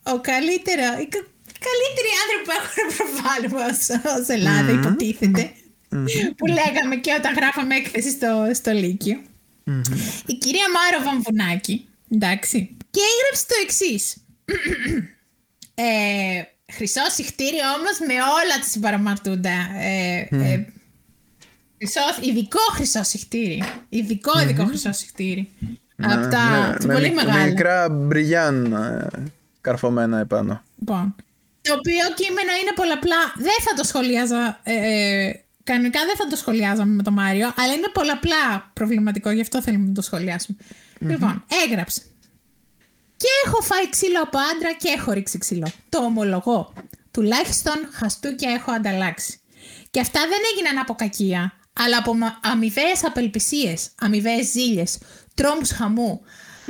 ο 0.03 0.19
καλύτερο, 0.21 0.83
οι 1.01 1.07
κα- 1.07 1.27
καλύτεροι 1.67 2.11
άνθρωποι 2.23 2.43
που 2.45 2.51
έχουν 2.59 2.97
προβάλλει 2.97 3.47
ως, 3.69 3.79
ως 4.21 4.27
Ελλάδα 4.27 4.71
υποτίθεται, 4.71 5.51
που 6.37 6.45
λέγαμε 6.45 6.95
και 6.95 7.13
όταν 7.19 7.33
γράφαμε 7.33 7.75
έκθεση 7.75 8.09
στο, 8.11 8.51
στο 8.53 8.71
Λύκειο. 8.71 9.21
Η 10.25 10.33
κυρία 10.33 10.65
Μάρο 10.73 11.03
Βαμβουνάκη, 11.05 11.87
εντάξει, 12.11 12.77
και 12.91 12.99
έγραψε 13.11 13.45
το 13.47 13.55
εξής. 13.63 14.17
ε, 15.73 16.41
χρυσό 16.73 17.01
συχτήριο 17.09 17.63
όμως 17.77 17.99
με 18.07 18.13
όλα 18.13 18.55
τα 18.61 18.67
συμπαραμαρτούντα. 18.69 19.49
Ε, 19.79 20.27
ε, 20.31 20.65
χρυσό, 21.77 22.01
ειδικό 22.21 22.59
χρυσό 22.71 23.03
συχτήρι. 23.03 23.63
Ειδικό, 23.89 24.39
ειδικό 24.41 24.65
χρυσό 24.65 24.91
συχτήρι. 24.91 25.51
Από 25.97 26.13
τα 26.13 26.19
με, 26.19 26.77
τα 26.79 26.87
με 26.87 26.93
πολύ 26.93 27.05
μικ- 27.05 27.15
μεγάλα. 27.15 27.39
με 27.39 27.45
μικρά 27.49 27.89
μπριγιάν 27.89 28.73
ε, 28.73 29.07
καρφωμένα 29.61 30.19
επάνω. 30.19 30.63
Λοιπόν, 30.79 31.15
το 31.61 31.73
οποίο 31.73 32.13
κείμενο 32.15 32.51
είναι 32.61 32.71
πολλαπλά. 32.75 33.33
Δεν 33.35 33.57
θα 33.69 33.73
το 33.77 33.83
σχολιάζα. 33.83 34.59
Ε, 34.63 34.73
ε, 34.73 35.39
κανονικά 35.63 35.99
δεν 36.05 36.15
θα 36.15 36.27
το 36.27 36.35
σχολιάζαμε 36.35 36.93
με 36.93 37.03
τον 37.03 37.13
Μάριο, 37.13 37.53
αλλά 37.57 37.73
είναι 37.73 37.89
πολλαπλά 37.93 38.71
προβληματικό, 38.73 39.29
γι' 39.29 39.41
αυτό 39.41 39.61
θέλουμε 39.61 39.87
να 39.87 39.93
το 39.93 40.01
σχολιάσουμε. 40.01 40.57
Λοιπόν, 40.99 41.45
έγραψε. 41.65 42.01
Και 43.25 43.47
έχω 43.47 43.61
φάει 43.61 43.89
ξύλο 43.89 44.21
από 44.21 44.37
άντρα 44.37 44.73
και 44.73 44.89
έχω 44.97 45.11
ρίξει 45.11 45.37
ξύλο. 45.37 45.67
Το 45.89 45.97
ομολογώ. 45.97 46.73
Τουλάχιστον 47.11 47.73
χαστούκια 47.91 48.51
έχω 48.51 48.71
ανταλλάξει. 48.71 49.39
Και 49.91 49.99
αυτά 49.99 50.19
δεν 50.19 50.39
έγιναν 50.51 50.77
από 50.77 50.93
κακία, 50.93 51.53
αλλά 51.73 51.97
από 51.97 52.15
αμοιβαίες 52.41 53.03
απελπισίες, 53.03 53.89
αμοιβαίες 53.99 54.45
ζήλιες, 54.45 54.97
τρόμους 55.33 55.71
χαμού, 55.71 56.21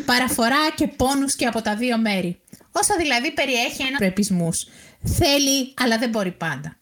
παραφορά 0.05 0.71
και 0.75 0.87
πόνους 0.87 1.35
και 1.35 1.45
από 1.45 1.61
τα 1.61 1.75
δύο 1.75 1.97
μέρη. 1.97 2.41
Όσα 2.71 2.95
δηλαδή 2.97 3.33
περιέχει 3.33 3.81
ένα 3.81 3.97
πρεπισμούς. 3.97 4.67
Θέλει, 5.03 5.73
αλλά 5.81 5.97
δεν 5.97 6.09
μπορεί 6.09 6.31
πάντα. 6.31 6.77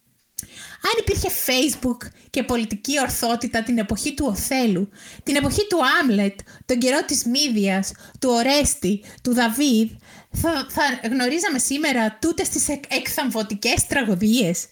Αν 0.86 0.96
υπήρχε 1.00 1.30
Facebook 1.46 2.12
και 2.30 2.44
πολιτική 2.44 3.00
ορθότητα 3.00 3.64
την 3.64 3.78
εποχή 3.78 4.14
του 4.14 4.26
Οθέλου, 4.30 4.90
την 5.24 5.36
εποχή 5.36 5.68
του 5.68 5.78
Άμλετ, 6.02 6.40
τον 6.66 6.78
καιρό 6.80 7.06
της 7.06 7.26
Μύδιας, 7.26 7.92
του 8.20 8.30
Ορέστη, 8.30 9.04
του 9.22 9.34
Δαβίδ, 9.34 9.90
θα, 10.32 10.68
θα 10.70 11.08
γνωρίζαμε 11.10 11.60
σήμερα 11.60 12.18
τούτες 12.22 12.50
τις 12.50 12.70
εκ, 12.70 12.84
εκθαμβωτικές 12.88 13.88
τραγωδίες. 13.88 14.66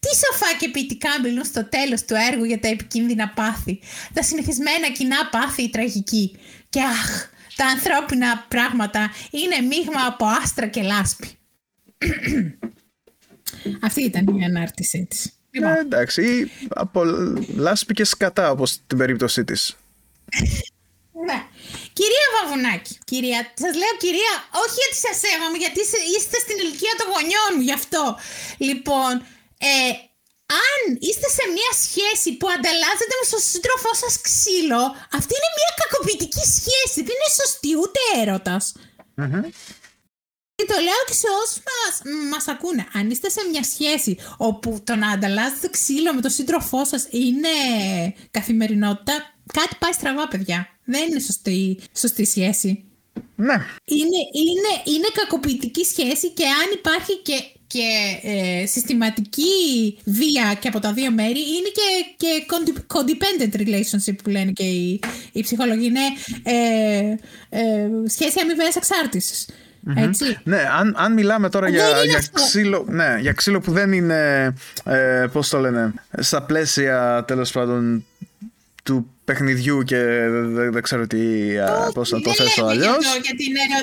Τι 0.00 0.08
σοφά 0.08 0.56
και 0.58 0.68
ποιητικά 0.68 1.10
μιλούν 1.22 1.44
στο 1.44 1.68
τέλος 1.68 2.04
του 2.04 2.14
έργου 2.30 2.44
για 2.44 2.60
τα 2.60 2.68
επικίνδυνα 2.68 3.28
πάθη, 3.28 3.80
τα 4.12 4.22
συνηθισμένα 4.22 4.90
κοινά 4.92 5.28
πάθη 5.30 5.62
η 5.62 5.70
τραγική. 5.70 6.36
Και 6.68 6.80
αχ, 6.80 7.30
τα 7.56 7.66
ανθρώπινα 7.66 8.46
πράγματα 8.48 9.10
είναι 9.30 9.66
μείγμα 9.66 10.06
από 10.06 10.24
άστρα 10.42 10.66
και 10.66 10.82
λάσπη. 10.82 11.28
Αυτή 13.86 14.02
ήταν 14.02 14.38
η 14.38 14.44
ανάρτησή 14.44 15.06
της. 15.10 15.41
Λοιπόν, 15.54 15.72
Ε, 15.72 15.78
εντάξει, 15.80 16.20
ή 16.22 16.50
από 16.68 17.00
λάσπη 17.56 17.92
και 17.94 18.04
σκατά 18.04 18.50
όπως 18.50 18.70
στην 18.70 18.98
περίπτωσή 18.98 19.44
της. 19.44 19.76
Ναι. 21.26 21.38
Κυρία 21.98 22.26
Βαβουνάκη, 22.34 22.94
κυρία, 23.10 23.40
σας 23.62 23.74
λέω 23.80 23.94
κυρία, 24.04 24.32
όχι 24.62 24.76
γιατί 24.82 24.96
σας 25.06 25.16
σέβομαι, 25.22 25.58
γιατί 25.64 25.78
είστε- 25.84 26.06
είστε 26.14 26.36
στην 26.44 26.56
ηλικία 26.62 26.94
των 26.98 27.06
γονιών 27.12 27.50
μου 27.54 27.64
γι' 27.68 27.76
αυτό. 27.80 28.02
Λοιπόν, 28.68 29.12
ε, 29.70 29.74
αν 30.64 30.80
είστε 31.06 31.28
σε 31.38 31.44
μια 31.56 31.72
σχέση 31.84 32.28
που 32.38 32.46
ανταλλάσσετε 32.56 33.14
με 33.20 33.26
τον 33.32 33.42
σύντροφό 33.52 33.90
σας 34.02 34.14
ξύλο, 34.26 34.82
αυτή 35.18 35.32
είναι 35.38 35.50
μια 35.58 35.70
κακοποιητική 35.80 36.44
σχέση, 36.58 36.98
δεν 37.06 37.14
είναι 37.16 37.32
σωστή 37.40 37.70
ούτε 37.82 38.00
έρωτας. 38.22 38.64
Και 40.54 40.64
το 40.66 40.74
λέω 40.74 41.02
και 41.06 41.12
σε 41.12 41.26
όσους 41.42 41.62
μας 41.68 42.14
μας 42.30 42.48
ακούνε. 42.48 42.86
Αν 42.92 43.10
είστε 43.10 43.28
σε 43.30 43.40
μια 43.50 43.62
σχέση 43.62 44.18
όπου 44.36 44.80
το 44.84 44.96
να 44.96 45.08
ανταλλάσσετε 45.10 45.68
ξύλο 45.68 46.14
με 46.14 46.20
τον 46.20 46.30
σύντροφό 46.30 46.84
σας 46.84 47.06
είναι 47.10 47.48
καθημερινότητα, 48.30 49.12
κάτι 49.52 49.76
πάει 49.78 49.92
στραβά, 49.92 50.28
παιδιά. 50.28 50.68
Δεν 50.84 51.08
είναι 51.10 51.20
σωστή, 51.20 51.78
σωστή 51.96 52.24
σχέση. 52.24 52.84
Ναι. 53.36 53.54
Είναι, 53.84 54.20
είναι, 54.32 54.96
είναι 54.96 55.06
κακοποιητική 55.12 55.84
σχέση 55.84 56.30
και 56.30 56.44
αν 56.44 56.68
υπάρχει 56.74 57.16
και, 57.22 57.42
και 57.66 57.86
ε, 58.22 58.66
συστηματική 58.66 59.98
βία 60.04 60.56
και 60.60 60.68
από 60.68 60.80
τα 60.80 60.92
δύο 60.92 61.10
μέρη 61.10 61.40
είναι 61.40 61.70
και, 61.72 62.14
και 62.16 62.46
codependent 62.86 63.60
relationship 63.60 64.16
που 64.22 64.30
λένε 64.30 64.52
και 64.52 64.64
οι, 64.64 65.00
οι 65.32 65.42
ψυχολογοί. 65.42 65.86
Είναι 65.86 66.00
ε, 66.42 67.16
ε, 67.48 67.88
σχέση 68.06 68.40
αμοιβαίας 68.40 68.76
εξάρτησης. 68.76 69.48
Έτσι. 69.96 70.38
Ναι, 70.44 70.68
αν, 70.78 70.94
αν 70.98 71.12
μιλάμε 71.12 71.48
τώρα 71.48 71.66
Δεν 71.66 71.74
για, 71.74 71.88
είναι 71.88 72.04
για, 72.04 72.18
αυτό. 72.18 72.42
ξύλο, 72.42 72.84
ναι, 72.88 73.16
για 73.20 73.32
ξύλο 73.32 73.60
που 73.60 73.72
δεν 73.72 73.92
είναι, 73.92 74.54
ε, 74.84 75.26
πώς 75.32 75.48
το 75.48 75.58
λένε, 75.58 75.92
στα 76.18 76.42
πλαίσια 76.42 77.24
τέλος 77.26 77.50
πάντων 77.52 78.04
του 78.84 79.10
παιχνιδιού 79.24 79.82
και 79.82 79.96
δεν, 80.28 80.72
δεν 80.72 80.82
ξέρω 80.82 81.06
τι, 81.06 81.18
α, 81.58 81.90
πώς 81.94 82.10
να 82.10 82.20
το 82.20 82.30
δεν 82.30 82.34
θέσω 82.46 82.60
λέμε 82.66 82.72
αλλιώς. 82.72 83.04
Για, 83.04 83.12
το, 83.12 83.20
για 83.22 83.34
την 83.40 83.52
ερω... 83.64 83.78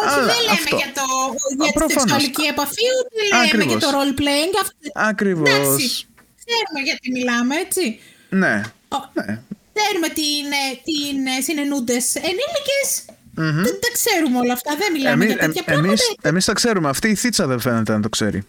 Όχι, 0.00 0.18
Α, 0.18 0.24
δεν 0.30 0.40
λέμε 0.46 0.58
αυτό. 0.60 0.76
για, 0.76 0.90
το, 0.98 1.02
Α, 1.02 1.54
για 1.56 1.66
τη 1.66 1.72
προφανώς. 1.78 2.00
σεξουαλική 2.02 2.44
επαφή, 2.54 2.86
ούτε 2.98 3.18
λέμε 3.30 3.44
Ακριβώς. 3.46 3.66
για 3.72 3.78
το 3.84 3.88
role 3.96 4.14
playing. 4.20 4.54
Αυτό... 4.62 4.74
Ακριβώς. 5.10 5.48
Εντάξει, 5.50 5.86
ξέρουμε 6.42 6.80
γιατί 6.88 7.06
μιλάμε, 7.16 7.54
έτσι. 7.64 7.84
Ναι, 8.42 8.54
Ο, 8.96 8.98
ναι. 9.18 9.32
Ξέρουμε 9.78 10.08
τι 10.16 10.26
είναι, 10.40 10.60
τι 10.86 10.94
είναι 11.08 11.32
συνενούντες 11.46 12.04
ενήλικες. 12.28 12.88
Δεν 13.36 13.80
τα 13.80 13.88
ξέρουμε 13.92 14.38
όλα 14.38 14.52
αυτά, 14.52 14.76
δεν 14.76 14.92
μιλάμε 14.92 15.24
Εμείς, 15.24 15.26
για 15.36 15.36
τέτοια 15.46 15.62
εμ- 15.66 15.66
πράγματα. 15.66 15.88
εμείς, 15.88 16.14
εμείς 16.22 16.44
τα 16.44 16.52
ξέρουμε. 16.52 16.88
Αυτή 16.88 17.08
η 17.08 17.14
θίτσα 17.14 17.46
δεν 17.46 17.60
φαίνεται 17.60 17.92
να 17.92 18.00
το 18.00 18.08
ξέρει. 18.08 18.42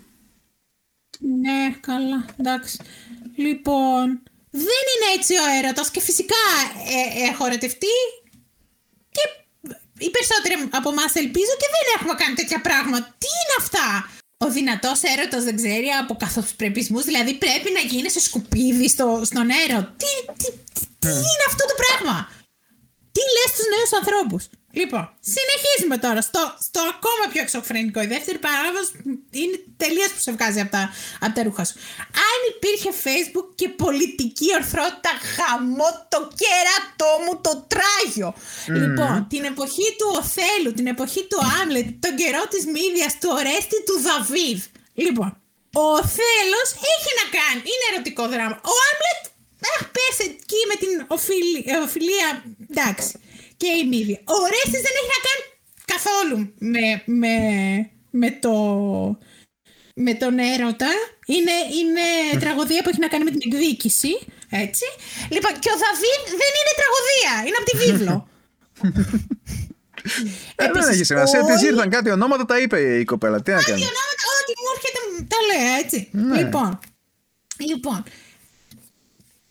Ναι, 1.44 1.76
καλά, 1.80 2.26
εντάξει. 2.40 2.78
Λοιπόν, 3.36 4.06
δεν 4.50 4.84
είναι 4.92 5.08
έτσι 5.18 5.34
ο 5.34 5.46
έρωτας 5.64 5.92
και 5.92 6.02
φυσικά 6.02 6.44
ε, 6.98 7.28
έχω 7.30 7.46
ερωτευτεί 7.46 7.96
και 9.16 9.24
οι 10.06 10.10
περισσότεροι 10.16 10.56
από 10.80 10.90
εμάς 10.90 11.16
ελπίζω 11.16 11.54
και 11.62 11.70
δεν 11.76 11.86
έχουμε 11.96 12.14
κάνει 12.22 12.36
τέτοια 12.36 12.62
πράγματα. 12.62 13.16
Τι 13.22 13.28
είναι 13.40 13.56
αυτά! 13.64 13.88
Ο 14.46 14.52
δυνατός 14.52 15.00
έρωτας 15.14 15.44
δεν 15.44 15.56
ξέρει 15.56 15.88
από 16.02 16.14
καθοσπρεπισμού, 16.16 17.02
δηλαδή 17.02 17.34
πρέπει 17.34 17.70
να 17.78 17.80
γίνει 17.92 18.10
σε 18.10 18.20
σκουπίδι 18.20 18.88
στο, 18.90 19.22
στον 19.30 19.46
αέρο. 19.56 19.80
Τι, 20.02 20.12
τι, 20.40 20.48
τι, 20.74 20.82
τι 21.00 21.08
είναι 21.30 21.46
αυτό 21.52 21.64
το 21.72 21.76
πράγμα! 21.84 22.18
Τι 23.16 23.24
λες 23.36 23.50
στους 23.54 23.68
νέους 23.76 23.92
ανθρώπους; 24.00 24.44
Λοιπόν, 24.80 25.04
συνεχίζουμε 25.34 25.98
τώρα 26.06 26.22
στο, 26.30 26.42
στο 26.68 26.80
ακόμα 26.94 27.24
πιο 27.32 27.42
εξωφρενικό. 27.46 28.00
Η 28.02 28.10
δεύτερη 28.16 28.38
παράγραφο 28.46 28.82
είναι 29.44 29.58
τελείως 29.84 30.10
που 30.14 30.22
σε 30.26 30.32
βγάζει 30.36 30.60
από 30.66 30.72
τα, 30.78 30.84
από 31.26 31.34
τα 31.36 31.42
ρούχα 31.44 31.64
σου. 31.70 31.76
Αν 32.30 32.40
υπήρχε 32.54 32.90
Facebook 33.06 33.48
και 33.60 33.68
πολιτική 33.84 34.48
ορθότητα, 34.60 35.12
χαμό 35.36 35.90
το 36.14 36.20
κέρατό 36.42 37.12
μου 37.24 37.34
το 37.46 37.54
τράγιο. 37.74 38.30
Λοιπόν, 38.82 39.14
την 39.34 39.44
εποχή 39.52 39.88
του 40.00 40.08
Οθέλου, 40.20 40.72
την 40.80 40.88
εποχή 40.96 41.22
του 41.30 41.40
Άμλετ, 41.62 41.88
τον 42.06 42.14
καιρό 42.22 42.44
της 42.54 42.64
Μύδια, 42.74 43.08
του 43.22 43.30
Ορέστη, 43.38 43.78
του 43.88 43.96
Δαβίδ. 44.06 44.60
Λοιπόν, 45.04 45.30
ο 45.82 45.84
Οθέλος 46.02 46.70
έχει 46.94 47.12
να 47.20 47.26
κάνει, 47.38 47.60
είναι 47.72 47.86
ερωτικό 47.92 48.24
δράμα. 48.34 48.56
Ο 48.74 48.74
Άμλετ, 48.90 49.22
αχ, 49.74 49.82
πες 49.96 50.16
εκεί 50.30 50.60
με 50.70 50.76
την 50.82 50.92
οφειλ- 51.16 51.64
ε, 51.74 51.76
οφειλία, 51.88 52.28
εντάξει. 52.72 53.12
Και 53.58 53.68
η 53.82 53.88
Μύδια. 53.92 54.20
Ο 54.24 54.34
Ορέστης 54.46 54.82
δεν 54.86 54.94
έχει 55.00 55.12
να 55.18 55.22
κάνει 55.28 55.44
καθόλου 55.94 56.38
με, 56.74 56.86
με, 57.22 57.34
με 58.10 58.32
το... 58.32 58.54
Με 60.00 60.14
τον 60.14 60.40
έρωτα. 60.40 60.92
Είναι, 61.26 61.56
είναι 61.80 62.40
τραγωδία 62.40 62.82
που 62.84 62.90
έχει 62.90 63.00
να 63.00 63.08
κάνει 63.08 63.24
με 63.24 63.32
την 63.32 63.42
εκδίκηση. 63.46 64.12
Έτσι. 64.50 64.86
Λοιπόν, 65.36 65.52
και 65.64 65.70
ο 65.76 65.78
Δαβίδ 65.84 66.24
δεν 66.42 66.52
είναι 66.58 66.74
τραγωδία. 66.82 67.34
Είναι 67.46 67.58
από 67.60 67.68
τη 67.70 67.76
βίβλο. 67.84 68.16
Ε, 70.56 70.66
δεν 70.66 70.70
Επίσης, 70.70 70.90
έχει 70.90 71.04
σημασία. 71.04 71.40
Της 71.46 71.56
όλοι- 71.56 71.66
ήρθαν 71.66 71.90
κάτι 71.90 72.10
ονόματα, 72.10 72.46
τα 72.46 72.60
είπε 72.60 73.00
η 73.00 73.04
κοπέλα. 73.04 73.42
Τι 73.42 73.52
να 73.52 73.58
Κάτι 73.58 73.70
κάνει; 73.72 73.82
ονόματα, 73.82 74.24
ό,τι 74.40 74.54
μου 74.62 74.70
έρχεται 74.76 75.00
τα 75.34 75.38
λέω 75.50 75.74
έτσι. 75.84 76.10
Ναι. 76.12 76.38
Λοιπόν, 76.38 76.80
λοιπόν, 77.58 78.04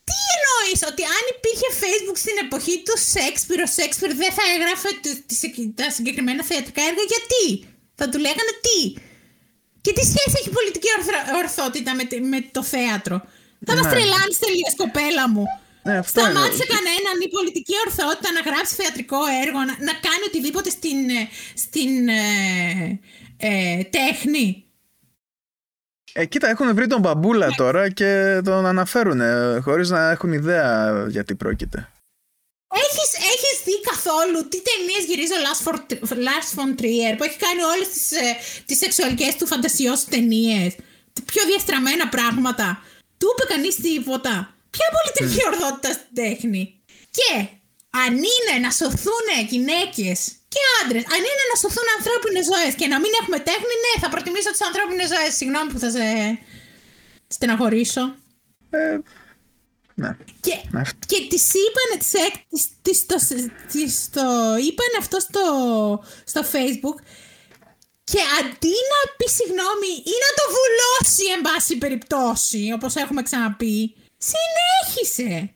τι 0.09 0.19
εννοείς 0.37 0.81
ότι 0.91 1.03
αν 1.17 1.23
υπήρχε 1.35 1.69
facebook 1.83 2.19
στην 2.25 2.37
εποχή 2.45 2.75
του 2.87 2.97
Σέξπιρ, 3.13 3.59
ο 3.67 3.69
Σέξπιρ 3.79 4.11
δεν 4.23 4.33
θα 4.39 4.45
έγραφε 4.55 4.91
το- 5.05 5.21
τις- 5.29 5.75
τα 5.81 5.87
συγκεκριμένα 5.97 6.43
θεατρικά 6.51 6.83
έργα 6.91 7.05
γιατί; 7.13 7.45
Θα 7.99 8.05
του 8.11 8.19
λέγανε 8.27 8.53
τι; 8.67 8.79
Και 9.85 9.93
τι 9.97 10.03
σχέση 10.11 10.33
έχει 10.39 10.49
η 10.53 10.57
πολιτική 10.59 10.89
ορθρα- 10.99 11.27
ορθότητα 11.43 11.91
με, 11.99 12.05
τη- 12.11 12.21
με 12.33 12.39
το 12.57 12.63
θέατρο; 12.75 13.17
Θα 13.67 13.73
μας 13.77 13.85
Ναι. 13.85 13.91
τρελάνεις 13.93 14.37
τελείως 14.45 14.75
κοπέλα 14.83 15.25
μου. 15.35 15.45
Ναι, 15.87 15.97
αυτό 16.05 16.21
Σταμάτησε 16.21 16.65
είναι. 16.65 16.75
κανέναν 16.75 17.17
η 17.27 17.29
πολιτική 17.37 17.75
ορθότητα 17.87 18.29
να 18.37 18.41
γράψει 18.49 18.75
θεατρικό 18.81 19.21
έργο, 19.45 19.59
να, 19.69 19.75
να 19.89 19.95
κάνει 20.07 20.23
οτιδήποτε 20.31 20.71
στην, 20.71 20.99
ε, 21.21 21.23
στην 21.65 22.09
ε, 22.09 23.01
ε, 23.37 23.83
τέχνη. 23.97 24.66
Ε, 26.19 26.25
κοίτα, 26.25 26.49
έχουν 26.49 26.75
βρει 26.75 26.87
τον 26.87 27.01
μπαμπούλα 27.01 27.49
τώρα 27.57 27.91
και 27.91 28.41
τον 28.45 28.67
αναφέρουν 28.67 29.21
χωρίς 29.63 29.91
να 29.91 30.11
έχουν 30.11 30.33
ιδέα 30.33 31.07
γιατί 31.09 31.35
πρόκειται. 31.35 31.89
Έχεις, 32.75 33.11
έχεις 33.33 33.57
δει 33.65 33.81
καθόλου 33.91 34.49
τι 34.49 34.59
ταινίες 34.69 35.05
γυρίζει 35.09 35.33
ο 35.33 35.41
Lars 35.45 35.61
von- 35.67 36.09
Lars 36.27 36.49
von 36.59 36.71
Trier 36.81 37.13
που 37.17 37.25
έχει 37.25 37.39
κάνει 37.47 37.63
όλες 37.73 37.89
τις, 37.89 38.11
ε, 38.11 38.37
τις 38.67 38.79
σεξουαλικές 38.79 39.37
του 39.37 39.47
φαντασιώσεις 39.47 40.05
ταινίες; 40.05 40.75
Τι 41.13 41.21
πιο 41.23 41.43
διαστραμμένα 41.51 42.09
πράγματα. 42.09 42.83
Του 43.19 43.27
είπε 43.33 43.53
κανείς 43.53 43.75
τίποτα. 43.77 44.55
Ποια 44.71 44.87
πολιτική 44.97 45.41
ορθότητα 45.47 45.91
στην 45.93 46.15
τέχνη. 46.15 46.63
Και 47.11 47.47
αν 48.05 48.13
είναι 48.33 48.55
να 48.65 48.71
σωθούν 48.81 49.27
γυναίκες 49.53 50.19
και 50.53 50.61
άντρες, 50.81 51.05
αν 51.15 51.21
είναι 51.29 51.45
να 51.53 51.57
σωθούν 51.63 51.87
ανθρώπινες 51.97 52.45
ζωές 52.51 52.73
και 52.81 52.87
να 52.93 52.99
μην 53.03 53.13
έχουμε 53.21 53.39
τέχνη, 53.51 53.75
ναι, 53.85 53.93
θα 54.03 54.09
προτιμήσω 54.15 54.51
τις 54.55 54.63
ανθρώπινες 54.69 55.09
ζωές. 55.13 55.31
Συγγνώμη 55.39 55.69
που 55.73 55.79
θα 55.85 55.91
σε 55.97 56.05
στεναχωρήσω. 57.35 58.05
Ε, 58.71 58.99
ναι. 59.95 60.11
Και, 60.41 60.55
Αυτό. 60.83 60.99
και 61.11 61.19
τη 61.31 61.39
είπανε, 61.65 61.95
τις, 62.03 62.13
έκ- 62.27 62.45
τις, 62.53 62.65
τις, 62.83 62.99
το, 63.07 63.17
τις 63.73 63.93
το 64.17 64.27
είπαν 64.67 64.93
αυτό 64.99 65.17
στο, 65.21 65.45
στο 66.33 66.41
facebook 66.53 66.99
και 68.05 68.21
αντί 68.39 68.77
να 68.93 68.99
πει 69.17 69.27
συγγνώμη 69.39 69.93
ή 70.13 70.15
να 70.25 70.31
το 70.39 70.45
βουλώσει 70.57 71.25
εν 71.37 71.41
πάση 71.41 71.79
περιπτώσει 71.79 72.73
όπως 72.75 72.95
έχουμε 72.95 73.23
ξαναπεί 73.23 73.95
συνέχισε 74.31 75.55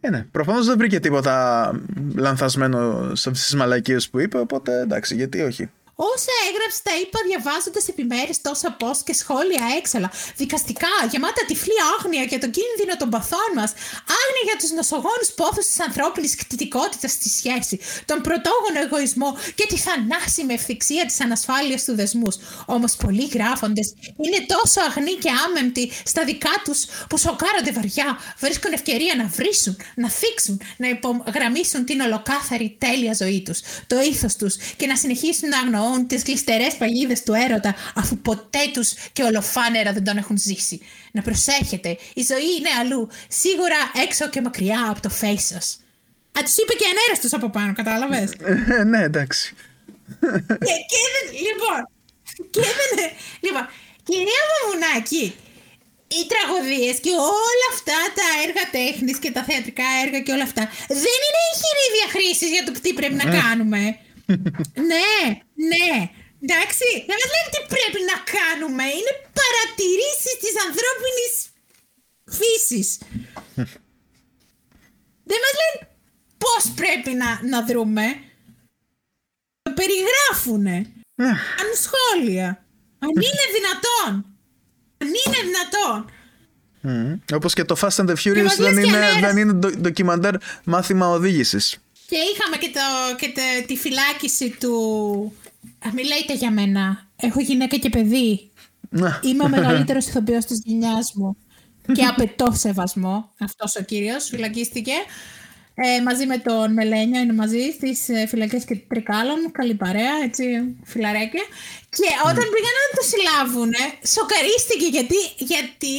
Ε, 0.00 0.10
ναι. 0.10 0.26
Προφανώς 0.30 0.66
δεν 0.66 0.78
βρήκε 0.78 1.00
τίποτα 1.00 1.70
λανθασμένο 2.14 3.02
σε 3.14 3.28
αυτές 3.28 3.44
τις 3.44 3.54
μαλακίες 3.54 4.08
που 4.08 4.18
είπε, 4.18 4.38
οπότε 4.38 4.80
εντάξει, 4.80 5.14
γιατί 5.14 5.40
όχι. 5.40 5.70
Όσα 6.00 6.34
έγραψε 6.48 6.80
τα 6.88 6.94
είπα 7.00 7.18
διαβάζοντας 7.28 7.84
επιμέρου 7.92 8.34
τόσα 8.46 8.70
post 8.80 9.00
και 9.06 9.14
σχόλια 9.22 9.64
έξαλα. 9.78 10.08
Δικαστικά, 10.42 10.94
γεμάτα 11.10 11.42
τυφλή 11.48 11.78
άγνοια 11.94 12.24
για 12.32 12.40
τον 12.44 12.50
κίνδυνο 12.58 12.94
των 13.00 13.08
παθών 13.14 13.50
μας. 13.58 13.70
Άγνοια 14.18 14.44
για 14.48 14.56
τους 14.60 14.70
νοσογόνους 14.78 15.28
πόθου 15.38 15.62
τη 15.70 15.76
ανθρώπινη 15.88 16.28
κτητικότητα 16.40 17.08
στη 17.16 17.28
σχέση. 17.38 17.76
Τον 18.10 18.18
πρωτόγονο 18.26 18.78
εγωισμό 18.84 19.30
και 19.58 19.66
τη 19.70 19.76
θανάσιμη 19.86 20.52
ευθυξία 20.58 21.04
της 21.10 21.18
ανασφάλειας 21.26 21.80
του 21.84 21.94
δεσμούς. 22.00 22.34
Όμως 22.74 22.92
πολλοί 23.02 23.26
γράφοντες 23.36 23.86
είναι 24.24 24.40
τόσο 24.54 24.78
αγνοί 24.88 25.14
και 25.24 25.30
άμεμπτοι 25.44 25.84
στα 26.12 26.22
δικά 26.30 26.54
τους 26.64 26.80
που 27.08 27.16
σοκάρονται 27.24 27.72
βαριά. 27.78 28.08
Βρίσκουν 28.44 28.72
ευκαιρία 28.78 29.14
να 29.20 29.26
βρίσουν, 29.38 29.74
να 30.02 30.08
θίξουν, 30.18 30.56
να 30.82 30.88
υπογραμμίσουν 30.96 31.80
την 31.88 31.98
ολοκάθαρη 32.06 32.68
τέλεια 32.84 33.14
ζωή 33.22 33.40
τους, 33.46 33.58
το 33.90 33.96
ήθος 34.12 34.32
τους 34.40 34.54
και 34.78 34.86
να 34.86 34.96
συνεχίσουν 34.96 35.48
να 35.48 35.58
αγνοούν 35.58 35.86
τις 36.06 36.22
γλιστερέ 36.22 36.66
παγίδες 36.78 37.22
του 37.22 37.32
έρωτα 37.32 37.74
αφού 37.94 38.18
ποτέ 38.18 38.64
τους 38.72 38.92
και 39.12 39.22
ολοφάνερα 39.22 39.92
δεν 39.92 40.04
τον 40.04 40.16
έχουν 40.16 40.38
ζήσει. 40.38 40.80
Να 41.12 41.22
προσέχετε, 41.22 41.88
η 42.14 42.22
ζωή 42.30 42.50
είναι 42.58 42.72
αλλού, 42.80 43.08
σίγουρα 43.28 43.80
έξω 44.04 44.28
και 44.28 44.40
μακριά 44.40 44.86
από 44.90 45.00
το 45.00 45.10
face 45.20 45.44
σας. 45.52 45.80
Α, 46.38 46.40
τους 46.44 46.56
είπε 46.56 46.74
και 46.80 46.86
ανέραστος 46.92 47.32
από 47.32 47.48
πάνω, 47.50 47.72
κατάλαβες; 47.72 48.32
Ε, 48.78 48.84
ναι, 48.84 49.02
εντάξει. 49.02 49.54
και, 50.66 50.74
και 50.90 51.00
δεν, 51.14 51.24
λοιπόν, 51.46 51.80
και 52.50 52.60
δεν, 52.60 53.10
λοιπόν, 53.46 53.64
κυρία 54.08 54.42
Μαμουνάκη, 54.50 55.24
οι 56.16 56.22
τραγωδίες 56.32 56.96
και 57.04 57.14
όλα 57.46 57.66
αυτά 57.74 57.98
τα 58.18 58.26
έργα 58.44 58.64
τέχνης 58.76 59.18
και 59.22 59.30
τα 59.36 59.42
θεατρικά 59.48 59.88
έργα 60.04 60.18
και 60.24 60.32
όλα 60.36 60.46
αυτά 60.50 60.64
δεν 61.02 61.18
είναι 61.26 61.40
εγχειρίδια 61.50 62.06
χρήσης 62.14 62.50
για 62.54 62.64
το 62.66 62.72
τι 62.82 62.90
πρέπει 62.98 63.18
να 63.22 63.28
κάνουμε. 63.40 63.82
Ναι, 64.90 65.08
ναι. 65.70 65.94
Εντάξει, 66.44 66.88
δεν 67.08 67.16
μας 67.20 67.30
λένε 67.34 67.48
τι 67.54 67.60
πρέπει 67.74 68.00
να 68.10 68.16
κάνουμε. 68.36 68.84
Είναι 68.96 69.14
παρατηρήσεις 69.40 70.34
της 70.42 70.54
ανθρώπινης 70.66 71.32
φύσης. 72.38 72.88
δεν 75.30 75.38
μας 75.44 75.54
λένε 75.60 75.76
πώς 76.38 76.72
πρέπει 76.76 77.10
να, 77.22 77.40
να 77.48 77.64
δρούμε. 77.64 78.06
περιγράφουνε. 79.74 80.92
Ναι. 81.14 81.28
Αν 81.28 81.68
σχόλια. 81.84 82.64
Αν 82.98 83.08
είναι 83.10 83.44
δυνατόν. 83.56 84.26
Αν 84.98 85.08
είναι 85.08 85.38
δυνατόν. 85.48 86.10
Mm. 86.84 87.18
Όπως 87.36 87.54
και 87.54 87.64
το 87.64 87.76
Fast 87.80 87.88
and 88.04 88.08
the 88.10 88.14
Furious 88.24 88.42
μας 88.42 88.56
δεν 88.56 88.72
λες 88.74 88.82
και 88.84 88.88
είναι, 88.88 88.96
ανέρας. 88.96 89.20
δεν 89.20 89.36
είναι 89.36 89.52
ντο- 89.52 89.76
ντοκιμαντέρ 89.76 90.34
μάθημα 90.64 91.08
οδήγησης. 91.08 91.78
Και 92.08 92.16
είχαμε 92.34 92.56
και, 92.56 92.70
το, 92.72 93.16
και 93.16 93.32
το- 93.34 93.66
τη 93.66 93.76
φυλάκιση 93.76 94.56
του... 94.60 94.72
Α, 95.86 95.90
μην 95.94 96.04
λέτε 96.06 96.34
για 96.34 96.50
μένα. 96.50 97.08
Έχω 97.16 97.40
γυναίκα 97.40 97.76
και 97.76 97.88
παιδί. 97.88 98.50
Να. 98.90 99.20
Είμαι 99.24 99.44
ο 99.44 99.48
μεγαλύτερος 99.48 100.06
ηθοποιός 100.06 100.44
της 100.44 100.60
γενιάς 100.64 101.12
μου. 101.14 101.36
Και 101.94 102.04
απαιτώ 102.04 102.52
σεβασμό. 102.52 103.32
Αυτός 103.40 103.76
ο 103.76 103.82
κύριος 103.82 104.24
φυλακίστηκε. 104.28 104.92
Ε, 105.86 106.02
μαζί 106.02 106.26
με 106.26 106.38
τον 106.38 106.72
Μελένιο 106.72 107.20
είναι 107.20 107.32
μαζί 107.42 107.62
στις 107.76 108.08
ε, 108.08 108.26
φυλακές 108.26 108.64
και 108.64 108.76
Τρικάλων. 108.90 109.38
Καλή 109.58 109.74
παρέα, 109.74 110.14
έτσι, 110.26 110.44
φιλαρέκια. 110.90 111.44
Και 111.96 112.08
όταν 112.30 112.44
πήγαν 112.52 112.76
να 112.84 112.88
το 112.96 113.02
συλλάβουν, 113.10 113.72
σοκαρίστηκε 114.14 114.86
γιατί, 114.96 115.18
γιατί 115.52 115.94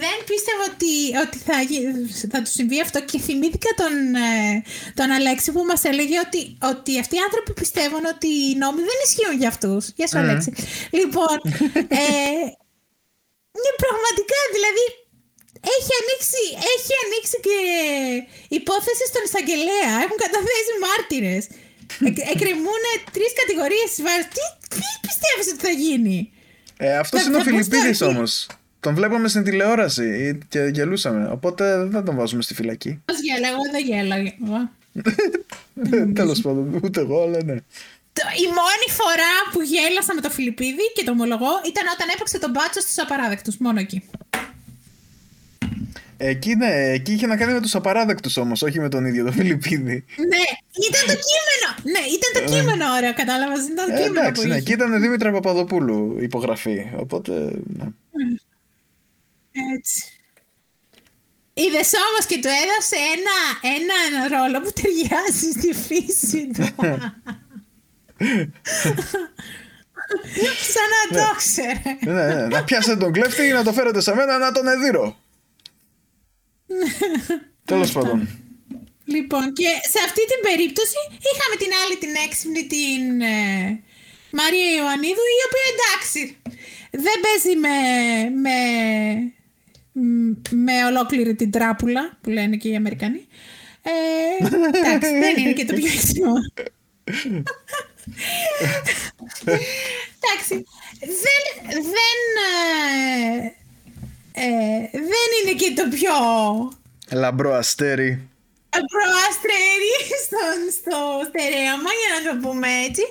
δεν 0.00 0.16
πίστευα 0.28 0.64
ότι, 0.72 0.92
ότι 1.24 1.36
θα, 1.46 1.56
γι- 1.70 2.26
θα 2.32 2.38
του 2.42 2.50
συμβεί 2.58 2.78
αυτό 2.86 2.98
και 3.10 3.18
θυμήθηκα 3.26 3.70
τον, 3.80 3.94
ε, 4.28 4.28
τον 4.98 5.08
Αλέξη 5.16 5.48
που 5.54 5.62
μας 5.70 5.82
έλεγε 5.90 6.16
ότι, 6.26 6.40
ότι 6.72 6.92
αυτοί 7.02 7.14
οι 7.16 7.24
άνθρωποι 7.28 7.52
πιστεύουν 7.62 8.04
ότι 8.14 8.28
οι 8.46 8.54
νόμοι 8.62 8.80
δεν 8.88 8.98
ισχύουν 9.06 9.36
για 9.42 9.50
αυτούς. 9.54 9.82
Γεια 9.96 10.06
σου 10.08 10.18
Αλέξη. 10.22 10.50
Λοιπόν, 11.00 11.36
ε, 12.02 12.04
ναι, 13.62 13.70
πραγματικά, 13.84 14.38
δηλαδή 14.56 14.84
έχει 15.74 15.90
ανοίξει, 16.00 16.44
έχει 16.74 16.92
ανοίξει 17.04 17.36
και 17.46 17.56
υπόθεση 18.58 19.04
στον 19.10 19.22
εισαγγελέα. 19.28 19.92
Έχουν 20.04 20.18
καταθέσει 20.24 20.72
μάρτυρες. 20.86 21.42
Εκ, 22.08 22.16
εκκρεμούν 22.32 22.82
τρεις 23.16 23.32
κατηγορίες. 23.40 23.90
Τι, 24.34 24.42
τι 24.74 24.86
πιστεύεις 25.06 25.46
ότι 25.52 25.60
θα 25.66 25.72
γίνει; 25.84 26.18
Ε, 26.76 26.96
αυτός 27.02 27.20
Θα- 27.20 27.26
είναι 27.26 27.36
ο 27.36 27.38
θα 27.38 27.44
πώς 27.44 27.52
θα 27.54 27.58
Φιλιππίδης 27.64 28.00
έρθει. 28.00 28.14
όμως. 28.14 28.32
Τον 28.80 28.94
βλέπαμε 28.94 29.28
στην 29.28 29.42
τηλεόραση 29.44 30.08
και 30.48 30.60
γελούσαμε. 30.72 31.28
Οπότε 31.36 31.84
δεν 31.84 32.04
τον 32.04 32.14
βάζουμε 32.16 32.42
στη 32.42 32.54
φυλακή. 32.54 33.02
Πώς 33.04 33.16
γέλαγα, 33.20 33.48
εγώ 33.54 33.62
δεν 33.72 33.82
γέλαγα. 33.90 34.32
Τέλος 36.14 36.40
πάντων, 36.40 36.80
ούτε 36.84 37.00
εγώ, 37.00 37.22
αλλά 37.22 37.42
ναι. 37.44 37.56
Το- 38.12 38.30
Η 38.44 38.46
μόνη 38.46 38.86
φορά 39.00 39.32
που 39.52 39.60
γέλασα 39.62 40.14
με 40.14 40.20
το 40.20 40.30
Φιλιππίδη 40.30 40.92
και 40.94 41.04
το 41.04 41.10
ομολογώ 41.10 41.52
ήταν 41.66 41.84
όταν 41.94 42.08
έπαιξε 42.14 42.38
τον 42.38 42.50
μπάτσο 42.50 42.80
στους 42.80 42.98
απαράδεκτους. 42.98 43.56
Μόνο 43.58 43.80
εκεί. 43.80 44.08
Εκεί, 46.16 46.54
ναι, 46.54 46.90
εκεί 46.92 47.12
είχε 47.12 47.26
να 47.26 47.36
κάνει 47.36 47.52
με 47.52 47.60
τους 47.60 47.74
απαράδεκτους 47.74 48.36
όμως, 48.36 48.62
όχι 48.62 48.80
με 48.80 48.88
τον 48.88 49.04
ίδιο 49.04 49.24
τον 49.24 49.32
Φιλιππίδη. 49.32 50.04
Ναι, 50.16 50.44
ήταν 50.88 51.02
το 51.06 51.20
κείμενο. 51.28 51.68
Ναι, 51.82 51.98
ήταν 52.16 52.30
το 52.44 52.52
κείμενο 52.52 52.84
ωραίο, 52.96 53.14
κατάλαβα. 53.14 53.54
Ήταν 53.54 53.86
το 53.86 53.92
Ε, 53.92 53.96
κείμενο 53.96 54.20
εντάξει, 54.20 54.42
που 54.42 54.48
ναι, 54.48 54.54
είχε. 54.54 54.62
εκεί 54.62 54.72
ήταν 54.72 55.00
Δήμητρα 55.00 55.32
Παπαδοπούλου 55.32 56.16
υπογραφή. 56.20 56.90
Οπότε, 56.96 57.32
ναι. 57.66 57.84
Έτσι. 59.76 60.04
Είδες 61.54 61.92
όμως 62.08 62.26
και 62.26 62.38
του 62.42 62.48
έδωσε 62.62 62.96
ένα, 63.14 63.36
ένα 63.76 63.96
ρόλο 64.38 64.60
που 64.60 64.72
ταιριάζει 64.80 65.50
στη 65.50 65.72
φύση 65.74 66.50
του. 66.54 66.74
Σαν 70.74 70.88
να 70.94 71.18
το 71.18 71.34
ξέρε. 71.36 71.80
ναι, 72.14 72.34
ναι, 72.34 72.46
να 72.46 72.64
πιάσετε 72.64 72.96
τον 72.96 73.12
κλέφτη 73.12 73.52
να 73.52 73.62
το 73.62 73.72
φέρετε 73.72 74.00
σε 74.00 74.14
μένα 74.14 74.38
να 74.38 74.52
τον 74.52 74.66
εδείρω. 74.66 75.16
Τέλος 77.70 77.92
πάντων. 77.92 78.28
Λοιπόν, 79.04 79.52
και 79.52 79.68
σε 79.92 79.98
αυτή 80.04 80.22
την 80.30 80.40
περίπτωση 80.48 80.98
είχαμε 81.30 81.56
την 81.62 81.72
άλλη 81.80 81.96
την 82.02 82.14
έξυπνη 82.26 82.66
την 82.66 83.20
ε, 83.20 83.36
Μαρία 84.30 84.68
Ιωαννίδου, 84.78 85.24
η 85.38 85.42
οποία 85.48 85.66
εντάξει, 85.72 86.20
δεν 86.90 87.18
παίζει 87.24 87.54
με, 87.64 87.76
με, 88.44 88.56
μ, 89.92 90.32
με 90.64 90.84
ολόκληρη 90.84 91.34
την 91.34 91.50
τράπουλα, 91.50 92.18
που 92.20 92.30
λένε 92.30 92.56
και 92.56 92.68
οι 92.68 92.76
Αμερικανοί. 92.76 93.26
Ε, 93.82 93.90
εντάξει, 94.78 95.18
δεν 95.24 95.36
είναι 95.36 95.52
και 95.52 95.64
το 95.64 95.74
πιο 95.74 95.86
έξυπνο. 95.86 96.32
εντάξει, 100.16 100.54
δεν, 101.00 101.42
δεν, 101.94 102.18
ε, 102.46 103.52
ε, 104.36 104.44
δεν 105.10 105.28
είναι 105.36 105.54
και 105.60 105.70
το 105.80 105.84
πιο 105.96 106.14
Λαμπρό 107.22 107.52
αστέρι. 107.62 108.28
προαστρέρι 108.94 109.94
στο, 110.24 110.42
στο 110.78 110.96
στερέωμα, 111.28 111.90
για 112.00 112.10
να 112.14 112.20
το 112.26 112.32
πούμε 112.42 112.68
έτσι. 112.88 113.04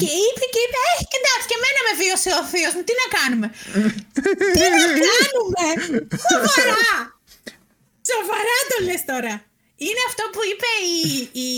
Και 0.00 0.10
είπε 0.24 0.44
και 0.54 0.62
είπε, 0.64 0.78
Ε, 0.92 1.02
και 1.10 1.18
εντάξει, 1.22 1.46
και 1.50 1.56
εμένα 1.60 1.80
με 1.86 1.92
βίωσε 2.00 2.30
ο 2.40 2.42
θείος 2.50 2.72
μου, 2.76 2.84
τι 2.88 2.94
να 3.02 3.06
κάνουμε; 3.16 3.46
τι 4.54 4.64
να 4.76 4.80
κάνουμε, 5.04 5.66
σοβαρά. 6.30 6.86
Σοβαρά 8.12 8.56
το 8.70 8.76
λες 8.86 9.02
τώρα. 9.12 9.34
Είναι 9.86 10.02
αυτό 10.08 10.22
που 10.32 10.40
είπε 10.50 10.70
η, 10.96 10.98
η, 11.46 11.50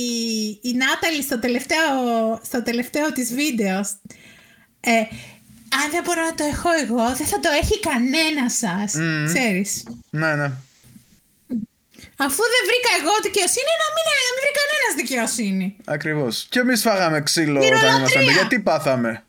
η 0.68 0.72
Νάταλη 0.82 1.22
στο 1.22 1.38
τελευταίο, 1.38 1.88
στο 2.48 2.62
τελευταίο 2.62 3.12
της 3.12 3.34
βίντεος. 3.34 3.88
Ε, 4.80 5.02
αν 5.78 5.86
δεν 5.90 6.02
μπορώ 6.04 6.22
να 6.24 6.34
το 6.34 6.44
έχω 6.44 6.70
εγώ, 6.84 7.04
δεν 7.16 7.26
θα 7.26 7.40
το 7.40 7.48
έχει 7.60 7.76
κανένα 7.80 8.44
σας. 8.62 8.90
Ξέρεις. 9.32 9.70
Ναι, 10.10 10.34
ναι. 10.34 10.50
Αφού 12.26 12.42
δεν 12.54 12.62
βρήκα 12.70 12.90
εγώ 13.00 13.12
δικαιοσύνη, 13.22 13.72
να 13.82 13.88
μην, 13.94 14.04
να 14.10 14.22
μην 14.26 14.34
βρει 14.40 14.50
κανένας 14.60 14.92
δικαιοσύνη. 15.02 15.76
Ακριβώς. 15.84 16.46
Και 16.50 16.58
εμείς 16.58 16.80
φάγαμε 16.82 17.22
ξύλο 17.22 17.58
Μυρολατρία. 17.60 17.88
όταν 17.88 17.98
ήμασταν. 17.98 18.18
παιδιά. 18.24 18.32
Γιατί 18.40 18.60
πάθαμε; 18.60 19.24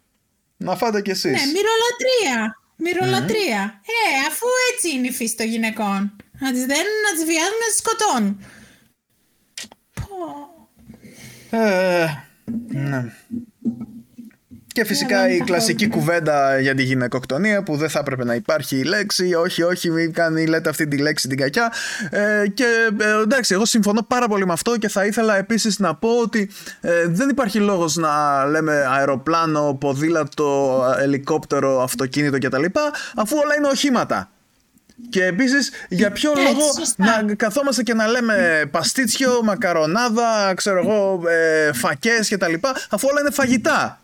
Να 0.58 0.76
φάτε 0.76 1.02
κι 1.02 1.10
εσείς. 1.10 1.32
Ναι, 1.32 1.46
μυρολατρία. 1.56 2.60
Μυρολατρία. 2.76 3.82
Ε, 3.86 4.28
αφού 4.30 4.48
έτσι 4.74 4.90
είναι 4.90 5.08
η 5.08 5.12
φύση 5.12 5.36
των 5.36 5.46
γυναικών. 5.48 6.16
Να 6.40 6.52
τις 6.52 6.66
δένουν, 6.66 6.98
να 7.08 7.12
τις 7.16 7.26
βιάζουν, 7.26 7.60
να 7.64 7.70
τις 7.72 7.78
σκοτώνουν. 7.84 8.46
Πω. 9.94 10.08
Ε, 11.58 12.08
ναι. 12.68 13.06
Και 14.74 14.86
φυσικά 14.86 15.30
η 15.30 15.38
κλασική 15.38 15.88
κουβέντα 15.88 16.60
για 16.60 16.76
τη 16.76 16.84
γυναικοκτονία 16.84 17.64
που 17.64 17.76
δεν 17.76 17.90
θα 17.90 18.00
έπρεπε 18.00 18.24
να 18.24 18.34
υπάρχει 18.34 18.78
η 18.78 18.84
λέξη. 18.84 19.34
Όχι, 19.34 19.64
όχι, 19.64 19.90
μην 19.90 20.14
κάνει, 20.14 20.46
λέτε 20.46 20.70
αυτή 20.70 20.88
τη 20.88 20.98
λέξη 20.98 21.28
την 21.28 21.38
κακιά. 21.38 21.74
Ε, 22.10 22.48
και 22.48 22.66
ε, 23.00 23.22
εντάξει, 23.22 23.54
εγώ 23.54 23.66
συμφωνώ 23.66 24.02
πάρα 24.02 24.28
πολύ 24.28 24.46
με 24.46 24.54
αυτό 24.54 24.78
και 24.78 24.90
θα 24.90 25.06
ήθελα 25.06 25.38
επίσης 25.38 25.80
να 25.80 25.96
πω 25.96 26.10
ότι 26.10 26.50
ε, 26.82 27.08
δεν 27.08 27.30
υπάρχει 27.30 27.60
λόγος 27.60 27.96
να 27.96 28.46
λέμε 28.46 28.86
αεροπλάνο, 28.90 29.78
ποδήλατο, 29.80 30.84
ελικόπτερο, 31.00 31.82
αυτοκίνητο 31.82 32.38
κτλ. 32.38 32.66
αφού 33.16 33.38
όλα 33.44 33.56
είναι 33.58 33.68
οχήματα. 33.68 34.30
Και 35.10 35.26
επίσης, 35.26 35.72
για 35.90 36.12
ποιο 36.12 36.32
Έτσι, 36.32 36.44
λόγο 36.44 36.72
σωστά. 36.78 37.24
να 37.24 37.36
καθόμαστε 37.36 37.84
και 37.84 37.94
να 37.94 38.08
λέμε 38.08 38.66
παστίτσιο, 38.72 39.40
μακαρονάδα, 39.44 40.54
ξέρω 40.56 40.80
εγώ, 40.80 41.22
ε, 41.30 41.74
φακές 41.74 42.30
κτλ. 42.30 42.54
Αφού 42.90 43.08
όλα 43.12 43.20
είναι 43.20 43.32
φαγητά. 43.32 44.02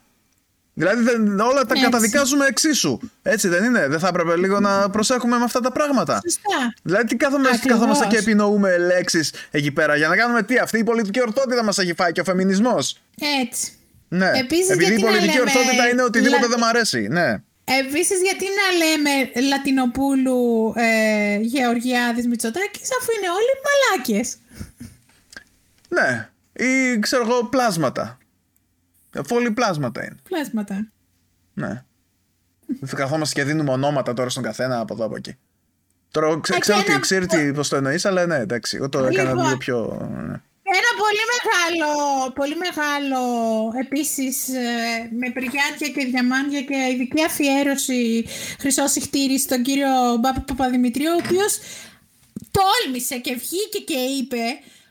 Δηλαδή 0.79 1.03
δεν, 1.03 1.39
όλα 1.39 1.61
τα 1.65 1.67
Έτσι. 1.73 1.83
καταδικάζουμε 1.83 2.45
εξίσου. 2.45 2.99
Έτσι 3.23 3.47
δεν 3.47 3.63
είναι. 3.63 3.87
Δεν 3.87 3.99
θα 3.99 4.07
έπρεπε 4.07 4.35
λίγο 4.35 4.59
να 4.59 4.89
προσέχουμε 4.89 5.37
με 5.37 5.43
αυτά 5.43 5.59
τα 5.59 5.71
πράγματα. 5.71 6.19
Σωστά. 6.23 6.73
Δηλαδή 6.83 7.05
τι 7.05 7.15
κάθομαι, 7.15 7.49
Ακριβώς. 7.53 7.71
καθόμαστε 7.79 8.05
και 8.05 8.17
επινοούμε 8.17 8.77
λέξεις 8.77 9.33
εκεί 9.51 9.71
πέρα 9.71 9.95
για 9.95 10.07
να 10.07 10.15
κάνουμε 10.15 10.43
τι. 10.43 10.57
Αυτή 10.57 10.77
η 10.79 10.83
πολιτική 10.83 11.21
ορθότητα 11.21 11.63
μας 11.63 11.77
έχει 11.77 11.93
φάει 11.93 12.11
και 12.11 12.21
ο 12.21 12.23
φεμινισμός. 12.23 13.01
Έτσι. 13.41 13.71
Ναι. 14.07 14.31
Επίσης, 14.35 14.69
Επειδή 14.69 14.83
η 14.83 14.87
γιατί 14.87 15.01
να 15.03 15.07
πολιτική 15.09 15.37
λέμε 15.37 15.49
ορθότητα 15.49 15.89
είναι 15.89 16.03
οτιδήποτε 16.03 16.41
λα- 16.41 16.47
δεν 16.47 16.59
μ' 16.59 16.63
αρέσει. 16.63 17.07
Ναι. 17.11 17.41
Επίσης, 17.79 18.21
γιατί 18.21 18.45
να 18.59 18.85
λέμε 18.85 19.31
Λατινοπούλου 19.47 20.73
ε, 20.75 21.37
Γεωργιάδης 21.41 22.27
Μητσοτάκης 22.27 22.89
αφού 22.99 23.09
είναι 23.17 23.29
όλοι 23.29 23.53
μαλάκες; 23.65 24.35
Ναι. 25.89 26.29
Ή 26.65 26.99
ξέρω 26.99 27.23
εγώ 27.29 27.43
πλάσματα. 27.45 28.16
Αφού 29.15 29.35
όλοι 29.35 29.51
πλάσματα 29.51 30.03
είναι. 30.05 30.15
Πλάσματα. 30.29 30.87
Ναι. 31.53 31.83
Δεν 32.79 32.89
θα 32.89 32.95
καθόμαστε 32.95 33.39
και 33.41 33.47
δίνουμε 33.47 33.71
ονόματα 33.71 34.13
τώρα 34.13 34.29
στον 34.29 34.43
καθένα 34.43 34.79
από 34.79 34.93
εδώ 34.93 35.05
από 35.05 35.15
εκεί. 35.15 35.35
Τώρα 36.11 36.39
ξέ, 36.41 36.55
Ε, 36.55 36.59
ξέρω, 36.59 36.77
και 36.77 36.83
τι, 36.85 36.91
ένα- 36.91 36.99
ξέρω 36.99 37.25
τι, 37.25 37.51
πώς 37.53 37.69
το 37.69 37.75
εννοείς, 37.75 38.05
αλλά 38.05 38.25
ναι, 38.25 38.35
εντάξει. 38.35 38.75
Εγώ 38.77 38.89
το 38.89 38.97
έκανα 38.99 39.29
Λοιπόν. 39.29 39.45
λίγο 39.45 39.57
πιο... 39.57 40.09
ναι. 40.11 40.41
Ένα 40.69 40.91
πολύ 41.03 41.23
μεγάλο, 41.33 41.91
πολύ 42.33 42.55
μεγάλο 42.55 43.19
επίσης 43.85 44.47
ε, 44.47 45.09
με 45.19 45.31
πριγιάτια 45.33 45.87
και 45.87 46.05
διαμάντια 46.05 46.61
και 46.61 46.75
ειδική 46.93 47.23
αφιέρωση 47.23 48.25
χρυσός 48.59 48.91
συχτήρι 48.91 49.39
στον 49.39 49.61
κύριο 49.63 49.87
Μπάπη 50.19 50.39
Παπαδημητρίου 50.39 51.11
ο 51.11 51.21
οποίος 51.25 51.57
τόλμησε 52.51 53.17
και 53.17 53.33
βγήκε 53.33 53.79
και 53.85 53.97
είπε 53.99 54.41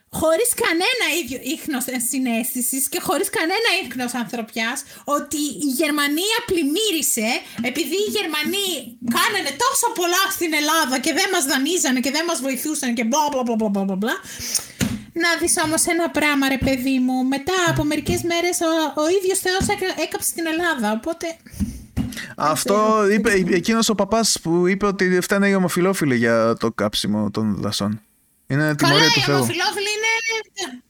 χωρίς 0.09 0.49
κανένα 0.63 1.05
ίδιο 1.21 1.39
ίχνος 1.55 1.83
συνέστησης 2.09 2.89
και 2.89 2.99
χωρίς 3.07 3.29
κανένα 3.29 3.69
ίχνος 3.83 4.13
ανθρωπιάς 4.13 4.83
ότι 5.03 5.41
η 5.67 5.69
Γερμανία 5.79 6.37
πλημμύρισε 6.49 7.29
επειδή 7.69 7.97
οι 8.05 8.09
Γερμανοί 8.17 8.69
κάνανε 9.17 9.51
τόσο 9.63 9.87
πολλά 9.99 10.23
στην 10.37 10.51
Ελλάδα 10.61 10.95
και 11.03 11.13
δεν 11.19 11.27
μας 11.33 11.43
δανείζανε 11.51 11.99
και 12.05 12.11
δεν 12.17 12.25
μας 12.29 12.39
βοηθούσαν 12.41 12.93
και 12.97 13.03
μπλα 13.03 13.27
μπλα 13.31 13.43
μπλα 13.43 13.55
μπλα 13.55 13.83
μπλα 13.85 13.95
μπλα 14.01 14.15
Να 15.23 15.29
δεις 15.39 15.55
όμως 15.65 15.81
ένα 15.93 16.09
πράγμα 16.17 16.45
ρε 16.55 16.59
παιδί 16.65 16.97
μου, 17.05 17.17
μετά 17.35 17.57
από 17.71 17.83
μερικές 17.83 18.21
μέρες 18.31 18.57
ο, 18.69 19.01
ο 19.03 19.05
ίδιος 19.17 19.39
Θεός 19.45 19.65
έκαψε 20.05 20.29
την 20.37 20.45
Ελλάδα, 20.53 20.87
οπότε... 20.99 21.27
Αυτό 22.39 22.75
είπε 23.11 23.31
εκείνος 23.59 23.89
ο 23.89 23.95
παπάς 23.95 24.39
που 24.41 24.67
είπε 24.67 24.85
ότι 24.85 25.21
φτάνε 25.21 25.47
οι 25.47 25.53
ομοφιλόφιλοι 25.53 26.15
για 26.15 26.55
το 26.59 26.71
κάψιμο 26.71 27.31
των 27.31 27.55
δασών. 27.59 28.01
Είναι 28.47 28.75
τιμωρία 28.75 29.09
του 29.09 29.19
Θεού. 29.19 29.35
οι 29.35 29.37
ομοφιλόφιλοι 29.37 29.89
είναι... 29.97 30.81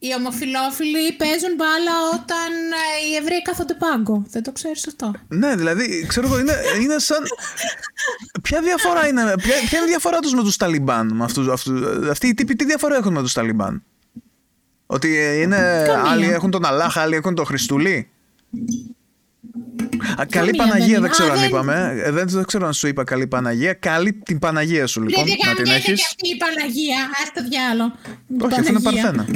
Οι 0.00 0.14
ομοφιλόφιλοι 0.18 1.12
παίζουν 1.12 1.54
μπάλα 1.56 1.92
όταν 2.14 2.50
ε, 2.72 3.10
οι 3.10 3.14
Εβραίοι 3.14 3.42
κάθονται 3.42 3.74
πάγκο. 3.74 4.24
Δεν 4.28 4.42
το 4.42 4.52
ξέρεις 4.52 4.86
αυτό. 4.86 5.12
Ναι, 5.28 5.54
δηλαδή, 5.56 6.06
ξέρω 6.06 6.26
εγώ, 6.26 6.38
είναι, 6.38 6.54
είναι 6.82 6.98
σαν... 6.98 7.22
ποια 8.42 8.60
διαφορά 8.60 9.06
είναι, 9.06 9.22
ποια, 9.22 9.54
ποια 9.68 9.78
είναι 9.78 9.86
η 9.86 9.90
διαφορά 9.90 10.18
τους 10.18 10.32
με 10.32 10.42
τους 10.42 10.56
Ταλιμπάν, 10.56 11.14
με 11.14 11.24
αυτούς, 11.24 11.48
αυτούς, 11.48 12.08
αυτοί 12.08 12.28
οι 12.28 12.34
τύποι 12.34 12.56
τι 12.56 12.64
διαφορά 12.64 12.96
έχουν 12.96 13.12
με 13.12 13.22
τους 13.22 13.32
Ταλιμπάν; 13.32 13.84
Ότι 14.86 15.40
είναι, 15.42 15.86
άλλοι 16.06 16.28
έχουν 16.28 16.50
τον 16.50 16.64
Αλάχ, 16.64 16.96
άλλοι 16.96 17.14
έχουν 17.14 17.34
τον 17.34 17.44
Χριστούλη; 17.44 18.10
Α, 20.20 20.24
καλή 20.26 20.54
Παναγία 20.56 21.00
δεν 21.00 21.10
ξέρω 21.10 21.32
αν 21.32 21.44
είπαμε. 21.44 22.02
Ε, 22.04 22.10
δεν, 22.10 22.44
ξέρω 22.44 22.66
αν 22.66 22.72
σου 22.72 22.86
είπα 22.86 23.04
καλή 23.04 23.26
Παναγία. 23.26 23.72
Καλή 23.72 24.12
την 24.12 24.38
Παναγία 24.38 24.86
σου 24.86 25.02
λοιπόν. 25.02 25.24
Δεν 25.24 25.36
να 25.46 25.54
την 25.54 25.72
έχεις. 25.72 26.06
αυτή 26.06 26.28
η 26.28 26.36
Παναγία. 26.36 27.00
Α 27.02 27.32
το 27.34 27.48
διάλο. 27.48 27.96
Όχι, 28.40 28.60
αυτό 28.60 28.70
είναι 28.70 28.80
Παρθένα. 28.80 29.26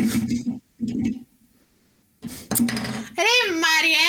Ρε 3.25 3.37
Μάριε. 3.63 4.09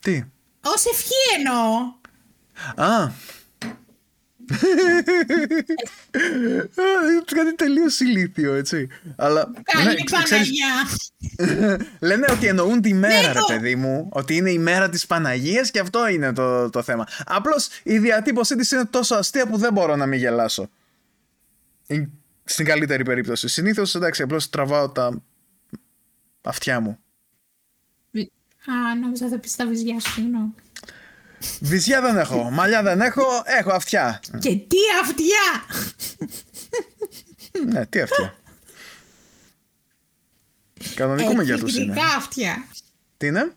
Τι; 0.00 0.24
Ω 0.64 0.74
ευχή 0.92 1.22
εννοώ. 1.36 2.00
Α, 2.90 3.10
Κάτι 7.34 7.54
τελείως 7.56 8.00
ηλίθιο, 8.00 8.54
έτσι. 8.54 8.88
Αλλά. 9.16 9.52
Καλή 9.62 9.86
ναι, 9.86 9.94
Παναγία. 10.10 10.68
Λένε 12.08 12.26
ότι 12.30 12.46
εννοούν 12.46 12.80
τη 12.80 12.94
μέρα, 12.94 13.26
ναι, 13.26 13.32
ρε 13.32 13.40
παιδί 13.48 13.76
μου. 13.76 14.08
Ότι 14.12 14.36
είναι 14.36 14.50
η 14.50 14.58
μέρα 14.58 14.88
της 14.88 15.06
Παναγίας 15.06 15.70
και 15.70 15.78
αυτό 15.78 16.08
είναι 16.08 16.32
το, 16.32 16.70
το 16.70 16.82
θέμα. 16.82 17.06
Απλώς 17.24 17.68
η 17.82 17.98
διατύπωσή 17.98 18.56
της 18.56 18.70
είναι 18.70 18.84
τόσο 18.84 19.14
αστεία 19.14 19.46
που 19.46 19.56
δεν 19.56 19.72
μπορώ 19.72 19.96
να 19.96 20.06
μην 20.06 20.18
γελάσω. 20.18 20.70
Στην 22.44 22.66
καλύτερη 22.66 23.04
περίπτωση. 23.04 23.48
Συνήθως 23.48 23.94
εντάξει, 23.94 24.22
απλώς 24.22 24.50
τραβάω 24.50 24.90
τα 24.90 25.22
αυτιά 26.42 26.80
μου. 26.80 26.98
Α, 28.66 28.94
νόμιζα 28.94 29.28
θα 29.28 29.38
πει 29.38 29.48
τα 29.56 29.66
βυζιά 29.66 30.00
σου, 31.42 31.58
Βυζιά 31.60 32.00
δεν 32.00 32.16
έχω, 32.16 32.50
μαλλιά 32.50 32.82
δεν 32.82 33.00
έχω, 33.00 33.22
έχω 33.44 33.72
αυτιά. 33.72 34.20
Και 34.38 34.56
τι 34.56 34.76
αυτιά! 35.02 35.64
ναι, 37.72 37.86
τι 37.86 38.00
αυτιά. 38.00 38.34
Κανονικού 40.94 41.34
μεγέθου 41.34 41.66
είναι. 41.66 41.78
Εκπληκτικά 41.78 42.14
αυτιά. 42.16 42.66
Τι 43.16 43.26
είναι; 43.26 43.52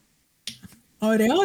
Ωραίο. 0.97 1.35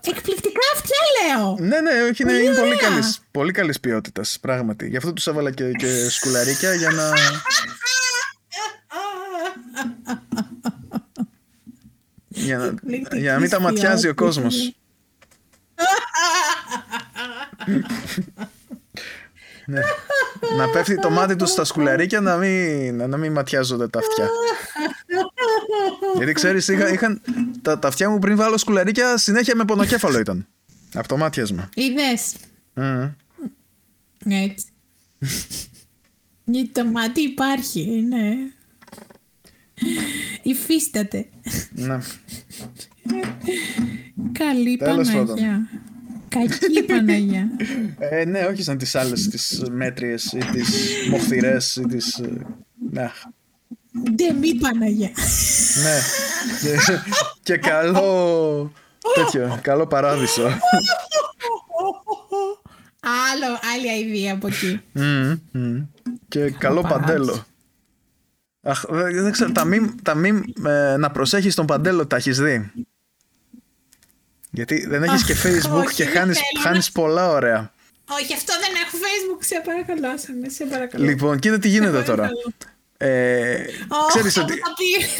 Εκπληκτικά 0.00 0.60
αυτιά 0.74 0.96
λέω. 1.20 1.56
Ναι, 1.58 1.80
ναι, 1.80 2.02
όχι, 2.02 2.22
είναι, 2.22 2.32
είναι 2.32 2.54
πολύ 2.54 2.76
καλής 2.76 3.20
πολύ 3.30 3.52
καλής 3.52 3.80
ποιότητας, 3.80 4.38
πράγματι. 4.40 4.88
Γι' 4.88 4.96
αυτό 4.96 5.12
τους 5.12 5.26
έβαλα 5.26 5.50
και, 5.50 5.70
και 5.72 6.10
σκουλαρίκια 6.10 6.74
για 6.74 6.90
να... 6.90 7.12
για 12.28 12.58
να, 12.58 12.74
για 13.16 13.32
να 13.32 13.38
μην 13.38 13.50
τα 13.50 13.60
ματιάζει 13.60 14.08
ο 14.08 14.14
κόσμος. 14.14 14.79
Ναι. 19.66 19.80
Να 20.56 20.68
πέφτει 20.68 20.94
το 20.94 21.10
μάτι 21.10 21.36
του 21.36 21.46
στα 21.46 21.64
σκουλαρίκια 21.64 22.20
να 22.20 22.36
μην, 22.36 23.08
να 23.08 23.16
μην 23.16 23.32
ματιάζονται 23.32 23.88
τα 23.88 23.98
αυτιά. 23.98 24.28
Γιατί 26.16 26.32
ξέρεις 26.32 26.68
είχα, 26.68 26.92
είχαν, 26.92 27.20
τα, 27.62 27.78
τα 27.78 27.88
αυτιά 27.88 28.10
μου 28.10 28.18
πριν 28.18 28.36
βάλω 28.36 28.58
σκουλαρίκια 28.58 29.16
συνέχεια 29.16 29.56
με 29.56 29.64
πονοκέφαλο 29.64 30.18
ήταν. 30.18 30.46
Από 30.94 31.08
το 31.08 31.16
μάτιασμα. 31.16 31.68
Είδες; 31.74 32.34
Mm. 32.74 33.10
Έτσι. 34.28 34.66
Γιατί 36.44 36.68
το 36.68 36.84
μάτι 36.84 37.20
υπάρχει, 37.20 38.04
ναι. 38.08 38.34
Υφίσταται. 40.42 41.26
Ναι. 41.70 41.98
Καλή 44.32 44.76
Παναγιά. 44.76 45.68
Κακή 46.28 46.82
Παναγιά. 46.88 47.48
Ε, 47.98 48.24
ναι, 48.24 48.40
όχι 48.40 48.62
σαν 48.62 48.78
τις 48.78 48.94
άλλες 48.94 49.28
τις 49.28 49.62
μέτριες 49.70 50.32
ή 50.32 50.38
τις 50.38 50.68
μοχθηρές 51.10 51.76
ή 51.76 51.86
τις... 51.86 52.18
Ε, 52.18 52.46
ναι. 52.90 53.10
Ντεμή 54.14 54.54
Παναγιά. 54.54 55.10
Ναι. 55.82 55.98
Και, 57.42 57.56
καλό... 57.56 58.72
τέτοιο, 59.14 59.58
καλό 59.62 59.86
παράδεισο. 59.86 60.42
Άλλο, 63.00 63.58
άλλη 63.74 63.90
αηδία 63.90 64.32
από 64.32 64.46
εκεί. 64.46 64.80
Και 66.28 66.50
καλό 66.50 66.80
παντέλο. 66.80 67.44
Αχ, 68.62 68.84
δεν 68.88 69.32
ξέρω, 69.32 69.52
τα 69.52 69.64
μιμ, 69.64 69.94
τα 70.02 70.14
μιμ 70.14 70.42
ε, 70.66 70.96
να 70.96 71.10
προσέχεις 71.10 71.54
τον 71.54 71.66
παντέλο 71.66 72.06
τα 72.06 72.16
έχεις 72.16 72.38
δει; 72.40 72.72
Γιατί 74.50 74.86
δεν 74.86 75.02
έχεις 75.02 75.24
και 75.24 75.34
facebook 75.42 75.90
και 75.94 76.04
χάνεις, 76.04 76.38
χάνεις 76.62 76.92
πολλά 76.92 77.28
ωραία. 77.28 77.72
Όχι, 78.08 78.34
αυτό 78.34 78.52
δεν 78.60 78.70
έχω 78.86 78.96
facebook, 78.96 79.44
σε 79.44 79.62
παρακαλώ, 79.64 80.18
σε 80.46 80.64
παρακαλώ. 80.64 81.04
Λοιπόν, 81.04 81.38
κοίτα 81.38 81.58
τι 81.58 81.68
γίνεται 81.68 82.02
τώρα. 82.02 82.30
Ε, 82.96 83.64
oh, 83.64 84.08
ξέρεις 84.08 84.36
ότι... 84.36 84.52
Θα, 84.52 84.68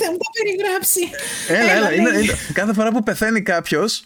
θα 0.05 0.11
μου 0.11 0.17
το 0.17 0.31
περιγράψει. 0.43 1.11
Έλα, 1.49 1.73
έλα. 1.73 1.93
Είναι, 1.93 2.19
είναι, 2.19 2.33
κάθε 2.53 2.73
φορά 2.73 2.93
που 2.93 3.03
πεθαίνει 3.03 3.43
κάποιος 3.43 4.05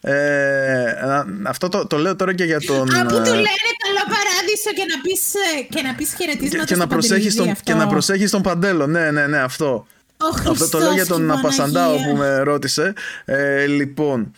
ε, 0.00 0.94
αυτό 1.42 1.68
το, 1.68 1.86
το 1.86 1.96
λέω 1.96 2.16
τώρα 2.16 2.34
και 2.34 2.44
για 2.44 2.60
τον. 2.60 2.94
Α, 2.94 3.02
που 3.02 3.14
του 3.14 3.30
λένε 3.30 3.70
καλό 3.84 4.04
παράδεισο 4.14 4.70
και 4.74 4.84
να 4.94 5.00
πεις 5.02 5.20
και 5.68 5.82
να 5.82 5.94
πεις 5.94 6.14
χαιρετίσματα 6.18 6.64
και, 6.64 6.74
και, 6.74 6.80
να 6.80 6.86
προσέχεις 6.86 7.34
τον, 7.34 7.54
και 7.62 7.74
να 7.74 7.86
προσέχεις 7.86 8.30
τον 8.30 8.42
Παντέλο. 8.42 8.86
Ναι, 8.86 9.10
ναι, 9.10 9.26
ναι, 9.26 9.38
αυτό. 9.38 9.86
αυτό 10.48 10.68
το 10.68 10.78
λέω 10.78 10.92
για 10.92 11.06
τον 11.06 11.30
Απασαντάο 11.30 11.96
που 11.96 12.16
με 12.16 12.38
ρώτησε. 12.38 12.92
Ε, 13.24 13.66
λοιπόν. 13.66 14.32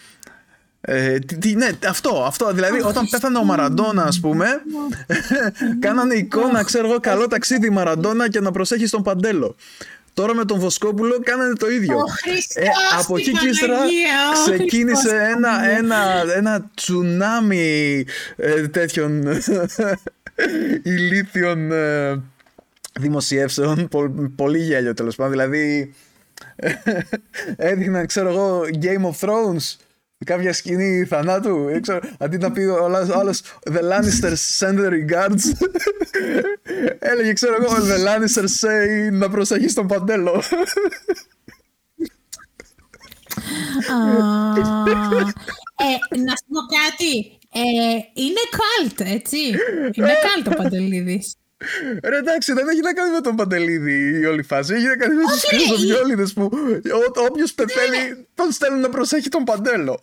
Ε, 0.81 1.19
τι, 1.19 1.55
ναι, 1.55 1.69
αυτό, 1.89 2.25
αυτό. 2.27 2.53
Δηλαδή, 2.53 2.81
όταν 2.83 3.09
πέθανε 3.11 3.39
ο 3.39 3.45
Μαραντόνα, 3.45 4.03
ας 4.03 4.21
πούμε, 4.21 4.47
κάνανε 5.85 6.15
εικόνα, 6.15 6.65
ξέρω 6.65 6.89
εγώ, 6.89 7.01
καλό 7.01 7.27
ταξίδι 7.27 7.71
Μαραντόνα 7.71 8.29
και 8.29 8.41
να 8.41 8.51
προσέχεις 8.51 8.91
τον 8.91 9.03
Παντέλο. 9.03 9.57
Τώρα 10.21 10.35
με 10.35 10.45
τον 10.45 10.59
Βοσκόπουλο 10.59 11.21
κάνανε 11.23 11.55
το 11.55 11.71
ίδιο. 11.71 11.97
ε, 12.55 12.67
από 12.99 13.17
εκεί 13.17 13.31
και 13.31 13.49
ύστερα 13.49 13.79
ξεκίνησε 14.45 15.17
ένα, 15.37 15.69
ένα, 15.69 16.25
ένα 16.37 16.71
τσουνάμι 16.75 18.05
ε, 18.37 18.69
τέτοιων 18.69 19.23
ηλίθιων 20.83 21.73
ε, 21.73 22.23
δημοσιεύσεων. 23.01 23.89
πολύ 24.37 24.59
γέλιο 24.59 24.95
τέλος 24.95 25.17
πάντων. 25.17 25.31
Δηλαδή 25.33 25.95
έδειχναν, 27.57 28.07
ξέρω 28.07 28.29
εγώ, 28.29 28.63
Game 28.83 29.11
of 29.11 29.29
Thrones 29.29 29.77
κάποια 30.25 30.53
σκηνή 30.53 31.05
θανάτου. 31.05 31.69
Έξω, 31.69 32.01
αντί 32.19 32.37
να 32.39 32.53
πει 32.53 32.61
ο 32.61 32.85
άλλος 33.19 33.43
The 33.71 33.81
Lannisters 33.81 34.59
send 34.59 34.79
the 34.79 34.91
regards, 34.91 35.43
έλεγε 36.99 37.33
ξέρω 37.33 37.55
εγώ 37.61 37.75
The 37.75 37.99
Lannisters 38.07 38.67
say 38.67 39.13
να 39.13 39.31
προσέχει 39.31 39.73
τον 39.73 39.87
παντέλο. 39.87 40.43
ε, 45.77 46.19
να 46.19 46.31
σου 46.37 46.47
πω 46.49 46.61
κάτι. 46.81 47.39
Ε, 47.53 47.61
είναι 48.15 48.41
καλτ, 48.61 49.01
έτσι. 49.15 49.39
Είναι 49.93 50.15
καλτ 50.33 50.47
ο 50.47 50.51
Παντελίδης. 50.63 51.35
Ρε 52.03 52.17
εντάξει, 52.17 52.53
δεν 52.53 52.69
έχει 52.69 52.81
να 52.81 52.93
κάνει 52.93 53.11
με 53.11 53.21
τον 53.21 53.37
Παντελίδη 53.37 54.21
η 54.21 54.25
όλη 54.25 54.43
φάση. 54.43 54.75
Έχει 54.75 54.87
να 54.87 54.97
κάνει 54.97 55.15
με 55.15 55.23
τους 55.23 55.45
κρυζοβιόλιδε 55.49 56.27
που 56.35 56.51
όποιος 57.29 57.53
πεθαίνει 57.53 58.27
τον 58.35 58.53
στέλνουν 58.53 58.81
να 58.81 58.89
προσέχει 58.89 59.29
τον 59.29 59.45
Παντέλο. 59.45 59.99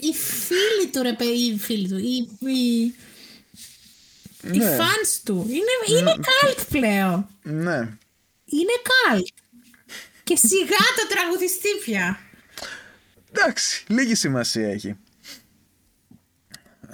Οι, 0.00 0.14
φίλοι 0.14 0.86
του, 0.92 1.02
ρε 1.02 1.12
παιδί, 1.12 1.52
οι 1.52 1.58
φίλοι 1.58 1.88
του. 1.88 1.98
Οι, 1.98 2.28
οι, 2.50 2.94
οι 4.52 4.58
ναι. 4.58 4.76
fans 4.78 5.20
του. 5.24 5.46
Είναι, 5.48 5.98
είναι 5.98 6.14
καλτ 6.14 6.58
πλέον. 6.70 7.28
Ναι. 7.42 7.78
Είναι 8.44 8.74
καλτ. 9.08 9.26
Και 10.24 10.36
σιγά 10.36 10.84
το 10.96 11.06
τραγουδιστή 11.08 11.68
πια. 11.84 12.18
Εντάξει, 13.32 13.84
λίγη 13.88 14.14
σημασία 14.14 14.68
έχει. 14.68 14.96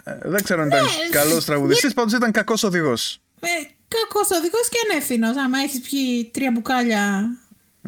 Ε, 0.05 0.18
δεν 0.22 0.43
ξέρω 0.43 0.62
αν 0.62 0.68
ήταν 0.68 0.85
ναι, 0.85 0.90
καλός 1.10 1.44
τραγουδιστής, 1.44 1.89
ναι. 1.89 1.94
πάντως 1.94 2.12
ήταν 2.12 2.31
κακός 2.32 2.62
οδηγός. 2.62 3.20
Ε, 3.40 3.48
κακός 3.89 4.39
οδηγός 4.39 4.68
και 4.68 4.78
ανεύθυνο. 4.90 5.28
Άμα 5.28 5.59
έχεις 5.59 5.81
πιει 5.81 6.31
τρία 6.32 6.51
μπουκάλια 6.51 7.27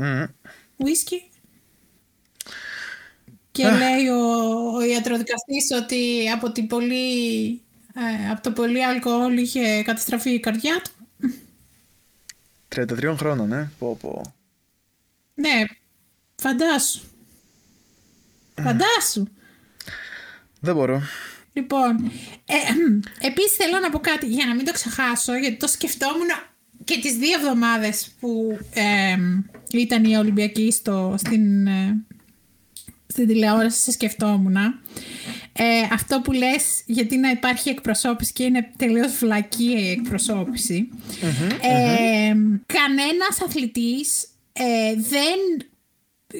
mm. 0.00 0.28
Και 3.52 3.70
λέει 3.70 4.08
ο, 4.08 4.20
ο 4.74 4.80
ιατροδικαστής 4.80 5.70
ότι 5.82 6.30
από, 6.30 6.52
την 6.52 6.66
πολύ, 6.66 7.50
ε, 7.94 8.30
από 8.30 8.42
το 8.42 8.52
πολύ 8.52 8.84
αλκοόλ 8.84 9.38
είχε 9.38 9.82
καταστραφεί 9.82 10.30
η 10.30 10.40
καρδιά 10.40 10.82
του. 10.84 10.90
33 12.76 13.14
χρόνων, 13.16 13.52
ε. 13.52 13.70
Πω, 13.78 13.96
πω. 14.00 14.34
Ναι, 15.34 15.64
φαντάσου. 16.36 17.00
Φαντάσου. 18.62 19.26
Δεν 20.60 20.74
μπορώ. 20.74 21.02
Λοιπόν, 21.52 22.12
ε, 22.46 22.56
επίσης 23.26 23.52
θέλω 23.52 23.78
να 23.80 23.90
πω 23.90 23.98
κάτι 23.98 24.26
για 24.26 24.46
να 24.46 24.54
μην 24.54 24.64
το 24.64 24.72
ξεχάσω, 24.72 25.36
γιατί 25.36 25.56
το 25.56 25.66
σκεφτόμουν 25.66 26.28
και 26.84 26.98
τις 26.98 27.16
δύο 27.16 27.38
εβδομάδες 27.38 28.14
που 28.20 28.58
ε, 28.74 29.16
ήταν 29.72 30.04
η 30.04 30.16
Ολυμπιακή 30.16 30.70
στο, 30.70 31.14
στην, 31.18 31.66
ε, 31.66 32.04
στην 33.06 33.26
τηλεόραση, 33.26 33.80
σε 33.80 33.90
σκεφτόμουν. 33.90 34.56
Ε, 35.52 35.80
αυτό 35.92 36.20
που 36.20 36.32
λες 36.32 36.82
γιατί 36.86 37.16
να 37.16 37.30
υπάρχει 37.30 37.68
εκπροσώπηση 37.68 38.32
και 38.32 38.44
είναι 38.44 38.72
τελείως 38.76 39.12
βλακή 39.12 39.64
η 39.64 39.90
εκπροσωπηση 39.90 40.88
ε, 41.60 42.34
Κανένας 42.66 43.40
αθλητής 43.44 44.26
ε, 44.52 44.94
δεν 44.94 45.68
ε, 46.26 46.38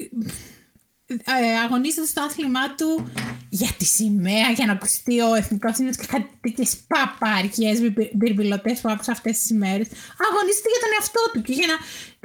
αγωνίζεται 1.63 2.07
στο 2.07 2.21
άθλημά 2.21 2.75
του 2.75 3.11
για 3.49 3.69
τη 3.77 3.85
σημαία, 3.85 4.49
για 4.55 4.65
να 4.65 4.71
ακουστεί 4.71 5.19
ο 5.19 5.35
εθνικός 5.35 5.77
είναι 5.77 5.89
και 5.89 6.05
κάτι 6.07 6.29
τέτοιες 6.41 6.77
παπαριές 6.87 7.79
μπυρμπιλωτέ 8.13 8.77
που 8.81 8.89
άκουσα 8.89 9.11
αυτές 9.11 9.37
τις 9.39 9.49
ημέρες. 9.49 9.87
Αγωνίζεται 10.27 10.69
για 10.73 10.81
τον 10.83 10.91
εαυτό 10.97 11.23
του. 11.33 11.41
Και 11.41 11.53
για 11.53 11.67
να... 11.67 11.75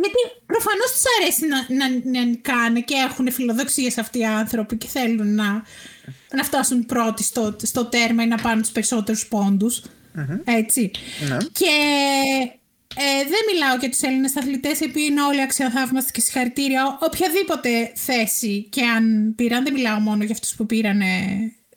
Γιατί 0.02 0.20
προφανώς 0.46 0.92
τους 0.92 1.02
αρέσει 1.18 1.46
να, 1.46 1.58
να, 1.78 2.10
να 2.12 2.24
νικάνε 2.24 2.80
και 2.80 2.94
έχουν 2.94 3.32
φιλοδοξίες 3.32 3.98
αυτοί 3.98 4.18
οι 4.18 4.24
άνθρωποι 4.24 4.76
και 4.76 4.86
θέλουν 4.86 5.34
να, 5.34 5.62
να 6.32 6.42
φτάσουν 6.44 6.86
πρώτοι 6.86 7.22
στο, 7.22 7.56
στο 7.62 7.84
τέρμα 7.84 8.22
ή 8.22 8.26
να 8.26 8.36
πάρουν 8.36 8.62
τους 8.62 8.70
περισσότερους 8.70 9.28
Έτσι. 10.44 10.90
Ναι. 11.28 11.36
Και 11.52 11.72
ε, 13.00 13.22
δεν 13.22 13.40
μιλάω 13.52 13.76
για 13.76 13.88
τους 13.90 14.00
Έλληνες 14.00 14.36
αθλητές, 14.36 14.80
επειδή 14.80 15.04
είναι 15.04 15.22
όλοι 15.22 15.40
αξιοθαύμαστοι 15.40 16.12
και 16.12 16.20
συγχαρητήρια. 16.20 16.98
Οποιαδήποτε 17.02 17.92
θέση 17.94 18.68
και 18.70 18.84
αν 18.84 19.34
πήραν, 19.36 19.64
δεν 19.64 19.72
μιλάω 19.72 19.98
μόνο 19.98 20.24
για 20.24 20.34
αυτούς 20.34 20.54
που 20.54 20.66
πήραν 20.66 21.00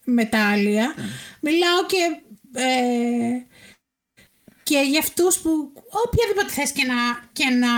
μετάλλια. 0.03 0.93
Μιλάω 1.41 1.85
και, 1.85 2.21
ε, 2.59 3.45
και 4.63 4.79
για 4.89 4.99
αυτούς 4.99 5.39
που 5.39 5.73
οποιαδήποτε 6.05 6.49
θέση 6.49 6.73
και 6.73 6.85
να, 6.85 7.29
και 7.31 7.45
να 7.49 7.69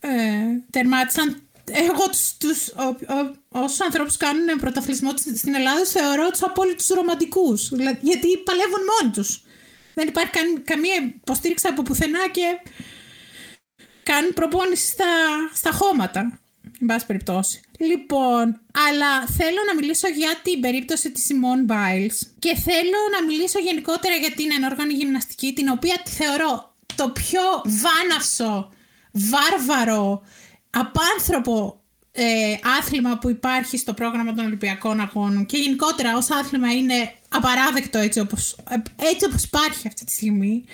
ε, 0.00 0.62
τερμάτισαν 0.70 1.40
εγώ 1.64 2.08
τους, 2.08 2.36
τους 2.36 2.68
ο, 2.68 2.86
ο, 3.14 3.36
όσους 3.48 3.80
ανθρώπους 3.80 4.16
κάνουν 4.16 4.58
πρωταθλησμό 4.60 5.10
στην 5.16 5.54
Ελλάδα 5.54 5.84
θεωρώ 5.84 6.30
τους 6.30 6.42
απόλυτους 6.42 6.86
ρομαντικούς 6.88 7.70
γιατί 8.00 8.28
παλεύουν 8.44 8.80
μόνοι 8.90 9.12
τους 9.12 9.42
δεν 9.96 10.08
υπάρχει 10.08 10.30
καμία 10.64 10.94
υποστήριξη 11.22 11.66
από 11.68 11.82
πουθενά 11.82 12.28
και 12.30 12.58
κάνουν 14.02 14.32
προπόνηση 14.34 14.86
στα, 14.86 15.04
στα 15.54 15.70
χώματα. 15.70 16.40
Εν 16.80 16.86
πάση 16.86 17.06
περιπτώσει. 17.06 17.60
Λοιπόν, 17.78 18.60
αλλά 18.88 19.26
θέλω 19.26 19.60
να 19.66 19.74
μιλήσω 19.74 20.08
για 20.08 20.40
την 20.42 20.60
περίπτωση 20.60 21.10
της 21.10 21.26
Simone 21.28 21.72
Biles 21.72 22.18
και 22.38 22.54
θέλω 22.54 23.00
να 23.18 23.26
μιλήσω 23.26 23.58
γενικότερα 23.58 24.14
για 24.14 24.30
την 24.30 24.52
ενόργανη 24.56 24.92
γυμναστική, 24.92 25.52
την 25.52 25.68
οποία 25.68 26.00
τη 26.04 26.10
θεωρώ 26.10 26.74
το 26.94 27.10
πιο 27.10 27.42
βάναυσο, 27.64 28.72
βάρβαρο, 29.12 30.22
απάνθρωπο 30.70 31.80
ε, 32.12 32.56
άθλημα 32.78 33.18
που 33.18 33.30
υπάρχει 33.30 33.76
στο 33.76 33.94
πρόγραμμα 33.94 34.34
των 34.34 34.44
Ολυμπιακών 34.44 35.00
Αγώνων 35.00 35.46
και 35.46 35.56
γενικότερα 35.56 36.16
ως 36.16 36.30
άθλημα 36.30 36.72
είναι 36.72 37.12
απαράδεκτο 37.28 37.98
έτσι 37.98 38.20
όπως, 38.20 38.56
έτσι 38.96 39.26
όπως 39.26 39.44
υπάρχει 39.44 39.86
αυτή 39.86 40.04
τη 40.04 40.12
στιγμή 40.12 40.64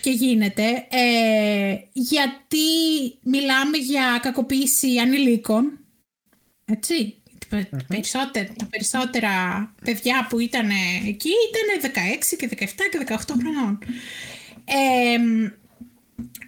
και 0.00 0.10
γίνεται 0.10 0.86
ε, 0.90 1.76
γιατί 1.92 2.58
μιλάμε 3.22 3.76
για 3.76 4.18
κακοποίηση 4.22 4.98
ανηλίκων 4.98 5.78
έτσι 6.64 7.18
Περισσότερα, 7.88 8.52
τα 8.56 8.66
περισσότερα 8.70 9.30
παιδιά 9.84 10.26
που 10.28 10.38
ήταν 10.38 10.70
εκεί 11.06 11.30
ήταν 11.48 11.92
16 12.30 12.36
και 12.38 12.48
17 12.52 12.64
και 12.90 13.06
18 13.08 13.16
χρονών. 13.40 13.78
Ε, 14.64 15.18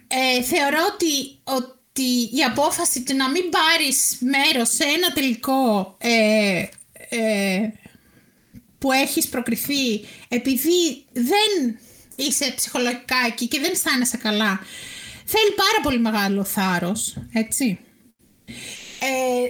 ε, 0.08 0.42
θεωρώ 0.42 0.78
ότι, 0.94 1.38
ότι 1.44 2.36
η 2.36 2.42
απόφαση 2.48 3.02
του 3.02 3.16
να 3.16 3.30
μην 3.30 3.42
πάρεις 3.50 4.18
μέρος 4.20 4.68
σε 4.68 4.84
ένα 4.84 5.12
τελικό 5.12 5.96
ε, 5.98 6.64
ε, 7.08 7.72
που 8.80 8.92
έχεις 8.92 9.28
προκριθεί 9.28 10.00
επειδή 10.28 11.04
δεν 11.12 11.78
είσαι 12.16 12.52
ψυχολογικά 12.56 13.16
εκεί 13.26 13.48
και 13.48 13.60
δεν 13.60 13.70
αισθάνεσαι 13.72 14.16
καλά 14.16 14.60
θέλει 15.32 15.52
πάρα 15.64 15.78
πολύ 15.82 15.98
μεγάλο 15.98 16.44
θάρρος, 16.44 17.16
έτσι. 17.32 17.78
Ε, 19.00 19.44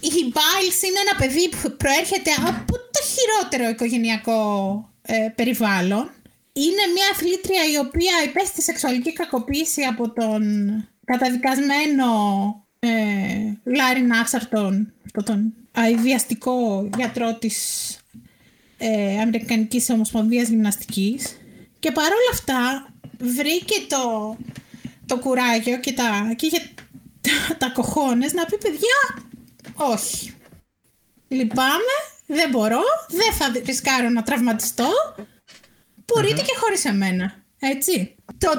η 0.00 0.32
Biles 0.36 0.80
είναι 0.86 1.00
ένα 1.06 1.14
παιδί 1.18 1.48
που 1.48 1.76
προέρχεται 1.76 2.30
από 2.48 2.72
το 2.72 3.00
χειρότερο 3.12 3.68
οικογενειακό 3.68 4.40
ε, 5.02 5.28
περιβάλλον. 5.34 6.10
Είναι 6.52 6.84
μια 6.94 7.06
αθλήτρια 7.12 7.62
η 7.72 7.76
οποία 7.78 8.12
υπέστη 8.24 8.62
σεξουαλική 8.62 9.12
κακοποίηση 9.12 9.82
από 9.82 10.10
τον 10.10 10.42
καταδικασμένο 11.04 12.06
ε, 12.78 12.88
Λάρι 13.64 14.02
Νάσαρτον, 14.02 14.92
από 15.08 15.22
τον 15.22 15.54
αειδιαστικό 15.72 16.88
γιατρό 16.96 17.34
της 17.34 17.58
ε, 18.82 19.20
Αμερικανικής 19.20 19.90
Ομοσπονδίας 19.90 20.48
Γυμναστικής 20.48 21.36
και 21.78 21.92
παρόλα 21.92 22.30
αυτά 22.32 22.88
βρήκε 23.18 23.74
το, 23.88 24.36
το 25.06 25.18
κουράγιο 25.18 25.78
και 25.78 25.92
τα, 25.92 26.34
και 26.36 26.46
είχε 26.46 26.60
τα, 27.20 27.56
τα 27.56 27.70
κοχώνες 27.70 28.32
να 28.32 28.44
πει 28.44 28.58
παιδιά 28.58 29.28
όχι. 29.74 30.34
Λυπάμαι, 31.28 31.96
δεν 32.26 32.50
μπορώ, 32.50 32.82
δεν 33.08 33.32
θα 33.32 33.60
ρισκάρω 33.64 34.08
να 34.08 34.22
τραυματιστώ. 34.22 34.90
και 36.42 36.56
χωρίς 36.60 36.84
εμένα. 36.84 37.34
Έτσι. 37.58 38.14
Το, 38.38 38.50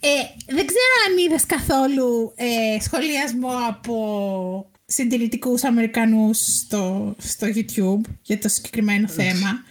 ε, 0.00 0.54
δεν 0.54 0.66
ξέρω 0.66 0.94
αν 1.08 1.18
είδες 1.18 1.46
καθόλου 1.46 2.32
ε, 2.36 2.80
σχολιασμό 2.80 3.50
από 3.68 4.70
συντηρητικούς 4.84 5.64
Αμερικανούς 5.64 6.38
στο, 6.38 7.14
στο 7.18 7.46
YouTube 7.46 8.10
για 8.22 8.38
το 8.38 8.48
συγκεκριμένο 8.48 9.08
θέμα. 9.08 9.64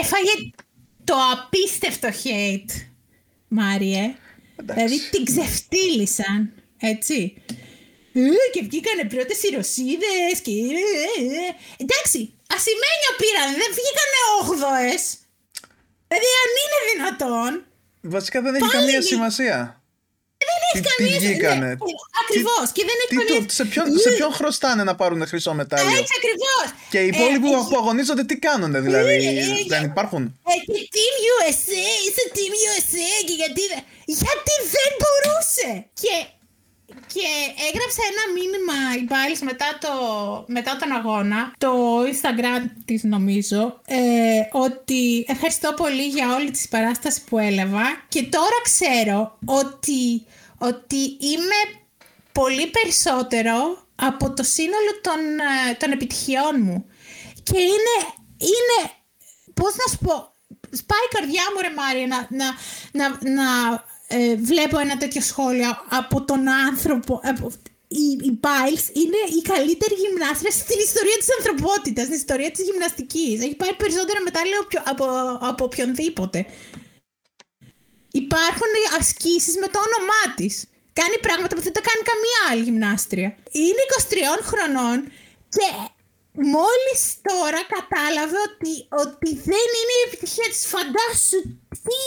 Έφαγε 0.00 0.50
το 1.04 1.14
απίστευτο 1.32 2.08
hate, 2.08 2.70
Μάριε. 3.48 4.14
Δηλαδή 4.56 5.00
την 5.10 5.24
ξεφτύλισαν, 5.24 6.52
έτσι. 6.78 7.34
Ε, 8.12 8.20
και 8.52 8.62
βγήκανε 8.62 9.04
πρώτες 9.04 9.42
οι 9.42 9.54
Ρωσίδες 9.54 10.40
και. 10.42 10.50
Ε, 10.50 11.50
εντάξει, 11.82 12.34
ασημένια 12.56 13.10
πήραν, 13.20 13.48
δεν 13.60 13.70
βγήκανε 13.78 14.18
όγδοες. 14.38 15.16
Δηλαδή, 16.08 16.28
αν 16.42 16.50
είναι 16.62 16.80
δυνατόν. 16.92 17.64
Βασικά 18.00 18.42
δεν 18.42 18.54
έχει 18.54 18.68
καμία 18.68 19.02
σημασία. 19.02 19.81
Δεν 20.52 20.60
έχει 20.68 20.80
καμία 20.90 21.18
σημασία. 21.20 21.54
Ναι, 21.62 21.70
Ακριβώς. 22.22 22.66
Και 22.76 22.82
δεν 22.88 22.96
έχει 23.02 23.12
καμία 23.20 23.50
σε, 23.58 23.64
ποιον, 23.72 23.86
σε 24.04 24.10
ποιον 24.16 24.32
χρωστάνε 24.38 24.82
να 24.90 24.94
πάρουν 25.00 25.20
χρυσό 25.30 25.52
μετάλλιο; 25.60 25.96
Έτσι 26.00 26.14
ακριβώς. 26.20 26.66
Και 26.92 27.00
οι 27.04 27.08
υπόλοιποι 27.14 27.48
ε, 27.52 27.56
που 27.70 27.76
αγωνίζονται 27.82 28.24
τι 28.30 28.36
κάνουν, 28.46 28.72
δηλαδή; 28.86 29.14
Ε, 29.14 29.44
δεν 29.72 29.82
υπάρχουν; 29.90 30.22
Ε, 30.50 30.54
και 30.72 30.80
Team 30.94 31.14
USA, 31.28 31.84
είσαι 32.06 32.24
Team 32.36 32.52
USA 32.64 33.10
και 33.28 33.36
γιατί. 33.42 33.62
Γιατί 34.20 34.54
δεν 34.74 34.90
μπορούσε; 35.00 35.68
Και 36.02 36.14
και 37.06 37.28
έγραψε 37.72 38.00
ένα 38.12 38.24
μήνυμα 38.36 38.76
η 39.00 39.04
Biles 39.12 39.40
μετά, 39.50 39.78
το, 39.80 39.92
μετά 40.46 40.76
τον 40.80 40.92
αγώνα, 40.92 41.52
το 41.58 41.72
Instagram 42.12 42.62
της 42.84 43.02
νομίζω, 43.02 43.80
ε, 43.86 43.98
ότι 44.52 45.24
ευχαριστώ 45.28 45.72
πολύ 45.72 46.06
για 46.06 46.34
όλη 46.34 46.50
τη 46.50 46.66
παράσταση 46.70 47.24
που 47.24 47.38
έλαβα 47.38 47.82
και 48.08 48.22
τώρα 48.22 48.58
ξέρω 48.62 49.38
ότι, 49.44 50.26
ότι 50.68 51.00
είμαι 51.30 51.60
πολύ 52.32 52.66
περισσότερο 52.66 53.86
από 53.94 54.32
το 54.32 54.42
σύνολο 54.42 54.92
των, 55.00 55.20
ε, 55.70 55.74
των 55.74 55.90
επιτυχιών 55.92 56.54
μου. 56.62 56.86
Και 57.42 57.58
είναι, 57.58 57.96
είναι, 58.38 58.90
πώς 59.54 59.72
να 59.80 59.86
σου 59.90 59.98
πω, 60.04 60.14
σπάει 60.80 61.04
η 61.10 61.14
καρδιά 61.16 61.44
μου 61.52 61.60
ρε 61.60 61.72
Μάρια 61.80 62.06
να, 62.06 62.18
να, 62.40 62.48
να, 62.98 63.06
να 63.38 63.46
ε, 64.08 64.34
βλέπω 64.36 64.78
ένα 64.78 64.96
τέτοιο 64.96 65.20
σχόλιο 65.20 65.70
από 65.88 66.24
τον 66.24 66.48
άνθρωπο. 66.48 67.20
Από, 67.22 67.52
η, 67.88 68.06
η 68.28 68.32
Biles 68.44 68.86
είναι 69.00 69.20
η 69.38 69.40
καλύτερη 69.52 69.94
γυμνάστρια 70.02 70.50
στην 70.50 70.78
ιστορία 70.88 71.16
της 71.22 71.30
ανθρωπότητας, 71.36 72.04
στην 72.04 72.16
ιστορία 72.22 72.50
της 72.50 72.62
γυμναστικής. 72.68 73.36
Έχει 73.44 73.56
πάρει 73.62 73.74
περισσότερα 73.82 74.20
μετάλλια 74.28 74.58
από, 74.60 74.76
από, 74.92 75.04
από 75.50 75.64
οποιονδήποτε. 75.64 76.46
Υπάρχουν 78.12 78.72
ασκήσεις 78.98 79.54
με 79.62 79.68
το 79.72 79.78
όνομά 79.86 80.24
της. 80.38 80.54
Κάνει 81.00 81.16
πράγματα 81.26 81.52
που 81.54 81.62
δεν 81.66 81.74
τα 81.76 81.82
κάνει 81.88 82.02
καμία 82.10 82.40
άλλη 82.48 82.62
γυμνάστρια. 82.68 83.28
Είναι 83.50 83.82
23 84.40 84.50
χρονών 84.50 84.98
και 85.56 85.68
μόλις 86.54 87.00
τώρα 87.30 87.60
κατάλαβε 87.76 88.38
ότι, 88.48 88.72
ότι 89.02 89.30
δεν 89.48 89.66
είναι 89.76 89.94
η 90.00 90.04
επιτυχία 90.06 90.48
της. 90.52 90.62
Φαντάσου 90.72 91.38
τι 91.86 92.02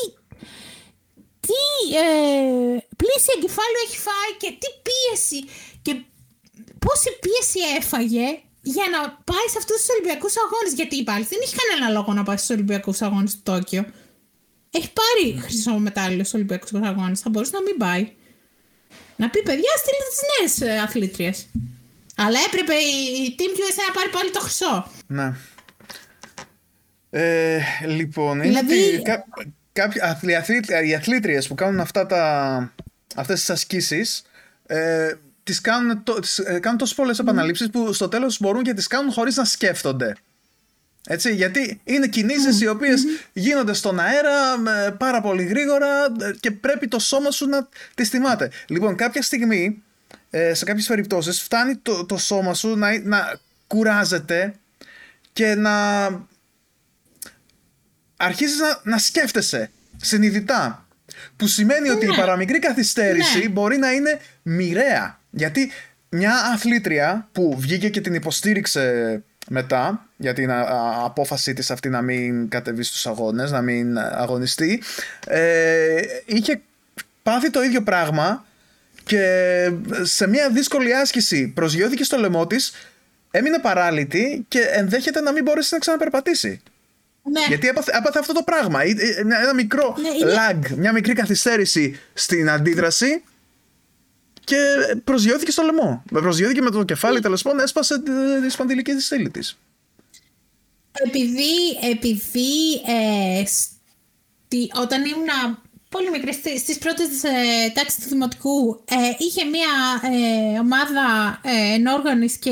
τι, 1.48 1.62
ε, 2.04 2.78
πλήση 3.00 3.30
εγκεφάλου 3.36 3.78
έχει 3.86 3.98
φάει 4.08 4.32
και 4.42 4.52
τι 4.62 4.70
πίεση 4.86 5.40
και 5.86 5.94
πόση 6.84 7.10
πίεση 7.24 7.60
έφαγε 7.80 8.28
για 8.62 8.86
να 8.94 9.00
πάει 9.30 9.48
σε 9.52 9.58
αυτούς 9.62 9.78
τους 9.78 9.90
Ολυμπιακούς 9.96 10.34
Αγώνες. 10.44 10.74
Γιατί 10.80 10.96
η 10.96 11.04
δεν 11.32 11.40
είχε 11.44 11.56
κανένα 11.62 11.88
λόγο 11.98 12.14
να 12.14 12.24
πάει 12.24 12.38
στους 12.38 12.50
Ολυμπιακούς 12.50 13.02
Αγώνες 13.02 13.32
του 13.36 13.42
Τόκιο. 13.44 13.84
Έχει 14.76 14.92
πάρει 14.94 15.42
χρυσό 15.42 15.78
μετάλλιο 15.78 16.24
στου 16.24 16.34
Ολυμπιακού 16.36 16.86
Αγώνε. 16.86 17.16
Θα 17.16 17.30
μπορούσε 17.30 17.52
να 17.54 17.62
μην 17.62 17.78
πάει. 17.78 18.12
Να 19.16 19.30
πει 19.30 19.44
παιδιά, 19.44 19.72
στείλτε 19.78 20.04
τις 20.10 20.62
νέες 20.62 20.82
αθλήτριες. 20.84 21.48
Αλλά 22.16 22.40
έπρεπε 22.48 22.74
η 22.74 23.36
Team 23.40 23.58
USA 23.58 23.84
να 23.88 23.94
πάρει 23.94 24.10
πάλι 24.10 24.32
το 24.32 24.40
χρυσό. 24.40 24.92
Ναι. 25.08 25.34
Ε, 27.10 27.60
λοιπόν, 27.88 28.42
δηλαδή... 28.42 29.02
κα, 29.02 29.26
κάποια, 29.74 30.20
οι 30.86 30.96
αθλήτριες 30.96 31.48
που 31.48 31.56
κάνουν 31.56 31.80
αυτά 31.80 32.06
τα, 32.06 32.74
αυτές 33.16 33.40
τις 33.40 33.50
ασκήσεις 33.50 34.24
ε, 34.66 35.14
τις 35.44 35.62
κάνουν, 35.62 36.04
το, 36.04 36.20
τις, 36.20 36.38
ε, 36.38 36.60
κάνουν 36.60 36.78
τόσο 36.78 36.96
πολλές 36.96 37.20
επαναλήψεις 37.20 37.70
που 37.70 37.94
στο 37.94 38.08
τέλος 38.08 38.40
μπορούν 38.40 38.64
και 38.64 38.74
τις 38.74 38.88
κάνουν 38.88 39.12
χωρίς 39.12 39.36
να 39.36 39.46
σκέφτονται. 39.46 40.16
Έτσι, 41.08 41.36
γιατί 41.36 41.82
είναι 41.84 42.08
κινήσεις 42.08 42.62
οι 42.62 42.68
οποίες 42.68 43.04
γίνονται 43.34 43.74
στον 43.74 44.00
αέρα 44.00 44.32
πάρα 44.98 45.22
πολύ 45.22 45.44
γρήγορα 45.44 45.88
ε, 46.06 46.32
και 46.40 46.52
πρέπει 46.52 46.88
το 46.88 47.00
σώμα 47.00 47.32
σου 47.32 47.50
να 47.50 47.68
τις 47.96 48.10
θυμάται. 48.10 48.52
Λοιπόν, 48.68 48.96
κάποια 48.96 49.22
στιγμή, 49.22 49.84
ε, 50.30 50.54
σε 50.54 50.66
κάποιες 50.66 50.88
περιπτώσεις, 50.88 51.42
φτάνει 51.42 51.76
το, 51.76 52.06
το 52.06 52.18
σώμα 52.18 52.54
σου 52.54 52.76
να, 52.76 53.00
να 53.00 53.40
κουράζεται 53.68 54.54
και 55.34 55.56
να 55.56 56.06
αρχίζεις 58.18 58.60
να, 58.60 58.80
να 58.84 58.98
σκέφτεσαι 58.98 59.72
συνειδητά. 59.98 60.88
Που 61.36 61.48
σημαίνει 61.48 61.90
ότι 61.90 62.06
η 62.06 62.10
ναι. 62.10 62.16
παραμικρή 62.16 62.60
καθυστέρηση 62.60 63.40
ναι. 63.40 63.48
μπορεί 63.48 63.78
να 63.78 63.92
είναι 63.92 64.20
μοιραία. 64.42 65.20
Γιατί 65.30 65.72
μια 66.10 66.34
αθλήτρια 66.54 67.30
που 67.32 67.56
βγήκε 67.60 67.90
και 67.90 68.02
την 68.02 68.14
υποστήριξε 68.14 69.24
μετά 69.50 70.08
για 70.18 70.34
την 70.34 70.52
απόφασή 71.04 71.54
της 71.54 71.72
αυτή 71.72 71.90
να 71.90 72.02
μην 72.02 72.50
κατεβεί 72.50 72.84
στους 72.84 73.08
αγώνες, 73.08 73.52
να 73.52 73.62
μην 73.62 73.98
αγωνιστεί 73.98 74.82
ε, 75.28 76.02
είχε 76.26 76.62
πάθει 77.24 77.50
το 77.50 77.64
ίδιο 77.64 77.82
πράγμα 77.82 78.46
και 79.04 79.72
σε 80.02 80.28
μια 80.28 80.50
δύσκολη 80.50 80.94
άσκηση 80.94 81.48
προσγειώθηκε 81.48 82.04
στο 82.04 82.18
λαιμό 82.18 82.48
της 82.48 82.74
έμεινε 83.32 83.60
παράλυτη 83.60 84.46
και 84.48 84.60
ενδέχεται 84.60 85.22
να 85.22 85.32
μην 85.32 85.44
μπορέσει 85.44 85.74
να 85.74 85.80
ξαναπερπατήσει. 85.80 86.62
Ναι. 87.32 87.42
Γιατί 87.48 87.68
έπαθε, 87.68 87.92
έπαθε 87.98 88.20
αυτό 88.20 88.34
το 88.34 88.44
πράγμα. 88.44 88.82
Ε, 88.82 88.88
ε, 88.88 89.20
ένα 89.20 89.54
μικρό 89.54 89.96
ναι, 90.02 90.10
lag, 90.36 90.76
μια 90.76 90.92
μικρή 90.92 91.14
καθυστέρηση 91.14 92.00
στην 92.14 92.50
αντίδραση 92.50 93.24
και 94.46 94.58
προσγειώθηκε 95.04 95.52
στο 95.52 95.64
λαιμό. 95.64 96.04
Προσγειώθηκε 96.12 96.62
με 96.62 96.70
το 96.70 96.84
κεφάλι, 96.84 97.20
τέλος 97.20 97.42
πάντων, 97.42 97.60
έσπασε 97.60 98.02
τη 98.42 98.50
σπανδυλική 98.50 98.94
της 98.94 99.06
στήλη 99.06 99.30
της. 99.30 99.58
Επειδή, 100.92 101.54
επειδή 101.92 102.74
ε, 102.88 103.44
όταν 104.82 105.06
ήμουν 105.06 105.60
πολύ 105.90 106.10
μικρή, 106.10 106.34
στις 106.58 106.78
πρώτες 106.78 107.24
ε, 107.24 107.72
τάξεις 107.74 108.04
του 108.04 108.10
δημοτικού, 108.10 108.84
ε, 108.86 108.96
είχε 109.18 109.44
μία 109.44 109.74
ε, 110.12 110.60
ομάδα 110.60 111.40
ε, 111.44 111.74
ενόργανης 111.74 112.38
και 112.38 112.50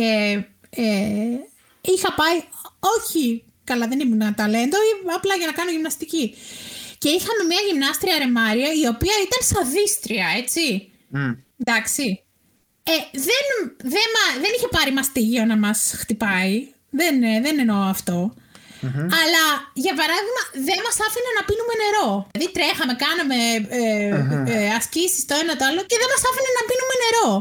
ε, 0.70 0.84
είχα 1.82 2.14
πάει, 2.14 2.38
όχι 3.00 3.44
καλά 3.64 3.88
δεν 3.88 4.00
ήμουν 4.00 4.22
ένα 4.22 4.34
ταλέντο, 4.34 4.78
απλά 5.16 5.36
για 5.36 5.48
να 5.48 5.54
κάνω 5.54 5.72
γυμναστική. 5.72 6.36
Και 6.98 7.10
είχαμε 7.10 7.44
μία 7.48 7.60
γυμνάστρια 7.70 8.18
ρεμάρια 8.18 8.68
η 8.74 8.88
οποία 8.88 9.14
ήταν 9.26 9.42
σαδίστρια, 9.42 10.26
έτσι. 10.38 10.92
Εντάξει. 11.58 12.24
Ε, 12.84 12.96
δεν, 13.30 13.46
δεν, 13.96 14.10
δεν 14.44 14.52
είχε 14.56 14.68
πάρει 14.76 14.92
μαστίγιο 14.94 15.44
να 15.52 15.58
μας 15.58 15.80
χτυπάει. 16.02 16.56
Δεν, 17.00 17.16
ε, 17.24 17.42
δεν 17.46 17.56
εννοώ 17.64 17.82
Αλλά 19.22 19.44
για 19.86 19.96
παράδειγμα 20.00 20.44
δεν 20.68 20.80
μας 20.86 20.98
άφηνε 21.06 21.32
να 21.38 21.44
πίνουμε 21.48 21.76
νερό. 21.84 22.10
Δηλαδή 22.32 22.50
τρέχαμε, 22.58 22.94
κάναμε 23.06 23.38
ε, 23.82 23.84
ε, 24.54 24.68
ασκήσεις 24.80 25.24
το 25.30 25.34
ένα 25.42 25.54
το 25.60 25.64
άλλο 25.70 25.82
και 25.90 25.98
δεν 26.02 26.10
μας 26.14 26.24
άφηνε 26.30 26.52
να 26.60 26.64
πίνουμε 26.70 26.96
νερό. 27.04 27.32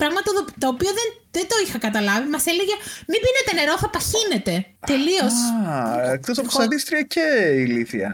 Πράγμα 0.00 0.20
το, 0.26 0.32
το 0.62 0.66
οποίο 0.74 0.90
δεν, 0.98 1.08
δεν 1.36 1.46
το 1.50 1.56
είχα 1.64 1.78
καταλάβει. 1.86 2.26
Μας 2.34 2.44
έλεγε 2.52 2.74
μην 3.10 3.20
πίνετε 3.24 3.52
νερό 3.58 3.74
θα 3.82 3.88
παχύνετε. 3.94 4.54
Τελείως. 4.92 5.34
Α, 5.72 5.76
εκτός 6.16 6.36
από 6.40 6.50
σαντίστρια 6.56 7.02
και 7.12 7.24
ηλίθια. 7.64 8.10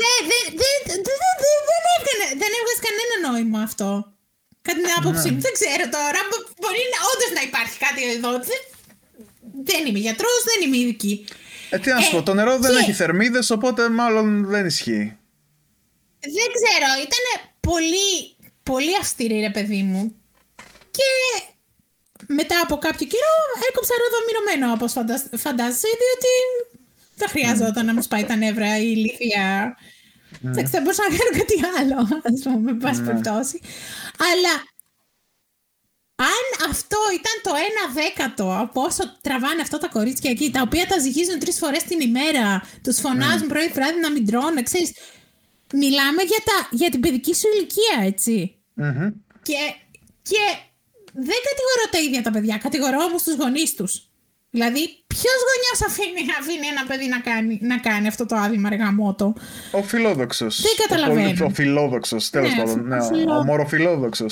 Ναι, 0.00 0.12
δεν, 0.30 0.42
δεν, 0.60 0.76
δεν, 0.92 1.00
δεν, 2.06 2.18
δεν 2.42 2.50
έβγαζε 2.58 2.80
κανένα 2.86 3.14
νόημα 3.26 3.60
αυτό. 3.68 3.88
Κατά 4.62 4.78
την 4.80 4.90
άποψή 4.98 5.28
ναι. 5.28 5.34
μου. 5.34 5.40
Δεν 5.40 5.52
ξέρω 5.58 5.84
τώρα. 5.98 6.20
Μπορεί 6.60 6.82
όντως 7.12 7.30
να 7.38 7.42
υπάρχει 7.48 7.76
κάτι 7.86 8.00
εδώ. 8.16 8.30
Δεν, 8.50 8.60
δεν 9.70 9.80
είμαι 9.86 9.98
γιατρός, 9.98 10.40
δεν 10.50 10.58
είμαι 10.64 10.76
ειδική. 10.76 11.14
Ε, 11.70 11.78
τι 11.78 11.88
να 11.90 12.00
σου 12.00 12.10
πω, 12.10 12.22
το 12.22 12.34
νερό 12.34 12.58
δεν 12.58 12.76
έχει 12.76 12.92
θερμίδες, 12.92 13.50
οπότε 13.50 13.88
μάλλον 13.88 14.46
δεν 14.46 14.66
ισχύει. 14.66 15.16
Δεν 16.36 16.48
ξέρω, 16.56 16.88
ήταν 17.06 17.24
πολύ, 17.60 18.36
πολύ 18.62 18.96
αυστηρή 19.00 19.40
ρε 19.40 19.50
παιδί 19.50 19.82
μου. 19.82 20.14
Και 20.90 21.08
μετά 22.26 22.60
από 22.62 22.76
κάποιο 22.78 23.06
καιρό 23.06 23.34
έκοψα 23.68 23.94
ροδομυρωμένο 24.02 24.72
όπως 24.72 24.92
φαντάζεσαι, 25.44 25.88
διότι 26.02 26.32
δεν 27.14 27.28
χρειαζόταν 27.28 27.86
να 27.86 27.94
μου 27.94 28.02
σπάει 28.02 28.24
τα 28.24 28.36
νεύρα 28.36 28.78
η 28.78 28.92
ηλικία 28.96 29.76
δεν 30.40 30.64
ξέρω, 30.64 30.82
μπορούσα 30.82 31.02
να 31.10 31.16
κάνω 31.16 31.32
κάτι 31.40 31.56
άλλο, 31.78 32.22
ας 32.34 32.40
πούμε, 32.42 32.72
με 32.72 32.78
πάση 32.78 33.00
ναι. 33.00 33.06
περιπτώσει. 33.06 33.60
Αλλά 34.28 34.54
αν 36.16 36.70
αυτό 36.70 36.96
ήταν 37.12 37.36
το 37.42 37.52
ένα 37.68 38.02
δέκατο 38.02 38.56
από 38.58 38.80
όσο 38.82 39.18
τραβάνε 39.20 39.60
αυτά 39.60 39.78
τα 39.78 39.88
κορίτσια 39.88 40.30
εκεί, 40.30 40.50
τα 40.50 40.60
οποία 40.62 40.86
τα 40.86 40.98
ζυγίζουν 40.98 41.38
τρεις 41.38 41.58
φορές 41.58 41.82
την 41.82 42.00
ημέρα, 42.00 42.62
τους 42.82 43.00
φωνάζουν 43.00 43.46
mm. 43.46 43.48
πρωί 43.48 43.68
βράδυ 43.68 44.00
να 44.00 44.10
μην 44.10 44.26
τρώνε, 44.26 44.62
ξέρεις. 44.62 44.92
Μιλάμε 45.72 46.22
για, 46.22 46.42
τα, 46.44 46.68
για 46.70 46.90
την 46.90 47.00
παιδική 47.00 47.34
σου 47.34 47.48
ηλικία, 47.54 48.06
Και, 49.42 49.60
και 50.22 50.42
δεν 51.12 51.38
κατηγορώ 51.48 51.84
τα 51.90 51.98
ίδια 51.98 52.22
τα 52.22 52.30
παιδιά, 52.30 52.58
κατηγορώ 52.58 53.04
όμως 53.04 53.22
τους 53.22 53.34
γονείς 53.34 53.74
τους. 53.74 54.09
Δηλαδή, 54.50 55.04
ποιος 55.06 55.38
γονιό 55.48 55.86
αφήνει, 55.86 56.30
αφήνει 56.40 56.66
ένα 56.66 56.86
παιδί 56.86 57.06
να 57.06 57.20
κάνει, 57.20 57.58
να 57.62 57.78
κάνει 57.78 58.06
αυτό 58.08 58.26
το 58.26 58.36
άδειγμα 58.36 58.68
εργαμότο. 58.72 59.34
Ο 59.72 59.82
φιλόδοξος. 59.82 60.60
Δεν 60.60 60.72
καταλαβαίνω. 60.86 61.44
Ο, 61.44 61.46
ο 61.46 61.50
φιλόδοξος, 61.50 62.30
τέλος 62.30 62.54
ναι, 62.54 62.56
πάντων. 62.56 62.86
Ναι, 62.86 62.96
ο 63.32 63.44
μοροφιλόδοξο. 63.44 64.26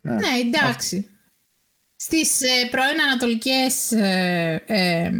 Ναι. 0.00 0.14
ναι, 0.14 0.28
εντάξει. 0.40 1.08
Στις 1.96 2.40
ε, 2.40 2.68
πρώην 2.70 3.00
Ανατολικέ 3.08 3.66
ε, 3.90 4.56
ε, 4.66 5.10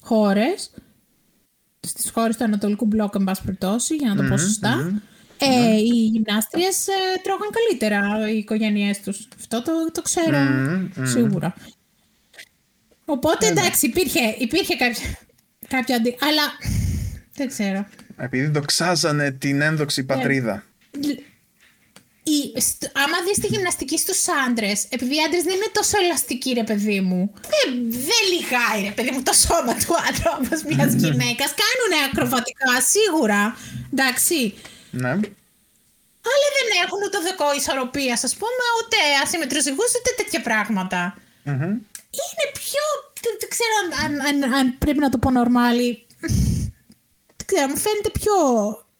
χώρες, 0.00 0.70
στις 1.80 2.10
χώρες 2.10 2.36
του 2.36 2.44
Ανατολικού 2.44 2.86
Μπλοκ, 2.86 3.14
εν 3.14 3.24
πάση 3.24 3.42
περιπτώσει, 3.42 3.94
για 3.94 4.08
να 4.08 4.16
το 4.16 4.28
πω 4.28 4.36
σωστα 4.36 5.00
ε, 5.38 5.48
ναι. 5.48 5.76
οι 5.76 6.06
γυμνάστριες 6.12 6.86
ε, 6.86 7.20
τρώγαν 7.22 7.48
καλύτερα 7.50 8.30
οι 8.30 8.36
οικογένειές 8.36 9.00
τους. 9.00 9.28
Αυτό 9.38 9.62
το, 9.62 9.72
το 9.92 10.02
ξέρω 10.02 10.38
σίγουρα. 11.02 11.54
Οπότε 13.10 13.46
ε, 13.46 13.52
ναι. 13.52 13.60
εντάξει, 13.60 13.86
υπήρχε, 13.86 14.34
υπήρχε 14.38 14.76
κάποια, 14.76 15.06
κάποια 15.68 15.96
αντι... 15.96 16.16
Αλλά 16.20 16.42
δεν 17.34 17.48
ξέρω. 17.48 17.86
Επειδή 18.16 18.46
δοξάζανε 18.46 19.30
την 19.30 19.60
ένδοξη 19.60 20.04
πατρίδα. 20.04 20.64
Η, 22.22 22.40
άμα 23.04 23.18
δεις 23.26 23.38
τη 23.42 23.46
γυμναστική 23.46 23.98
στους 23.98 24.20
άντρες, 24.46 24.86
επειδή 24.88 25.14
οι 25.16 25.22
άντρες 25.26 25.42
δεν 25.42 25.54
είναι 25.54 25.72
τόσο 25.72 25.96
ελαστικοί, 26.04 26.50
ρε 26.52 26.64
παιδί 26.64 27.00
μου, 27.00 27.32
δεν, 27.52 27.68
δεν 28.08 28.22
λιγάει, 28.32 28.80
ρε 28.88 28.94
παιδί 28.96 29.10
μου, 29.10 29.22
το 29.22 29.32
σώμα 29.32 29.74
του 29.80 29.92
άντρα 30.08 30.30
όπως 30.38 30.58
μιας 30.68 30.92
γυναίκας. 31.02 31.50
Κάνουν 31.62 31.92
ακροβατικά, 32.06 32.72
σίγουρα. 32.94 33.40
Εντάξει. 33.92 34.38
Ναι. 34.90 35.12
Αλλά 36.30 36.46
δεν 36.56 36.68
έχουν 36.84 37.00
ούτε 37.06 37.18
δεκό 37.28 37.48
ισορροπία, 37.60 38.14
ας 38.28 38.34
πούμε, 38.40 38.64
ούτε 38.78 38.96
ασύμμετρους 39.22 39.64
ούτε 39.66 40.10
τέτοια 40.16 40.40
είναι 42.18 42.46
πιο. 42.60 42.84
Δεν, 43.40 43.48
ξέρω 43.54 43.74
αν, 44.04 44.12
αν, 44.28 44.54
αν, 44.54 44.78
πρέπει 44.78 44.98
να 44.98 45.10
το 45.10 45.18
πω 45.18 45.30
νορμάλι. 45.30 46.06
Δεν 47.36 47.46
ξέρω, 47.46 47.68
μου 47.68 47.76
φαίνεται 47.76 48.10
πιο. 48.20 48.36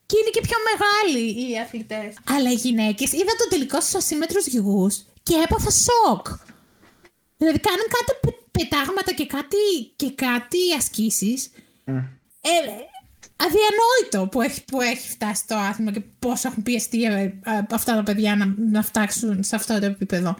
Και 0.06 0.16
είναι 0.20 0.32
και 0.36 0.40
πιο 0.48 0.58
μεγάλοι 0.70 1.24
οι 1.40 1.58
αθλητές. 1.58 2.10
Αλλά 2.34 2.50
οι 2.50 2.54
γυναίκες 2.54 3.12
είδα 3.12 3.32
το 3.38 3.46
τελικό 3.48 3.80
στους 3.80 3.94
ασύμμετρους 3.94 4.46
γηγού 4.46 4.90
και 5.22 5.34
έπαθα 5.44 5.70
σοκ. 5.70 6.26
Δηλαδή 7.36 7.58
κάνουν 7.58 7.86
κάτι 7.96 8.36
πετάγματα 8.50 9.12
και 9.12 9.26
κάτι, 9.26 9.56
και 9.96 10.10
κάτι 10.10 10.58
ασκήσεις 10.78 11.50
ε, 12.40 12.50
αδιανόητο 13.36 14.28
που 14.30 14.40
έχει, 14.42 14.64
που 14.64 14.80
έχει 14.80 15.08
φτάσει 15.08 15.46
το 15.46 15.56
άθλημα 15.56 15.92
και 15.92 16.02
πόσο 16.18 16.48
έχουν 16.48 16.62
πιεστεί 16.62 17.04
ε, 17.04 17.22
ε, 17.22 17.32
αυτά 17.70 17.94
τα 17.94 18.02
παιδιά 18.02 18.36
να, 18.36 18.54
να 18.70 18.82
φτάξουν 18.82 19.42
σε 19.42 19.56
αυτό 19.56 19.78
το 19.78 19.86
επίπεδο. 19.86 20.36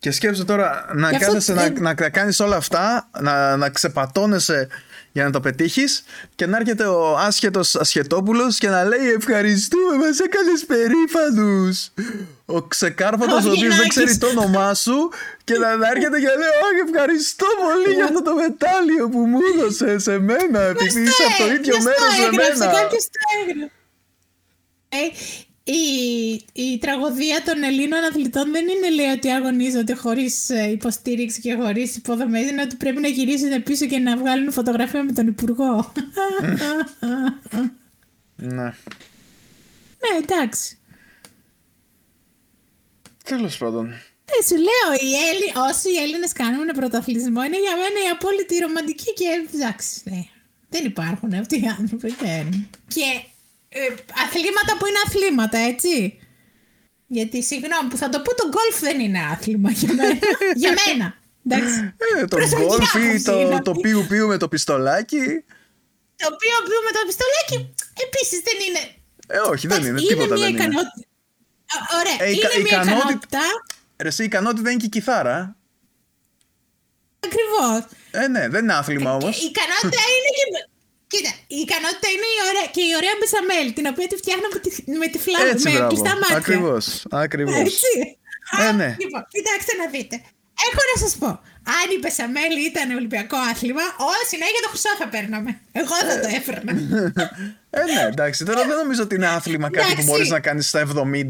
Και 0.00 0.10
σκέψου 0.10 0.44
τώρα 0.44 0.90
να, 0.94 1.10
κάθεσαι, 1.10 1.54
να, 1.54 1.72
να 1.80 1.94
κάνεις 1.94 2.40
όλα 2.40 2.56
αυτά, 2.56 3.08
να, 3.20 3.56
να 3.56 3.70
ξεπατώνεσαι 3.70 4.68
για 5.12 5.24
να 5.24 5.30
το 5.30 5.40
πετύχεις 5.40 6.04
και 6.34 6.46
να 6.46 6.56
έρχεται 6.56 6.84
ο 6.84 7.16
άσχετος 7.18 7.74
Ασχετόπουλος 7.74 8.58
και 8.58 8.68
να 8.68 8.84
λέει 8.84 9.08
Ευχαριστούμε, 9.16 9.96
μας 9.96 10.18
έκανες 10.18 10.64
περήφανους. 10.66 11.90
Ο 12.44 12.62
ξεκάρφατο, 12.62 13.34
ο 13.34 13.50
οποίος 13.50 13.76
δεν 13.76 13.88
ξέρει 13.88 14.16
το 14.18 14.26
όνομά 14.26 14.74
σου 14.74 15.10
και 15.44 15.58
να, 15.58 15.76
να 15.76 15.88
έρχεται 15.88 16.18
και 16.20 16.26
να 16.26 16.34
λέει 16.34 16.54
Όχι, 16.66 16.90
ευχαριστώ 16.92 17.46
πολύ 17.62 17.94
για 17.94 18.04
αυτό 18.04 18.22
το 18.22 18.34
μετάλλιο 18.34 19.08
που 19.08 19.18
μου 19.18 19.38
έδωσες 19.54 20.02
σε 20.02 20.18
μένα, 20.18 20.60
επειδή 20.60 21.00
είσαι 21.00 21.22
από 21.28 21.44
το 21.44 21.52
ίδιο 21.52 21.76
μέρος 21.82 22.12
με 22.20 22.28
μένα. 22.36 22.72
Ε, 24.88 24.96
η, 25.72 26.44
η 26.52 26.78
τραγωδία 26.78 27.42
των 27.44 27.62
Ελλήνων 27.62 28.04
αθλητών 28.04 28.52
δεν 28.52 28.68
είναι 28.68 28.90
λέει 28.90 29.12
ότι 29.12 29.30
αγωνίζονται 29.30 29.94
χωρίς 29.94 30.50
ε, 30.50 30.70
υποστήριξη 30.70 31.40
και 31.40 31.54
χωρίς 31.54 31.96
υποδομέ. 31.96 32.38
Είναι 32.40 32.62
ότι 32.62 32.76
πρέπει 32.76 33.00
να 33.00 33.08
γυρίσουν 33.08 33.62
πίσω 33.62 33.86
και 33.86 33.98
να 33.98 34.16
βγάλουν 34.16 34.52
φωτογραφία 34.52 35.04
με 35.04 35.12
τον 35.12 35.26
Υπουργό. 35.26 35.92
ναι. 38.36 38.74
Ναι, 40.02 40.12
εντάξει. 40.22 40.78
Τέλος 43.24 43.58
πάντων. 43.58 43.86
Ε, 44.24 44.44
σου 44.46 44.56
λέω, 44.56 44.92
οι 45.00 45.12
Έλλη, 45.30 45.68
όσοι 45.70 45.90
οι 45.90 45.96
Έλληνες 45.96 46.32
κάνουν 46.32 46.66
πρωταθλητισμό 46.66 47.42
είναι 47.42 47.60
για 47.60 47.76
μένα 47.76 48.06
η 48.06 48.08
απόλυτη 48.12 48.58
ρομαντική 48.58 49.12
και 49.12 49.24
εντάξει. 49.54 50.00
Ναι. 50.04 50.24
Δεν 50.68 50.84
υπάρχουν 50.84 51.32
αυτοί 51.32 51.56
οι 51.56 51.66
άνθρωποι. 51.78 52.14
Και 52.88 53.24
ε, 53.72 53.80
αθλήματα 54.24 54.72
που 54.78 54.86
είναι 54.86 55.00
αθλήματα, 55.06 55.58
έτσι. 55.58 56.18
Γιατί, 57.06 57.42
συγγνώμη 57.42 57.88
που 57.90 57.96
θα 57.96 58.08
το 58.08 58.20
πω, 58.20 58.34
το 58.34 58.48
γκολφ 58.48 58.80
δεν 58.80 59.00
είναι 59.00 59.20
άθλημα 59.32 59.70
για 59.70 59.92
μένα. 59.94 60.18
για 60.62 60.74
μένα. 60.78 61.18
Ε, 62.20 62.24
το 62.24 62.36
γκολφ 62.36 62.94
ή 62.94 63.22
το, 63.22 63.60
το 63.62 63.72
πιου 63.72 64.06
πιου 64.08 64.26
με 64.26 64.36
το 64.36 64.48
πιστολάκι. 64.48 65.24
Το 66.16 66.28
πιου 66.40 66.58
πιου 66.66 66.80
με 66.86 66.92
το 66.96 67.00
πιστολάκι 67.06 67.74
επίσης 68.06 68.40
δεν 68.42 68.58
είναι. 68.66 68.94
Ε, 69.26 69.38
όχι, 69.38 69.66
δεν 69.66 69.84
είναι. 69.84 70.00
Τίποτα 70.00 70.34
μια 70.34 70.44
δεν 70.44 70.54
ικανότητα. 70.54 70.92
είναι. 70.96 71.06
Ωραία, 71.98 72.28
ε, 72.28 72.30
είναι 72.30 72.62
μια 72.62 72.82
ικανότητα. 72.82 73.40
Ρε, 74.02 74.08
εσύ, 74.08 74.22
η 74.22 74.24
ικανότητα 74.24 74.70
είναι 74.70 74.80
και 74.80 74.86
η 74.86 74.88
κιθάρα. 74.88 75.56
Ακριβώς. 77.20 77.98
Ε, 78.10 78.28
ναι, 78.28 78.48
δεν 78.48 78.62
είναι 78.62 78.74
άθλημα 78.74 79.14
όμως. 79.14 79.42
Η 79.42 79.44
ικανότητα 79.44 80.02
είναι 80.14 80.30
και 80.36 80.69
Κοίτα, 81.12 81.32
η 81.56 81.58
ικανότητα 81.66 82.08
είναι 82.14 82.28
η 82.36 82.38
ωραία, 82.48 82.66
και 82.74 82.82
η 82.90 82.92
ωραία 83.00 83.14
μπεσαμέλ, 83.18 83.66
την 83.78 83.86
οποία 83.92 84.06
τη 84.10 84.16
φτιάχνω 84.22 84.48
με 84.54 84.58
τη, 84.64 84.70
με 85.02 85.08
τη 85.12 85.18
φλάμα, 85.24 85.52
με 85.64 85.70
μπράβο. 85.74 85.90
κλειστά 85.90 86.12
μάτια. 86.20 86.40
Ακριβώς, 86.42 86.84
ακριβώς. 87.24 87.58
Έτσι. 87.64 87.92
Ε, 88.64 88.72
ναι. 88.80 88.90
Λοιπόν, 89.02 89.22
κοιτάξτε 89.36 89.72
να 89.80 89.86
δείτε. 89.94 90.16
Έχω 90.66 90.82
να 90.90 90.96
σας 91.04 91.12
πω, 91.20 91.30
αν 91.78 91.86
η 91.96 91.98
μπεσαμέλ 92.00 92.52
ήταν 92.70 92.86
ολυμπιακό 92.98 93.36
άθλημα, 93.50 93.84
όλα 94.10 94.24
συνέχεια 94.32 94.60
το 94.64 94.68
χρυσό 94.72 94.92
θα 95.00 95.08
παίρναμε. 95.14 95.50
Εγώ 95.80 95.94
θα 96.08 96.14
το 96.22 96.28
έφερνα. 96.38 96.72
ε, 97.78 97.82
ναι, 97.92 98.02
εντάξει. 98.12 98.44
Τώρα 98.48 98.62
δεν 98.68 98.76
νομίζω 98.82 99.02
ότι 99.02 99.14
είναι 99.14 99.30
άθλημα 99.38 99.70
κάτι 99.70 99.94
που 99.94 100.02
μπορείς 100.02 100.28
να 100.36 100.40
κάνεις 100.40 100.68
στα 100.68 100.80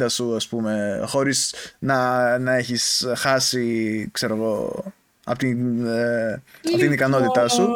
70 0.02 0.11
σου, 0.16 0.36
ας 0.36 0.47
πούμε, 0.48 1.02
χωρίς 1.07 1.55
να, 1.78 1.98
να 2.39 2.52
έχεις 2.55 3.07
χάσει, 3.16 3.65
ξέρω 4.12 4.35
εγώ, 4.35 4.85
από 5.24 5.39
την, 5.39 5.86
ε, 5.86 6.43
από 6.69 6.77
την 6.77 6.93
ικανότητά 6.93 7.48
σου. 7.48 7.69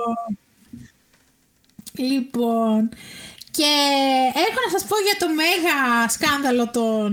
Λοιπόν, 1.99 2.75
Λοιπόν, 2.75 2.89
και 3.51 3.73
έχω 4.47 4.59
να 4.65 4.71
σας 4.75 4.85
πω 4.89 4.97
για 5.07 5.17
το 5.23 5.29
μέγα 5.41 5.79
σκάνδαλο 6.17 6.65
των, 6.77 7.11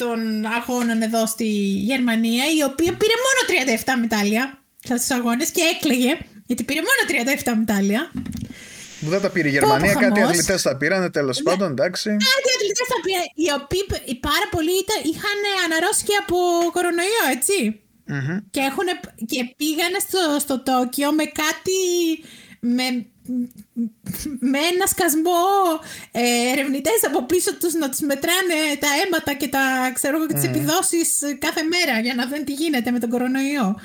των 0.00 0.18
αγώνων 0.58 1.02
εδώ 1.02 1.26
στη 1.26 1.48
Γερμανία, 1.90 2.44
η 2.58 2.62
οποία 2.70 2.92
πήρε 3.00 3.16
μόνο 3.24 3.40
37 3.86 4.00
μετάλλια 4.00 4.44
στους 4.84 5.10
αγώνες 5.18 5.50
και 5.50 5.62
έκλαιγε, 5.72 6.12
γιατί 6.46 6.62
πήρε 6.68 6.80
μόνο 6.88 7.00
37 7.44 7.52
μετάλλια. 7.62 8.00
Που 9.00 9.08
δεν 9.14 9.20
τα 9.20 9.30
πήρε 9.30 9.48
η 9.48 9.54
Γερμανία, 9.56 9.94
κάτι 9.94 10.20
αθλητές 10.20 10.62
τα 10.62 10.76
πήραν, 10.76 11.10
τέλος 11.10 11.36
ναι. 11.38 11.42
πάντων, 11.48 11.70
εντάξει. 11.70 12.08
Κάτι 12.28 12.48
αθλητές 12.56 12.86
τα 12.92 12.98
πήραν. 13.04 13.26
Οι 13.42 13.48
οποίοι 13.58 13.82
πάρα 14.28 14.46
πολλοί 14.54 14.74
ήταν, 14.84 14.98
είχαν 15.10 15.38
αναρρώσει 15.64 16.02
και 16.08 16.16
από 16.22 16.36
κορονοϊό, 16.76 17.26
Και, 18.54 18.62
έχουν, 18.70 18.88
και 19.30 19.40
πήγανε 19.60 19.98
στο, 20.06 20.22
στο 20.44 20.56
Τόκιο 20.68 21.08
με 21.18 21.24
κάτι. 21.42 21.80
με 22.60 22.86
με 24.38 24.58
ένα 24.58 24.86
σκασμό 24.86 25.42
ε, 26.12 26.50
ερευνητές 26.52 27.04
από 27.06 27.22
πίσω 27.22 27.56
τους 27.56 27.74
να 27.74 27.88
τους 27.88 28.00
μετράνε 28.00 28.58
τα 28.80 28.88
αίματα 29.04 29.32
και 29.34 29.48
τα 29.48 29.90
ξέρω 29.94 30.18
mm. 30.22 30.32
τις 30.34 30.44
επιδόσεις 30.44 31.18
κάθε 31.38 31.62
μέρα 31.62 32.00
για 32.00 32.14
να 32.14 32.26
δουν 32.26 32.44
τι 32.44 32.52
γίνεται 32.52 32.90
με 32.90 32.98
τον 32.98 33.10
κορονοιο 33.10 33.80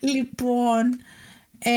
λοιπόν 0.00 1.00
ε, 1.58 1.70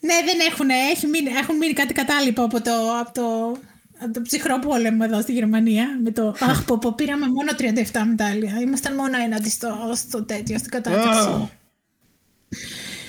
ναι 0.00 0.16
δεν 0.24 0.38
έχουν 0.50 0.68
έχει 0.70 1.06
μείνει, 1.06 1.30
έχουν 1.30 1.56
μείνει 1.56 1.72
κάτι 1.72 1.92
κατάλοιπο 1.92 2.42
από 2.42 2.60
το, 2.60 2.98
από 3.00 3.12
το, 3.12 3.56
από 3.98 4.12
το 4.12 4.20
ψυχρό 4.22 4.58
πόλεμο 4.58 5.02
εδώ 5.02 5.20
στη 5.20 5.32
Γερμανία 5.32 5.98
με 6.02 6.10
το 6.10 6.34
αχ 6.40 6.64
πω, 6.64 6.78
πω 6.78 6.92
πήραμε 6.92 7.26
μόνο 7.26 7.50
37 7.92 8.02
μετάλλια. 8.06 8.60
Ήμασταν 8.60 8.94
μόνο 8.94 9.16
έναντι 9.24 9.48
στο, 9.48 9.92
στο 9.94 10.24
τέτοιο 10.24 10.58
στην 10.58 10.70
κατάσταση 10.70 11.50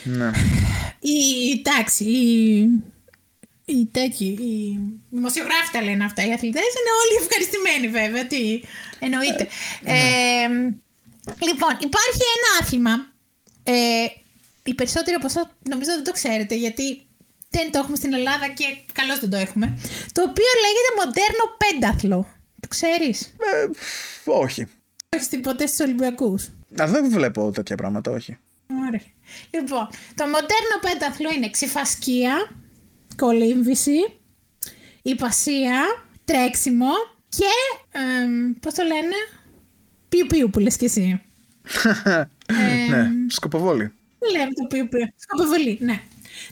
ναι 0.06 0.32
η, 1.06 1.52
εντάξει, 1.52 2.04
η, 2.04 2.62
οι 3.66 3.86
τέτοιοι, 3.92 4.26
οι 4.26 4.80
δημοσιογράφοι 5.10 5.72
τα 5.72 5.82
λένε 5.82 6.04
αυτά, 6.06 6.28
οι 6.28 6.34
αθλητές 6.34 6.70
είναι 6.78 6.94
όλοι 7.02 7.16
ευχαριστημένοι 7.24 7.88
βέβαια, 8.00 8.28
τι 8.28 8.62
εννοείται. 9.00 9.48
Ναι. 9.82 9.92
Ε, 9.92 10.48
λοιπόν, 11.50 11.72
υπάρχει 11.90 12.22
ένα 12.38 12.50
άθλημα, 12.62 12.94
ε, 13.64 14.06
οι 14.64 14.74
περισσότεροι 14.74 15.16
από 15.16 15.26
εσάς 15.26 15.46
νομίζω 15.70 15.92
δεν 15.92 16.04
το 16.04 16.12
ξέρετε, 16.12 16.56
γιατί 16.56 16.86
δεν 17.50 17.72
το 17.72 17.78
έχουμε 17.78 17.96
στην 17.96 18.14
Ελλάδα 18.14 18.48
και 18.48 18.66
καλώς 18.94 19.20
δεν 19.20 19.30
το 19.30 19.38
έχουμε, 19.38 19.66
το 20.12 20.22
οποίο 20.22 20.52
λέγεται 20.66 20.92
μοντέρνο 21.00 21.46
πένταθλο. 21.62 22.28
Το 22.60 22.68
ξέρεις; 22.68 23.22
Ε, 23.22 23.70
όχι. 24.26 24.68
Έχεις 25.10 25.28
τίποτε 25.28 25.68
στους 25.68 25.80
Ολυμπιακούς. 25.80 26.44
Α, 26.82 26.88
δεν 26.88 27.10
βλέπω 27.10 27.52
τέτοια 27.52 27.76
πράγματα, 27.76 28.12
όχι. 28.12 28.38
Ωραία. 28.88 29.15
Λοιπόν, 29.52 29.90
το 30.16 30.24
μοντέρνο 30.26 30.78
πένταθλο 30.82 31.30
είναι 31.36 31.50
ξυφασκία, 31.50 32.50
κολύμβηση, 33.16 34.20
υπασία, 35.02 35.82
τρέξιμο 36.26 36.92
και, 37.30 37.52
ε, 37.92 38.02
πώς 38.60 38.74
το 38.74 38.84
λένε, 38.84 39.16
πιου 40.10 40.26
πιου 40.28 40.50
που 40.50 40.60
λες 40.60 40.78
και 40.78 40.86
εσύ. 40.86 41.22
ναι, 42.90 43.10
σκοποβόλη. 43.28 43.94
Λέμε 44.32 44.54
το 44.54 44.66
πιου 44.70 44.88
πιου. 44.88 45.14
Σκοποβολή, 45.16 45.78
ναι. 45.82 46.02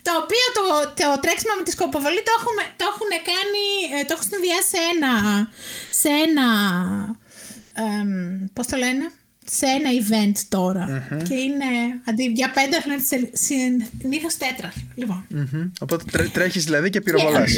Το 0.01 0.11
οποίο 0.23 0.45
το, 0.57 0.64
το 1.01 1.19
τρέξιμο 1.19 1.53
με 1.57 1.64
τη 1.64 1.72
σκοποβολή 1.72 2.22
το, 2.23 2.31
έχουμε, 2.39 2.64
το 2.76 2.85
έχουν 2.91 3.11
κάνει, 3.31 3.65
ε, 3.93 4.03
το 4.05 4.14
έχουν 4.15 4.27
συνδυάσει 4.31 4.69
σε 4.73 4.80
ένα, 4.93 5.14
σε 6.01 6.10
ένα, 6.26 6.47
ε, 7.73 8.05
πώς 8.53 8.68
το 8.68 8.77
λένε, 8.77 9.11
σε 9.45 9.65
ένα 9.65 9.89
event 10.01 10.37
τωρα 10.49 11.07
Και 11.27 11.33
είναι 11.33 11.65
αντί 12.05 12.23
για 12.23 12.51
πέντε 12.51 12.77
αθλητέ 12.77 13.29
συνήθως 13.33 14.37
τέτρα. 14.37 14.73
Λοιπόν. 14.95 15.27
Mm-hmm. 15.35 15.71
Οπότε 15.79 16.03
τρέ, 16.11 16.27
τρέχεις 16.27 16.63
δηλαδή 16.63 16.89
και 16.89 17.01
πυροβολάς. 17.01 17.51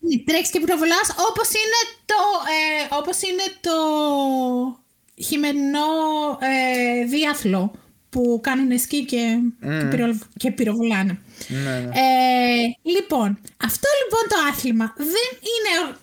Ναι, 0.00 0.18
τρέχεις 0.24 0.50
και 0.50 0.60
πυροβολάς 0.60 1.14
όπως 1.30 1.48
είναι 1.48 1.80
το, 2.04 2.14
ε, 2.58 2.94
όπως 2.98 3.22
είναι 3.22 3.46
το 3.60 3.76
χειμερινό 5.22 5.88
ε, 6.40 7.04
διάθλο 7.04 7.72
που 8.10 8.40
κάνουν 8.42 8.78
σκι 8.78 9.04
και, 9.04 9.38
mm. 9.62 10.14
και, 10.36 10.50
πυροβολάνε. 10.50 11.18
Ναι, 11.48 11.58
ναι. 11.58 11.90
Ε, 11.94 12.90
λοιπόν, 12.94 13.38
αυτό 13.56 13.88
λοιπόν 14.02 14.24
το 14.28 14.36
άθλημα 14.50 14.94
δεν 14.96 15.30
είναι 15.50 15.96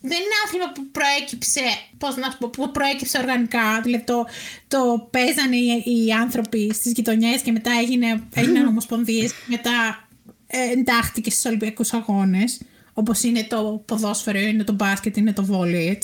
δεν 0.00 0.18
είναι 0.18 0.36
άθλημα 0.44 0.72
που 0.72 0.86
προέκυψε, 0.90 1.60
πώς 1.98 2.16
να 2.16 2.36
πω, 2.36 2.48
που 2.48 2.70
προέκυψε 2.70 3.18
οργανικά. 3.18 3.80
Δηλαδή 3.82 4.04
το, 4.04 4.26
το 4.68 5.08
παίζανε 5.10 5.56
οι, 5.56 6.04
οι 6.06 6.12
άνθρωποι 6.12 6.70
στις 6.74 6.92
γειτονιές 6.92 7.40
και 7.40 7.52
μετά 7.52 7.70
έγινε, 7.80 8.22
έγιναν 8.34 8.66
ομοσπονδίες 8.72 9.32
και 9.32 9.44
μετά 9.46 10.08
ε, 10.46 10.70
εντάχθηκε 10.72 11.30
στους 11.30 11.44
Ολυμπιακούς 11.44 11.92
Αγώνες 11.92 12.60
όπως 12.98 13.22
είναι 13.22 13.44
το 13.44 13.82
ποδόσφαιρο, 13.86 14.38
είναι 14.38 14.64
το 14.64 14.72
μπάσκετ, 14.72 15.16
είναι 15.16 15.32
το 15.32 15.44
βόλιο, 15.44 15.98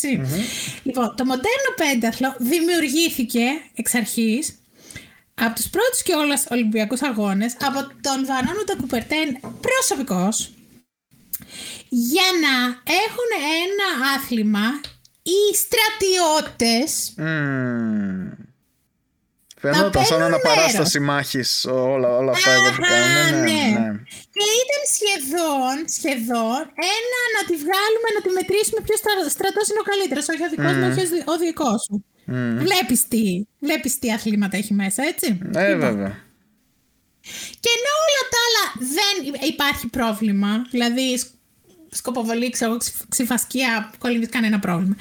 Λοιπόν, 0.83 1.15
το 1.17 1.25
μοντέρνο 1.25 1.71
πένταθλο 1.77 2.35
δημιουργήθηκε 2.39 3.45
εξ 3.75 3.95
αρχής 3.95 4.55
από 5.35 5.55
τους 5.55 5.69
πρώτους 5.69 6.03
και 6.03 6.15
όλους 6.15 6.45
Ολυμπιακούς 6.51 7.03
Αγώνες 7.03 7.57
από 7.61 7.79
τον 8.01 8.27
Βανόνου 8.27 8.81
Κουπερτέν 8.81 9.39
προσωπικός 9.61 10.53
για 11.95 12.29
να 12.45 12.55
έχουν 13.03 13.31
ένα 13.65 13.89
άθλημα 14.15 14.81
οι 15.23 15.41
στρατιώτες 15.63 17.15
mm. 17.19 18.43
Φαινόταν 19.61 20.05
σαν 20.05 20.23
αναπαράσταση 20.23 21.01
μάχης 21.01 21.65
όλα, 21.65 22.09
όλα 22.17 22.31
αυτά 22.31 22.51
εδώ 22.51 22.71
που 22.77 22.83
κάνουν. 22.83 23.41
Ναι, 23.41 23.53
ναι, 23.53 23.53
ναι, 23.53 23.79
ναι. 23.79 23.91
Και 24.35 24.45
ήταν 24.63 24.83
σχεδόν, 24.97 25.77
σχεδόν 25.99 26.63
ένα 26.99 27.21
να 27.37 27.43
τη 27.49 27.55
βγάλουμε, 27.65 28.09
να 28.17 28.21
τη 28.25 28.31
μετρήσουμε 28.39 28.81
ποιος 28.87 29.01
στρατός 29.37 29.67
είναι 29.69 29.83
ο 29.85 29.87
καλύτερος. 29.91 30.25
Όχι 30.33 30.45
ο 30.49 30.51
δικός 30.55 30.75
mm. 30.75 30.81
μου, 30.81 30.87
όχι 30.93 31.31
ο 31.33 31.37
δικός 31.45 31.81
σου. 31.87 31.97
Mm. 32.29 32.57
Βλέπεις 32.67 33.09
τι, 33.09 33.27
βλέπεις 33.67 33.99
τι 33.99 34.13
αθλήματα 34.13 34.57
έχει 34.57 34.75
μέσα, 34.75 35.03
έτσι. 35.13 35.29
Ε, 35.55 35.69
λοιπόν. 35.69 35.81
βέβαια. 35.89 36.13
Και 37.63 37.71
ενώ 37.77 37.93
όλα 38.07 38.23
τα 38.33 38.39
άλλα 38.47 38.65
δεν 38.97 39.49
υπάρχει 39.49 39.87
πρόβλημα. 39.89 40.53
Δηλαδή, 40.71 41.09
σκοποβολή, 41.93 42.51
ξέρω, 42.51 42.77
ξυφασκία, 43.09 43.93
κολλήνει 43.99 44.27
κανένα 44.27 44.59
πρόβλημα. 44.59 44.97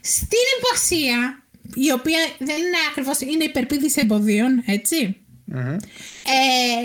Στην 0.00 0.38
υποσία, 0.58 1.42
η 1.74 1.92
οποία 1.92 2.18
δεν 2.38 2.56
είναι 2.56 2.76
ακριβώς, 2.90 3.20
είναι 3.20 3.44
υπερπίδηση 3.44 4.00
εμποδίων, 4.02 4.62
έτσι. 4.66 5.16
Ε, 6.24 6.82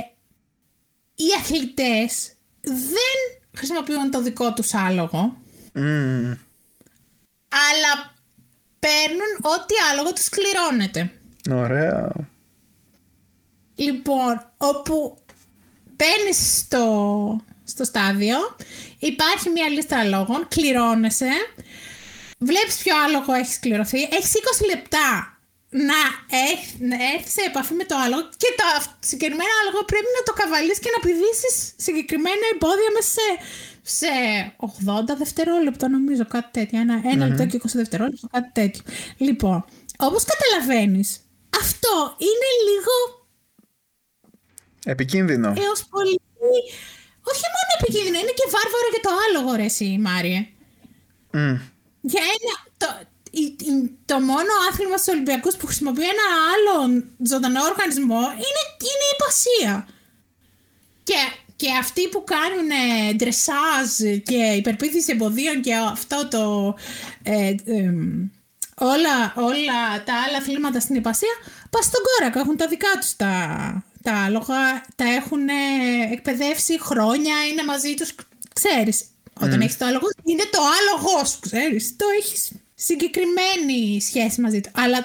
οι 1.15 1.27
αθλητές 1.39 2.33
δεν 2.61 3.41
χρησιμοποιούν 3.57 4.11
το 4.11 4.21
δικό 4.21 4.53
τους 4.53 4.73
άλογο, 4.73 5.37
αλλά 7.49 8.15
παίρνουν 8.79 9.31
ό,τι 9.41 9.73
άλογο 9.91 10.13
τους 10.13 10.29
κληρώνεται. 10.29 11.11
Ωραία. 11.51 12.11
Λοιπόν, 13.75 14.51
όπου 14.57 15.17
μπαίνεις 15.95 16.57
στο, 16.57 17.45
στο 17.63 17.83
στάδιο, 17.83 18.37
υπάρχει 19.09 19.49
μια 19.49 19.69
λίστα 19.69 19.99
αλόγων, 19.99 20.47
κληρώνεσαι, 20.47 21.31
βλέπεις 22.37 22.75
ποιο 22.83 22.93
άλογο 23.05 23.33
έχει 23.33 23.59
κληρωθεί, 23.59 24.01
έχεις 24.01 24.31
20 24.61 24.65
λεπτά 24.73 25.07
να, 25.89 25.99
έχ, 26.49 26.61
να 26.91 26.97
έρθεις 27.13 27.33
σε 27.37 27.41
επαφή 27.49 27.73
με 27.73 27.83
το 27.83 27.95
άλογο 28.03 28.23
και 28.41 28.49
το 28.59 28.65
συγκεκριμένο 28.99 29.53
άλογο 29.61 29.79
πρέπει 29.91 30.11
να 30.17 30.23
το 30.27 30.33
καβαλείς 30.41 30.79
και 30.79 30.91
να 30.95 30.99
πηδήσεις 31.05 31.55
συγκεκριμένα 31.85 32.45
εμπόδια 32.53 32.89
μέσα 32.95 33.11
σε, 33.15 33.27
σε 33.97 34.11
80 35.13 35.17
δευτερόλεπτα 35.17 35.89
νομίζω 35.89 36.25
κάτι 36.35 36.49
τέτοιο. 36.57 36.79
Ένα, 36.79 36.95
ένα 37.13 37.27
λεπτό 37.27 37.45
και 37.45 37.61
20 37.63 37.69
δευτερόλεπτα 37.81 38.27
κάτι 38.31 38.49
τέτοιο. 38.59 38.83
Λοιπόν, 39.17 39.65
όπως 39.97 40.23
καταλαβαίνεις, 40.31 41.09
αυτό 41.61 41.93
είναι 42.27 42.49
λίγο 42.67 42.95
Επικίνδυνο. 44.85 45.47
έως 45.47 45.85
πολύ... 45.89 46.21
Όχι 47.29 47.45
μόνο 47.53 47.69
επικίνδυνο, 47.79 48.17
είναι 48.19 48.35
και 48.39 48.47
βάρβαρο 48.55 48.87
για 48.93 49.03
το 49.05 49.11
άλογο 49.23 49.51
ρε 49.55 49.63
εσύ 49.71 49.97
Μάριε. 50.05 50.41
Μμ. 51.31 51.55
Για 52.01 52.23
ένα, 52.35 52.53
το, 52.77 52.87
η- 53.31 53.55
η- 53.69 53.97
το 54.05 54.19
μόνο 54.19 54.51
άθλημα 54.69 54.97
στους 54.97 55.13
Ολυμπιακούς 55.13 55.55
που 55.55 55.65
χρησιμοποιεί 55.65 56.03
ένα 56.15 56.27
άλλο 56.53 57.03
ζωντανό 57.31 57.61
οργανισμό 57.63 58.21
είναι, 58.43 58.63
είναι 58.89 59.07
η 59.13 59.17
πασία. 59.23 59.87
Και, 61.03 61.15
και 61.55 61.67
αυτοί 61.79 62.07
που 62.09 62.23
κάνουν 62.23 62.69
ε, 62.69 63.13
ντρεσάζ 63.13 63.89
και 64.23 64.35
υπερπίθηση 64.61 65.11
εμποδίων 65.11 65.61
και 65.61 65.75
αυτό 65.75 66.27
το... 66.27 66.75
ε, 67.23 67.55
εμ, 67.65 68.29
όλα, 68.75 69.33
όλα 69.35 70.03
τα 70.05 70.13
άλλα 70.27 70.37
αθλήματα 70.37 70.79
στην 70.79 70.95
υπασία 70.95 71.35
πας 71.69 71.85
στον 71.85 72.01
κόρακα, 72.03 72.39
έχουν 72.39 72.57
τα 72.57 72.67
δικά 72.67 72.87
τους 72.99 73.15
τα, 73.15 73.83
τα 74.03 74.13
άλογα, 74.25 74.85
τα 74.95 75.05
έχουν 75.19 75.47
ε, 75.49 75.53
εκπαιδεύσει 76.11 76.81
χρόνια, 76.81 77.35
είναι 77.51 77.63
μαζί 77.63 77.93
τους, 77.93 78.15
ξέρεις. 78.53 79.03
Όταν 79.41 79.61
έχεις 79.61 79.77
το 79.77 79.85
άλογο, 79.85 80.07
είναι 80.23 80.43
το 80.51 80.59
άλογος 80.77 81.29
σου, 81.29 81.39
ξέρεις. 81.39 81.95
Το 81.97 82.05
έχεις 82.19 82.51
συγκεκριμένη 82.75 84.01
σχέση 84.01 84.41
μαζί 84.41 84.61
του. 84.61 84.69
Αλλά 84.73 84.97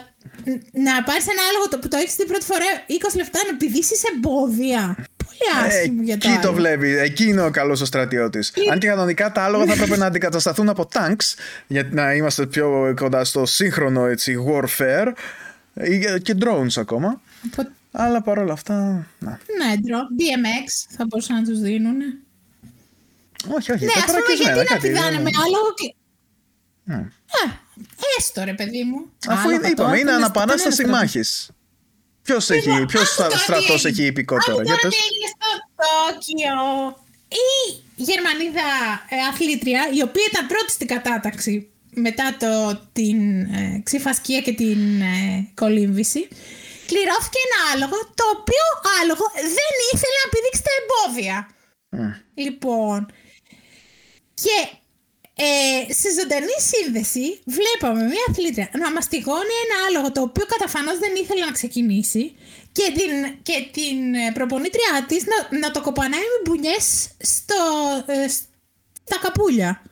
ν- 0.44 0.62
να 0.86 1.02
πάρεις 1.02 1.26
ένα 1.28 1.42
άλογο 1.50 1.68
το- 1.70 1.78
που 1.78 1.88
το 1.88 1.96
έχεις 1.96 2.16
την 2.16 2.26
πρώτη 2.26 2.44
φορά 2.44 2.64
20 2.86 3.16
λεπτά 3.16 3.38
να 3.50 3.56
πηδήσεις 3.56 4.02
εμπόδια. 4.14 4.96
Πολύ 5.24 5.66
άσχημο 5.66 6.02
για 6.02 6.18
το 6.18 6.28
Εκεί 6.28 6.36
το 6.38 6.48
άλογο. 6.48 6.56
βλέπει. 6.56 6.88
Εκεί 6.98 7.24
είναι 7.24 7.42
ο 7.42 7.50
καλός 7.50 7.80
ο 7.80 7.84
στρατιώτης. 7.84 8.52
Αν 8.72 8.78
και 8.78 8.86
κανονικά 8.86 9.32
τα 9.32 9.42
άλογα 9.44 9.64
θα 9.66 9.72
έπρεπε 9.72 9.96
να 9.96 10.06
αντικατασταθούν 10.06 10.68
από 10.68 10.88
tanks 10.92 11.34
για 11.66 11.88
να 11.92 12.14
είμαστε 12.14 12.46
πιο 12.46 12.94
κοντά 12.96 13.24
στο 13.24 13.46
σύγχρονο 13.46 14.06
έτσι, 14.06 14.36
warfare 14.48 15.12
ή 15.74 16.20
και 16.22 16.34
drones 16.44 16.76
ακόμα. 16.76 17.20
Οπότε, 17.52 17.70
Αλλά 17.98 18.22
παρόλα 18.22 18.52
αυτά. 18.52 19.06
Να. 19.18 19.30
Ναι, 19.30 19.76
ντρο, 19.76 19.98
BMX 20.18 20.68
θα 20.96 21.04
μπορούσαν 21.04 21.36
να 21.36 21.42
τους 21.48 21.60
δίνουν. 21.60 21.96
Όχι, 23.56 23.72
όχι. 23.72 23.84
Ναι, 23.84 23.92
τα 23.92 23.98
ας 23.98 24.04
πούμε 24.04 24.18
παρακισμένα, 24.20 24.54
γιατί 24.54 24.68
να 24.68 24.74
κάτι, 24.74 24.88
πηδάνε 24.88 25.16
ναι. 25.16 25.22
με 25.22 25.30
άλογο 25.44 25.70
και... 25.74 25.94
Ναι. 26.84 26.96
Α, 27.40 27.42
έστω 28.18 28.44
ρε 28.44 28.54
παιδί 28.54 28.84
μου. 28.84 28.98
Αφού 29.28 29.48
Άλογα 29.48 29.54
είναι, 29.54 29.68
είπαμε, 29.68 29.88
τώρα 29.88 29.98
είναι 30.00 30.10
δεν 30.10 30.14
αναπανάσταση 30.22 30.82
κανένα 30.82 30.98
μάχης. 30.98 31.50
Ποιος 32.22 32.50
έχει, 32.50 32.68
Λοιπόν, 32.68 32.86
ποιος 32.86 33.02
άκου 33.02 33.16
τώρα 33.16 33.30
τι 33.30 33.38
στρατό 33.38 33.72
έγινε. 33.72 33.88
έχει 33.88 34.04
υπηκότερα, 34.06 34.52
Άκου 34.52 34.62
για 34.62 34.74
τώρα 34.74 34.88
πες. 34.88 34.94
τι 34.94 35.00
έγινε 35.08 35.28
στο 35.34 35.50
Τόκιο. 35.80 36.58
Η 37.28 37.48
Γερμανίδα 38.08 38.68
ε, 39.08 39.16
αθλήτρια, 39.30 39.80
η 39.98 40.02
οποία 40.02 40.24
ήταν 40.30 40.46
πρώτη 40.46 40.70
στην 40.70 40.86
κατάταξη 40.86 41.70
μετά 41.96 42.36
το, 42.38 42.80
την 42.92 43.40
ε, 43.40 43.80
ξυφασκία 43.84 44.40
και 44.40 44.52
την 44.52 45.00
ε, 45.00 45.48
κολύμβηση, 45.54 46.28
κληρώθηκε 46.90 47.40
ένα 47.46 47.60
άλογο, 47.70 47.98
το 48.18 48.24
οποίο 48.36 48.64
άλογο 48.98 49.26
δεν 49.56 49.72
ήθελε 49.92 50.16
να 50.22 50.28
πηδήξει 50.32 50.62
τα 50.66 50.72
εμπόδια. 50.80 51.36
Λοιπόν, 52.34 52.98
και 54.34 54.58
ε, 55.38 55.92
στη 55.92 56.08
ζωντανή 56.18 56.56
σύνδεση 56.72 57.42
βλέπαμε 57.56 58.02
μια 58.02 58.24
αθλήτρια 58.30 58.70
να 58.72 58.92
μαστιγώνει 58.92 59.54
ένα 59.64 59.76
άλογο 59.86 60.12
το 60.12 60.20
οποίο 60.20 60.46
καταφανώς 60.46 60.98
δεν 60.98 61.14
ήθελε 61.22 61.44
να 61.44 61.52
ξεκινήσει 61.52 62.34
και 62.72 62.92
την, 62.96 63.42
και 63.42 63.68
την 63.72 64.14
ε, 64.14 64.32
προπονήτριά 64.32 65.04
της 65.08 65.24
να, 65.30 65.58
να 65.58 65.70
το 65.70 65.80
κοπανάει 65.80 66.20
με 66.20 66.38
μπουνιές 66.44 67.08
στο, 67.18 67.54
ε, 68.06 68.28
στα 68.28 69.18
καπούλια. 69.20 69.82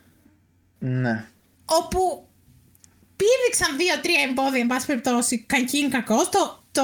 Ναι. 0.79 1.25
Όπου 1.65 2.27
πήδηξαν 3.15 3.77
δύο-τρία 3.77 4.21
εμπόδια, 4.29 4.59
εν 4.59 4.67
πάση 4.67 4.85
περιπτώσει, 4.85 5.39
κακήν 5.39 5.89
κακός. 5.89 6.29
Το, 6.29 6.63
το 6.75 6.83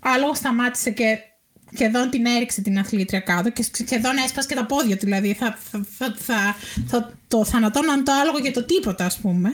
άλογο 0.00 0.34
σταμάτησε 0.34 0.90
και 0.90 1.18
σχεδόν 1.74 2.10
την 2.10 2.26
έριξε 2.26 2.60
την 2.60 2.78
αθλήτρια 2.78 3.20
κάτω 3.20 3.50
και 3.50 3.62
σχεδόν 3.62 4.16
έσπασε 4.16 4.48
και 4.48 4.54
τα 4.54 4.66
πόδια 4.66 4.96
του. 4.96 5.04
Δηλαδή 5.04 5.34
θα, 5.34 5.58
θα, 5.70 5.86
θα, 5.98 6.14
θα, 6.18 6.56
θα 6.86 7.12
το 7.28 7.44
θανατώναν 7.44 8.04
το 8.04 8.12
άλογο 8.12 8.38
για 8.38 8.52
το 8.52 8.64
τίποτα, 8.64 9.04
ας 9.04 9.18
πούμε. 9.18 9.48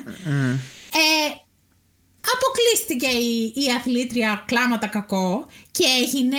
Ε, 0.92 1.30
αποκλείστηκε 2.34 3.06
η, 3.06 3.52
η 3.54 3.70
αθλήτρια 3.76 4.44
κλάματα 4.46 4.86
κακό 4.86 5.46
και 5.70 5.84
έγινε 6.02 6.38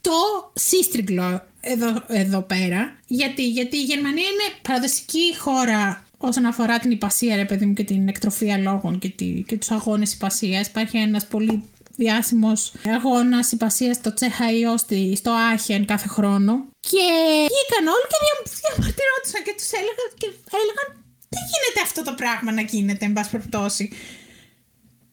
το 0.00 0.10
σύστριγγλο 0.54 1.42
εδώ, 1.60 2.02
εδώ 2.06 2.40
πέρα. 2.40 2.96
Γιατί, 3.06 3.48
γιατί 3.48 3.76
η 3.76 3.82
Γερμανία 3.82 4.24
είναι 4.24 4.58
παραδοσική 4.62 5.36
χώρα 5.38 6.06
όσον 6.18 6.46
αφορά 6.46 6.78
την 6.78 6.90
υπασία, 6.90 7.36
ρε 7.36 7.44
παιδί 7.44 7.66
μου, 7.66 7.72
και 7.72 7.84
την 7.84 8.08
εκτροφή 8.08 8.52
αλόγων 8.52 8.98
και, 8.98 9.08
τη, 9.08 9.44
και 9.46 9.56
τους 9.56 9.70
αγώνες 9.70 10.12
υπασίας. 10.12 10.66
Υπάρχει 10.66 10.98
ένας 10.98 11.26
πολύ 11.26 11.62
διάσημος 12.02 12.60
αγώνας 12.96 13.52
υπασίας 13.52 13.96
στο 13.96 14.14
Τσεχαϊό 14.14 14.76
στη, 14.76 15.00
στο 15.20 15.30
Άχεν 15.52 15.82
κάθε 15.92 16.08
χρόνο. 16.16 16.52
Και 16.90 17.04
βγήκαν 17.52 17.84
όλοι 17.94 18.06
και 18.12 18.18
δια, 18.22 18.34
διαμαρτυρόντουσαν 18.60 19.42
και 19.46 19.54
τους 19.58 19.70
έλεγαν, 19.78 20.08
και 20.20 20.28
έλεγαν 20.60 20.88
δεν 21.34 21.44
γίνεται 21.50 21.80
αυτό 21.88 22.00
το 22.08 22.12
πράγμα 22.20 22.50
να 22.58 22.62
γίνεται, 22.72 23.04
εν 23.04 23.12
πάση 23.12 23.30
περιπτώσει; 23.30 23.84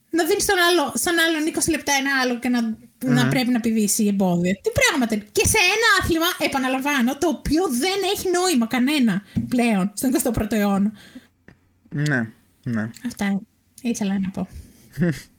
Να 0.10 0.24
δίνεις 0.28 0.44
στον, 0.44 0.60
άλλο, 0.68 0.84
στον 1.04 1.16
άλλον 1.24 1.42
20 1.60 1.70
λεπτά 1.76 1.92
ένα 2.02 2.12
άλλο 2.22 2.34
και 2.40 2.50
να, 2.56 2.62
να 3.18 3.28
πρέπει 3.28 3.52
να 3.56 3.60
πηδήσει 3.60 4.04
εμπόδια. 4.14 4.54
Τι 4.64 4.70
πράγματα 4.80 5.16
είναι. 5.16 5.26
Και 5.38 5.46
σε 5.54 5.60
ένα 5.76 5.88
άθλημα, 6.00 6.30
επαναλαμβάνω, 6.48 7.18
το 7.18 7.28
οποίο 7.28 7.64
δεν 7.84 8.00
έχει 8.14 8.28
νόημα 8.38 8.66
κανένα 8.76 9.14
πλέον 9.54 9.92
στον 9.94 10.10
21ο 10.34 10.52
αιώνα. 10.52 10.92
Ναι. 11.90 12.22
Ναι. 12.64 12.90
Αυτά 13.06 13.42
ήθελα 13.82 14.20
να 14.20 14.30
πω. 14.30 14.48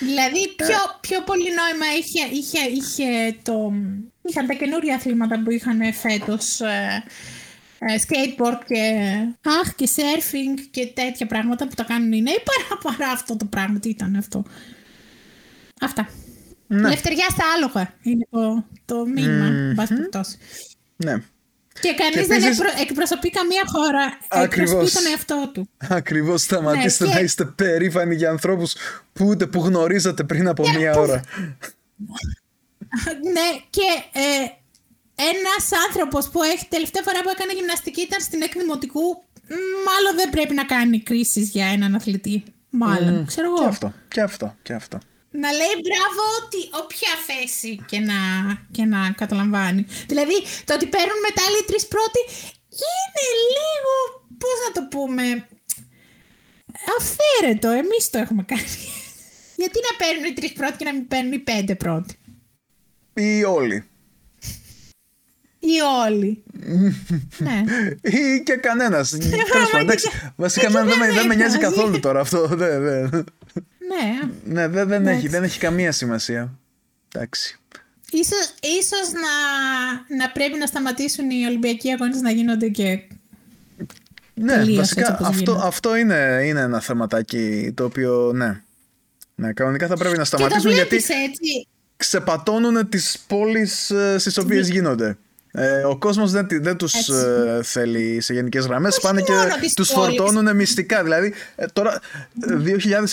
δηλαδή, 0.00 0.54
πιο, 0.56 0.78
πιο 1.00 1.22
πολύ 1.22 1.48
νόημα 1.60 1.86
είχε, 1.98 2.36
είχε, 2.36 2.70
είχε 2.70 3.36
το... 3.42 3.72
Είχαν 4.22 4.46
τα 4.46 4.54
καινούργια 4.54 4.94
αθλήματα 4.94 5.42
που 5.42 5.50
είχαν 5.50 5.94
φέτος 5.94 6.60
ε, 6.60 7.04
ε, 7.78 7.96
skateboard 8.06 8.60
και, 8.66 9.04
αχ, 9.60 9.74
και 9.74 9.88
surfing 9.96 10.60
και 10.70 10.86
τέτοια 10.86 11.26
πράγματα 11.26 11.68
που 11.68 11.74
τα 11.74 11.82
κάνουν 11.82 12.12
οι 12.12 12.22
νέοι 12.22 12.42
παρά, 12.44 12.96
παρά 12.96 13.10
αυτό 13.12 13.36
το 13.36 13.44
πράγμα. 13.44 13.78
Τι 13.78 13.88
ήταν 13.88 14.16
αυτό; 14.16 14.44
Αυτά. 15.80 16.08
Ναι. 16.66 16.88
Λευτεριά 16.88 17.26
στα 17.30 17.44
άλογα 17.56 17.94
είναι 18.02 18.26
το, 18.30 18.64
το 18.84 19.06
μήνυμα, 19.06 19.44
εν 19.44 19.74
πάση 19.74 19.94
περιπτώσει. 19.94 20.38
ναι. 20.96 21.22
Και 21.80 21.94
κανείς 21.94 22.14
Και 22.14 22.22
δεν 22.26 22.42
επίσης- 22.42 22.58
εκπρο- 22.60 22.80
εκπροσωπεί 22.80 23.30
καμία 23.30 23.62
χώρα. 23.66 24.18
Ακριβώς. 24.28 24.70
Εκπροσωπεί 24.72 25.02
τον 25.02 25.10
εαυτό 25.12 25.50
του. 25.54 25.68
Ακριβώς 25.88 26.42
σταματήστε 26.42 27.04
Ναι, 27.04 27.10
και- 27.10 27.16
να 27.16 27.22
είστε 27.24 27.44
περήφανοι 27.44 28.14
για 28.14 28.30
ανθρώπους 28.30 28.74
που 29.12 29.26
ούτε 29.26 29.46
που 29.46 29.60
γνωρίζατε 29.60 30.24
πριν 30.24 30.48
από 30.48 30.64
μία 30.78 30.94
ώρα. 30.96 31.20
ναι, 33.32 33.48
και 33.70 33.88
ε, 34.12 34.46
ένας 35.14 35.70
άνθρωπος 35.88 36.28
που 36.28 36.42
έχει 36.42 36.66
τελευταία 36.68 37.02
φορά 37.02 37.20
που 37.22 37.28
έκανε 37.28 37.52
γυμναστική 37.52 38.00
ήταν 38.00 38.20
στην 38.20 38.42
εκδημοτικού, 38.42 39.00
μ, 39.48 39.52
μάλλον 39.86 40.16
δεν 40.16 40.30
πρέπει 40.30 40.54
να 40.54 40.64
κάνει 40.64 41.00
κρίσεις 41.00 41.48
για 41.50 41.66
έναν 41.66 41.94
αθλητή. 41.94 42.44
Μάλλον, 42.70 43.26
ξέρω 43.26 43.46
εγώ. 43.46 43.58
Και 43.58 43.64
αυτό, 43.68 43.92
και 44.08 44.20
αυτό, 44.20 44.56
και 44.62 44.72
αυτό. 44.72 44.98
Να 45.42 45.50
λέει 45.58 45.74
μπράβο 45.84 46.22
ότι 46.40 46.60
όποια 46.82 47.12
θέση 47.28 47.72
και 47.90 47.98
να, 47.98 48.18
και 48.70 48.84
να 48.84 49.00
καταλαμβάνει. 49.10 49.86
Δηλαδή, 50.06 50.36
το 50.64 50.74
ότι 50.74 50.86
παίρνουν 50.86 51.20
μετά 51.26 51.42
άλλοι 51.48 51.62
τρεις 51.66 51.86
πρώτοι 51.86 52.20
είναι 52.88 53.26
λίγο, 53.56 53.94
πώς 54.42 54.56
να 54.64 54.70
το 54.76 54.82
πούμε, 54.94 55.24
αυθαίρετο. 56.98 57.68
Εμείς 57.68 58.10
το 58.10 58.18
έχουμε 58.18 58.42
κάνει. 58.42 58.70
Γιατί 59.60 59.78
να 59.88 59.96
παίρνουν 60.06 60.24
οι 60.30 60.32
τρεις 60.32 60.52
πρώτοι 60.52 60.76
και 60.76 60.84
να 60.84 60.92
μην 60.92 61.08
παίρνουν 61.08 61.32
οι 61.32 61.38
πέντε 61.38 61.74
πρώτοι; 61.74 62.14
Ή 63.14 63.44
όλοι. 63.44 63.84
ή 65.58 65.80
όλοι. 66.06 66.42
ναι. 67.46 67.62
Ή 68.02 68.42
και 68.42 68.54
κανένας. 68.54 69.16
Βασικά 70.36 70.70
δεν 71.14 71.26
με 71.26 71.34
νοιάζει 71.34 71.58
καθόλου 71.58 72.00
τώρα 72.00 72.20
αυτό. 72.20 72.48
Ναι. 73.94 74.30
Ναι, 74.44 74.68
δεν, 74.68 74.88
δεν, 74.88 75.06
έχει, 75.06 75.28
δεν 75.28 75.42
έχει 75.42 75.58
καμία 75.58 75.92
σημασία. 75.92 76.58
Εντάξει. 77.14 77.58
Ίσως, 78.10 78.54
ίσως 78.80 79.12
να, 79.12 80.16
να 80.16 80.30
πρέπει 80.30 80.58
να 80.58 80.66
σταματήσουν 80.66 81.30
οι 81.30 81.44
Ολυμπιακοί 81.46 81.90
αγώνες 81.90 82.20
να 82.20 82.30
γίνονται 82.30 82.68
και 82.68 83.02
ναι, 84.34 84.64
βασικά 84.76 85.18
αυτό, 85.22 85.52
αυτό 85.52 85.96
είναι, 85.96 86.42
είναι 86.44 86.60
ένα 86.60 86.80
θεματάκι 86.80 87.72
το 87.74 87.84
οποίο 87.84 88.32
ναι. 88.34 88.62
Ναι, 89.34 89.52
κανονικά 89.52 89.86
θα 89.86 89.96
πρέπει 89.96 90.16
να 90.16 90.24
σταματήσουν 90.24 90.70
γιατί 90.70 90.96
έτσι. 90.96 91.68
ξεπατώνουν 91.96 92.88
τις 92.88 93.24
πόλεις 93.26 93.90
ε, 93.90 94.18
στις 94.18 94.38
οποίες 94.38 94.68
γίνονται. 94.68 95.18
Ε, 95.56 95.82
ο 95.82 95.96
κόσμος 95.96 96.30
δεν, 96.30 96.46
δεν 96.50 96.76
τους 96.76 97.08
ε, 97.08 97.60
θέλει 97.62 98.20
σε 98.20 98.32
γενικές 98.32 98.66
γραμμές 98.66 99.00
Πάνε 99.00 99.20
και 99.20 99.32
τους 99.74 99.90
φορτώνουν 99.90 100.56
μυστικά. 100.56 101.02
Δηλαδή 101.02 101.34
ε, 101.56 101.66
τώρα 101.72 102.00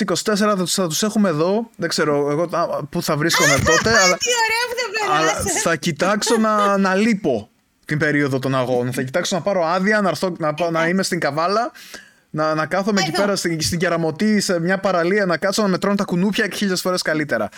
2024 0.05 0.13
θα 0.35 0.55
τους, 0.57 0.73
θα 0.73 0.87
τους 0.87 1.03
έχουμε 1.03 1.29
εδώ. 1.29 1.69
Δεν 1.75 1.89
ξέρω 1.89 2.31
εγώ 2.31 2.49
που 2.91 3.03
θα 3.03 3.17
βρίσκομαι 3.17 3.55
τότε 3.65 3.89
αλλά, 3.89 4.17
αλλά 5.19 5.33
θα 5.63 5.75
κοιτάξω 5.75 6.37
να, 6.37 6.77
να 6.77 6.95
λείπω 6.95 7.49
την 7.85 7.97
περίοδο 7.97 8.39
των 8.39 8.55
αγώνων. 8.55 8.93
Θα 8.93 9.01
κοιτάξω 9.01 9.35
να 9.35 9.41
πάρω 9.41 9.65
άδεια 9.65 10.01
Να, 10.01 10.11
να, 10.37 10.71
να 10.71 10.87
είμαι 10.87 11.03
στην 11.03 11.19
Καβάλα 11.19 11.71
να, 12.29 12.55
να 12.55 12.65
κάθομαι 12.65 13.01
εκεί 13.01 13.11
πέρα 13.11 13.35
στην, 13.35 13.61
στην 13.61 13.79
Κεραμωτή 13.79 14.39
σε 14.39 14.59
μια 14.59 14.79
παραλία 14.79 15.25
να 15.25 15.37
κάτσω 15.37 15.61
να 15.61 15.67
μετρώνω 15.67 15.95
τα 15.95 16.03
κουνούπια 16.03 16.47
και 16.47 16.55
χίλιες 16.55 16.81
φορές 16.81 17.01
καλύτερα. 17.01 17.49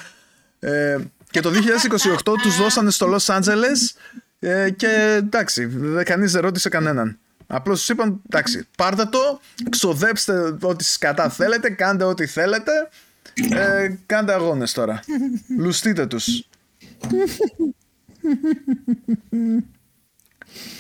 Ε, 0.60 0.98
και 1.32 1.40
το 1.40 1.50
2028 2.26 2.34
τους 2.42 2.58
δώσανε 2.58 2.92
στο 2.92 3.16
Los 3.16 3.36
Angeles 3.36 3.96
ε, 4.44 4.70
και 4.70 5.16
εντάξει, 5.18 5.70
κανείς 6.04 6.32
δεν 6.32 6.42
ρώτησε 6.42 6.70
κανέναν. 6.70 7.20
Απλώς 7.48 7.80
τους 7.80 7.90
είπαν: 7.90 8.22
Εντάξει, 8.30 8.68
πάρτε 8.78 9.06
το, 9.06 9.40
ξοδέψτε 9.70 10.58
ό,τι 10.62 10.84
σκατά 10.84 11.30
θέλετε, 11.30 11.70
κάντε 11.70 12.04
ό,τι 12.04 12.26
θέλετε. 12.26 12.72
Ε, 13.52 13.96
κάντε 14.06 14.34
αγώνες 14.34 14.74
τώρα. 14.74 15.00
Λουστείτε 15.58 16.06
τους. 16.06 16.48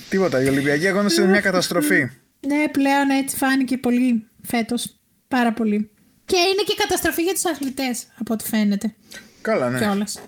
Τίποτα, 0.10 0.42
η 0.42 0.48
Ολυμπιακή 0.48 0.88
αγώνες 0.88 1.18
είναι 1.18 1.28
μια 1.28 1.42
καταστροφή. 1.42 2.10
Ναι, 2.48 2.68
πλέον 2.72 3.10
έτσι 3.10 3.36
φάνηκε 3.38 3.78
πολύ 3.78 4.28
φέτος. 4.42 4.96
Πάρα 5.28 5.54
πολύ. 5.54 5.90
Και 6.26 6.38
είναι 6.38 6.64
και 6.66 6.76
καταστροφή 6.78 7.22
για 7.22 7.34
τους 7.34 7.46
αθλητές, 7.46 8.08
από 8.20 8.34
ό,τι 8.34 8.48
φαίνεται. 8.48 8.94
Καλά, 9.42 9.70
ναι. 9.70 9.80
Κιόλας. 9.80 10.20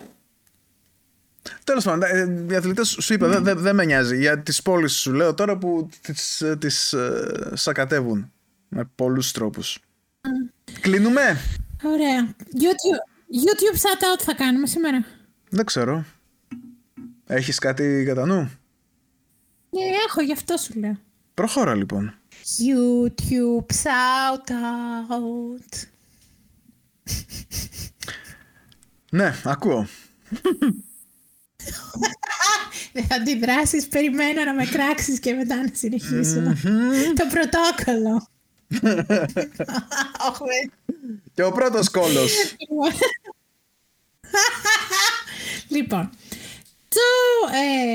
Τέλος 1.64 1.84
πάντων, 1.84 2.04
ε, 2.04 2.46
οι 2.54 2.56
αθλητέ 2.56 2.84
σου 2.86 3.14
είπα, 3.14 3.28
δεν 3.28 3.44
δε, 3.44 3.54
δε 3.54 3.74
με 3.74 3.86
νοιάζει. 3.86 4.18
Για 4.18 4.40
τις 4.40 4.62
πόλεις 4.62 4.94
σου 4.94 5.14
λέω 5.14 5.34
τώρα 5.34 5.58
που 5.58 5.90
τις 6.02 6.44
τις, 6.60 6.94
ε, 6.94 7.52
σακατεύουν 7.54 8.32
με 8.68 8.90
πολλούς 8.96 9.32
τρόπους. 9.32 9.80
Mm. 10.22 10.28
Κλείνουμε; 10.82 11.38
Ωραία. 11.84 12.36
YouTube, 12.38 13.02
YouTube 13.36 13.76
shout 13.76 14.02
out 14.02 14.24
θα 14.24 14.34
κάνουμε 14.34 14.68
σήμερα. 14.68 15.06
Δεν 15.50 15.66
ξέρω. 15.66 16.06
Έχεις 17.26 17.60
κάτι 17.60 18.04
κατά 18.08 18.26
νου; 18.26 18.52
Ναι, 19.70 19.82
έχω, 20.08 20.22
γι' 20.22 20.34
αυτό 20.34 20.58
σου 20.58 20.80
λέω. 20.80 21.00
Προχώρα 21.34 21.76
λοιπόν. 21.76 22.14
YouTube 22.60 23.76
shout 23.84 24.50
out. 24.50 25.88
ναι, 29.12 29.34
ακούω. 29.44 29.88
Αντιδράσεις, 33.20 33.88
περιμένω 33.88 34.44
να 34.44 34.54
με 34.54 34.66
κράξεις 34.66 35.20
και 35.20 35.34
μετά 35.34 35.56
να 35.56 35.70
συνεχισω 35.74 36.42
Το 37.16 37.26
πρωτόκολλο. 37.30 38.28
και 41.34 41.44
ο 41.44 41.52
πρώτος 41.52 41.90
κόλλο. 41.90 42.20
λοιπόν, 45.76 46.10
το 46.90 47.00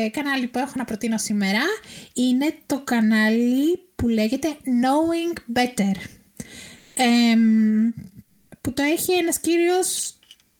ε, 0.04 0.08
κανάλι 0.08 0.46
που 0.46 0.58
έχω 0.58 0.72
να 0.76 0.84
προτείνω 0.84 1.18
σήμερα 1.18 1.60
είναι 2.12 2.54
το 2.66 2.80
κανάλι 2.84 3.82
που 3.96 4.08
λέγεται 4.08 4.48
Knowing 4.48 5.58
Better. 5.58 5.94
που 8.60 8.72
το 8.72 8.82
έχει 8.82 9.12
ένας 9.12 9.38
κύριος 9.38 10.14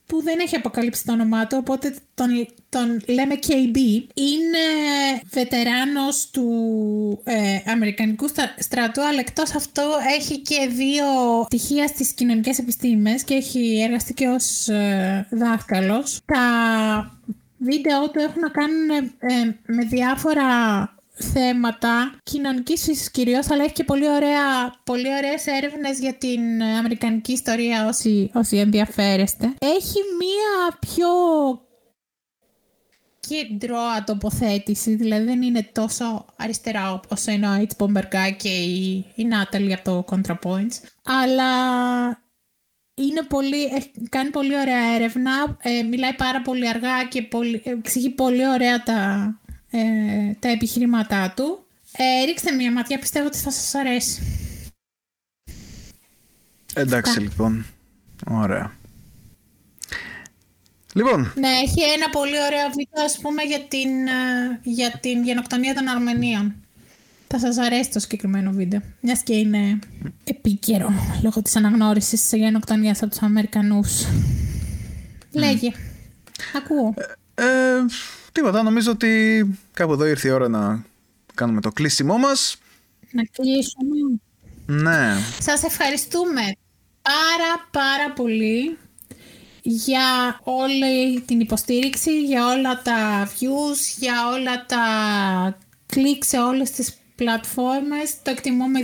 που 0.07 0.23
δεν 0.23 0.39
έχει 0.39 0.57
αποκαλύψει 0.57 1.05
το 1.05 1.13
όνομά 1.13 1.47
του, 1.47 1.57
οπότε 1.61 1.97
τον, 2.15 2.49
τον 2.71 3.03
λέμε 3.07 3.35
KB. 3.47 3.77
Είναι 4.15 4.65
βετεράνος 5.31 6.31
του 6.31 6.49
ε, 7.25 7.71
Αμερικανικού 7.71 8.27
στρατού, 8.59 9.03
αλλά 9.03 9.19
εκτός 9.19 9.55
αυτό 9.55 9.83
έχει 10.19 10.39
και 10.39 10.69
δύο 10.69 11.05
πτυχία 11.45 11.87
στις 11.87 12.13
κοινωνικές 12.13 12.59
επιστήμες 12.59 13.25
και 13.25 13.35
έχει 13.35 13.81
εργαστεί 13.83 14.15
και 14.15 14.27
ως 14.27 14.69
ε, 14.69 15.27
δάσκαλος. 15.31 16.19
Τα 16.25 16.45
βίντεο 17.59 18.11
του 18.11 18.19
έχουν 18.19 18.41
να 18.41 18.49
κάνουν 18.49 18.91
ε, 19.19 19.57
με 19.67 19.85
διάφορα 19.85 20.45
θέματα 21.33 22.15
κοινωνικής 22.23 22.83
φύσης 22.83 23.11
κυρίως, 23.11 23.51
αλλά 23.51 23.65
έχει 23.65 23.73
και 23.73 23.85
πολύ, 23.85 24.09
ωραία, 24.09 24.75
πολύ 24.85 25.09
ωραίες 25.17 25.47
έρευνες 25.47 25.99
για 25.99 26.15
την 26.15 26.63
αμερικανική 26.63 27.33
ιστορία 27.33 27.87
όσοι, 27.87 28.31
όσοι 28.35 28.57
ενδιαφέρεστε. 28.57 29.55
Έχει 29.59 29.99
μία 30.19 30.79
πιο 30.81 31.09
κεντρώα 33.31 34.05
τοποθέτηση, 34.05 34.95
δηλαδή 34.95 35.25
δεν 35.25 35.43
είναι 35.43 35.69
τόσο 35.73 36.25
αριστερά 36.37 36.93
όπως 36.93 37.27
είναι 37.27 37.49
ο 37.49 37.67
H. 37.69 37.85
Bomberguy 37.85 38.37
και 38.37 38.49
η, 38.49 39.05
η 39.15 39.27
Natalie 39.31 39.73
από 39.73 39.85
το 39.85 40.05
ContraPoints, 40.09 40.89
αλλά 41.03 41.49
είναι 42.95 43.23
πολύ, 43.29 43.93
κάνει 44.09 44.31
πολύ 44.31 44.59
ωραία 44.59 44.95
έρευνα, 44.95 45.57
ε, 45.63 45.83
μιλάει 45.83 46.15
πάρα 46.15 46.43
πολύ 46.43 46.69
αργά 46.69 47.05
και 47.05 47.23
πολύ, 47.23 47.63
εξηγεί 47.65 48.11
πολύ 48.11 48.49
ωραία 48.49 48.83
τα, 48.83 49.31
ε, 49.71 49.81
τα 50.39 50.49
επιχειρήματά 50.49 51.33
του. 51.37 51.65
Ε, 51.93 52.25
ρίξτε 52.25 52.53
μια 52.53 52.73
ματιά, 52.73 52.99
πιστεύω 52.99 53.27
ότι 53.27 53.39
θα 53.39 53.51
σας 53.51 53.75
αρέσει. 53.75 54.23
Εντάξει 56.75 57.21
λοιπόν. 57.21 57.67
Ωραία. 58.31 58.80
Λοιπόν. 60.95 61.33
Ναι, 61.35 61.49
έχει 61.49 61.83
ένα 61.97 62.11
πολύ 62.11 62.37
ωραίο 62.47 62.67
βίντεο 62.69 63.05
ας 63.05 63.19
πούμε 63.19 63.43
για 63.43 63.61
την, 63.69 64.07
ε, 64.07 64.61
για 64.63 64.99
την 65.01 65.25
γενοκτονία 65.25 65.75
των 65.75 65.89
Αρμενίων. 65.89 66.55
Θα 67.27 67.39
σας 67.39 67.59
αρέσει 67.59 67.91
το 67.91 67.99
συγκεκριμένο 67.99 68.51
βίντεο. 68.51 68.81
Μιας 69.01 69.23
και 69.23 69.35
είναι 69.35 69.79
επίκαιρο 70.25 70.93
λόγω 71.23 71.43
της 71.43 71.57
αναγνώρισης 71.57 72.29
της 72.29 72.39
γενοκτονίας 72.39 73.03
από 73.03 73.11
τους 73.11 73.23
Αμερικανούς. 73.23 74.07
Λέγε. 75.33 75.71
Ακούω. 76.57 76.95
Ε, 77.35 77.45
ε, 77.45 77.85
Τίποτα, 78.33 78.63
νομίζω 78.63 78.91
ότι 78.91 79.45
κάπου 79.73 79.93
εδώ 79.93 80.07
ήρθε 80.07 80.29
η 80.29 80.31
ώρα 80.31 80.49
να 80.49 80.85
κάνουμε 81.35 81.61
το 81.61 81.71
κλείσιμό 81.71 82.19
μας. 82.19 82.57
Να 83.11 83.23
κλείσουμε. 83.23 84.21
Ναι. 84.67 85.17
Σας 85.41 85.63
ευχαριστούμε 85.63 86.43
πάρα 87.03 87.69
πάρα 87.71 88.13
πολύ 88.13 88.79
για 89.63 90.41
όλη 90.43 91.21
την 91.21 91.41
υποστήριξη, 91.41 92.23
για 92.23 92.47
όλα 92.47 92.83
τα 92.83 93.27
views, 93.27 93.81
για 93.99 94.15
όλα 94.35 94.67
τα 94.67 94.85
κλικ 95.87 96.25
σε 96.25 96.39
όλες 96.39 96.71
τις 96.71 96.95
πλατφόρμες, 97.15 98.09
το 98.23 98.31
εκτιμούμε 98.31 98.81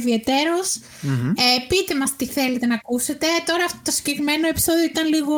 Ε, 1.37 1.67
πείτε 1.69 1.95
μας 1.97 2.17
τι 2.17 2.27
θέλετε 2.27 2.67
να 2.67 2.75
ακούσετε. 2.75 3.27
Τώρα 3.47 3.65
αυτό 3.65 3.79
το 3.83 3.91
συγκεκριμένο 3.91 4.49
επεισόδιο 4.49 4.85
ήταν 4.85 5.07
λίγο... 5.09 5.37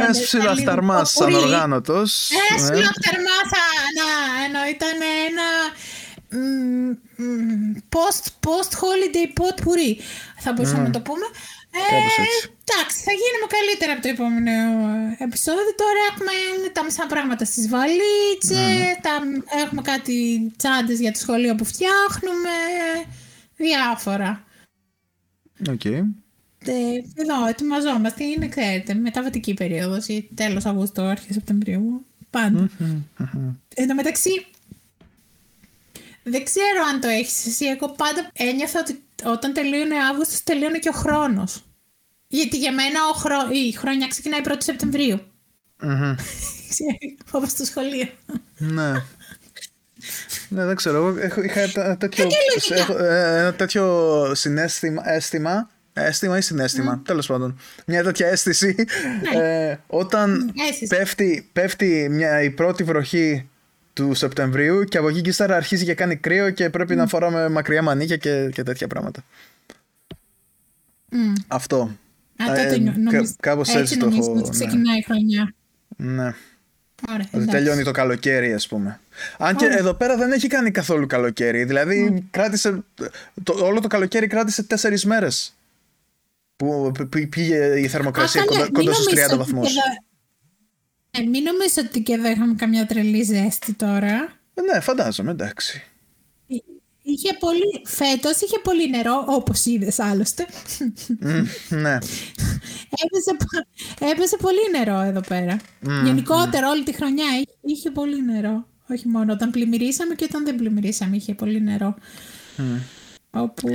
Ένας 0.00 0.20
ψηλοαφθαρμάς 0.22 1.20
ανοργάνωτος. 1.20 2.30
Ένας 2.30 2.62
ψηλοαφθαρμάς, 2.62 3.48
να, 3.98 4.08
ενώ 4.44 4.60
ήταν 4.74 4.96
ένα 5.28 5.48
post, 7.94 8.24
post 8.46 8.72
holiday 8.82 9.26
ποτ 9.40 9.56
πουρί 9.64 9.90
θα 10.38 10.52
μπορούσαμε 10.52 10.82
να 10.82 10.90
το 10.90 11.00
πούμε 11.00 11.26
ε, 11.72 11.96
εντάξει, 12.64 12.98
θα 13.06 13.12
γίνουμε 13.20 13.46
καλύτερα 13.56 13.92
από 13.92 14.02
το 14.02 14.08
επόμενο 14.08 14.50
επεισόδιο. 15.18 15.74
Τώρα 15.82 16.00
έχουμε 16.10 16.32
τα 16.72 16.84
μισά 16.84 17.06
πράγματα 17.06 17.44
στις 17.44 17.68
βαλίτσες, 17.68 18.98
τα, 19.02 19.14
έχουμε 19.62 19.82
κάτι 19.82 20.16
τσάντες 20.56 21.00
για 21.00 21.12
το 21.12 21.18
σχολείο 21.18 21.54
που 21.54 21.64
φτιάχνουμε, 21.64 22.56
διάφορα. 23.56 24.44
Οκ. 25.68 25.80
Okay. 25.84 26.02
Ε, 26.64 26.72
εδώ 27.14 27.46
ετοιμαζόμαστε, 27.48 28.24
είναι 28.24 28.48
ξέρετε, 28.48 28.94
μεταβατική 28.94 29.54
περίοδος, 29.54 30.06
τέλος 30.34 30.64
Αυγούστου, 30.64 31.02
αρχές 31.02 31.34
Σεπτεμβρίου, 31.34 32.04
πάντα. 32.30 32.70
Εν 33.74 33.88
τω 33.88 33.94
μεταξύ, 33.94 34.46
δεν 36.22 36.44
ξέρω 36.44 36.84
αν 36.92 37.00
το 37.00 37.08
έχεις 37.08 37.46
εσύ, 37.46 37.64
εγώ 37.64 37.88
πάντα 37.88 38.30
ένιωθα 38.32 38.80
ότι 38.80 39.02
όταν 39.24 39.52
τελείωνε 39.52 39.94
Αύγουστος, 40.10 40.42
τελείωνε 40.44 40.78
και 40.78 40.88
ο 40.88 40.92
χρόνος. 40.92 41.64
Γιατί 42.28 42.56
για 42.58 42.72
μένα 42.72 42.98
ο 43.12 43.14
χρο... 43.14 43.36
η 43.68 43.72
χρονιά 43.72 44.06
ξεκινάει 44.06 44.40
1η 44.44 44.56
Σεπτεμβρίου. 44.58 45.20
Όπως 47.32 47.50
στο 47.50 47.64
σχολείο. 47.64 48.08
Ναι. 48.58 48.92
Ναι, 50.48 50.64
δεν 50.64 50.76
ξέρω. 50.76 50.96
Εγώ 50.96 51.18
έχω- 51.20 51.42
είχα 51.42 51.60
ένα 51.60 51.96
τέτοιο, 51.96 52.26
έχω, 52.68 52.96
ε, 53.04 53.38
ένα 53.40 53.54
τέτοιο 53.54 54.32
συνέστημα, 54.34 55.02
αίσθημα, 55.10 55.70
αίσθημα 55.92 56.36
ή 56.38 56.40
συνέστημα, 56.40 57.02
τέλος 57.04 57.26
πάντων. 57.26 57.58
Μια 57.86 58.02
τέτοια 58.02 58.26
αίσθηση 58.28 58.74
ε, 59.34 59.76
όταν 59.86 60.52
Αίσθηση. 60.68 60.86
πέφτει, 60.96 61.48
πέφτει 61.52 62.08
μια, 62.10 62.42
η 62.42 62.50
πρώτη 62.50 62.82
βροχή 62.84 63.48
του 64.08 64.14
Σεπτεμβρίου 64.14 64.84
και 64.84 64.98
από 64.98 65.08
εκεί 65.08 65.20
και 65.20 65.28
ύστερα 65.28 65.56
αρχίζει 65.56 65.84
και 65.84 65.94
κάνει 65.94 66.16
κρύο 66.16 66.50
και 66.50 66.70
πρέπει 66.70 66.94
να 66.96 67.06
φοράμε 67.06 67.48
μακριά 67.48 67.82
μανίκια 67.82 68.16
και, 68.16 68.48
και 68.52 68.62
τέτοια 68.62 68.86
πράγματα. 68.86 69.24
Μμ. 71.12 71.32
Αυτό. 71.48 71.96
Α, 72.36 72.44
Ε, 72.44 72.64
τότε 72.64 72.78
νο- 72.78 72.92
κα- 72.92 72.98
νομίζω- 72.98 73.34
κάπως 73.40 73.74
έτσι 73.74 73.96
το 73.98 74.04
νομίζω 74.04 74.30
έχω, 74.30 74.38
ότι 74.38 74.42
ναι. 74.42 74.48
ξεκινάει 74.66 74.98
η 74.98 75.02
χρονιά. 75.02 75.54
Ναι. 75.96 76.34
Ωραία, 77.08 77.26
Ότι 77.26 77.28
εντάξει. 77.32 77.48
τελειώνει 77.50 77.82
το 77.82 77.90
καλοκαίρι, 77.90 78.52
ας 78.54 78.66
πούμε. 78.66 79.00
Αν 79.38 79.56
και 79.56 79.64
εδώ 79.66 79.94
πέρα 79.94 80.16
δεν 80.16 80.32
έχει 80.32 80.46
κάνει 80.48 80.70
καθόλου 80.70 81.06
καλοκαίρι. 81.06 81.64
Δηλαδή, 81.64 82.26
κράτησε. 82.30 82.82
Το, 83.42 83.54
όλο 83.64 83.80
το 83.80 83.88
καλοκαίρι 83.88 84.26
κράτησε 84.26 84.62
τέσσερις 84.62 85.04
μέρες. 85.04 85.54
Που 86.56 86.90
π- 86.98 87.02
π- 87.04 87.26
πήγε 87.28 87.80
η 87.80 87.88
θερμοκρασία 87.88 88.40
Α, 88.42 88.44
καλά, 88.44 88.58
κοντά, 88.58 88.70
μην 88.70 88.84
κοντά 88.84 88.92
στους 88.92 89.06
30 89.06 89.14
νομίζω 89.16 89.42
ότι 89.42 89.50
βαθμούς. 89.52 89.72
Και 91.10 91.20
εδώ- 91.20 91.26
Ε, 91.26 91.30
μην 91.30 91.42
νομίζω 91.42 91.74
ότι 91.88 92.02
και 92.02 92.12
εδώ 92.12 92.28
είχαμε 92.30 92.54
καμιά 92.54 92.86
τρελή 92.86 93.22
ζέστη 93.22 93.72
τώρα; 93.74 94.38
Ναι, 94.72 94.80
φαντάζομαι, 94.80 95.30
εντάξει. 95.30 95.82
Είχε 97.02 97.36
πολύ, 97.38 97.82
φέτος 97.84 98.40
είχε 98.40 98.58
πολύ 98.62 98.90
νερό, 98.90 99.24
όπως 99.28 99.64
είδες 99.64 99.98
άλλωστε. 99.98 100.46
Μμ, 101.20 101.44
ναι. 101.68 101.94
έπεσε, 103.04 103.36
πο- 103.38 104.06
έπεσε 104.10 104.36
πολύ 104.36 104.58
νερό 104.78 105.00
εδώ 105.00 105.20
πέρα. 105.20 105.56
Γενικότερα 106.04 106.68
όλη 106.70 106.82
τη 106.82 106.92
χρονιά 106.94 107.24
είχε, 107.34 107.56
είχε 107.60 107.90
πολύ 107.90 108.22
νερό. 108.24 108.68
Όχι 108.88 109.08
μόνο 109.08 109.32
όταν 109.32 109.50
πλημμυρίσαμε 109.50 110.14
και 110.14 110.24
όταν 110.28 110.44
δεν 110.44 110.54
πλημμυρίσαμε 110.56 111.16
είχε 111.16 111.34
πολύ 111.34 111.62
νερό. 111.62 111.94
Όπου 113.30 113.68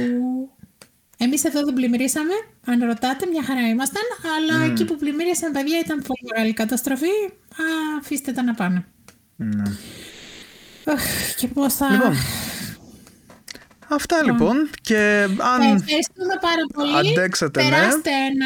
εμείς 1.18 1.44
εδώ 1.44 1.64
δεν 1.66 1.74
πλημμυρίσαμε, 1.74 2.34
αν 2.66 2.84
ρωτάτε, 2.84 3.26
μια 3.32 3.44
χαρά 3.44 3.68
ήμασταν, 3.68 4.02
αλλά 4.38 4.66
εκεί 4.66 4.86
που 4.86 4.96
πλημμύρισαν 4.98 5.52
παιδιά 5.52 5.80
ήταν 5.86 5.98
πολύ 6.08 6.22
μεγάλη 6.34 6.54
καταστροφή. 6.54 7.16
Α, 7.62 7.66
αφήστε 8.00 8.32
τα 8.32 8.44
να 8.44 8.54
πάνε. 8.54 8.86
Αχ, 10.86 11.36
και 11.36 11.48
πώς 11.48 11.74
θα... 11.74 11.90
Λοιπόν, 11.90 12.14
Αυτά 13.88 14.24
λοιπόν. 14.24 14.70
Και 14.82 14.96
Ε, 14.98 15.24
αν. 15.24 15.62
Ευχαριστούμε 15.62 16.36
πάρα 16.42 16.64
πολύ. 16.74 17.10
Αντέξατε, 17.12 17.64
ναι. 17.64 17.70
Περάστε 17.70 18.10
ένα... 18.10 18.46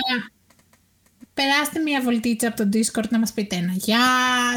Περάστε 1.34 1.80
μια 1.80 2.02
βολτίτσα 2.02 2.48
από 2.48 2.58
το 2.58 2.70
Discord 2.74 3.10
να 3.10 3.20
μας 3.20 3.34
πείτε 3.34 3.56
ένα 3.56 3.72
γεια, 3.76 3.98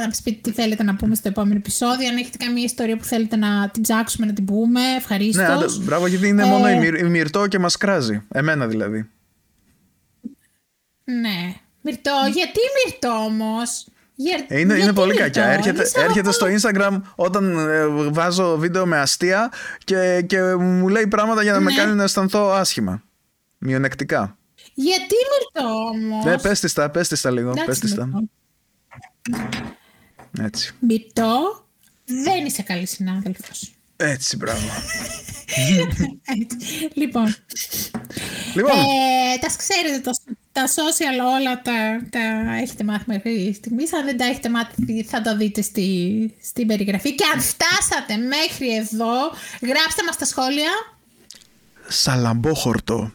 να 0.00 0.06
μας 0.06 0.20
πείτε 0.22 0.38
τι 0.42 0.50
θέλετε 0.50 0.82
να 0.82 0.94
πούμε 0.94 1.14
στο 1.14 1.28
επόμενο 1.28 1.54
επεισόδιο, 1.56 2.08
αν 2.08 2.16
έχετε 2.16 2.44
καμία 2.44 2.64
ιστορία 2.64 2.96
που 2.96 3.04
θέλετε 3.04 3.36
να 3.36 3.70
την 3.70 3.82
ψάξουμε 3.82 4.26
να 4.26 4.32
την 4.32 4.44
πούμε, 4.44 4.80
ευχαρίστως. 4.96 5.46
Ναι, 5.46 5.52
άντε, 5.52 5.66
μπράβο, 5.80 6.06
γιατί 6.06 6.28
είναι 6.28 6.42
Ε, 6.42 6.46
μόνο 6.46 6.68
η, 6.70 6.78
Μυρ- 6.78 6.98
η 7.00 7.04
Μυρτό 7.04 7.46
και 7.46 7.58
μας 7.58 7.76
κράζει. 7.76 8.22
Εμένα 8.32 8.66
δηλαδή. 8.66 9.10
Ναι. 11.20 11.54
Μυρτό, 11.80 12.10
γιατί 12.32 12.60
Μυρτό 12.86 13.08
όμως; 13.24 13.86
Για- 14.14 14.44
Ε, 14.48 14.58
Είναι, 14.60 14.72
είναι 14.72 14.76
γιατί 14.82 14.92
πολύ 14.94 15.06
Μυρτώ; 15.12 15.22
κακιά. 15.24 15.44
Έρχεται, 15.44 15.76
Είναι 15.76 15.84
σαν 15.84 16.02
έρχεται 16.04 16.32
στο 16.32 16.46
αυτό- 16.46 16.68
Instagram 16.70 17.00
όταν 17.14 17.68
ε, 17.68 17.86
βάζω 18.10 18.56
βίντεο 18.58 18.86
με 18.86 18.98
αστεία 18.98 19.52
και, 19.84 20.22
και 20.26 20.42
μου 20.54 20.88
λέει 20.88 21.06
πράγματα 21.06 21.42
για 21.42 21.52
να 21.52 21.60
με 21.60 21.70
Ναι. 21.70 21.76
κάνει 21.76 21.94
να 21.94 22.02
αισθανθώ 22.02 22.48
άσχημα. 22.50 23.02
Μειονεκτικά. 23.58 24.36
Γιατί 24.74 25.14
Μυρτό 25.30 25.74
όμως; 25.74 26.24
Ναι, 26.24 26.38
πες 26.38 26.60
της 26.60 26.72
τα, 26.72 26.90
πες 26.90 27.08
της 27.08 27.20
τα 27.20 27.30
λίγο. 27.30 27.48
Εντάξει, 27.50 27.66
Πες 27.66 27.78
της 27.78 27.94
τα. 27.94 28.04
Μυρτώ. 28.06 28.28
Έτσι. 30.40 30.74
Μυρτώ, 30.80 31.64
δεν 32.04 32.44
είσαι 32.46 32.62
καλή 32.62 32.86
συνάδελφος. 32.86 33.72
Έτσι, 33.96 34.36
μπράβο. 34.36 34.60
Έτσι. 36.40 36.90
λοιπόν, 36.94 37.34
λοιπόν, 38.54 38.78
Ε, 38.78 39.38
τα 39.40 39.46
ξέρετε, 39.56 39.98
τα, 39.98 40.10
τα 40.52 40.66
social 40.66 41.36
όλα 41.36 41.62
τα, 41.62 42.06
τα 42.10 42.54
έχετε 42.60 42.84
μάθει 42.84 43.04
μέχρι 43.06 43.54
στιγμή. 43.54 43.84
Αν 43.96 44.04
δεν 44.04 44.16
τα 44.16 44.24
έχετε 44.24 44.48
μάθει, 44.48 45.02
θα 45.02 45.22
τα 45.22 45.36
δείτε 45.36 45.62
στη, 45.62 46.34
στην 46.42 46.66
περιγραφή. 46.66 47.14
Και 47.14 47.24
αν 47.34 47.40
φτάσατε 47.40 48.16
μέχρι 48.16 48.74
εδώ, 48.74 49.14
γράψτε 49.62 50.02
μας 50.04 50.14
στα 50.14 50.24
σχόλια. 50.24 50.70
σαλαμπόχορτο. 51.88 53.12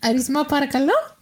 Αριθμό, 0.00 0.44
παρακαλώ. 0.44 1.13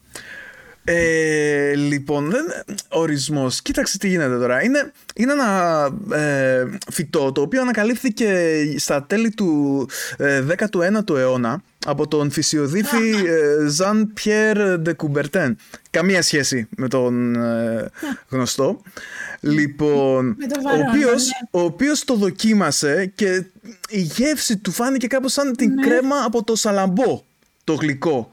Ε, 0.85 1.75
λοιπόν, 1.75 2.31
δεν, 2.31 2.45
ορισμός. 2.89 3.63
Κοίταξε 3.63 3.99
τι 3.99 4.09
γίνεται 4.09 4.39
τώρα. 4.39 4.63
Είναι, 4.63 4.93
είναι 5.15 5.33
ένα 5.33 5.91
ε, 6.13 6.65
φυτό 6.93 7.33
το 7.33 7.41
οποίο 7.41 7.61
ανακαλύφθηκε 7.61 8.65
στα 8.77 9.03
τέλη 9.03 9.31
του 9.31 9.89
ε, 10.17 10.45
19ου 10.59 11.17
αιώνα 11.17 11.63
από 11.87 12.09
τον 12.09 12.31
φυσιοδίφη 12.31 13.11
ε, 13.27 13.69
Ζαν 13.69 14.13
Πιέρ 14.15 14.79
Ντε 14.79 14.93
Κουμπερτέν. 14.93 15.57
Καμία 15.91 16.23
σχέση 16.23 16.69
με 16.77 16.89
τον 16.89 17.35
ε, 17.35 17.91
γνωστό. 18.29 18.83
Λοιπόν, 19.41 20.37
Με 20.39 20.47
τον 20.47 20.59
ο 20.59 20.63
Βαρόνα, 20.63 20.89
οποίος, 20.89 21.25
ναι. 21.25 21.61
ο 21.61 21.65
οποίος 21.65 22.05
το 22.05 22.15
δοκίμασε 22.15 23.13
και 23.15 23.45
η 23.89 24.01
γεύση 24.01 24.57
του 24.57 24.71
φάνηκε 24.71 25.07
κάπως 25.07 25.33
σαν 25.33 25.57
την 25.57 25.81
κρέμα 25.81 26.17
από 26.25 26.45
το 26.45 26.57
σαλαμπό, 26.57 27.25
το 27.65 27.75
γλυκό. 27.75 28.33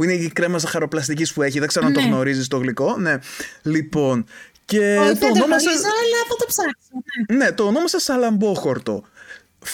Που 0.00 0.06
είναι 0.06 0.12
η 0.14 0.28
κρέμα 0.28 0.58
ζαχαροπλαστικής 0.58 1.32
που 1.32 1.42
έχει. 1.42 1.58
Δεν 1.58 1.68
ξέρω 1.68 1.86
αν 1.86 1.92
το 1.92 2.00
Ναι. 2.00 2.06
γνωρίζεις 2.06 2.48
το 2.48 2.56
γλυκό. 2.56 2.96
Ναι. 2.96 3.18
Λοιπόν, 3.62 4.24
και 4.64 4.96
Όχι, 4.96 5.08
το 5.08 5.14
δεν 5.14 5.18
το 5.18 5.26
ονόμασε... 5.26 5.64
γνωρίζω, 5.64 5.86
αλλά 5.86 6.24
θα 6.28 6.36
το 6.38 6.44
ψάξω. 6.46 7.02
ναι. 7.28 7.36
Ναι, 7.36 7.52
το 7.52 7.66
ονόμασε 7.66 7.98
σαλαμπόχορτο. 8.00 9.04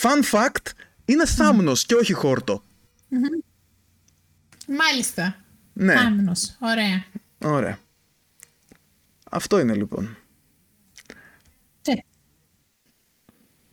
Fun 0.00 0.34
fact, 0.34 0.70
είναι 1.04 1.26
θάμνος 1.26 1.86
και 1.86 1.94
όχι 1.94 2.12
χόρτο. 2.12 2.62
Μάλιστα. 4.66 5.36
Ναι. 5.72 5.94
Άμυνος. 5.94 6.56
Ωραία. 6.60 7.04
Ωραία. 7.44 7.78
Αυτό 9.30 9.58
είναι 9.58 9.74
λοιπόν. 9.74 10.16
Τε. 11.82 11.92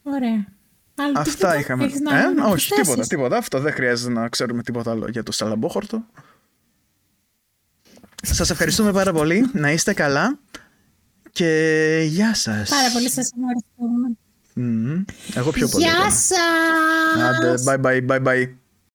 Ωραία. 0.03 0.45
Άλλο 0.95 1.13
Αυτά 1.19 1.33
τίποτα; 1.33 1.59
είχαμε. 1.59 1.83
Έχεις 1.83 1.99
να- 1.99 2.19
ε, 2.19 2.27
να 2.27 2.43
όχι, 2.45 2.49
προσθέσεις; 2.67 2.83
τίποτα, 2.87 3.07
τίποτα. 3.07 3.37
Αυτό 3.37 3.59
δεν 3.59 3.73
χρειάζεται 3.73 4.13
να 4.13 4.29
ξέρουμε 4.29 4.63
τίποτα 4.63 4.91
άλλο 4.91 5.07
για 5.09 5.23
το 5.23 5.31
σαλαμπόχορτο. 5.31 6.05
Σας 8.25 8.49
ευχαριστούμε 8.49 8.91
πάρα 8.91 9.13
πολύ. 9.13 9.49
Να 9.53 9.71
είστε 9.71 9.93
καλά. 9.93 10.39
Και 11.31 12.03
γεια 12.07 12.33
σας. 12.33 12.69
Πάρα 12.69 12.91
πολύ 12.93 13.09
σας 13.09 13.31
ευχαριστούμε. 13.37 14.17
Μμμ. 14.53 15.03
Εγώ 15.35 15.51
πιο 15.51 15.67
πολύ. 15.67 15.83
Γεια 15.83 15.93
τώρα. 15.97 16.09
σας! 16.11 16.37
Άντε, 17.23 17.53
bye 17.65 17.81
bye, 17.85 18.05
bye 18.07 18.23
bye. 18.23 18.53